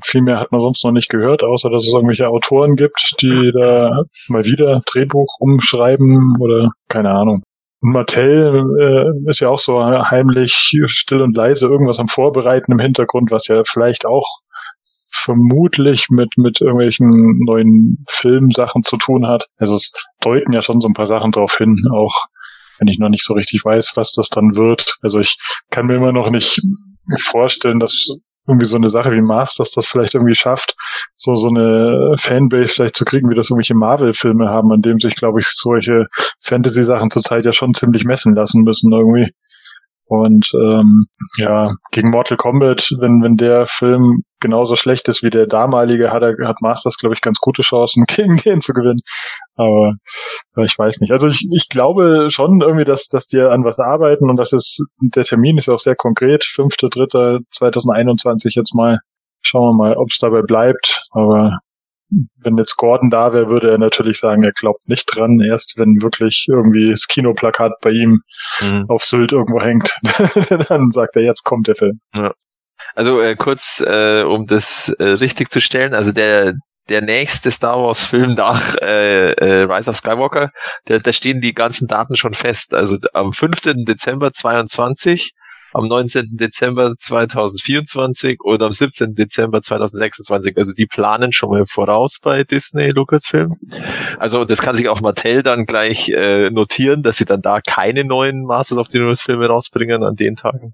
viel 0.04 0.24
mehr 0.24 0.40
hat 0.40 0.52
man 0.52 0.62
sonst 0.62 0.84
noch 0.84 0.92
nicht 0.92 1.10
gehört, 1.10 1.44
außer 1.44 1.70
dass 1.70 1.86
es 1.86 1.94
irgendwelche 1.94 2.28
Autoren 2.28 2.76
gibt, 2.76 3.16
die 3.22 3.52
da 3.54 4.04
mal 4.30 4.46
wieder 4.46 4.80
Drehbuch 4.92 5.38
umschreiben 5.40 6.38
oder 6.40 6.72
keine 6.90 7.12
Ahnung. 7.12 7.44
Und 7.82 7.92
Mattel 7.92 8.66
äh, 8.80 9.30
ist 9.30 9.42
ja 9.42 9.50
auch 9.50 9.60
so 9.60 9.80
heimlich, 9.80 10.54
still 10.88 11.22
und 11.22 11.38
leise 11.38 11.68
irgendwas 11.68 12.00
am 12.00 12.08
Vorbereiten 12.08 12.72
im 12.72 12.80
Hintergrund, 12.80 13.30
was 13.32 13.48
ja 13.48 13.62
vielleicht 13.64 14.08
auch 14.08 14.28
vermutlich 15.28 16.08
mit, 16.10 16.38
mit 16.38 16.62
irgendwelchen 16.62 17.40
neuen 17.46 18.06
Filmsachen 18.08 18.84
zu 18.84 18.96
tun 18.96 19.28
hat. 19.28 19.48
Also 19.58 19.76
es 19.76 19.92
deuten 20.22 20.54
ja 20.54 20.62
schon 20.62 20.80
so 20.80 20.88
ein 20.88 20.94
paar 20.94 21.06
Sachen 21.06 21.32
drauf 21.32 21.58
hin, 21.58 21.76
auch 21.92 22.14
wenn 22.80 22.88
ich 22.88 22.98
noch 22.98 23.10
nicht 23.10 23.26
so 23.26 23.34
richtig 23.34 23.66
weiß, 23.66 23.92
was 23.96 24.14
das 24.14 24.30
dann 24.30 24.56
wird. 24.56 24.96
Also 25.02 25.20
ich 25.20 25.36
kann 25.70 25.88
mir 25.88 25.96
immer 25.96 26.14
noch 26.14 26.30
nicht 26.30 26.62
vorstellen, 27.20 27.80
dass 27.80 28.08
irgendwie 28.48 28.68
so 28.68 28.78
eine 28.78 28.90
Sache 28.90 29.12
wie 29.12 29.22
Masters 29.22 29.72
das 29.72 29.86
vielleicht 29.86 30.16
irgendwie 30.16 30.36
schafft, 30.36 30.76
so 31.18 31.36
so 31.36 31.50
eine 31.50 32.16
Fanbase 32.18 32.74
vielleicht 32.74 32.96
zu 32.96 33.04
kriegen, 33.04 33.30
wie 33.30 33.36
das 33.36 33.50
irgendwelche 33.50 33.76
Marvel-Filme 33.76 34.48
haben, 34.48 34.72
an 34.72 34.82
dem 34.82 35.00
sich, 35.00 35.16
glaube 35.16 35.42
ich, 35.42 35.48
solche 35.50 36.06
Fantasy-Sachen 36.42 37.12
zurzeit 37.12 37.44
ja 37.44 37.52
schon 37.52 37.74
ziemlich 37.74 38.06
messen 38.06 38.34
lassen 38.34 38.62
müssen 38.62 38.94
irgendwie. 38.94 39.34
Und 40.08 40.52
ähm, 40.54 41.08
ja, 41.38 41.74
gegen 41.92 42.12
Mortal 42.12 42.38
Kombat, 42.38 42.88
wenn, 43.00 43.22
wenn 43.22 43.36
der 43.36 43.66
Film 43.66 44.22
genauso 44.40 44.78
schlecht 44.78 45.10
ist 45.10 45.22
wie 45.22 45.30
der 45.30 45.48
damalige, 45.48 46.12
hat 46.12 46.24
er 46.24 46.38
hat 46.48 46.62
Masters, 46.62 46.96
glaube 46.98 47.16
ich, 47.16 47.22
ganz 47.22 47.40
gute 47.40 47.62
Chancen, 47.62 48.06
gegen 48.08 48.38
den 48.38 48.62
zu 48.62 48.72
gewinnen. 48.74 49.02
Aber 49.56 49.96
äh, 50.56 50.64
ich 50.64 50.78
weiß 50.78 51.02
nicht. 51.02 51.12
Also 51.12 51.28
ich, 51.28 51.46
ich 51.54 51.68
glaube 51.68 52.30
schon 52.30 52.62
irgendwie, 52.62 52.86
dass, 52.86 53.08
dass 53.08 53.28
die 53.28 53.42
an 53.42 53.66
was 53.66 53.80
arbeiten 53.80 54.30
und 54.30 54.38
das 54.38 54.54
ist, 54.54 54.82
der 55.02 55.26
Termin 55.26 55.58
ist 55.58 55.68
auch 55.68 55.80
sehr 55.80 55.96
konkret, 55.96 56.44
5.3.2021 56.44 58.54
jetzt 58.56 58.74
mal. 58.74 59.00
Schauen 59.42 59.78
wir 59.78 59.84
mal, 59.84 59.98
ob 59.98 60.08
es 60.10 60.20
dabei 60.20 60.42
bleibt. 60.42 61.04
Aber 61.12 61.60
wenn 62.38 62.58
jetzt 62.58 62.78
Gordon 62.78 63.10
da 63.10 63.34
wäre, 63.34 63.50
würde 63.50 63.72
er 63.72 63.78
natürlich 63.78 64.20
sagen, 64.20 64.44
er 64.44 64.52
glaubt 64.54 64.88
nicht 64.88 65.06
dran. 65.06 65.40
Erst 65.40 65.78
wenn 65.78 66.02
wirklich 66.02 66.46
irgendwie 66.50 66.92
das 66.92 67.08
Kinoplakat 67.08 67.74
bei 67.82 67.92
ihm 67.92 68.22
Mhm. 68.62 68.86
auf 68.88 69.04
Sylt 69.04 69.34
irgendwo 69.34 69.62
hängt, 69.62 69.96
dann 70.70 70.92
sagt 70.92 71.16
er, 71.16 71.24
jetzt 71.24 71.44
kommt 71.44 71.68
der 71.68 71.76
Film. 71.76 72.00
Also 72.96 73.22
äh, 73.22 73.36
kurz, 73.36 73.84
äh, 73.86 74.24
um 74.24 74.48
das 74.48 74.90
äh, 75.00 75.04
richtig 75.04 75.50
zu 75.50 75.62
stellen, 75.62 75.94
also 75.94 76.12
der 76.12 76.54
der 76.90 77.02
nächste 77.02 77.52
Star 77.52 77.78
Wars 77.84 78.06
Film 78.06 78.36
nach 78.36 78.76
äh, 78.82 79.34
äh, 79.34 79.64
Rise 79.64 79.90
of 79.90 79.98
Skywalker, 79.98 80.52
da, 80.86 81.00
da 81.00 81.12
stehen 81.12 81.42
die 81.42 81.54
ganzen 81.54 81.88
Daten 81.88 82.16
schon 82.16 82.34
fest. 82.34 82.74
Also 82.74 82.96
am 83.14 83.34
15. 83.34 83.84
Dezember 83.86 84.32
22, 84.32 85.34
am 85.78 85.88
19. 85.88 86.38
Dezember 86.38 86.96
2024 86.98 88.40
und 88.42 88.64
am 88.64 88.72
17. 88.72 89.14
Dezember 89.14 89.62
2026. 89.62 90.58
Also 90.58 90.74
die 90.74 90.88
planen 90.88 91.32
schon 91.32 91.52
mal 91.52 91.66
voraus 91.68 92.20
bei 92.20 92.44
Disney 92.44 92.90
Lucasfilm. 92.90 93.58
Also 94.18 94.44
das 94.44 94.60
kann 94.60 94.76
sich 94.76 94.90
auch 94.90 95.02
Mattel 95.02 95.44
dann 95.44 95.68
gleich 95.68 96.10
äh, 96.10 96.50
notieren, 96.50 97.04
dass 97.04 97.18
sie 97.18 97.26
dann 97.26 97.44
da 97.44 97.62
keine 97.62 98.04
neuen 98.04 98.44
Masters 98.44 98.80
of 98.80 98.88
the 98.90 98.98
Universe 98.98 99.22
Filme 99.24 99.46
rausbringen 99.48 100.04
an 100.04 100.16
den 100.16 100.36
Tagen. 100.36 100.74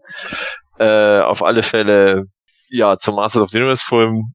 Äh, 0.80 1.20
auf 1.20 1.44
alle 1.44 1.64
Fälle, 1.64 2.28
ja, 2.70 2.98
zum 2.98 3.16
Masters 3.16 3.42
of 3.42 3.50
the 3.50 3.58
Universe 3.58 3.84
Film. 3.86 4.34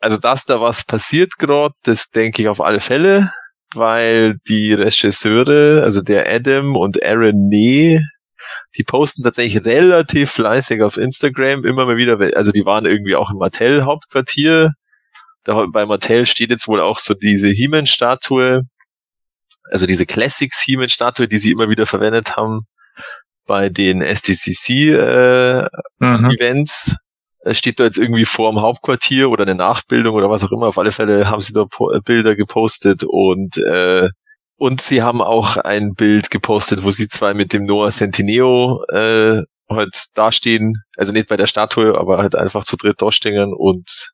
Also, 0.00 0.18
dass 0.18 0.46
da 0.46 0.60
was 0.62 0.84
passiert 0.84 1.36
gerade, 1.38 1.74
das 1.84 2.08
denke 2.08 2.40
ich 2.40 2.48
auf 2.48 2.62
alle 2.62 2.80
Fälle, 2.80 3.30
weil 3.74 4.38
die 4.48 4.72
Regisseure, 4.72 5.82
also 5.84 6.00
der 6.00 6.32
Adam 6.32 6.76
und 6.76 7.02
Aaron 7.04 7.48
Nee, 7.48 8.00
die 8.76 8.84
posten 8.84 9.22
tatsächlich 9.22 9.64
relativ 9.64 10.30
fleißig 10.32 10.82
auf 10.82 10.96
Instagram 10.96 11.64
immer 11.64 11.86
mal 11.86 11.96
wieder, 11.96 12.18
also 12.36 12.52
die 12.52 12.64
waren 12.64 12.86
irgendwie 12.86 13.16
auch 13.16 13.30
im 13.30 13.38
Mattel 13.38 13.84
Hauptquartier. 13.84 14.72
Da, 15.44 15.66
bei 15.72 15.86
Mattel 15.86 16.26
steht 16.26 16.50
jetzt 16.50 16.68
wohl 16.68 16.80
auch 16.80 16.98
so 16.98 17.14
diese 17.14 17.48
He-Man-Statue, 17.48 18.62
also 19.70 19.86
diese 19.86 20.06
Classics 20.06 20.60
He-Man-Statue, 20.62 21.28
die 21.28 21.38
sie 21.38 21.50
immer 21.50 21.68
wieder 21.68 21.86
verwendet 21.86 22.36
haben 22.36 22.62
bei 23.46 23.68
den 23.68 24.02
SDCC 24.02 24.70
äh, 24.94 25.66
Mhm. 25.98 26.30
Events. 26.30 26.96
Es 27.44 27.58
steht 27.58 27.80
da 27.80 27.84
jetzt 27.84 27.98
irgendwie 27.98 28.24
vor 28.24 28.52
dem 28.52 28.60
Hauptquartier 28.60 29.28
oder 29.30 29.42
eine 29.42 29.56
Nachbildung 29.56 30.14
oder 30.14 30.30
was 30.30 30.44
auch 30.44 30.52
immer. 30.52 30.68
Auf 30.68 30.78
alle 30.78 30.92
Fälle 30.92 31.26
haben 31.28 31.42
sie 31.42 31.52
da 31.52 31.64
po 31.64 31.90
äh, 31.90 32.00
Bilder 32.00 32.36
gepostet 32.36 33.02
und 33.04 33.56
äh, 33.58 34.08
und 34.62 34.80
sie 34.80 35.02
haben 35.02 35.20
auch 35.20 35.56
ein 35.56 35.94
Bild 35.96 36.30
gepostet, 36.30 36.84
wo 36.84 36.92
sie 36.92 37.08
zwei 37.08 37.34
mit 37.34 37.52
dem 37.52 37.64
Noah 37.64 37.90
Centineo 37.90 38.84
äh, 38.90 39.42
halt 39.68 40.06
dastehen. 40.14 40.84
Also 40.96 41.12
nicht 41.12 41.26
bei 41.26 41.36
der 41.36 41.48
Statue, 41.48 41.98
aber 41.98 42.18
halt 42.18 42.36
einfach 42.36 42.62
zu 42.62 42.76
dritt 42.76 43.02
dastehen 43.02 43.52
und 43.52 44.12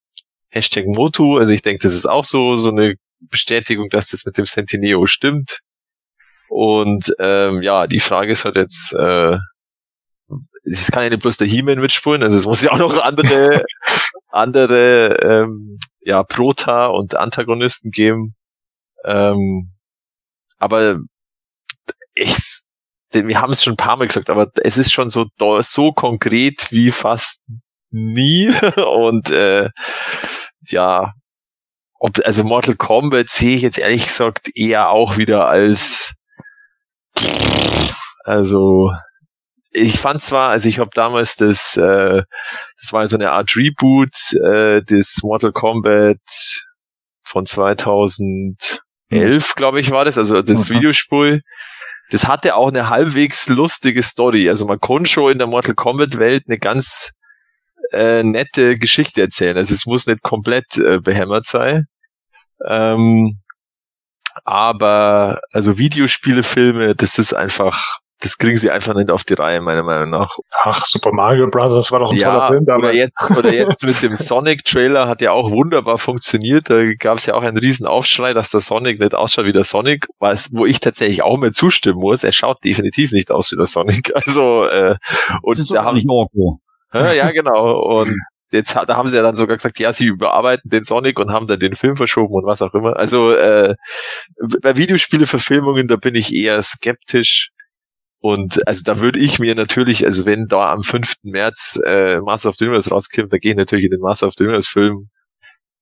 Hashtag 0.48 0.86
Motu. 0.86 1.36
Also 1.36 1.52
ich 1.52 1.60
denke, 1.60 1.82
das 1.82 1.92
ist 1.92 2.06
auch 2.06 2.24
so 2.24 2.56
so 2.56 2.70
eine 2.70 2.94
Bestätigung, 3.20 3.90
dass 3.90 4.08
das 4.08 4.24
mit 4.24 4.38
dem 4.38 4.46
Centineo 4.46 5.06
stimmt. 5.06 5.58
Und 6.48 7.12
ähm, 7.18 7.60
ja, 7.60 7.86
die 7.86 8.00
Frage 8.00 8.32
ist 8.32 8.46
halt 8.46 8.56
jetzt, 8.56 8.94
äh, 8.94 9.36
es 10.64 10.90
kann 10.90 11.02
ja 11.02 11.10
nicht 11.10 11.20
bloß 11.20 11.36
der 11.36 11.46
He-Man 11.46 11.78
mitspielen, 11.78 12.22
also 12.22 12.38
es 12.38 12.46
muss 12.46 12.62
ja 12.62 12.72
auch 12.72 12.78
noch 12.78 13.02
andere, 13.02 13.62
andere 14.30 15.14
ähm, 15.22 15.78
ja, 16.00 16.22
Prota 16.22 16.86
und 16.86 17.16
Antagonisten 17.16 17.90
geben. 17.90 18.34
Ähm, 19.04 19.74
aber 20.58 20.98
ich, 22.14 22.62
wir 23.12 23.40
haben 23.40 23.52
es 23.52 23.62
schon 23.62 23.74
ein 23.74 23.78
paar 23.78 23.96
Mal 23.96 24.08
gesagt, 24.08 24.30
aber 24.30 24.50
es 24.62 24.76
ist 24.76 24.92
schon 24.92 25.10
so, 25.10 25.26
so 25.60 25.92
konkret 25.92 26.70
wie 26.70 26.90
fast 26.90 27.42
nie. 27.90 28.48
Und 28.76 29.30
äh, 29.30 29.70
ja, 30.66 31.14
ob, 31.98 32.18
also 32.24 32.44
Mortal 32.44 32.76
Kombat 32.76 33.30
sehe 33.30 33.56
ich 33.56 33.62
jetzt 33.62 33.78
ehrlich 33.78 34.06
gesagt 34.06 34.50
eher 34.54 34.90
auch 34.90 35.16
wieder 35.16 35.48
als 35.48 36.14
also 38.24 38.92
ich 39.70 39.98
fand 39.98 40.22
zwar, 40.22 40.50
also 40.50 40.68
ich 40.68 40.78
habe 40.78 40.90
damals 40.92 41.36
das, 41.36 41.76
äh, 41.76 42.22
das 42.80 42.92
war 42.92 43.06
so 43.08 43.16
eine 43.16 43.32
Art 43.32 43.54
Reboot 43.56 44.32
äh, 44.44 44.82
des 44.82 45.20
Mortal 45.22 45.52
Kombat 45.52 46.18
von 47.24 47.46
2011, 49.10 49.54
glaube 49.54 49.80
ich, 49.80 49.90
war 49.90 50.04
das, 50.04 50.18
also 50.18 50.42
das 50.42 50.66
Okay. 50.66 50.78
Videospiel. 50.78 51.42
Das 52.10 52.26
hatte 52.26 52.54
auch 52.56 52.68
eine 52.68 52.88
halbwegs 52.88 53.48
lustige 53.48 54.02
Story. 54.02 54.48
Also 54.48 54.66
man 54.66 54.80
konnte 54.80 55.10
schon 55.10 55.32
in 55.32 55.38
der 55.38 55.46
Mortal 55.46 55.74
Kombat 55.74 56.18
Welt 56.18 56.44
eine 56.48 56.58
ganz 56.58 57.12
äh, 57.92 58.22
nette 58.22 58.78
Geschichte 58.78 59.20
erzählen. 59.20 59.56
Also 59.56 59.74
es 59.74 59.86
muss 59.86 60.06
nicht 60.06 60.22
komplett 60.22 60.78
äh, 60.78 61.00
behämmert 61.00 61.44
sein. 61.44 61.86
Ähm, 62.66 63.38
aber 64.44 65.40
also 65.52 65.78
Videospiele, 65.78 66.42
Filme, 66.42 66.94
das 66.94 67.18
ist 67.18 67.34
einfach, 67.34 67.98
das 68.20 68.36
kriegen 68.38 68.56
sie 68.58 68.70
einfach 68.70 68.94
nicht 68.94 69.10
auf 69.10 69.24
die 69.24 69.34
Reihe, 69.34 69.60
meiner 69.60 69.82
Meinung 69.82 70.10
nach. 70.10 70.36
Ach, 70.62 70.84
Super 70.86 71.12
Mario 71.12 71.48
Bros. 71.48 71.92
war 71.92 72.00
doch 72.00 72.10
ein 72.12 72.18
toller 72.18 72.38
Ja, 72.38 72.48
Film 72.48 72.62
oder 72.64 72.72
damals. 72.74 72.96
jetzt, 72.96 73.30
oder 73.30 73.52
jetzt 73.52 73.84
mit 73.84 74.02
dem 74.02 74.16
Sonic-Trailer 74.16 75.06
hat 75.06 75.20
ja 75.20 75.32
auch 75.32 75.50
wunderbar 75.50 75.98
funktioniert. 75.98 76.68
Da 76.70 76.82
gab 76.94 77.18
es 77.18 77.26
ja 77.26 77.34
auch 77.34 77.42
einen 77.42 77.58
riesen 77.58 77.86
Aufschrei, 77.86 78.34
dass 78.34 78.50
der 78.50 78.60
Sonic 78.60 78.98
nicht 78.98 79.14
ausschaut 79.14 79.44
wie 79.44 79.52
der 79.52 79.64
Sonic, 79.64 80.06
was, 80.18 80.52
wo 80.52 80.66
ich 80.66 80.80
tatsächlich 80.80 81.22
auch 81.22 81.36
mal 81.38 81.52
zustimmen 81.52 82.00
muss. 82.00 82.24
Er 82.24 82.32
schaut 82.32 82.64
definitiv 82.64 83.12
nicht 83.12 83.30
aus 83.30 83.52
wie 83.52 83.56
der 83.56 83.66
Sonic. 83.66 84.12
Also, 84.28 84.64
äh, 84.66 84.96
und 85.42 85.58
das 85.58 85.66
ist 85.66 85.74
da 85.74 85.84
haben, 85.84 85.94
nicht 85.94 86.08
Orko. 86.08 86.60
ja, 86.92 87.12
ja, 87.12 87.30
genau. 87.30 88.00
Und 88.00 88.14
jetzt 88.50 88.74
da 88.74 88.96
haben 88.96 89.08
sie 89.08 89.16
ja 89.16 89.22
dann 89.22 89.36
sogar 89.36 89.56
gesagt, 89.56 89.78
ja, 89.78 89.92
sie 89.92 90.06
überarbeiten 90.06 90.70
den 90.70 90.82
Sonic 90.84 91.18
und 91.20 91.30
haben 91.30 91.46
dann 91.46 91.60
den 91.60 91.74
Film 91.76 91.96
verschoben 91.96 92.34
und 92.34 92.44
was 92.46 92.62
auch 92.62 92.74
immer. 92.74 92.96
Also 92.96 93.32
äh, 93.32 93.74
bei 94.62 94.76
Videospiele-Verfilmungen, 94.76 95.88
da 95.88 95.96
bin 95.96 96.14
ich 96.14 96.34
eher 96.34 96.60
skeptisch. 96.62 97.50
Und 98.20 98.66
also 98.66 98.82
da 98.84 98.98
würde 98.98 99.18
ich 99.18 99.38
mir 99.38 99.54
natürlich, 99.54 100.04
also 100.04 100.26
wenn 100.26 100.46
da 100.48 100.72
am 100.72 100.82
5. 100.82 101.14
März 101.22 101.80
äh, 101.84 102.20
Master 102.20 102.48
of 102.48 102.56
the 102.56 102.64
Universe 102.64 102.90
rauskommt, 102.90 103.32
da 103.32 103.38
gehe 103.38 103.52
ich 103.52 103.56
natürlich 103.56 103.84
in 103.84 103.92
den 103.92 104.00
Master 104.00 104.26
of 104.26 104.34
the 104.36 104.44
Universe 104.44 104.68
Film. 104.68 105.08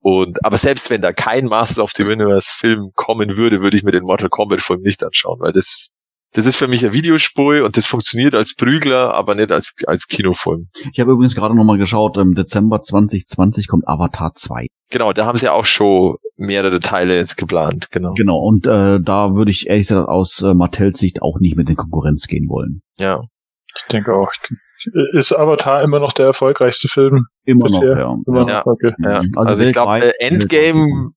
Und 0.00 0.44
aber 0.44 0.58
selbst 0.58 0.90
wenn 0.90 1.00
da 1.00 1.12
kein 1.12 1.46
Master 1.46 1.82
of 1.82 1.92
the 1.96 2.04
Universe 2.04 2.50
Film 2.54 2.92
kommen 2.94 3.36
würde, 3.36 3.62
würde 3.62 3.76
ich 3.76 3.82
mir 3.82 3.92
den 3.92 4.04
Mortal 4.04 4.28
Kombat 4.28 4.60
Film 4.60 4.82
nicht 4.82 5.02
anschauen, 5.02 5.40
weil 5.40 5.52
das 5.52 5.90
das 6.36 6.46
ist 6.46 6.56
für 6.56 6.68
mich 6.68 6.84
ein 6.84 6.92
Videospiel 6.92 7.62
und 7.62 7.76
das 7.76 7.86
funktioniert 7.86 8.34
als 8.34 8.54
Prügler, 8.54 9.14
aber 9.14 9.34
nicht 9.34 9.50
als 9.50 9.74
als 9.86 10.06
Kinofilm. 10.06 10.68
Ich 10.92 11.00
habe 11.00 11.12
übrigens 11.12 11.34
gerade 11.34 11.54
nochmal 11.56 11.78
geschaut, 11.78 12.16
im 12.18 12.34
Dezember 12.34 12.82
2020 12.82 13.66
kommt 13.68 13.88
Avatar 13.88 14.32
2. 14.34 14.66
Genau, 14.90 15.12
da 15.12 15.26
haben 15.26 15.38
sie 15.38 15.48
auch 15.48 15.64
schon 15.64 16.16
mehrere 16.36 16.78
Teile 16.80 17.16
jetzt 17.16 17.36
geplant, 17.36 17.88
genau. 17.90 18.14
Genau, 18.14 18.38
und 18.38 18.66
äh, 18.66 19.00
da 19.00 19.34
würde 19.34 19.50
ich 19.50 19.66
ehrlich 19.68 19.88
gesagt 19.88 20.08
aus 20.08 20.42
äh, 20.42 20.54
Mattels 20.54 20.98
Sicht 21.00 21.22
auch 21.22 21.38
nicht 21.40 21.56
mit 21.56 21.68
in 21.68 21.76
Konkurrenz 21.76 22.26
gehen 22.26 22.48
wollen. 22.48 22.82
Ja. 23.00 23.20
Ich 23.78 23.86
denke 23.90 24.14
auch. 24.14 24.30
Ist 25.14 25.32
Avatar 25.32 25.82
immer 25.82 25.98
noch 25.98 26.12
der 26.12 26.26
erfolgreichste 26.26 26.86
Film? 26.86 27.24
Immer 27.44 27.66
Bisher. 27.66 27.94
noch, 27.94 27.98
ja. 27.98 28.16
Immer 28.26 28.48
Ja. 28.48 28.58
noch? 28.58 28.66
Okay. 28.66 28.92
Ja, 29.02 29.22
Mhm. 29.22 29.32
also, 29.34 29.64
ich 29.64 29.72
glaube, 29.72 29.92
weltweit- 29.94 30.14
Endgame 30.20 31.10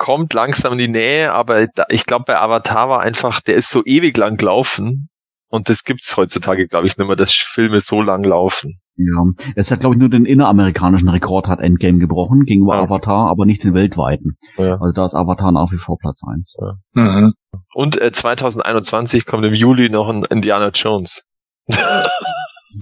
kommt 0.00 0.32
langsam 0.32 0.72
in 0.72 0.78
die 0.78 0.88
Nähe, 0.88 1.32
aber 1.32 1.66
ich 1.90 2.06
glaube, 2.06 2.24
bei 2.26 2.40
Avatar 2.40 2.88
war 2.88 3.00
einfach, 3.00 3.40
der 3.40 3.56
ist 3.56 3.68
so 3.70 3.84
ewig 3.84 4.16
lang 4.16 4.38
gelaufen 4.38 5.10
und 5.50 5.68
das 5.68 5.84
gibt's 5.84 6.16
heutzutage, 6.16 6.66
glaube 6.68 6.86
ich, 6.86 6.96
nicht 6.96 7.06
mehr, 7.06 7.16
dass 7.16 7.32
Filme 7.32 7.82
so 7.82 8.00
lang 8.00 8.24
laufen. 8.24 8.74
Ja, 8.96 9.22
es 9.56 9.70
hat 9.70 9.80
glaube 9.80 9.96
ich 9.96 10.00
nur 10.00 10.08
den 10.08 10.24
inneramerikanischen 10.24 11.08
Rekord 11.10 11.48
hat 11.48 11.60
Endgame 11.60 11.98
gebrochen 11.98 12.44
gegenüber 12.46 12.76
Ja. 12.76 12.82
Avatar, 12.82 13.28
aber 13.28 13.44
nicht 13.44 13.62
den 13.62 13.74
weltweiten. 13.74 14.36
Ja. 14.56 14.78
Also 14.80 14.92
da 14.94 15.04
ist 15.04 15.14
Avatar 15.14 15.52
nach 15.52 15.70
wie 15.70 15.76
vor 15.76 15.98
Platz 15.98 16.22
eins. 16.26 16.56
Mhm. 16.94 17.34
Und 17.74 18.00
äh, 18.00 18.10
2021 18.10 19.26
kommt 19.26 19.44
im 19.44 19.54
Juli 19.54 19.90
noch 19.90 20.08
ein 20.08 20.24
Indiana 20.30 20.70
Jones. 20.72 21.28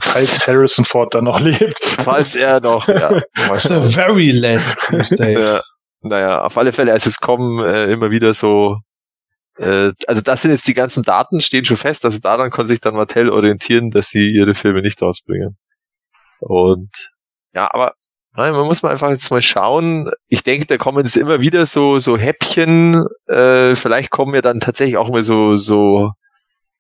Falls 0.03 0.47
Harrison 0.47 0.85
Ford 0.85 1.15
dann 1.15 1.25
noch 1.25 1.41
lebt. 1.41 1.79
Falls 1.83 2.37
er 2.37 2.61
noch, 2.61 2.87
ja, 2.87 3.11
The 3.35 3.93
very 3.93 4.31
last 4.31 4.77
Crusade. 4.77 5.63
Ja, 6.03 6.09
naja, 6.09 6.45
auf 6.45 6.57
alle 6.57 6.73
Fälle, 6.73 6.93
also 6.93 7.09
es 7.09 7.21
kommen 7.21 7.65
äh, 7.65 7.93
immer 7.93 8.11
wieder 8.11 8.35
so, 8.35 8.77
äh, 9.59 9.93
also 10.07 10.23
das 10.23 10.43
sind 10.43 10.51
jetzt 10.53 10.67
die 10.67 10.75
ganzen 10.75 11.03
Daten, 11.03 11.41
stehen 11.41 11.65
schon 11.65 11.77
fest, 11.77 12.05
also 12.05 12.21
daran 12.21 12.51
kann 12.51 12.67
sich 12.67 12.81
dann 12.81 12.95
Mattel 12.95 13.31
orientieren, 13.31 13.91
dass 13.91 14.09
sie 14.09 14.29
ihre 14.29 14.55
Filme 14.55 14.83
nicht 14.83 15.01
rausbringen. 15.03 15.57
Und 16.41 17.11
ja, 17.55 17.69
aber 17.73 17.95
nein, 18.37 18.53
man 18.53 18.67
muss 18.67 18.83
mal 18.83 18.93
einfach 18.93 19.11
jetzt 19.11 19.31
mal 19.31 19.43
schauen. 19.43 20.11
Ich 20.29 20.43
denke, 20.43 20.67
da 20.67 20.77
kommen 20.77 21.05
jetzt 21.05 21.17
immer 21.17 21.41
wieder 21.41 21.67
so, 21.67 21.99
so 21.99 22.17
Häppchen, 22.17 23.07
äh, 23.27 23.75
vielleicht 23.75 24.11
kommen 24.11 24.35
ja 24.35 24.43
dann 24.43 24.61
tatsächlich 24.61 24.97
auch 24.97 25.11
mal 25.11 25.23
so, 25.23 25.57
so 25.57 26.13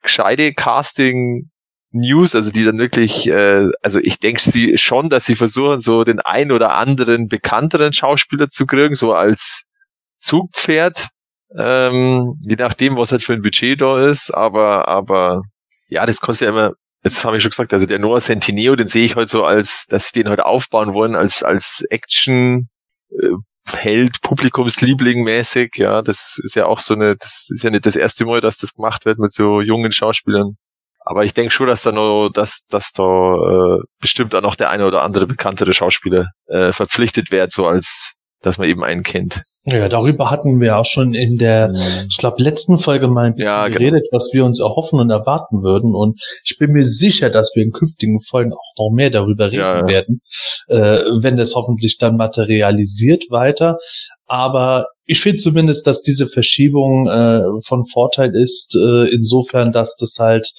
gescheite 0.03 0.55
Casting 0.55 1.51
News, 1.91 2.35
also 2.35 2.53
die 2.53 2.65
dann 2.65 2.79
wirklich, 2.79 3.29
äh, 3.29 3.67
also 3.83 3.99
ich 4.01 4.19
denke 4.19 4.41
sie 4.41 4.77
schon, 4.77 5.09
dass 5.09 5.27
sie 5.27 5.37
versuchen, 5.37 5.79
so 5.79 6.05
den 6.05 6.21
ein 6.21 6.53
oder 6.53 6.75
anderen 6.75 7.29
bekannteren 7.29 7.93
Schauspieler 7.93 8.49
zu 8.49 8.67
kriegen, 8.67 8.95
so 8.95 9.15
als 9.15 9.65
Zugpferd, 10.19 11.09
ähm, 11.57 12.35
je 12.47 12.57
nachdem, 12.57 12.97
was 12.97 13.13
halt 13.13 13.23
für 13.23 13.33
ein 13.33 13.43
Budget 13.43 13.81
da 13.81 14.07
ist, 14.09 14.31
aber, 14.31 14.89
aber 14.89 15.43
ja, 15.89 16.05
das 16.05 16.21
kostet 16.21 16.47
ja 16.47 16.53
immer, 16.53 16.73
das 17.03 17.25
habe 17.25 17.37
ich 17.37 17.43
schon 17.43 17.51
gesagt, 17.51 17.73
also 17.73 17.87
der 17.87 17.99
Noah 17.99 18.21
Centineo, 18.21 18.77
den 18.77 18.89
sehe 18.89 19.07
ich 19.07 19.17
halt 19.17 19.31
so 19.31 19.45
als, 19.45 19.87
dass 19.87 20.09
sie 20.09 20.23
den 20.23 20.29
halt 20.29 20.41
aufbauen 20.41 20.93
wollen, 20.93 21.15
als, 21.15 21.43
als 21.43 21.85
Action, 21.91 22.69
äh, 23.11 23.31
Held, 23.71 24.23
Publikumsliebling 24.23 25.25
mäßig, 25.25 25.77
ja, 25.77 26.01
das 26.01 26.41
ist 26.43 26.55
ja 26.55 26.67
auch 26.67 26.81
so 26.81 26.95
eine, 26.95 27.17
das 27.17 27.49
ist 27.51 27.63
ja 27.63 27.71
nicht 27.71 27.85
das 27.87 27.97
erste 27.97 28.25
Mal, 28.25 28.41
dass 28.41 28.59
das 28.59 28.75
gemacht 28.75 29.05
wird 29.05 29.19
mit 29.19 29.33
so 29.33 29.61
jungen 29.61 29.93
Schauspielern. 29.93 30.57
Aber 31.11 31.25
ich 31.25 31.33
denke 31.33 31.51
schon, 31.51 31.69
dass 31.69 31.83
da 31.83 31.91
noch, 31.91 32.29
dass, 32.29 32.67
dass 32.69 32.93
da 32.93 33.03
äh, 33.03 33.79
bestimmt 33.99 34.35
auch 34.35 34.43
noch 34.43 34.57
der 34.57 34.69
eine 34.69 34.87
oder 34.87 35.03
andere 35.03 35.27
bekanntere 35.27 35.73
Schauspieler 35.73 36.27
äh, 36.49 36.71
verpflichtet 36.71 37.31
wird, 37.31 37.51
so 37.51 37.67
als 37.67 38.15
dass 38.43 38.59
man 38.59 38.69
eben 38.69 38.85
einen 38.85 39.03
kennt. 39.03 39.43
Ja, 39.65 39.89
darüber 39.89 40.31
hatten 40.31 40.61
wir 40.61 40.77
auch 40.79 40.85
schon 40.85 41.15
in 41.15 41.39
der, 41.39 41.73
ich 42.09 42.19
glaube, 42.19 42.43
letzten 42.43 42.79
Folge 42.79 43.09
mal 43.09 43.27
ein 43.27 43.35
bisschen 43.35 43.51
Ja, 43.53 43.67
genau. 43.67 43.79
geredet, 43.79 44.07
was 44.13 44.29
wir 44.33 44.45
uns 44.45 44.61
erhoffen 44.61 45.01
und 45.01 45.11
erwarten 45.11 45.63
würden. 45.63 45.95
Und 45.95 46.21
ich 46.45 46.57
bin 46.59 46.73
mir 46.73 46.85
sicher, 46.85 47.31
dass 47.31 47.53
wir 47.55 47.65
in 47.65 47.73
künftigen 47.73 48.21
Folgen 48.21 48.53
auch 48.53 48.73
noch 48.79 48.91
mehr 48.95 49.11
darüber 49.11 49.47
reden 49.47 49.61
Ja, 49.61 49.81
ja. 49.81 49.87
werden, 49.87 50.21
äh, 50.69 51.05
wenn 51.23 51.39
es 51.39 51.55
hoffentlich 51.55 51.97
dann 51.99 52.17
materialisiert 52.17 53.25
weiter. 53.31 53.79
Aber 54.27 54.87
ich 55.11 55.23
finde 55.23 55.39
zumindest, 55.39 55.87
dass 55.87 56.03
diese 56.03 56.29
Verschiebung 56.29 57.09
äh, 57.09 57.41
von 57.67 57.87
Vorteil 57.87 58.35
ist, 58.37 58.77
äh, 58.77 59.09
insofern, 59.09 59.73
dass 59.73 59.97
das 59.97 60.19
halt 60.19 60.53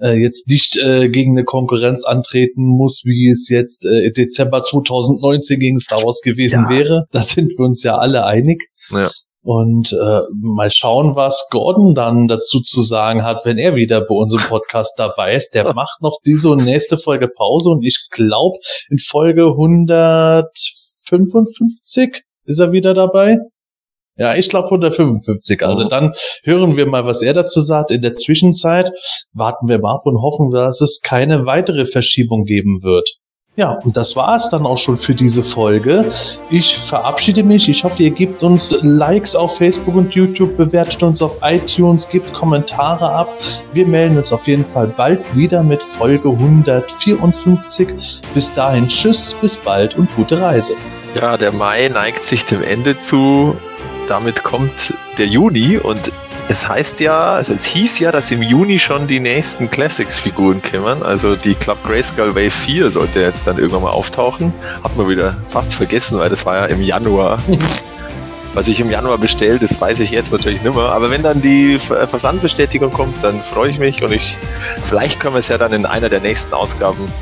äh, 0.00 0.20
jetzt 0.20 0.48
nicht 0.48 0.76
äh, 0.76 1.08
gegen 1.08 1.30
eine 1.36 1.44
Konkurrenz 1.44 2.04
antreten 2.04 2.62
muss, 2.66 3.04
wie 3.06 3.30
es 3.30 3.48
jetzt 3.48 3.86
äh, 3.86 4.12
Dezember 4.12 4.60
2019 4.62 5.58
gegen 5.58 5.78
Star 5.80 6.02
Wars 6.04 6.20
gewesen 6.20 6.64
Ja. 6.64 6.70
wäre. 6.76 7.04
Da 7.10 7.22
sind 7.22 7.52
wir 7.56 7.64
uns 7.64 7.82
ja 7.82 7.96
alle 7.96 8.26
einig. 8.26 8.68
Ja. 8.90 9.10
Und 9.42 9.92
äh, 9.92 10.20
mal 10.42 10.70
schauen, 10.70 11.16
was 11.16 11.46
Gordon 11.50 11.94
dann 11.94 12.28
dazu 12.28 12.60
zu 12.60 12.82
sagen 12.82 13.22
hat, 13.22 13.44
wenn 13.46 13.56
er 13.58 13.76
wieder 13.76 14.02
bei 14.02 14.14
unserem 14.14 14.42
Podcast 14.44 14.92
dabei 14.98 15.36
ist. 15.36 15.54
Der 15.54 15.72
macht 15.72 16.02
noch 16.02 16.18
diese 16.26 16.50
und 16.50 16.64
nächste 16.64 16.98
Folge 16.98 17.28
Pause 17.28 17.70
und 17.70 17.82
ich 17.82 18.08
glaube, 18.10 18.58
in 18.90 18.98
Folge 18.98 19.44
155 19.46 22.22
ist 22.44 22.58
er 22.58 22.72
wieder 22.72 22.92
dabei. 22.92 23.38
Ja, 24.16 24.34
ich 24.34 24.48
glaube 24.48 24.68
155. 24.70 25.62
Also 25.64 25.84
Oh. 25.84 25.88
dann 25.88 26.14
hören 26.42 26.76
wir 26.76 26.86
mal, 26.86 27.04
was 27.04 27.22
er 27.22 27.34
dazu 27.34 27.60
sagt. 27.60 27.90
In 27.90 28.00
der 28.02 28.14
Zwischenzeit 28.14 28.90
warten 29.34 29.68
wir 29.68 29.78
mal 29.78 29.94
ab 29.94 30.02
und 30.04 30.20
hoffen, 30.22 30.50
dass 30.50 30.80
es 30.80 31.00
keine 31.02 31.44
weitere 31.46 31.86
Verschiebung 31.86 32.44
geben 32.44 32.82
wird. 32.82 33.08
Ja, 33.58 33.78
und 33.84 33.96
das 33.96 34.16
war 34.16 34.36
es 34.36 34.50
dann 34.50 34.66
auch 34.66 34.76
schon 34.76 34.98
für 34.98 35.14
diese 35.14 35.42
Folge. 35.42 36.04
Ich 36.50 36.76
verabschiede 36.76 37.42
mich. 37.42 37.70
Ich 37.70 37.84
hoffe, 37.84 38.02
ihr 38.02 38.10
gebt 38.10 38.42
uns 38.42 38.78
Likes 38.82 39.34
auf 39.34 39.56
Facebook 39.56 39.94
und 39.94 40.12
YouTube, 40.14 40.58
bewertet 40.58 41.02
uns 41.02 41.22
auf 41.22 41.38
iTunes, 41.42 42.06
gebt 42.06 42.34
Kommentare 42.34 43.08
ab. 43.10 43.28
Wir 43.72 43.86
melden 43.86 44.18
uns 44.18 44.30
auf 44.30 44.46
jeden 44.46 44.66
Fall 44.66 44.88
bald 44.88 45.20
wieder 45.34 45.62
mit 45.62 45.82
Folge 45.82 46.28
154. 46.28 47.88
Bis 48.34 48.52
dahin, 48.54 48.88
tschüss, 48.88 49.34
bis 49.40 49.56
bald 49.56 49.96
und 49.96 50.14
gute 50.16 50.38
Reise. 50.38 50.74
Ja, 51.14 51.38
der 51.38 51.52
Mai 51.52 51.88
neigt 51.88 52.18
sich 52.22 52.44
dem 52.44 52.62
Ende 52.62 52.98
zu. 52.98 53.56
Damit 54.08 54.42
kommt 54.44 54.94
der 55.18 55.26
Juni 55.26 55.78
und 55.78 56.12
es 56.48 56.68
heißt 56.68 57.00
ja, 57.00 57.32
also 57.32 57.52
es 57.52 57.64
hieß 57.64 57.98
ja, 57.98 58.12
dass 58.12 58.30
im 58.30 58.40
Juni 58.40 58.78
schon 58.78 59.08
die 59.08 59.18
nächsten 59.18 59.68
Classics-Figuren 59.68 60.62
kommen. 60.62 61.02
Also 61.02 61.34
die 61.34 61.54
Club 61.54 61.78
Grayskull 61.84 62.36
Wave 62.36 62.52
4 62.52 62.90
sollte 62.90 63.20
jetzt 63.20 63.46
dann 63.48 63.58
irgendwann 63.58 63.82
mal 63.82 63.90
auftauchen. 63.90 64.52
Hat 64.84 64.96
man 64.96 65.08
wieder 65.08 65.36
fast 65.48 65.74
vergessen, 65.74 66.18
weil 66.20 66.30
das 66.30 66.46
war 66.46 66.56
ja 66.56 66.64
im 66.66 66.80
Januar. 66.82 67.42
Was 68.54 68.68
ich 68.68 68.80
im 68.80 68.90
Januar 68.90 69.18
bestellt, 69.18 69.62
das 69.62 69.78
weiß 69.78 70.00
ich 70.00 70.10
jetzt 70.12 70.32
natürlich 70.32 70.62
nicht 70.62 70.74
mehr. 70.74 70.84
Aber 70.84 71.10
wenn 71.10 71.22
dann 71.22 71.42
die 71.42 71.78
Ver- 71.78 72.06
Versandbestätigung 72.08 72.90
kommt, 72.90 73.22
dann 73.22 73.42
freue 73.42 73.68
ich 73.70 73.78
mich 73.78 74.02
und 74.02 74.12
ich, 74.12 74.38
vielleicht 74.82 75.20
können 75.20 75.34
wir 75.34 75.40
es 75.40 75.48
ja 75.48 75.58
dann 75.58 75.74
in 75.74 75.84
einer 75.84 76.08
der 76.08 76.20
nächsten 76.20 76.54
Ausgaben 76.54 77.12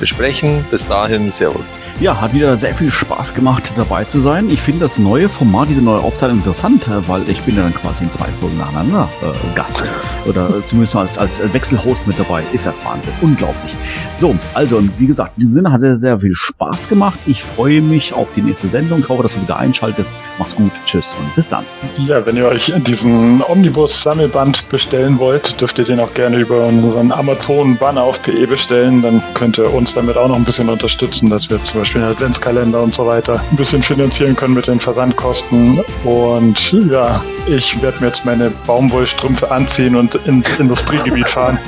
besprechen. 0.00 0.64
Bis 0.70 0.86
dahin, 0.86 1.30
Servus. 1.30 1.80
Ja, 2.00 2.20
hat 2.20 2.34
wieder 2.34 2.56
sehr 2.56 2.74
viel 2.74 2.90
Spaß 2.90 3.34
gemacht, 3.34 3.72
dabei 3.76 4.04
zu 4.04 4.18
sein. 4.20 4.50
Ich 4.50 4.60
finde 4.60 4.80
das 4.80 4.98
neue 4.98 5.28
Format, 5.28 5.68
diese 5.68 5.82
neue 5.82 6.00
Aufteilung 6.00 6.38
interessant, 6.38 6.88
äh, 6.88 7.06
weil 7.08 7.28
ich 7.28 7.40
bin 7.42 7.56
ja 7.56 7.62
dann 7.62 7.74
quasi 7.74 8.04
in 8.04 8.10
zwei 8.10 8.28
Folgen 8.40 8.58
nacheinander 8.58 9.08
äh, 9.22 9.54
Gast. 9.54 9.84
Oder 10.26 10.48
zumindest 10.66 10.96
als, 10.96 11.18
als 11.18 11.40
Wechselhost 11.52 12.06
mit 12.06 12.18
dabei. 12.18 12.42
Ist 12.52 12.66
ja 12.66 12.74
Wahnsinn. 12.84 13.12
Unglaublich. 13.20 13.76
So, 14.14 14.34
also, 14.54 14.82
wie 14.98 15.06
gesagt, 15.06 15.32
in 15.36 15.42
diesem 15.42 15.56
Sinne 15.56 15.72
hat 15.72 15.80
sehr, 15.80 15.96
sehr 15.96 16.18
viel 16.18 16.34
Spaß 16.34 16.88
gemacht. 16.88 17.18
Ich 17.26 17.44
freue 17.44 17.80
mich 17.82 18.12
auf 18.12 18.32
die 18.32 18.42
nächste 18.42 18.68
Sendung. 18.68 19.00
Ich 19.00 19.08
hoffe, 19.08 19.22
dass 19.22 19.34
du 19.34 19.42
wieder 19.42 19.58
einschaltest. 19.58 20.16
Mach's 20.38 20.56
gut. 20.56 20.72
Tschüss 20.86 21.14
und 21.18 21.34
bis 21.34 21.46
dann. 21.48 21.64
Ja, 21.98 22.24
wenn 22.24 22.36
ihr 22.36 22.46
euch 22.46 22.72
diesen 22.86 23.42
Omnibus-Sammelband 23.42 24.68
bestellen 24.68 25.18
wollt, 25.18 25.60
dürft 25.60 25.78
ihr 25.78 25.84
den 25.84 26.00
auch 26.00 26.12
gerne 26.14 26.38
über 26.38 26.66
unseren 26.66 27.12
Amazon-Banner 27.12 28.02
auf 28.02 28.22
PE 28.22 28.46
bestellen. 28.46 29.02
Dann 29.02 29.22
könnt 29.34 29.58
ihr 29.58 29.72
uns 29.72 29.89
damit 29.94 30.16
auch 30.16 30.28
noch 30.28 30.36
ein 30.36 30.44
bisschen 30.44 30.68
unterstützen, 30.68 31.30
dass 31.30 31.50
wir 31.50 31.62
zum 31.64 31.80
Beispiel 31.80 32.00
den 32.00 32.10
Adventskalender 32.10 32.82
und 32.82 32.94
so 32.94 33.06
weiter 33.06 33.42
ein 33.50 33.56
bisschen 33.56 33.82
finanzieren 33.82 34.36
können 34.36 34.54
mit 34.54 34.66
den 34.66 34.80
Versandkosten. 34.80 35.80
Und 36.04 36.72
ja, 36.72 37.22
ich 37.46 37.80
werde 37.82 38.00
mir 38.00 38.06
jetzt 38.06 38.24
meine 38.24 38.50
Baumwollstrümpfe 38.66 39.50
anziehen 39.50 39.96
und 39.96 40.14
ins 40.26 40.54
Industriegebiet 40.58 41.28
fahren, 41.28 41.58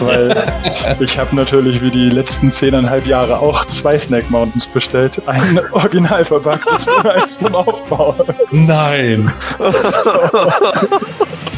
weil 0.00 0.52
ich 1.00 1.18
habe 1.18 1.34
natürlich 1.34 1.82
wie 1.82 1.90
die 1.90 2.10
letzten 2.10 2.52
zehneinhalb 2.52 3.06
Jahre 3.06 3.40
auch 3.40 3.64
zwei 3.66 3.98
Snack 3.98 4.30
Mountains 4.30 4.66
bestellt. 4.66 5.20
Ein 5.26 5.60
original 5.72 6.24
verpacktes 6.24 6.86
und 6.98 7.06
eins 7.06 7.38
zum 7.38 7.54
Aufbau. 7.54 8.16
Nein. 8.50 9.32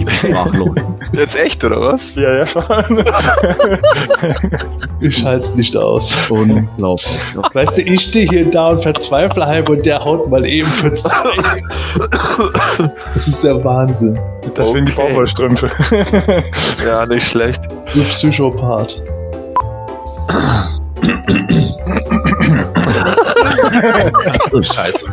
Sprachlos. 0.00 0.76
Jetzt 1.12 1.36
echt, 1.36 1.64
oder 1.64 1.80
was? 1.80 2.14
Ja, 2.14 2.34
ja, 2.36 2.46
schon. 2.46 2.64
Ich 5.00 5.22
halte 5.22 5.44
es 5.44 5.54
nicht 5.54 5.76
aus. 5.76 6.14
Unglaublich. 6.30 7.10
Weißt 7.52 7.76
du, 7.76 7.82
ich 7.82 8.00
stehe 8.00 8.26
hier 8.28 8.50
da 8.50 8.68
und 8.68 8.82
verzweifle 8.82 9.44
halb 9.44 9.68
und 9.68 9.84
der 9.84 10.02
haut 10.02 10.30
mal 10.30 10.46
eben 10.46 10.68
für 10.68 10.94
zwei. 10.94 11.12
Das 13.14 13.26
ist 13.28 13.44
der 13.44 13.62
Wahnsinn. 13.64 14.18
Deswegen 14.56 14.86
die 14.86 14.92
Okay. 14.92 15.02
Baumwollstrümpfe. 15.02 15.70
Ja, 16.86 17.04
nicht 17.06 17.28
schlecht. 17.28 17.62
Du 17.92 18.00
Psychopath. 18.02 19.00
Oh, 24.52 24.62
Scheiße. 24.62 25.06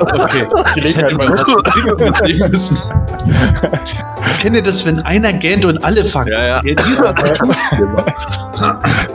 Okay. 0.00 0.46
Ich 0.76 0.96
hätte 0.96 1.16
mal 1.16 1.28
was 1.30 1.42
müssen. 2.50 2.78
Kennt 4.40 4.56
ihr 4.56 4.62
das, 4.62 4.84
wenn 4.84 5.00
einer 5.00 5.32
gähnt 5.32 5.64
und 5.64 5.82
alle 5.84 6.04
fangen? 6.04 6.32
Ja, 6.32 6.46
ja. 6.46 6.60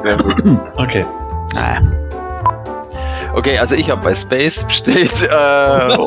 Ja, 0.05 0.15
gut. 0.15 0.43
Okay. 0.77 1.05
Okay, 3.35 3.57
also 3.57 3.75
ich 3.75 3.89
habe 3.89 4.01
bei 4.03 4.13
Space 4.13 4.63
bestellt. 4.63 5.27
Äh, 5.27 5.97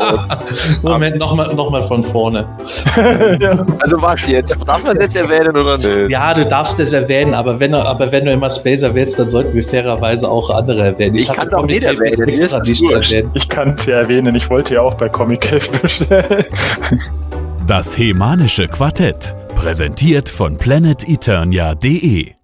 Moment, 0.82 1.16
nochmal 1.19 1.53
noch 1.55 1.70
mal 1.70 1.86
von 1.89 2.05
vorne. 2.05 2.47
also 3.81 4.01
was 4.01 4.28
jetzt? 4.28 4.57
Darf 4.66 4.85
man 4.85 4.97
es 4.97 5.03
jetzt 5.03 5.16
erwähnen 5.16 5.57
oder 5.57 5.77
nicht? 5.77 6.09
Ja, 6.11 6.32
du 6.35 6.47
darfst 6.47 6.78
das 6.78 6.93
erwähnen, 6.93 7.35
aber 7.35 7.59
wenn, 7.59 7.73
du- 7.73 7.78
aber 7.85 8.11
wenn 8.12 8.24
du 8.27 8.31
immer 8.31 8.48
Space 8.48 8.82
erwähnst, 8.82 9.19
dann 9.19 9.28
sollten 9.28 9.55
wir 9.55 9.66
fairerweise 9.69 10.28
auch 10.31 10.48
andere 10.51 10.82
erwähnen. 10.85 11.16
Ich 11.16 11.28
hatte 11.28 11.40
kann's 11.40 11.55
auch 11.55 11.61
Comic 11.62 11.81
nicht 11.82 11.93
erwähnen, 11.93 12.35
das 12.51 12.69
nicht 12.69 12.82
erwähnt. 12.93 13.31
Ich 13.35 13.48
kann 13.48 13.74
es 13.77 13.86
ja 13.86 13.97
erwähnen, 13.97 14.35
ich 14.36 14.48
wollte 14.48 14.74
ja 14.74 14.82
auch 14.82 14.94
bei 14.94 15.09
Comic 15.09 15.40
Cave 15.40 15.81
bestellen. 15.82 16.44
Das 17.66 17.98
Hemanische 17.98 18.69
Quartett. 18.69 19.35
Präsentiert 19.57 20.28
von 20.28 20.57
planeteternia.de. 20.57 22.36